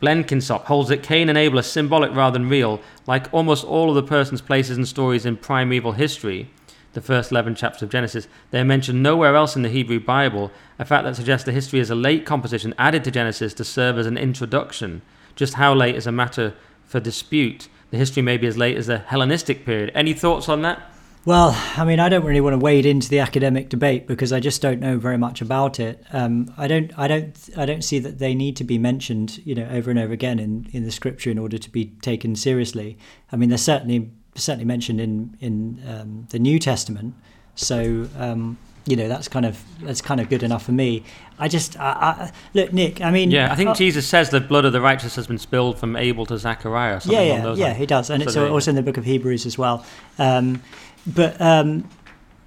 Blenkinsopp, 0.00 0.64
holds 0.64 0.88
that 0.88 1.02
Cain 1.02 1.28
and 1.28 1.36
Abel 1.36 1.58
are 1.58 1.62
symbolic 1.62 2.14
rather 2.14 2.38
than 2.38 2.48
real, 2.48 2.80
like 3.06 3.32
almost 3.32 3.64
all 3.64 3.88
of 3.88 3.94
the 3.94 4.02
persons, 4.02 4.40
places, 4.40 4.76
and 4.76 4.86
stories 4.86 5.26
in 5.26 5.36
primeval 5.36 5.92
history 5.92 6.50
the 6.92 7.00
first 7.00 7.30
11 7.30 7.54
chapters 7.54 7.82
of 7.82 7.90
Genesis, 7.90 8.28
they 8.50 8.60
are 8.60 8.64
mentioned 8.64 9.02
nowhere 9.02 9.36
else 9.36 9.56
in 9.56 9.62
the 9.62 9.68
Hebrew 9.68 10.00
Bible, 10.00 10.50
a 10.78 10.84
fact 10.84 11.04
that 11.04 11.16
suggests 11.16 11.44
the 11.44 11.52
history 11.52 11.80
is 11.80 11.90
a 11.90 11.94
late 11.94 12.24
composition 12.24 12.74
added 12.78 13.04
to 13.04 13.10
Genesis 13.10 13.54
to 13.54 13.64
serve 13.64 13.98
as 13.98 14.06
an 14.06 14.18
introduction. 14.18 15.02
Just 15.36 15.54
how 15.54 15.74
late 15.74 15.94
is 15.94 16.06
a 16.06 16.12
matter 16.12 16.54
for 16.84 16.98
dispute. 16.98 17.68
The 17.90 17.96
history 17.96 18.22
may 18.22 18.36
be 18.36 18.46
as 18.46 18.56
late 18.56 18.76
as 18.76 18.86
the 18.86 18.98
Hellenistic 18.98 19.64
period. 19.64 19.90
Any 19.94 20.12
thoughts 20.12 20.48
on 20.48 20.62
that? 20.62 20.90
Well, 21.24 21.50
I 21.76 21.84
mean, 21.84 22.00
I 22.00 22.08
don't 22.08 22.24
really 22.24 22.40
want 22.40 22.54
to 22.54 22.58
wade 22.58 22.86
into 22.86 23.08
the 23.08 23.18
academic 23.18 23.68
debate 23.68 24.06
because 24.06 24.32
I 24.32 24.40
just 24.40 24.62
don't 24.62 24.80
know 24.80 24.98
very 24.98 25.18
much 25.18 25.42
about 25.42 25.78
it. 25.78 26.02
Um, 26.12 26.52
I 26.56 26.66
don't, 26.68 26.96
I 26.98 27.06
don't, 27.06 27.50
I 27.56 27.66
don't 27.66 27.82
see 27.82 27.98
that 27.98 28.18
they 28.18 28.34
need 28.34 28.56
to 28.56 28.64
be 28.64 28.78
mentioned, 28.78 29.38
you 29.44 29.54
know, 29.54 29.68
over 29.70 29.90
and 29.90 29.98
over 29.98 30.12
again 30.12 30.38
in, 30.38 30.68
in 30.72 30.84
the 30.84 30.90
scripture 30.90 31.30
in 31.30 31.38
order 31.38 31.58
to 31.58 31.70
be 31.70 31.86
taken 32.00 32.34
seriously. 32.34 32.96
I 33.30 33.36
mean, 33.36 33.48
they're 33.48 33.58
certainly 33.58 34.10
certainly 34.36 34.64
mentioned 34.64 35.00
in 35.00 35.36
in 35.40 35.82
um, 35.86 36.26
the 36.30 36.38
New 36.38 36.58
Testament. 36.58 37.14
So 37.56 38.08
um, 38.16 38.56
you 38.88 38.96
know 38.96 39.08
that's 39.08 39.28
kind 39.28 39.44
of 39.44 39.62
that's 39.82 40.00
kind 40.00 40.20
of 40.20 40.28
good 40.28 40.42
enough 40.42 40.64
for 40.64 40.72
me. 40.72 41.04
I 41.38 41.48
just 41.48 41.78
I, 41.78 41.90
I, 41.90 42.32
look, 42.54 42.72
Nick. 42.72 43.00
I 43.00 43.10
mean, 43.10 43.30
yeah, 43.30 43.52
I 43.52 43.54
think 43.54 43.70
uh, 43.70 43.74
Jesus 43.74 44.06
says 44.06 44.30
the 44.30 44.40
blood 44.40 44.64
of 44.64 44.72
the 44.72 44.80
righteous 44.80 45.14
has 45.16 45.26
been 45.26 45.38
spilled 45.38 45.78
from 45.78 45.94
Abel 45.96 46.24
to 46.26 46.38
Zachariah. 46.38 47.00
yeah, 47.04 47.20
yeah, 47.20 47.54
yeah, 47.54 47.74
he 47.74 47.86
does, 47.86 48.10
and 48.10 48.22
so 48.22 48.28
it's 48.28 48.34
they, 48.34 48.48
also 48.48 48.70
in 48.70 48.76
the 48.76 48.82
book 48.82 48.96
of 48.96 49.04
Hebrews 49.04 49.44
as 49.46 49.58
well. 49.58 49.84
Um, 50.18 50.62
but 51.06 51.40
um, 51.40 51.88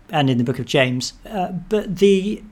and 0.09 0.29
in 0.29 0.37
the 0.37 0.43
book 0.43 0.59
of 0.59 0.65
James. 0.65 1.13
Uh, 1.29 1.51
but 1.51 1.97
the 1.97 2.43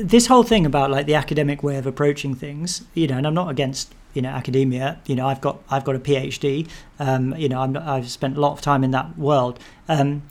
this 0.00 0.26
whole 0.26 0.42
thing 0.42 0.66
about 0.66 0.90
like 0.90 1.06
the 1.06 1.14
academic 1.14 1.62
way 1.62 1.76
of 1.76 1.86
approaching 1.86 2.34
things, 2.34 2.84
you 2.94 3.06
know, 3.06 3.16
and 3.16 3.26
I'm 3.26 3.34
not 3.34 3.48
against 3.48 3.94
you 4.14 4.22
know 4.22 4.30
academia. 4.30 5.00
You 5.06 5.14
know, 5.14 5.26
I've 5.26 5.40
got 5.40 5.60
I've 5.70 5.84
got 5.84 5.94
a 5.94 6.00
PhD. 6.00 6.68
Um, 6.98 7.34
you 7.36 7.48
know, 7.48 7.60
i 7.60 7.96
have 7.96 8.10
spent 8.10 8.36
a 8.36 8.40
lot 8.40 8.52
of 8.52 8.60
time 8.60 8.82
in 8.82 8.90
that 8.92 9.16
world. 9.16 9.58
Um, 9.88 10.22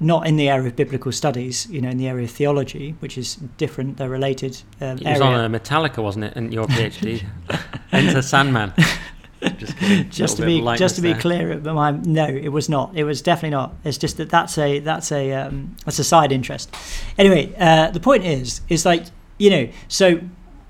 not 0.00 0.26
in 0.26 0.36
the 0.36 0.48
area 0.48 0.68
of 0.68 0.76
biblical 0.76 1.12
studies, 1.12 1.68
you 1.68 1.80
know, 1.80 1.90
in 1.90 1.98
the 1.98 2.08
area 2.08 2.24
of 2.24 2.30
theology, 2.30 2.96
which 3.00 3.18
is 3.18 3.36
different. 3.58 3.98
They're 3.98 4.08
related. 4.08 4.60
Um, 4.80 4.98
it 4.98 5.04
was 5.04 5.20
area. 5.20 5.22
on 5.22 5.54
a 5.54 5.60
Metallica, 5.60 6.02
wasn't 6.02 6.24
it? 6.24 6.36
In 6.36 6.50
your 6.50 6.66
PhD, 6.66 7.24
Enter 7.92 8.22
Sandman. 8.22 8.72
just, 9.58 9.76
just 10.10 10.36
to 10.38 10.46
be 10.46 10.60
just 10.76 10.96
to 10.96 11.02
be 11.02 11.12
there. 11.12 11.20
clear, 11.20 11.56
but 11.58 11.74
my 11.74 11.90
no, 11.90 12.26
it 12.26 12.48
was 12.48 12.68
not. 12.68 12.92
It 12.94 13.04
was 13.04 13.20
definitely 13.20 13.50
not. 13.50 13.74
It's 13.84 13.98
just 13.98 14.16
that 14.16 14.30
that's 14.30 14.56
a 14.58 14.78
that's 14.78 15.12
a 15.12 15.32
um, 15.32 15.76
that's 15.84 15.98
a 15.98 16.04
side 16.04 16.32
interest. 16.32 16.74
Anyway, 17.18 17.54
uh, 17.58 17.90
the 17.90 18.00
point 18.00 18.24
is 18.24 18.62
is 18.68 18.86
like 18.86 19.04
you 19.38 19.50
know. 19.50 19.68
So 19.88 20.20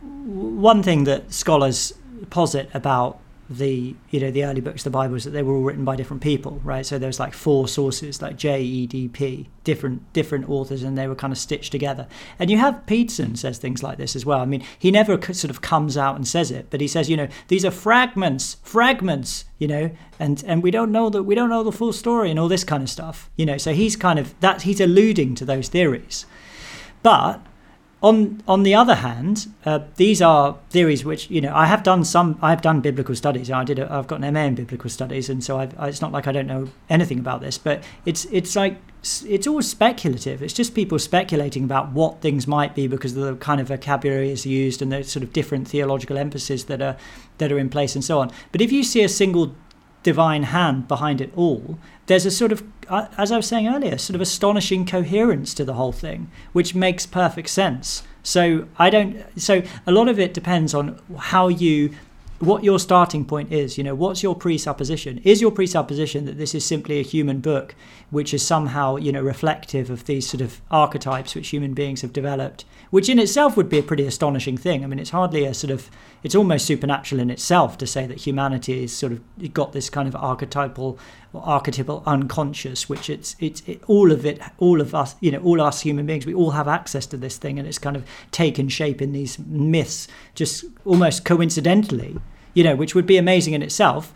one 0.02 0.82
thing 0.82 1.04
that 1.04 1.32
scholars 1.32 1.94
posit 2.30 2.68
about 2.74 3.18
the 3.50 3.96
you 4.10 4.20
know 4.20 4.30
the 4.30 4.44
early 4.44 4.60
books 4.60 4.84
the 4.84 4.90
Bible 4.90 5.16
is 5.16 5.24
that 5.24 5.30
they 5.30 5.42
were 5.42 5.54
all 5.56 5.62
written 5.62 5.84
by 5.84 5.96
different 5.96 6.22
people, 6.22 6.60
right? 6.62 6.86
So 6.86 6.98
there's 6.98 7.18
like 7.18 7.34
four 7.34 7.66
sources, 7.66 8.22
like 8.22 8.36
J, 8.36 8.62
E, 8.62 8.86
D, 8.86 9.08
P, 9.08 9.48
different 9.64 10.10
different 10.12 10.48
authors, 10.48 10.84
and 10.84 10.96
they 10.96 11.08
were 11.08 11.16
kind 11.16 11.32
of 11.32 11.38
stitched 11.38 11.72
together. 11.72 12.06
And 12.38 12.48
you 12.48 12.58
have 12.58 12.86
Peterson 12.86 13.34
says 13.34 13.58
things 13.58 13.82
like 13.82 13.98
this 13.98 14.14
as 14.14 14.24
well. 14.24 14.38
I 14.38 14.44
mean, 14.44 14.62
he 14.78 14.92
never 14.92 15.20
sort 15.20 15.50
of 15.50 15.62
comes 15.62 15.96
out 15.96 16.14
and 16.14 16.28
says 16.28 16.52
it, 16.52 16.68
but 16.70 16.80
he 16.80 16.86
says, 16.86 17.10
you 17.10 17.16
know, 17.16 17.26
these 17.48 17.64
are 17.64 17.72
fragments, 17.72 18.56
fragments, 18.62 19.46
you 19.58 19.66
know, 19.66 19.90
and 20.20 20.44
and 20.46 20.62
we 20.62 20.70
don't 20.70 20.92
know 20.92 21.10
that 21.10 21.24
we 21.24 21.34
don't 21.34 21.50
know 21.50 21.64
the 21.64 21.72
full 21.72 21.92
story 21.92 22.30
and 22.30 22.38
all 22.38 22.48
this 22.48 22.62
kind 22.62 22.84
of 22.84 22.88
stuff, 22.88 23.30
you 23.36 23.44
know. 23.44 23.58
So 23.58 23.74
he's 23.74 23.96
kind 23.96 24.20
of 24.20 24.38
that 24.38 24.62
he's 24.62 24.80
alluding 24.80 25.34
to 25.34 25.44
those 25.44 25.68
theories, 25.68 26.24
but 27.02 27.44
on 28.02 28.42
on 28.48 28.62
the 28.62 28.74
other 28.74 28.94
hand, 28.94 29.48
uh, 29.66 29.80
these 29.96 30.22
are 30.22 30.56
theories 30.70 31.04
which 31.04 31.30
you 31.30 31.40
know 31.40 31.54
I 31.54 31.66
have 31.66 31.82
done 31.82 32.04
some. 32.04 32.38
I've 32.40 32.62
done 32.62 32.80
biblical 32.80 33.14
studies. 33.14 33.50
I 33.50 33.64
did. 33.64 33.78
A, 33.78 33.92
I've 33.92 34.06
got 34.06 34.22
an 34.22 34.32
MA 34.32 34.44
in 34.44 34.54
biblical 34.54 34.88
studies, 34.88 35.28
and 35.28 35.44
so 35.44 35.58
I've, 35.58 35.74
it's 35.80 36.00
not 36.00 36.10
like 36.10 36.26
I 36.26 36.32
don't 36.32 36.46
know 36.46 36.68
anything 36.88 37.18
about 37.18 37.42
this. 37.42 37.58
But 37.58 37.84
it's 38.06 38.24
it's 38.26 38.56
like 38.56 38.78
it's 39.24 39.46
always 39.46 39.68
speculative. 39.68 40.42
It's 40.42 40.54
just 40.54 40.74
people 40.74 40.98
speculating 40.98 41.64
about 41.64 41.92
what 41.92 42.22
things 42.22 42.46
might 42.46 42.74
be 42.74 42.86
because 42.86 43.16
of 43.16 43.22
the 43.22 43.34
kind 43.36 43.60
of 43.60 43.68
vocabulary 43.68 44.30
is 44.30 44.46
used 44.46 44.80
and 44.80 44.92
the 44.92 45.04
sort 45.04 45.22
of 45.22 45.32
different 45.32 45.68
theological 45.68 46.16
emphases 46.16 46.64
that 46.66 46.80
are 46.80 46.96
that 47.36 47.52
are 47.52 47.58
in 47.58 47.68
place 47.68 47.94
and 47.94 48.04
so 48.04 48.18
on. 48.20 48.30
But 48.50 48.62
if 48.62 48.72
you 48.72 48.82
see 48.82 49.02
a 49.02 49.08
single 49.10 49.54
divine 50.02 50.44
hand 50.44 50.88
behind 50.88 51.20
it 51.20 51.32
all, 51.36 51.78
there's 52.06 52.26
a 52.26 52.30
sort 52.30 52.52
of, 52.52 52.62
uh, 52.88 53.06
as 53.16 53.30
I 53.30 53.36
was 53.36 53.46
saying 53.46 53.68
earlier, 53.68 53.98
sort 53.98 54.14
of 54.14 54.20
astonishing 54.20 54.86
coherence 54.86 55.54
to 55.54 55.64
the 55.64 55.74
whole 55.74 55.92
thing, 55.92 56.30
which 56.52 56.74
makes 56.74 57.06
perfect 57.06 57.48
sense. 57.48 58.02
So 58.22 58.68
I 58.78 58.90
don't. 58.90 59.24
So 59.40 59.62
a 59.86 59.92
lot 59.92 60.08
of 60.08 60.18
it 60.18 60.34
depends 60.34 60.74
on 60.74 61.00
how 61.16 61.48
you 61.48 61.94
what 62.40 62.64
your 62.64 62.78
starting 62.78 63.24
point 63.24 63.52
is. 63.52 63.76
You 63.76 63.84
know, 63.84 63.94
what's 63.94 64.22
your 64.22 64.34
presupposition? 64.34 65.18
Is 65.24 65.40
your 65.40 65.50
presupposition 65.50 66.24
that 66.24 66.38
this 66.38 66.54
is 66.54 66.64
simply 66.64 66.98
a 66.98 67.04
human 67.04 67.40
book, 67.40 67.74
which 68.08 68.32
is 68.34 68.44
somehow 68.44 68.96
you 68.96 69.12
know 69.12 69.22
reflective 69.22 69.90
of 69.90 70.06
these 70.06 70.28
sort 70.28 70.40
of 70.40 70.60
archetypes 70.70 71.34
which 71.34 71.48
human 71.48 71.74
beings 71.74 72.00
have 72.00 72.12
developed, 72.12 72.64
which 72.90 73.08
in 73.08 73.18
itself 73.18 73.56
would 73.56 73.68
be 73.68 73.78
a 73.78 73.82
pretty 73.82 74.06
astonishing 74.06 74.56
thing. 74.56 74.82
I 74.82 74.86
mean, 74.86 74.98
it's 74.98 75.10
hardly 75.10 75.44
a 75.44 75.54
sort 75.54 75.70
of 75.70 75.90
it's 76.22 76.34
almost 76.34 76.66
supernatural 76.66 77.20
in 77.20 77.30
itself 77.30 77.76
to 77.78 77.86
say 77.86 78.06
that 78.06 78.26
humanity 78.26 78.84
is 78.84 78.92
sort 78.92 79.12
of 79.12 79.54
got 79.54 79.72
this 79.72 79.90
kind 79.90 80.08
of 80.08 80.16
archetypal 80.16 80.98
archetypal 81.34 82.02
unconscious 82.06 82.88
which 82.88 83.08
it's 83.08 83.36
it's 83.38 83.62
it, 83.66 83.80
all 83.86 84.10
of 84.10 84.26
it 84.26 84.40
all 84.58 84.80
of 84.80 84.94
us 84.94 85.14
you 85.20 85.30
know 85.30 85.38
all 85.42 85.60
us 85.60 85.82
human 85.82 86.04
beings 86.04 86.26
we 86.26 86.34
all 86.34 86.50
have 86.50 86.66
access 86.66 87.06
to 87.06 87.16
this 87.16 87.36
thing 87.36 87.58
and 87.58 87.68
it's 87.68 87.78
kind 87.78 87.96
of 87.96 88.04
taken 88.32 88.68
shape 88.68 89.00
in 89.00 89.12
these 89.12 89.38
myths 89.38 90.08
just 90.34 90.64
almost 90.84 91.24
coincidentally 91.24 92.16
you 92.54 92.64
know 92.64 92.74
which 92.74 92.94
would 92.94 93.06
be 93.06 93.16
amazing 93.16 93.54
in 93.54 93.62
itself 93.62 94.12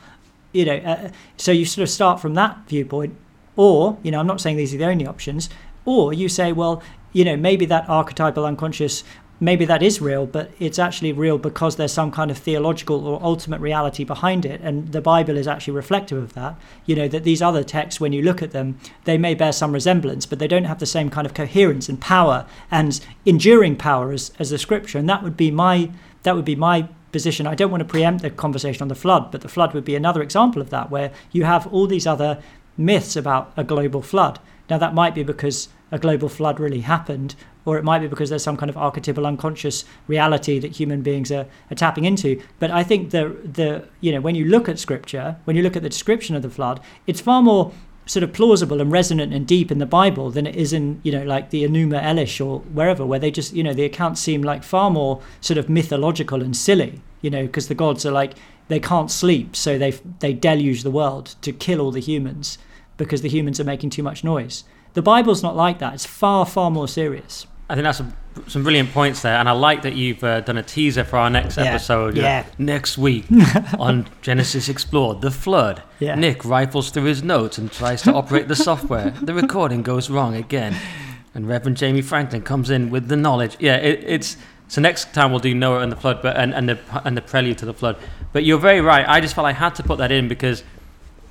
you 0.53 0.65
know 0.65 0.77
uh, 0.77 1.11
so 1.37 1.53
you 1.53 1.65
sort 1.65 1.83
of 1.85 1.91
start 1.91 2.21
from 2.21 2.35
that 2.35 2.59
viewpoint 2.67 3.17
or 3.57 3.97
you 4.03 4.11
know 4.11 4.19
i'm 4.19 4.27
not 4.27 4.41
saying 4.41 4.57
these 4.57 4.75
are 4.75 4.79
the 4.79 4.85
only 4.85 5.07
options 5.07 5.49
or 5.85 6.13
you 6.13 6.29
say 6.29 6.53
well 6.53 6.83
you 7.13 7.25
know 7.25 7.37
maybe 7.37 7.65
that 7.65 7.89
archetypal 7.89 8.45
unconscious 8.45 9.05
maybe 9.41 9.65
that 9.65 9.83
is 9.83 10.01
real, 10.01 10.27
but 10.27 10.51
it's 10.59 10.79
actually 10.79 11.13
real 11.13 11.39
because 11.39 11.77
there's 11.77 11.93
some 11.93 12.11
kind 12.11 12.31
of 12.31 12.39
theological 12.39 13.07
or 13.07 13.23
ultimate 13.23 13.61
reality 13.61 14.05
behind 14.05 14.45
it. 14.45 14.61
And 14.63 14.93
the 14.93 15.01
Bible 15.01 15.37
is 15.37 15.49
actually 15.49 15.75
reflective 15.75 16.19
of 16.19 16.35
that. 16.35 16.57
You 16.87 16.97
know, 16.97 17.09
that 17.09 17.25
these 17.25 17.43
other 17.43 17.65
texts, 17.65 18.01
when 18.01 18.13
you 18.13 18.23
look 18.23 18.43
at 18.43 18.53
them, 18.53 18.79
they 19.05 19.19
may 19.19 19.35
bear 19.35 19.53
some 19.53 19.73
resemblance, 19.73 20.27
but 20.27 20.39
they 20.39 20.49
don't 20.49 20.65
have 20.65 20.79
the 20.79 20.87
same 20.87 21.11
kind 21.11 21.27
of 21.27 21.35
coherence 21.35 21.89
and 21.89 22.01
power 22.01 22.47
and 22.71 23.01
enduring 23.27 23.77
power 23.77 24.13
as, 24.13 24.33
as 24.39 24.51
the 24.51 24.59
scripture. 24.59 24.99
And 24.99 25.09
that 25.09 25.23
would 25.23 25.37
be 25.37 25.51
my 25.51 25.91
that 26.23 26.35
would 26.35 26.45
be 26.47 26.57
my 26.57 26.89
position. 27.13 27.47
I 27.47 27.55
don't 27.55 27.71
want 27.71 27.83
to 27.83 27.89
preempt 27.89 28.23
the 28.23 28.31
conversation 28.31 28.83
on 28.83 28.89
the 28.89 28.95
flood, 28.95 29.31
but 29.31 29.43
the 29.43 29.49
flood 29.49 29.75
would 29.75 29.85
be 29.85 29.95
another 29.95 30.23
example 30.23 30.63
of 30.63 30.71
that, 30.71 30.91
where 30.91 31.13
you 31.33 31.45
have 31.45 31.67
all 31.67 31.87
these 31.87 32.07
other 32.07 32.43
myths 32.77 33.15
about 33.15 33.53
a 33.57 33.63
global 33.63 34.03
flood. 34.03 34.39
Now 34.71 34.79
that 34.79 34.95
might 34.95 35.15
be 35.15 35.23
because 35.23 35.69
a 35.95 35.99
global 35.99 36.29
flood 36.29 36.59
really 36.59 36.81
happened, 36.81 37.37
or 37.65 37.79
it 37.79 37.85
might 37.85 38.01
be 38.01 38.09
because 38.09 38.29
there's 38.29 38.43
some 38.43 38.57
kind 38.57 38.69
of 38.69 38.77
archetypal 38.77 39.25
unconscious 39.25 39.85
reality 40.09 40.59
that 40.59 40.73
human 40.73 41.03
beings 41.03 41.31
are, 41.31 41.47
are 41.71 41.77
tapping 41.77 42.05
into. 42.05 42.43
But 42.59 42.73
I 42.73 42.83
think 42.83 43.11
the 43.11 43.37
the 43.45 43.89
you 44.01 44.11
know 44.11 44.21
when 44.21 44.35
you 44.35 44.45
look 44.45 44.69
at 44.69 44.81
scripture, 44.81 45.37
when 45.45 45.55
you 45.57 45.63
look 45.63 45.77
at 45.77 45.85
the 45.85 45.89
description 45.89 46.35
of 46.35 46.43
the 46.43 46.51
flood, 46.51 46.81
it's 47.07 47.21
far 47.21 47.43
more 47.43 47.73
sort 48.07 48.25
of 48.25 48.33
plausible 48.33 48.81
and 48.81 48.91
resonant 48.93 49.33
and 49.33 49.47
deep 49.47 49.71
in 49.71 49.79
the 49.79 49.87
Bible 49.87 50.31
than 50.31 50.49
it 50.49 50.57
is 50.57 50.73
in 50.73 51.01
you 51.05 51.13
know 51.13 51.23
like 51.23 51.51
the 51.51 51.63
Enuma 51.63 52.03
Elish 52.03 52.45
or 52.45 52.59
wherever, 52.59 53.07
where 53.07 53.21
they 53.21 53.31
just 53.31 53.55
you 53.55 53.63
know 53.63 53.73
the 53.73 53.85
accounts 53.85 54.21
seem 54.21 54.43
like 54.43 54.65
far 54.65 54.91
more 54.91 55.23
sort 55.41 55.59
of 55.59 55.69
mythological 55.69 56.43
and 56.43 56.57
silly, 56.57 57.01
you 57.23 57.31
know, 57.31 57.47
because 57.47 57.69
the 57.69 57.75
gods 57.75 58.05
are 58.05 58.13
like 58.13 58.35
they 58.67 58.81
can't 58.81 59.13
sleep, 59.13 59.55
so 59.55 59.79
they 59.79 59.93
they 60.19 60.33
deluge 60.33 60.83
the 60.83 60.91
world 60.91 61.37
to 61.43 61.53
kill 61.53 61.81
all 61.81 61.93
the 61.93 62.01
humans 62.01 62.59
because 62.97 63.23
the 63.23 63.29
humans 63.29 63.61
are 63.61 63.65
making 63.65 63.91
too 63.91 64.03
much 64.03 64.25
noise. 64.25 64.65
The 64.95 65.03
Bible's 65.03 65.43
not 65.43 65.57
like 65.57 65.79
that. 65.81 65.95
It's 65.95 66.07
far 66.07 66.47
far 66.47 66.71
more 66.71 66.89
serious. 66.89 67.47
I 67.69 67.75
think 67.75 67.85
that's 67.85 68.01
a, 68.01 68.13
some 68.49 68.63
brilliant 68.63 68.93
points 68.93 69.23
there, 69.23 69.37
and 69.37 69.49
I 69.49 69.53
like 69.53 69.83
that 69.83 69.95
you've 69.95 70.23
uh, 70.23 70.41
done 70.41 70.59
a 70.59 70.63
teaser 70.63 71.03
for 71.03 71.17
our 71.17 71.31
next 71.31 71.57
Yeah. 71.57 71.65
episode. 71.65 72.17
Yeah. 72.17 72.45
Next 72.59 72.99
week 72.99 73.25
on 73.79 74.07
Genesis 74.23 74.69
Explored, 74.69 75.21
the 75.23 75.31
flood. 75.31 75.83
Yeah. 75.99 76.15
Nick 76.15 76.45
rifles 76.45 76.91
through 76.91 77.05
his 77.05 77.23
notes 77.23 77.57
and 77.59 77.73
tries 77.73 78.03
to 78.03 78.13
operate 78.13 78.49
the 78.49 78.57
software. 78.57 79.11
The 79.23 79.33
recording 79.35 79.83
goes 79.83 80.11
wrong 80.11 80.35
again, 80.35 80.77
and 81.35 81.49
Reverend 81.49 81.77
Jamie 81.79 82.03
Franklin 82.03 82.43
comes 82.43 82.69
in 82.71 82.91
with 82.91 83.09
the 83.09 83.17
knowledge. 83.17 83.57
Yeah, 83.59 83.77
it, 83.77 84.05
it's 84.07 84.37
so 84.69 84.81
next 84.81 85.13
time 85.15 85.31
we'll 85.31 85.41
do 85.41 85.55
Noah 85.55 85.81
and 85.81 85.91
the 85.91 85.97
flood, 85.97 86.21
but 86.23 86.37
and, 86.37 86.53
and 86.55 86.69
the 86.69 86.79
and 87.05 87.17
the 87.17 87.23
prelude 87.23 87.59
to 87.59 87.67
the 87.67 87.75
flood. 87.75 87.97
But 88.33 88.45
you're 88.45 88.59
very 88.59 88.81
right. 88.83 89.09
I 89.09 89.21
just 89.21 89.35
felt 89.35 89.47
I 89.47 89.53
had 89.53 89.75
to 89.77 89.83
put 89.83 89.99
that 89.99 90.13
in 90.13 90.29
because 90.29 90.63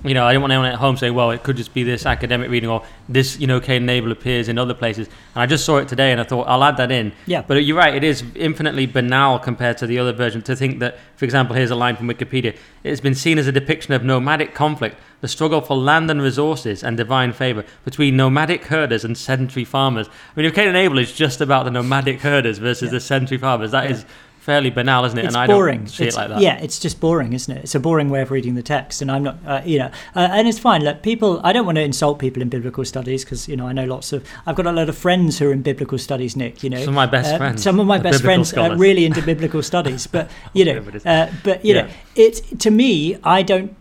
you 0.04 0.14
know, 0.14 0.26
I 0.26 0.34
didn't 0.34 0.42
want 0.42 0.54
anyone 0.54 0.70
at 0.70 0.76
home 0.76 0.98
say, 0.98 1.12
well, 1.12 1.32
it 1.32 1.44
could 1.44 1.56
just 1.56 1.74
be 1.74 1.84
this 1.84 2.06
academic 2.06 2.50
reading 2.50 2.70
or 2.70 2.84
this, 3.08 3.40
you 3.40 3.48
know, 3.48 3.60
Cain 3.62 3.84
and 3.84 3.90
Abel 3.90 4.12
appears 4.12 4.50
in 4.50 4.58
other 4.58 4.74
places. 4.74 5.08
And 5.08 5.42
I 5.42 5.46
just 5.46 5.66
saw 5.66 5.78
it 5.78 5.88
today 5.88 6.12
and 6.12 6.20
I 6.20 6.26
thought, 6.26 6.48
I'll 6.48 6.64
add 6.64 6.78
that 6.78 6.92
in. 6.92 7.14
Yeah. 7.26 7.42
But 7.42 7.64
you're 7.64 7.78
right, 7.78 7.96
it 7.96 8.04
is 8.04 8.24
infinitely 8.36 8.86
banal 8.86 9.40
compared 9.40 9.78
to 9.78 9.88
the 9.88 10.00
other 10.00 10.12
version 10.12 10.42
to 10.44 10.56
think 10.56 10.80
that, 10.80 10.98
for 11.16 11.26
example, 11.26 11.56
here's 11.56 11.72
a 11.72 11.76
line 11.76 11.96
from 11.96 12.08
Wikipedia 12.08 12.58
it's 12.84 13.00
been 13.00 13.16
seen 13.16 13.38
as 13.38 13.48
a 13.48 13.52
depiction 13.52 13.94
of 13.94 14.04
nomadic 14.04 14.54
conflict, 14.54 14.98
the 15.22 15.28
struggle 15.30 15.62
for 15.62 15.78
land 15.78 16.12
and 16.12 16.22
resources 16.22 16.84
and 16.84 16.98
divine 16.98 17.32
favor 17.32 17.64
between 17.86 18.18
nomadic 18.18 18.66
herders 18.66 19.06
and 19.06 19.18
sedentary 19.18 19.64
farmers. 19.64 20.08
I 20.08 20.40
mean, 20.40 20.46
if 20.46 20.54
Cain 20.54 20.68
and 20.68 20.76
Abel 20.76 20.98
is 20.98 21.14
just 21.14 21.40
about 21.40 21.64
the 21.64 21.72
nomadic 21.72 22.20
herders 22.20 22.58
versus 22.58 22.92
the 22.92 23.00
sedentary 23.00 23.38
farmers, 23.38 23.72
that 23.72 23.90
is 23.90 24.06
fairly 24.44 24.70
banal, 24.70 25.06
isn't 25.06 25.18
it? 25.18 25.26
It's 25.26 25.36
and 25.36 25.44
I 25.44 25.48
boring. 25.48 25.80
don't 25.80 25.88
see 25.88 26.04
It's- 26.04 26.16
it 26.16 26.20
like 26.20 26.30
that. 26.30 26.42
Yeah, 26.42 26.58
it's 26.62 26.78
just 26.80 27.00
boring, 27.00 27.32
isn't 27.34 27.56
it? 27.58 27.64
It's 27.64 27.76
a 27.76 27.80
boring 27.80 28.10
way 28.10 28.22
of 28.22 28.30
reading 28.30 28.56
the 28.56 28.62
text, 28.64 29.02
and 29.02 29.10
I'm 29.10 29.24
not, 29.24 29.38
uh, 29.48 29.62
you 29.66 29.80
know, 29.80 29.90
uh, 30.16 30.28
and 30.32 30.48
it's 30.48 30.60
fine. 30.60 30.84
Look, 30.84 31.02
people, 31.02 31.40
I 31.44 31.54
don't 31.54 31.66
want 31.66 31.78
to 31.78 31.82
insult 31.84 32.20
people 32.20 32.42
in 32.42 32.50
biblical 32.50 32.84
studies 32.86 33.24
because 33.24 33.48
you 33.48 33.56
know 33.56 33.68
I 33.68 33.74
know 33.74 33.86
lots 33.86 34.12
of. 34.14 34.28
I've 34.46 34.56
got 34.56 34.68
a 34.68 34.72
lot 34.72 34.90
of 34.90 34.98
friends 34.98 35.40
who 35.40 35.50
are 35.50 35.54
in 35.54 35.62
biblical 35.62 35.98
studies, 35.98 36.36
Nick. 36.36 36.62
You 36.64 36.70
know, 36.70 36.80
Some 36.80 36.90
of 36.90 36.96
my 36.96 37.06
best 37.06 37.34
Uh, 37.34 37.38
friends 37.38 37.64
Some 37.64 37.80
of 37.80 37.88
my 37.88 37.98
are 38.00 38.04
best 38.04 38.22
friends 38.24 38.54
are 38.54 38.76
really 38.76 39.06
into 39.06 39.22
biblical 39.22 39.64
studies, 39.64 40.08
but 40.08 40.30
you 40.54 40.66
know, 40.66 40.84
it 40.94 41.06
uh, 41.06 41.28
but 41.44 41.64
you 41.66 41.74
know, 41.74 41.86
Yeah. 41.86 42.24
it's 42.26 42.42
to 42.64 42.70
me, 42.72 43.18
I 43.24 43.44
don't. 43.44 43.76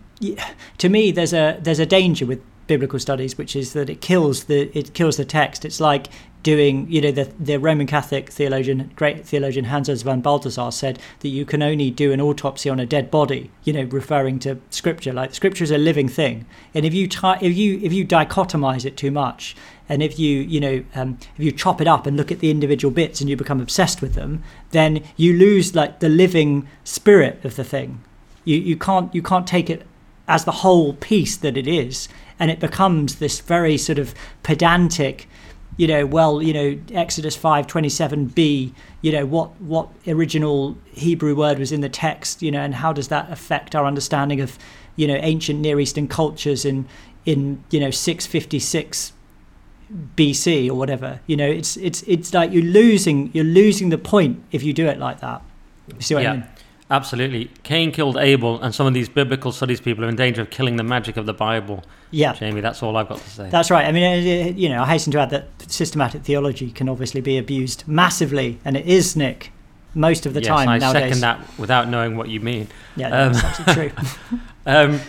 To 0.78 0.88
me, 0.88 1.10
there's 1.10 1.32
a 1.32 1.58
there's 1.60 1.80
a 1.80 1.86
danger 1.86 2.24
with 2.26 2.40
biblical 2.72 2.98
studies, 2.98 3.36
which 3.36 3.54
is 3.54 3.74
that 3.74 3.90
it 3.90 4.00
kills 4.00 4.44
the 4.44 4.60
it 4.78 4.94
kills 4.94 5.18
the 5.18 5.26
text. 5.26 5.66
It's 5.66 5.78
like 5.78 6.08
doing, 6.42 6.90
you 6.90 7.00
know, 7.02 7.12
the, 7.12 7.30
the 7.38 7.58
Roman 7.58 7.86
Catholic 7.86 8.30
theologian, 8.30 8.90
great 8.96 9.26
theologian 9.26 9.66
Hans 9.66 10.02
von 10.02 10.22
Balthasar 10.22 10.70
said 10.70 10.98
that 11.20 11.28
you 11.28 11.44
can 11.44 11.62
only 11.62 11.90
do 11.90 12.12
an 12.12 12.20
autopsy 12.20 12.70
on 12.70 12.80
a 12.80 12.86
dead 12.86 13.10
body, 13.10 13.50
you 13.64 13.74
know, 13.74 13.84
referring 13.84 14.38
to 14.40 14.58
scripture. 14.70 15.12
Like 15.12 15.34
scripture 15.34 15.64
is 15.64 15.70
a 15.70 15.76
living 15.76 16.08
thing, 16.08 16.46
and 16.74 16.86
if 16.86 16.94
you 16.94 17.06
ti 17.08 17.34
if 17.42 17.54
you 17.54 17.78
if 17.82 17.92
you 17.92 18.06
dichotomize 18.06 18.86
it 18.86 18.96
too 18.96 19.10
much, 19.10 19.54
and 19.86 20.02
if 20.02 20.18
you 20.18 20.38
you 20.38 20.60
know 20.60 20.84
um, 20.94 21.18
if 21.36 21.44
you 21.44 21.52
chop 21.52 21.78
it 21.82 21.86
up 21.86 22.06
and 22.06 22.16
look 22.16 22.32
at 22.32 22.38
the 22.38 22.50
individual 22.50 22.90
bits 22.90 23.20
and 23.20 23.28
you 23.28 23.36
become 23.36 23.60
obsessed 23.60 24.00
with 24.00 24.14
them, 24.14 24.42
then 24.70 25.04
you 25.16 25.34
lose 25.34 25.74
like 25.74 26.00
the 26.00 26.08
living 26.08 26.66
spirit 26.84 27.44
of 27.44 27.56
the 27.56 27.64
thing. 27.64 28.02
You 28.44 28.56
you 28.56 28.76
can't 28.76 29.14
you 29.14 29.22
can't 29.22 29.46
take 29.46 29.68
it 29.68 29.86
as 30.28 30.44
the 30.44 30.52
whole 30.52 30.94
piece 30.94 31.36
that 31.36 31.56
it 31.56 31.66
is, 31.66 32.08
and 32.38 32.50
it 32.50 32.60
becomes 32.60 33.16
this 33.16 33.40
very 33.40 33.76
sort 33.76 33.98
of 33.98 34.14
pedantic 34.42 35.28
you 35.76 35.86
know, 35.86 36.04
well, 36.04 36.42
you 36.42 36.52
know, 36.52 36.78
Exodus 36.92 37.34
five 37.34 37.66
twenty 37.66 37.88
seven 37.88 38.26
b, 38.26 38.74
you 39.00 39.10
know, 39.10 39.24
what 39.24 39.58
what 39.60 39.88
original 40.06 40.76
Hebrew 40.92 41.34
word 41.34 41.58
was 41.58 41.72
in 41.72 41.80
the 41.80 41.88
text, 41.88 42.42
you 42.42 42.50
know, 42.50 42.60
and 42.60 42.74
how 42.74 42.92
does 42.92 43.08
that 43.08 43.30
affect 43.32 43.74
our 43.74 43.86
understanding 43.86 44.40
of, 44.40 44.58
you 44.96 45.08
know, 45.08 45.16
ancient 45.16 45.60
Near 45.60 45.80
Eastern 45.80 46.08
cultures 46.08 46.64
in 46.64 46.86
in 47.24 47.64
you 47.70 47.80
know 47.80 47.90
six 47.90 48.26
fifty 48.26 48.58
six 48.58 49.12
BC 50.16 50.68
or 50.68 50.74
whatever. 50.74 51.20
You 51.26 51.36
know, 51.36 51.48
it's 51.48 51.76
it's 51.78 52.02
it's 52.02 52.34
like 52.34 52.52
you're 52.52 52.62
losing 52.62 53.30
you're 53.32 53.44
losing 53.44 53.88
the 53.88 53.98
point 53.98 54.42
if 54.52 54.62
you 54.62 54.72
do 54.72 54.86
it 54.86 54.98
like 54.98 55.20
that. 55.20 55.42
You 55.88 56.00
see 56.02 56.14
what 56.14 56.22
Yeah. 56.22 56.32
I 56.32 56.36
mean? 56.36 56.46
Absolutely. 56.92 57.50
Cain 57.62 57.90
killed 57.90 58.18
Abel, 58.18 58.60
and 58.62 58.74
some 58.74 58.86
of 58.86 58.92
these 58.92 59.08
biblical 59.08 59.50
studies 59.50 59.80
people 59.80 60.04
are 60.04 60.08
in 60.08 60.14
danger 60.16 60.42
of 60.42 60.50
killing 60.50 60.76
the 60.76 60.82
magic 60.82 61.16
of 61.16 61.24
the 61.24 61.32
Bible. 61.32 61.82
Yeah. 62.10 62.34
Jamie, 62.34 62.60
that's 62.60 62.82
all 62.82 62.96
I've 62.98 63.08
got 63.08 63.18
to 63.18 63.30
say. 63.30 63.48
That's 63.48 63.70
right. 63.70 63.86
I 63.86 63.92
mean, 63.92 64.56
you 64.58 64.68
know, 64.68 64.82
I 64.82 64.86
hasten 64.86 65.10
to 65.12 65.18
add 65.20 65.30
that 65.30 65.46
systematic 65.68 66.22
theology 66.22 66.70
can 66.70 66.88
obviously 66.90 67.22
be 67.22 67.38
abused 67.38 67.84
massively, 67.88 68.58
and 68.64 68.76
it 68.76 68.84
is, 68.86 69.16
Nick, 69.16 69.52
most 69.94 70.26
of 70.26 70.34
the 70.34 70.40
yes, 70.40 70.48
time 70.48 70.68
I 70.68 70.76
nowadays. 70.78 71.02
second 71.04 71.20
that 71.20 71.40
without 71.58 71.88
knowing 71.88 72.16
what 72.16 72.28
you 72.28 72.40
mean. 72.40 72.68
Yeah, 72.96 73.06
Um, 73.08 73.32
that's 73.32 73.60
absolutely 73.60 73.90
true. 73.90 74.38
Um, 74.66 75.00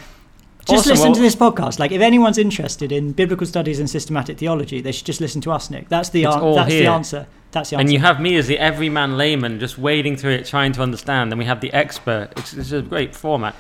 Just 0.66 0.72
awesome. 0.88 0.90
listen 0.92 1.06
Well, 1.10 1.16
to 1.16 1.22
this 1.22 1.36
podcast. 1.36 1.78
Like, 1.80 1.92
if 1.92 2.02
anyone's 2.02 2.38
interested 2.38 2.92
in 2.94 3.12
biblical 3.12 3.46
studies 3.46 3.80
and 3.80 3.90
systematic 3.90 4.38
theology, 4.38 4.80
they 4.82 4.92
should 4.94 5.06
just 5.06 5.20
listen 5.22 5.42
to 5.42 5.52
us, 5.52 5.70
Nick. 5.70 5.90
That's 5.90 6.10
the 6.10 6.24
an- 6.24 6.56
that's 6.56 6.70
the 6.72 6.88
answer. 6.88 7.28
That's 7.54 7.70
the 7.70 7.78
answer. 7.78 7.82
And 7.82 7.92
you 7.92 8.00
have 8.00 8.20
me 8.20 8.36
as 8.36 8.48
the 8.48 8.60
everyman 8.60 9.18
layman 9.18 9.60
just 9.60 9.78
wading 9.78 10.18
through 10.18 10.32
it, 10.32 10.46
trying 10.46 10.74
to 10.74 10.82
understand. 10.82 11.32
And 11.32 11.40
we 11.40 11.46
have 11.46 11.62
the 11.62 11.72
expert. 11.72 12.30
It's, 12.38 12.54
it's 12.54 12.72
a 12.72 12.82
great 12.82 13.16
format. 13.16 13.56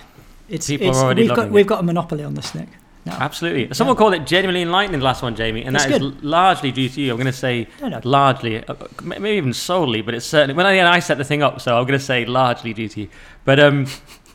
it's, 0.49 0.67
people 0.67 0.89
it's, 0.89 0.97
are 0.97 1.05
already 1.05 1.23
we've 1.23 1.35
got 1.35 1.45
it. 1.47 1.51
we've 1.51 1.67
got 1.67 1.79
a 1.79 1.83
monopoly 1.83 2.23
on 2.23 2.33
this, 2.33 2.53
Nick. 2.53 2.69
No, 3.05 3.11
Absolutely. 3.11 3.73
Someone 3.73 3.97
called 3.97 4.13
it 4.13 4.25
genuinely 4.25 4.61
enlightening, 4.61 4.99
the 4.99 5.05
last 5.05 5.21
one, 5.21 5.35
Jamie. 5.35 5.63
And 5.63 5.75
That's 5.75 5.85
that 5.87 5.93
is 5.95 5.99
good. 5.99 6.23
largely 6.23 6.71
due 6.71 6.87
to 6.87 7.01
you. 7.01 7.11
I'm 7.11 7.17
going 7.17 7.25
to 7.25 7.33
say 7.33 7.67
No, 7.81 7.89
no. 7.89 8.01
largely, 8.05 8.65
uh, 8.65 8.75
maybe 9.03 9.31
even 9.31 9.51
solely, 9.53 10.01
but 10.01 10.13
it's 10.13 10.25
certainly. 10.25 10.55
When 10.55 10.65
I, 10.65 10.79
I 10.89 10.99
set 10.99 11.17
the 11.17 11.25
thing 11.25 11.43
up, 11.43 11.59
so 11.59 11.77
I'm 11.77 11.85
going 11.85 11.99
to 11.99 12.05
say 12.05 12.25
largely 12.25 12.73
due 12.73 12.87
to 12.87 13.01
you. 13.01 13.09
But 13.43 13.59
um, 13.59 13.87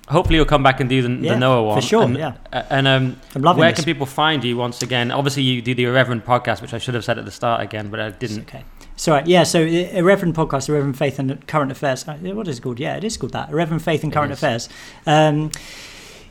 hopefully 0.09 0.37
you'll 0.37 0.45
come 0.47 0.63
back 0.63 0.81
and 0.81 0.89
do 0.89 1.03
the, 1.03 1.09
Yeah, 1.11 1.35
the 1.35 1.39
Noah 1.41 1.63
one 1.63 1.81
for 1.81 1.87
sure, 1.87 2.03
And, 2.03 2.17
yeah. 2.17 2.35
uh, 2.53 2.63
And 2.71 2.87
um, 2.89 3.21
I'm 3.35 3.43
loving 3.43 3.61
where 3.61 3.71
this. 3.71 3.77
can 3.79 3.85
people 3.85 4.07
find 4.07 4.43
you 4.45 4.57
once 4.57 4.83
again? 4.83 5.11
Obviously, 5.11 5.43
you 5.43 5.63
do 5.63 5.75
the 5.75 5.85
Irreverend 5.85 6.25
podcast, 6.25 6.61
which 6.63 6.75
I 6.75 6.79
should 6.79 6.95
have 6.95 7.05
said 7.05 7.19
at 7.19 7.25
the 7.25 7.31
start 7.31 7.61
again, 7.63 7.89
but 7.91 8.01
I 8.01 8.11
didn't. 8.11 8.41
Okay. 8.41 8.65
Sorry. 8.97 9.23
Yeah. 9.27 9.45
So, 9.45 9.65
the 9.65 9.97
Irreverend 9.97 10.35
podcast, 10.35 10.69
Irreverend 10.69 10.99
Faith 10.99 11.19
and 11.19 11.47
Current 11.47 11.71
Affairs. 11.71 12.07
Uh, 12.09 12.15
What 12.15 12.49
is 12.49 12.59
it 12.59 12.63
called? 12.63 12.81
Yeah, 12.81 12.97
it 12.97 13.05
is 13.05 13.17
called 13.17 13.33
that. 13.33 13.51
Irreverend 13.51 13.83
Faith 13.83 14.03
and 14.03 14.13
Current. 14.13 14.33
Affairs. 14.33 14.69
Um, 15.07 15.51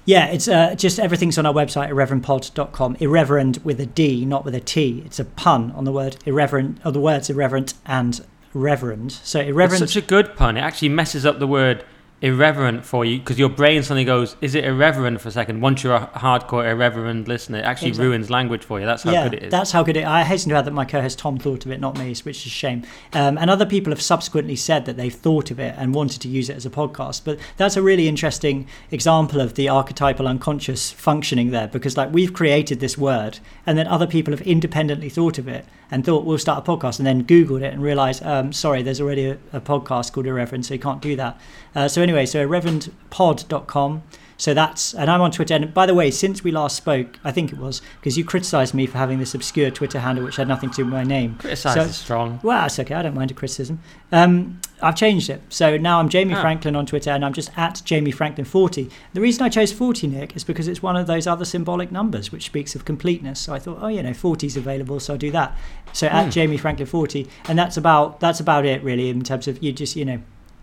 Yeah, 0.05 0.27
it's 0.27 0.47
uh, 0.47 0.73
just 0.75 0.99
everything's 0.99 1.37
on 1.37 1.45
our 1.45 1.53
website, 1.53 1.89
irreverendpod.com. 1.89 2.95
Irreverend 3.01 3.59
with 3.65 3.79
a 3.81 3.85
D, 3.85 4.25
not 4.25 4.45
with 4.45 4.55
a 4.55 4.61
T. 4.61 5.03
It's 5.05 5.19
a 5.19 5.25
pun 5.25 5.71
on 5.71 5.83
the 5.83 5.91
word 5.91 6.15
irreverent, 6.25 6.79
or 6.85 6.91
the 6.93 7.01
words 7.01 7.29
irreverent 7.29 7.73
and 7.85 8.21
reverend. 8.53 9.11
So 9.11 9.41
irreverent. 9.41 9.83
It's 9.83 9.93
such 9.93 10.03
a 10.03 10.07
good 10.07 10.35
pun. 10.37 10.55
It 10.55 10.61
actually 10.61 10.89
messes 10.89 11.25
up 11.25 11.39
the 11.39 11.47
word 11.47 11.83
irreverent 12.21 12.83
for 12.83 13.05
you 13.05 13.19
because 13.19 13.37
your 13.37 13.49
brain 13.49 13.83
suddenly 13.83 14.03
goes, 14.03 14.35
"Is 14.41 14.55
it 14.55 14.65
irreverent?" 14.65 15.21
for 15.21 15.27
a 15.29 15.31
second. 15.31 15.61
Once 15.61 15.83
you're 15.83 15.93
a 15.93 16.09
hardcore 16.15 16.67
irreverent 16.67 17.27
listener, 17.27 17.59
it 17.59 17.65
actually 17.65 17.89
Exactly. 17.89 18.07
ruins 18.07 18.29
language 18.29 18.63
for 18.63 18.79
you. 18.79 18.85
That's 18.87 19.03
how 19.03 19.11
yeah, 19.11 19.23
good 19.25 19.33
it 19.35 19.43
is. 19.43 19.51
that's 19.51 19.71
how 19.71 19.83
good 19.83 19.97
it. 19.97 20.05
I 20.05 20.23
hasten 20.23 20.49
to 20.49 20.55
add 20.55 20.65
that 20.65 20.71
my 20.73 20.85
co-host 20.85 21.19
Tom 21.19 21.37
thought 21.37 21.65
of 21.65 21.71
it, 21.71 21.79
not 21.79 21.97
me, 21.97 22.07
which 22.23 22.37
is 22.39 22.45
a 22.47 22.49
shame. 22.49 22.83
Um, 23.13 23.37
and 23.37 23.49
other 23.49 23.65
people 23.65 23.91
have 23.91 24.01
subsequently 24.01 24.55
said 24.55 24.85
that 24.85 24.97
they've 24.97 25.13
thought 25.13 25.51
of 25.51 25.59
it 25.59 25.75
and 25.77 25.93
wanted 25.93 26.21
to 26.21 26.27
use 26.27 26.49
it 26.49 26.55
as 26.55 26.65
a 26.65 26.71
podcast. 26.71 27.21
But 27.23 27.37
that's 27.57 27.77
a 27.77 27.81
really 27.81 28.07
interesting 28.07 28.67
example 28.89 29.39
of 29.39 29.53
the 29.53 29.69
archetypal 29.69 30.27
unconscious 30.27 30.91
functioning 30.91 31.51
there, 31.51 31.67
because 31.67 31.97
like 31.97 32.11
we've 32.11 32.33
created 32.33 32.79
this 32.79 32.97
word, 32.97 33.39
and 33.65 33.77
then 33.77 33.87
other 33.87 34.07
people 34.07 34.31
have 34.33 34.41
independently 34.41 35.09
thought 35.09 35.37
of 35.37 35.47
it 35.47 35.65
and 35.89 36.05
thought 36.05 36.25
we'll 36.25 36.37
start 36.37 36.67
a 36.67 36.71
podcast, 36.71 36.99
and 36.99 37.05
then 37.07 37.23
Googled 37.23 37.61
it 37.61 37.73
and 37.73 37.81
realised, 37.81 38.23
um, 38.23 38.51
sorry, 38.51 38.81
there's 38.83 39.01
already 39.01 39.25
a, 39.25 39.37
a 39.53 39.61
podcast 39.61 40.11
called 40.13 40.25
Irreverend, 40.27 40.65
so 40.65 40.73
you 40.73 40.79
can't 40.79 41.01
do 41.01 41.15
that. 41.15 41.39
Uh, 41.75 41.87
so 41.87 42.01
anyway, 42.01 42.25
so 42.25 42.45
irreverendpod.com. 42.47 44.03
So 44.39 44.53
that's, 44.53 44.93
and 44.93 45.09
I'm 45.09 45.19
on 45.21 45.31
Twitter. 45.31 45.55
And 45.55 45.73
by 45.73 45.87
the 45.87 45.95
way, 45.95 46.11
since 46.11 46.43
we 46.43 46.51
last 46.51 46.77
spoke, 46.77 47.17
I 47.23 47.31
think 47.31 47.51
it 47.51 47.57
was 47.57 47.81
because 47.99 48.17
you 48.19 48.23
criticised 48.23 48.73
me 48.75 48.85
for 48.85 48.99
having 48.99 49.17
this 49.17 49.33
obscure 49.33 49.71
Twitter 49.71 49.99
handle 49.99 50.23
which 50.25 50.35
had 50.35 50.47
nothing 50.47 50.69
to 50.69 50.75
do 50.75 50.85
with 50.85 50.93
my 50.93 51.03
name. 51.03 51.35
Criticise 51.39 51.73
So- 51.73 51.81
is 51.81 51.95
strong. 51.95 52.39
Well, 52.43 52.61
that's 52.61 52.77
okay. 52.79 52.93
I 52.93 53.01
don't 53.01 53.15
mind 53.15 53.31
a 53.31 53.33
criticism. 53.33 53.79
Um, 54.11 54.61
I've 54.79 54.95
changed 54.95 55.31
it. 55.31 55.41
So 55.49 55.75
now 55.77 55.99
I'm 55.99 56.07
Jamie 56.07 56.35
Ah. 56.35 56.41
Franklin 56.41 56.75
on 56.75 56.85
Twitter 56.85 57.09
and 57.09 57.25
I'm 57.25 57.33
just 57.33 57.49
at 57.57 57.81
Jamie 57.83 58.11
Franklin 58.11 58.45
40. 58.45 58.91
The 59.15 59.21
reason 59.21 59.43
I 59.43 59.49
chose 59.49 59.73
40, 59.73 60.05
Nick, 60.05 60.35
is 60.35 60.43
because 60.43 60.67
it's 60.67 60.83
one 60.83 60.95
of 60.95 61.07
those 61.07 61.25
other 61.25 61.43
symbolic 61.45 61.91
numbers 61.91 62.31
which 62.31 62.45
speaks 62.45 62.75
of 62.75 62.85
completeness. 62.85 63.39
So 63.39 63.55
I 63.55 63.59
thought, 63.59 63.79
oh, 63.81 63.87
you 63.87 64.03
know, 64.03 64.13
40 64.13 64.45
is 64.45 64.55
available, 64.55 64.99
so 64.99 65.13
I'll 65.13 65.17
do 65.19 65.31
that. 65.31 65.57
So 65.93 66.07
Hmm. 66.07 66.15
at 66.15 66.31
Jamie 66.31 66.57
Franklin 66.57 66.85
40. 66.87 67.27
And 67.49 67.57
that's 67.57 67.75
about 67.75 68.19
that's 68.19 68.39
about 68.39 68.65
it, 68.65 68.83
really, 68.83 69.09
in 69.09 69.23
terms 69.23 69.47
of 69.47 69.63
you 69.63 69.71
just, 69.71 69.95
you 69.95 70.05
know, 70.05 70.19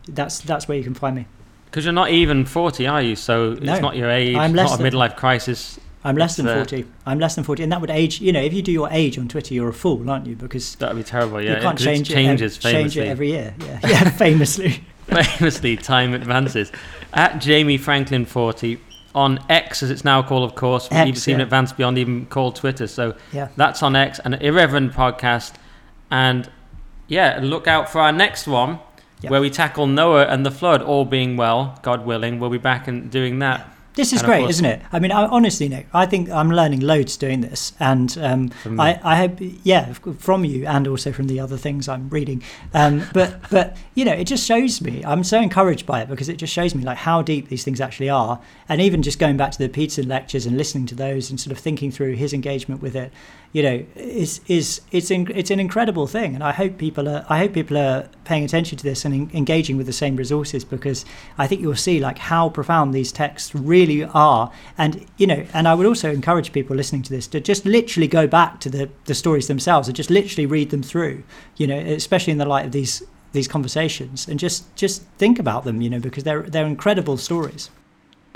that's 0.08 0.38
that's 0.38 0.68
where 0.68 0.78
you 0.78 0.84
can 0.84 0.94
find 0.94 1.16
me. 1.16 1.26
Because 1.74 1.86
you're 1.86 1.92
not 1.92 2.10
even 2.10 2.44
40, 2.44 2.86
are 2.86 3.02
you? 3.02 3.16
So 3.16 3.54
No. 3.54 3.72
it's 3.72 3.82
not 3.82 3.96
your 3.96 4.08
age. 4.08 4.36
I'm 4.36 4.50
it's 4.52 4.56
less 4.70 4.78
not 4.78 4.80
a 4.80 4.82
midlife 4.84 5.16
crisis. 5.16 5.80
I'm 6.04 6.14
less 6.16 6.36
than 6.36 6.46
uh, 6.46 6.54
40. 6.54 6.84
I'm 7.04 7.18
less 7.18 7.34
than 7.34 7.42
40. 7.42 7.64
And 7.64 7.72
that 7.72 7.80
would 7.80 7.90
age, 7.90 8.20
you 8.20 8.30
know, 8.32 8.40
if 8.40 8.52
you 8.54 8.62
do 8.62 8.70
your 8.70 8.88
age 8.92 9.18
on 9.18 9.26
Twitter, 9.26 9.54
you're 9.54 9.70
a 9.70 9.72
fool, 9.72 10.08
aren't 10.08 10.24
you? 10.28 10.36
Because 10.36 10.76
That 10.76 10.94
would 10.94 11.00
be 11.00 11.02
terrible. 11.02 11.42
Yeah, 11.42 11.56
you 11.56 11.60
can't 11.62 11.80
it 11.80 11.82
change 11.82 12.08
it, 12.08 12.14
changes 12.14 12.56
ev- 12.58 12.62
change 12.72 12.96
it 12.96 13.08
every 13.08 13.30
year. 13.32 13.56
Yeah, 13.58 13.80
yeah 13.88 14.08
famously. 14.10 14.84
famously, 15.06 15.76
time 15.76 16.14
advances. 16.14 16.70
At 17.12 17.40
Jamie 17.40 17.76
Franklin 17.78 18.24
40 18.24 18.78
on 19.12 19.40
X, 19.48 19.82
as 19.82 19.90
it's 19.90 20.04
now 20.04 20.22
called, 20.22 20.48
of 20.48 20.54
course. 20.54 20.86
X, 20.92 21.10
It's 21.10 21.26
even 21.26 21.40
yeah. 21.40 21.44
advanced 21.46 21.76
beyond 21.76 21.98
even 21.98 22.26
called 22.26 22.54
Twitter. 22.54 22.86
So 22.86 23.16
Yeah. 23.32 23.48
that's 23.56 23.82
on 23.82 23.96
X, 23.96 24.20
an 24.20 24.34
irreverent 24.34 24.92
podcast. 24.92 25.54
And 26.08 26.48
yeah, 27.08 27.40
look 27.42 27.66
out 27.66 27.90
for 27.90 28.00
our 28.00 28.12
next 28.12 28.46
one. 28.46 28.78
Yep. 29.24 29.30
Where 29.30 29.40
we 29.40 29.50
tackle 29.50 29.86
Noah 29.86 30.24
and 30.26 30.44
the 30.46 30.50
flood, 30.50 30.82
all 30.82 31.04
being 31.04 31.36
well, 31.36 31.78
God 31.82 32.06
willing, 32.06 32.38
we'll 32.38 32.50
be 32.50 32.58
back 32.58 32.88
and 32.88 33.10
doing 33.10 33.40
that. 33.40 33.70
This 33.94 34.12
is 34.12 34.22
And 34.22 34.26
great, 34.26 34.40
course- 34.40 34.50
isn't 34.56 34.64
it? 34.64 34.82
I 34.92 34.98
mean, 34.98 35.12
I, 35.12 35.24
honestly, 35.26 35.68
Nick, 35.68 35.86
I 35.94 36.04
think 36.04 36.28
I'm 36.28 36.50
learning 36.50 36.80
loads 36.80 37.16
doing 37.16 37.42
this, 37.42 37.72
and 37.78 38.18
um, 38.20 38.50
I, 38.76 38.98
I 39.04 39.14
hope, 39.14 39.36
yeah, 39.62 39.92
from 39.92 40.44
you, 40.44 40.66
and 40.66 40.88
also 40.88 41.12
from 41.12 41.28
the 41.28 41.38
other 41.38 41.56
things 41.56 41.88
I'm 41.88 42.08
reading. 42.08 42.42
Um, 42.72 43.04
but, 43.12 43.36
but 43.52 43.76
you 43.94 44.04
know, 44.04 44.12
it 44.12 44.24
just 44.24 44.44
shows 44.44 44.80
me. 44.80 45.04
I'm 45.04 45.22
so 45.22 45.40
encouraged 45.40 45.86
by 45.86 46.02
it 46.02 46.08
because 46.08 46.28
it 46.28 46.38
just 46.38 46.52
shows 46.52 46.74
me 46.74 46.82
like 46.82 46.98
how 46.98 47.22
deep 47.22 47.48
these 47.48 47.62
things 47.62 47.80
actually 47.80 48.10
are, 48.10 48.40
and 48.68 48.80
even 48.80 49.00
just 49.00 49.20
going 49.20 49.36
back 49.36 49.52
to 49.52 49.58
the 49.58 49.68
Peterson 49.68 50.08
lectures 50.08 50.44
and 50.44 50.58
listening 50.58 50.86
to 50.86 50.96
those 50.96 51.30
and 51.30 51.38
sort 51.38 51.52
of 51.52 51.58
thinking 51.62 51.92
through 51.92 52.14
his 52.14 52.32
engagement 52.32 52.82
with 52.82 52.96
it, 52.96 53.12
you 53.54 53.62
know, 53.62 53.86
is 53.94 54.40
is 54.48 54.80
it's 54.90 55.12
in, 55.12 55.30
it's 55.32 55.52
an 55.52 55.60
incredible 55.60 56.08
thing, 56.08 56.34
and 56.34 56.42
I 56.42 56.50
hope 56.50 56.76
people 56.76 57.08
are 57.08 57.24
I 57.28 57.38
hope 57.38 57.52
people 57.52 57.78
are 57.78 58.08
paying 58.24 58.44
attention 58.44 58.76
to 58.78 58.82
this 58.82 59.04
and 59.04 59.14
en- 59.14 59.30
engaging 59.32 59.76
with 59.76 59.86
the 59.86 59.92
same 59.92 60.16
resources 60.16 60.64
because 60.64 61.04
I 61.38 61.46
think 61.46 61.60
you'll 61.60 61.76
see 61.76 62.00
like 62.00 62.18
how 62.18 62.48
profound 62.48 62.92
these 62.92 63.12
texts 63.12 63.54
really 63.54 64.02
are, 64.02 64.50
and 64.76 65.06
you 65.18 65.28
know, 65.28 65.46
and 65.54 65.68
I 65.68 65.74
would 65.74 65.86
also 65.86 66.10
encourage 66.10 66.52
people 66.52 66.74
listening 66.74 67.02
to 67.02 67.10
this 67.10 67.28
to 67.28 67.40
just 67.40 67.64
literally 67.64 68.08
go 68.08 68.26
back 68.26 68.58
to 68.58 68.68
the 68.68 68.90
the 69.04 69.14
stories 69.14 69.46
themselves 69.46 69.86
and 69.86 69.96
just 69.96 70.10
literally 70.10 70.46
read 70.46 70.70
them 70.70 70.82
through, 70.82 71.22
you 71.56 71.68
know, 71.68 71.78
especially 71.78 72.32
in 72.32 72.38
the 72.38 72.44
light 72.46 72.66
of 72.66 72.72
these 72.72 73.04
these 73.30 73.46
conversations. 73.46 74.26
And 74.26 74.40
just 74.40 74.74
just 74.74 75.02
think 75.16 75.38
about 75.38 75.62
them, 75.62 75.80
you 75.80 75.90
know, 75.90 76.00
because 76.00 76.24
they're 76.24 76.42
they're 76.42 76.66
incredible 76.66 77.18
stories. 77.18 77.70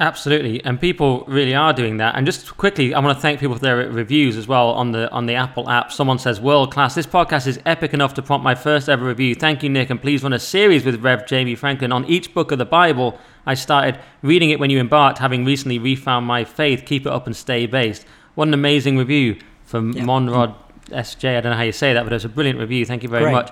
Absolutely, 0.01 0.65
and 0.65 0.81
people 0.81 1.25
really 1.27 1.57
are 1.57 1.73
doing 1.73 1.97
that. 1.97 2.15
And 2.15 2.25
just 2.25 2.57
quickly, 2.57 2.95
I 2.95 3.01
want 3.01 3.19
to 3.19 3.21
thank 3.21 3.41
people 3.41 3.57
for 3.57 3.61
their 3.61 3.77
reviews 3.91 4.37
as 4.37 4.47
well 4.47 4.71
on 4.71 4.93
the 4.93 5.11
on 5.11 5.27
the 5.27 5.35
Apple 5.35 5.69
app. 5.69 5.91
Someone 5.91 6.21
says, 6.21 6.41
"World 6.41 6.73
class! 6.73 6.95
This 6.95 7.05
podcast 7.07 7.49
is 7.49 7.59
epic 7.67 7.93
enough 7.93 8.15
to 8.15 8.23
prompt 8.23 8.45
my 8.45 8.55
first 8.55 8.89
ever 8.89 9.05
review. 9.05 9.35
Thank 9.35 9.65
you, 9.65 9.69
Nick, 9.69 9.91
and 9.91 10.01
please 10.01 10.23
run 10.23 10.33
a 10.33 10.39
series 10.39 10.85
with 10.85 11.03
Rev 11.03 11.27
Jamie 11.27 11.57
Franklin 11.57 11.91
on 11.91 12.05
each 12.05 12.33
book 12.33 12.53
of 12.53 12.59
the 12.59 12.65
Bible. 12.65 13.19
I 13.45 13.55
started 13.55 13.99
reading 14.23 14.51
it 14.51 14.61
when 14.61 14.71
you 14.71 14.79
embarked, 14.79 15.19
having 15.19 15.45
recently 15.45 15.81
refound 15.81 16.27
my 16.27 16.45
faith. 16.45 16.85
Keep 16.87 17.07
it 17.07 17.13
up 17.13 17.27
and 17.27 17.35
stay 17.35 17.67
based. 17.67 18.07
What 18.37 18.47
an 18.47 18.55
amazing 18.55 18.99
review 18.99 19.37
from 19.65 19.93
Yeah. 19.95 20.05
Monrod 20.05 20.55
SJ. 20.93 21.37
I 21.37 21.41
don't 21.41 21.51
know 21.51 21.57
how 21.59 21.65
you 21.65 21.73
say 21.73 21.93
that, 21.93 22.05
but 22.05 22.13
it 22.13 22.17
was 22.17 22.25
a 22.25 22.29
brilliant 22.29 22.61
review. 22.61 22.85
Thank 22.87 23.03
you 23.03 23.09
very 23.09 23.25
Great. 23.25 23.33
much. 23.33 23.51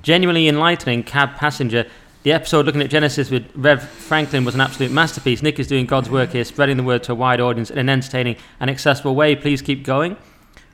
Genuinely 0.00 0.48
enlightening 0.48 1.02
cab 1.02 1.36
passenger. 1.36 1.84
The 2.24 2.32
episode 2.32 2.64
looking 2.64 2.80
at 2.80 2.88
Genesis 2.88 3.28
with 3.28 3.50
Rev 3.54 3.86
Franklin 3.86 4.46
was 4.46 4.54
an 4.54 4.62
absolute 4.62 4.90
masterpiece. 4.90 5.42
Nick 5.42 5.58
is 5.58 5.66
doing 5.66 5.84
God's 5.84 6.08
work 6.08 6.30
here, 6.30 6.42
spreading 6.42 6.78
the 6.78 6.82
word 6.82 7.02
to 7.02 7.12
a 7.12 7.14
wide 7.14 7.38
audience 7.38 7.70
in 7.70 7.76
an 7.76 7.90
entertaining 7.90 8.36
and 8.58 8.70
accessible 8.70 9.14
way. 9.14 9.36
Please 9.36 9.60
keep 9.60 9.84
going. 9.84 10.16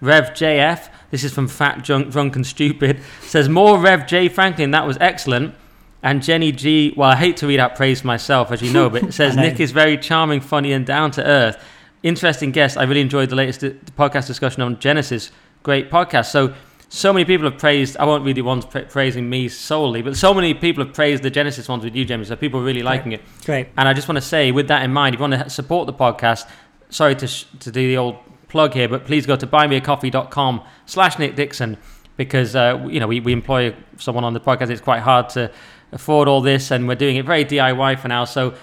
Rev 0.00 0.30
JF, 0.30 0.88
this 1.10 1.24
is 1.24 1.34
from 1.34 1.48
Fat 1.48 1.82
Drunk, 1.82 2.12
Drunk 2.12 2.36
and 2.36 2.46
Stupid, 2.46 3.00
says 3.22 3.48
more 3.48 3.80
Rev 3.80 4.06
J 4.06 4.28
Franklin. 4.28 4.70
That 4.70 4.86
was 4.86 4.96
excellent. 5.00 5.56
And 6.04 6.22
Jenny 6.22 6.52
G, 6.52 6.94
well, 6.96 7.10
I 7.10 7.16
hate 7.16 7.36
to 7.38 7.48
read 7.48 7.58
out 7.58 7.74
praise 7.74 8.04
myself, 8.04 8.52
as 8.52 8.62
you 8.62 8.72
know, 8.72 8.88
but 8.88 9.02
it 9.08 9.12
says. 9.12 9.34
Nick 9.34 9.58
is 9.58 9.72
very 9.72 9.98
charming, 9.98 10.40
funny, 10.40 10.72
and 10.72 10.86
down 10.86 11.10
to 11.10 11.26
earth. 11.26 11.60
Interesting 12.04 12.52
guest. 12.52 12.78
I 12.78 12.84
really 12.84 13.00
enjoyed 13.00 13.28
the 13.28 13.34
latest 13.34 13.62
podcast 13.96 14.28
discussion 14.28 14.62
on 14.62 14.78
Genesis. 14.78 15.32
Great 15.64 15.90
podcast. 15.90 16.26
So, 16.26 16.54
so 16.92 17.12
many 17.12 17.24
people 17.24 17.48
have 17.48 17.58
praised. 17.58 17.96
I 17.98 18.04
won't 18.04 18.24
read 18.24 18.36
the 18.36 18.42
ones 18.42 18.66
pra- 18.66 18.84
praising 18.84 19.30
me 19.30 19.48
solely, 19.48 20.02
but 20.02 20.16
so 20.16 20.34
many 20.34 20.54
people 20.54 20.84
have 20.84 20.92
praised 20.92 21.22
the 21.22 21.30
Genesis 21.30 21.68
ones 21.68 21.84
with 21.84 21.94
you, 21.94 22.04
Jamie. 22.04 22.24
So 22.24 22.34
people 22.34 22.58
are 22.60 22.64
really 22.64 22.82
liking 22.82 23.12
it. 23.12 23.22
Great. 23.44 23.68
And 23.78 23.88
I 23.88 23.92
just 23.92 24.08
want 24.08 24.16
to 24.16 24.22
say, 24.22 24.50
with 24.50 24.66
that 24.68 24.82
in 24.82 24.92
mind, 24.92 25.14
if 25.14 25.20
you 25.20 25.22
want 25.28 25.34
to 25.40 25.48
support 25.48 25.86
the 25.86 25.92
podcast, 25.92 26.48
sorry 26.88 27.14
to, 27.14 27.28
sh- 27.28 27.44
to 27.60 27.70
do 27.70 27.86
the 27.86 27.96
old 27.96 28.16
plug 28.48 28.74
here, 28.74 28.88
but 28.88 29.06
please 29.06 29.24
go 29.24 29.36
to 29.36 29.46
buymeacoffee.com 29.46 30.62
slash 30.86 31.16
Nick 31.20 31.36
Dixon 31.36 31.76
because, 32.16 32.56
uh, 32.56 32.84
you 32.90 32.98
know, 32.98 33.06
we, 33.06 33.20
we 33.20 33.32
employ 33.32 33.72
someone 33.96 34.24
on 34.24 34.34
the 34.34 34.40
podcast. 34.40 34.70
It's 34.70 34.80
quite 34.80 35.00
hard 35.00 35.28
to 35.30 35.52
afford 35.92 36.26
all 36.26 36.40
this 36.40 36.72
and 36.72 36.88
we're 36.88 36.96
doing 36.96 37.16
it 37.16 37.24
very 37.24 37.44
DIY 37.44 38.00
for 38.00 38.08
now. 38.08 38.24
So 38.24 38.54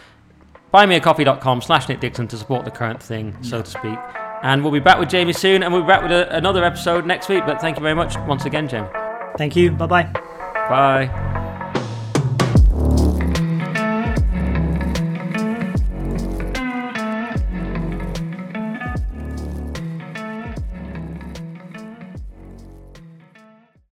buymeacoffee.com 0.73 1.61
slash 1.61 1.87
Nick 1.87 2.01
Dixon 2.01 2.27
to 2.27 2.37
support 2.37 2.65
the 2.65 2.71
current 2.71 3.01
thing, 3.01 3.41
so 3.41 3.61
to 3.61 3.69
speak. 3.69 4.26
And 4.43 4.63
we'll 4.63 4.73
be 4.73 4.79
back 4.79 4.99
with 4.99 5.09
Jamie 5.09 5.33
soon 5.33 5.63
and 5.63 5.73
we'll 5.73 5.81
be 5.83 5.87
back 5.87 6.03
with 6.03 6.11
a, 6.11 6.35
another 6.35 6.63
episode 6.63 7.05
next 7.05 7.29
week. 7.29 7.43
But 7.45 7.59
thank 7.59 7.77
you 7.77 7.83
very 7.83 7.95
much 7.95 8.17
once 8.27 8.45
again, 8.45 8.67
Jamie. 8.67 8.87
Thank 9.37 9.55
you. 9.55 9.71
Bye 9.71 9.85
bye. 9.87 10.03
Bye. 10.69 11.43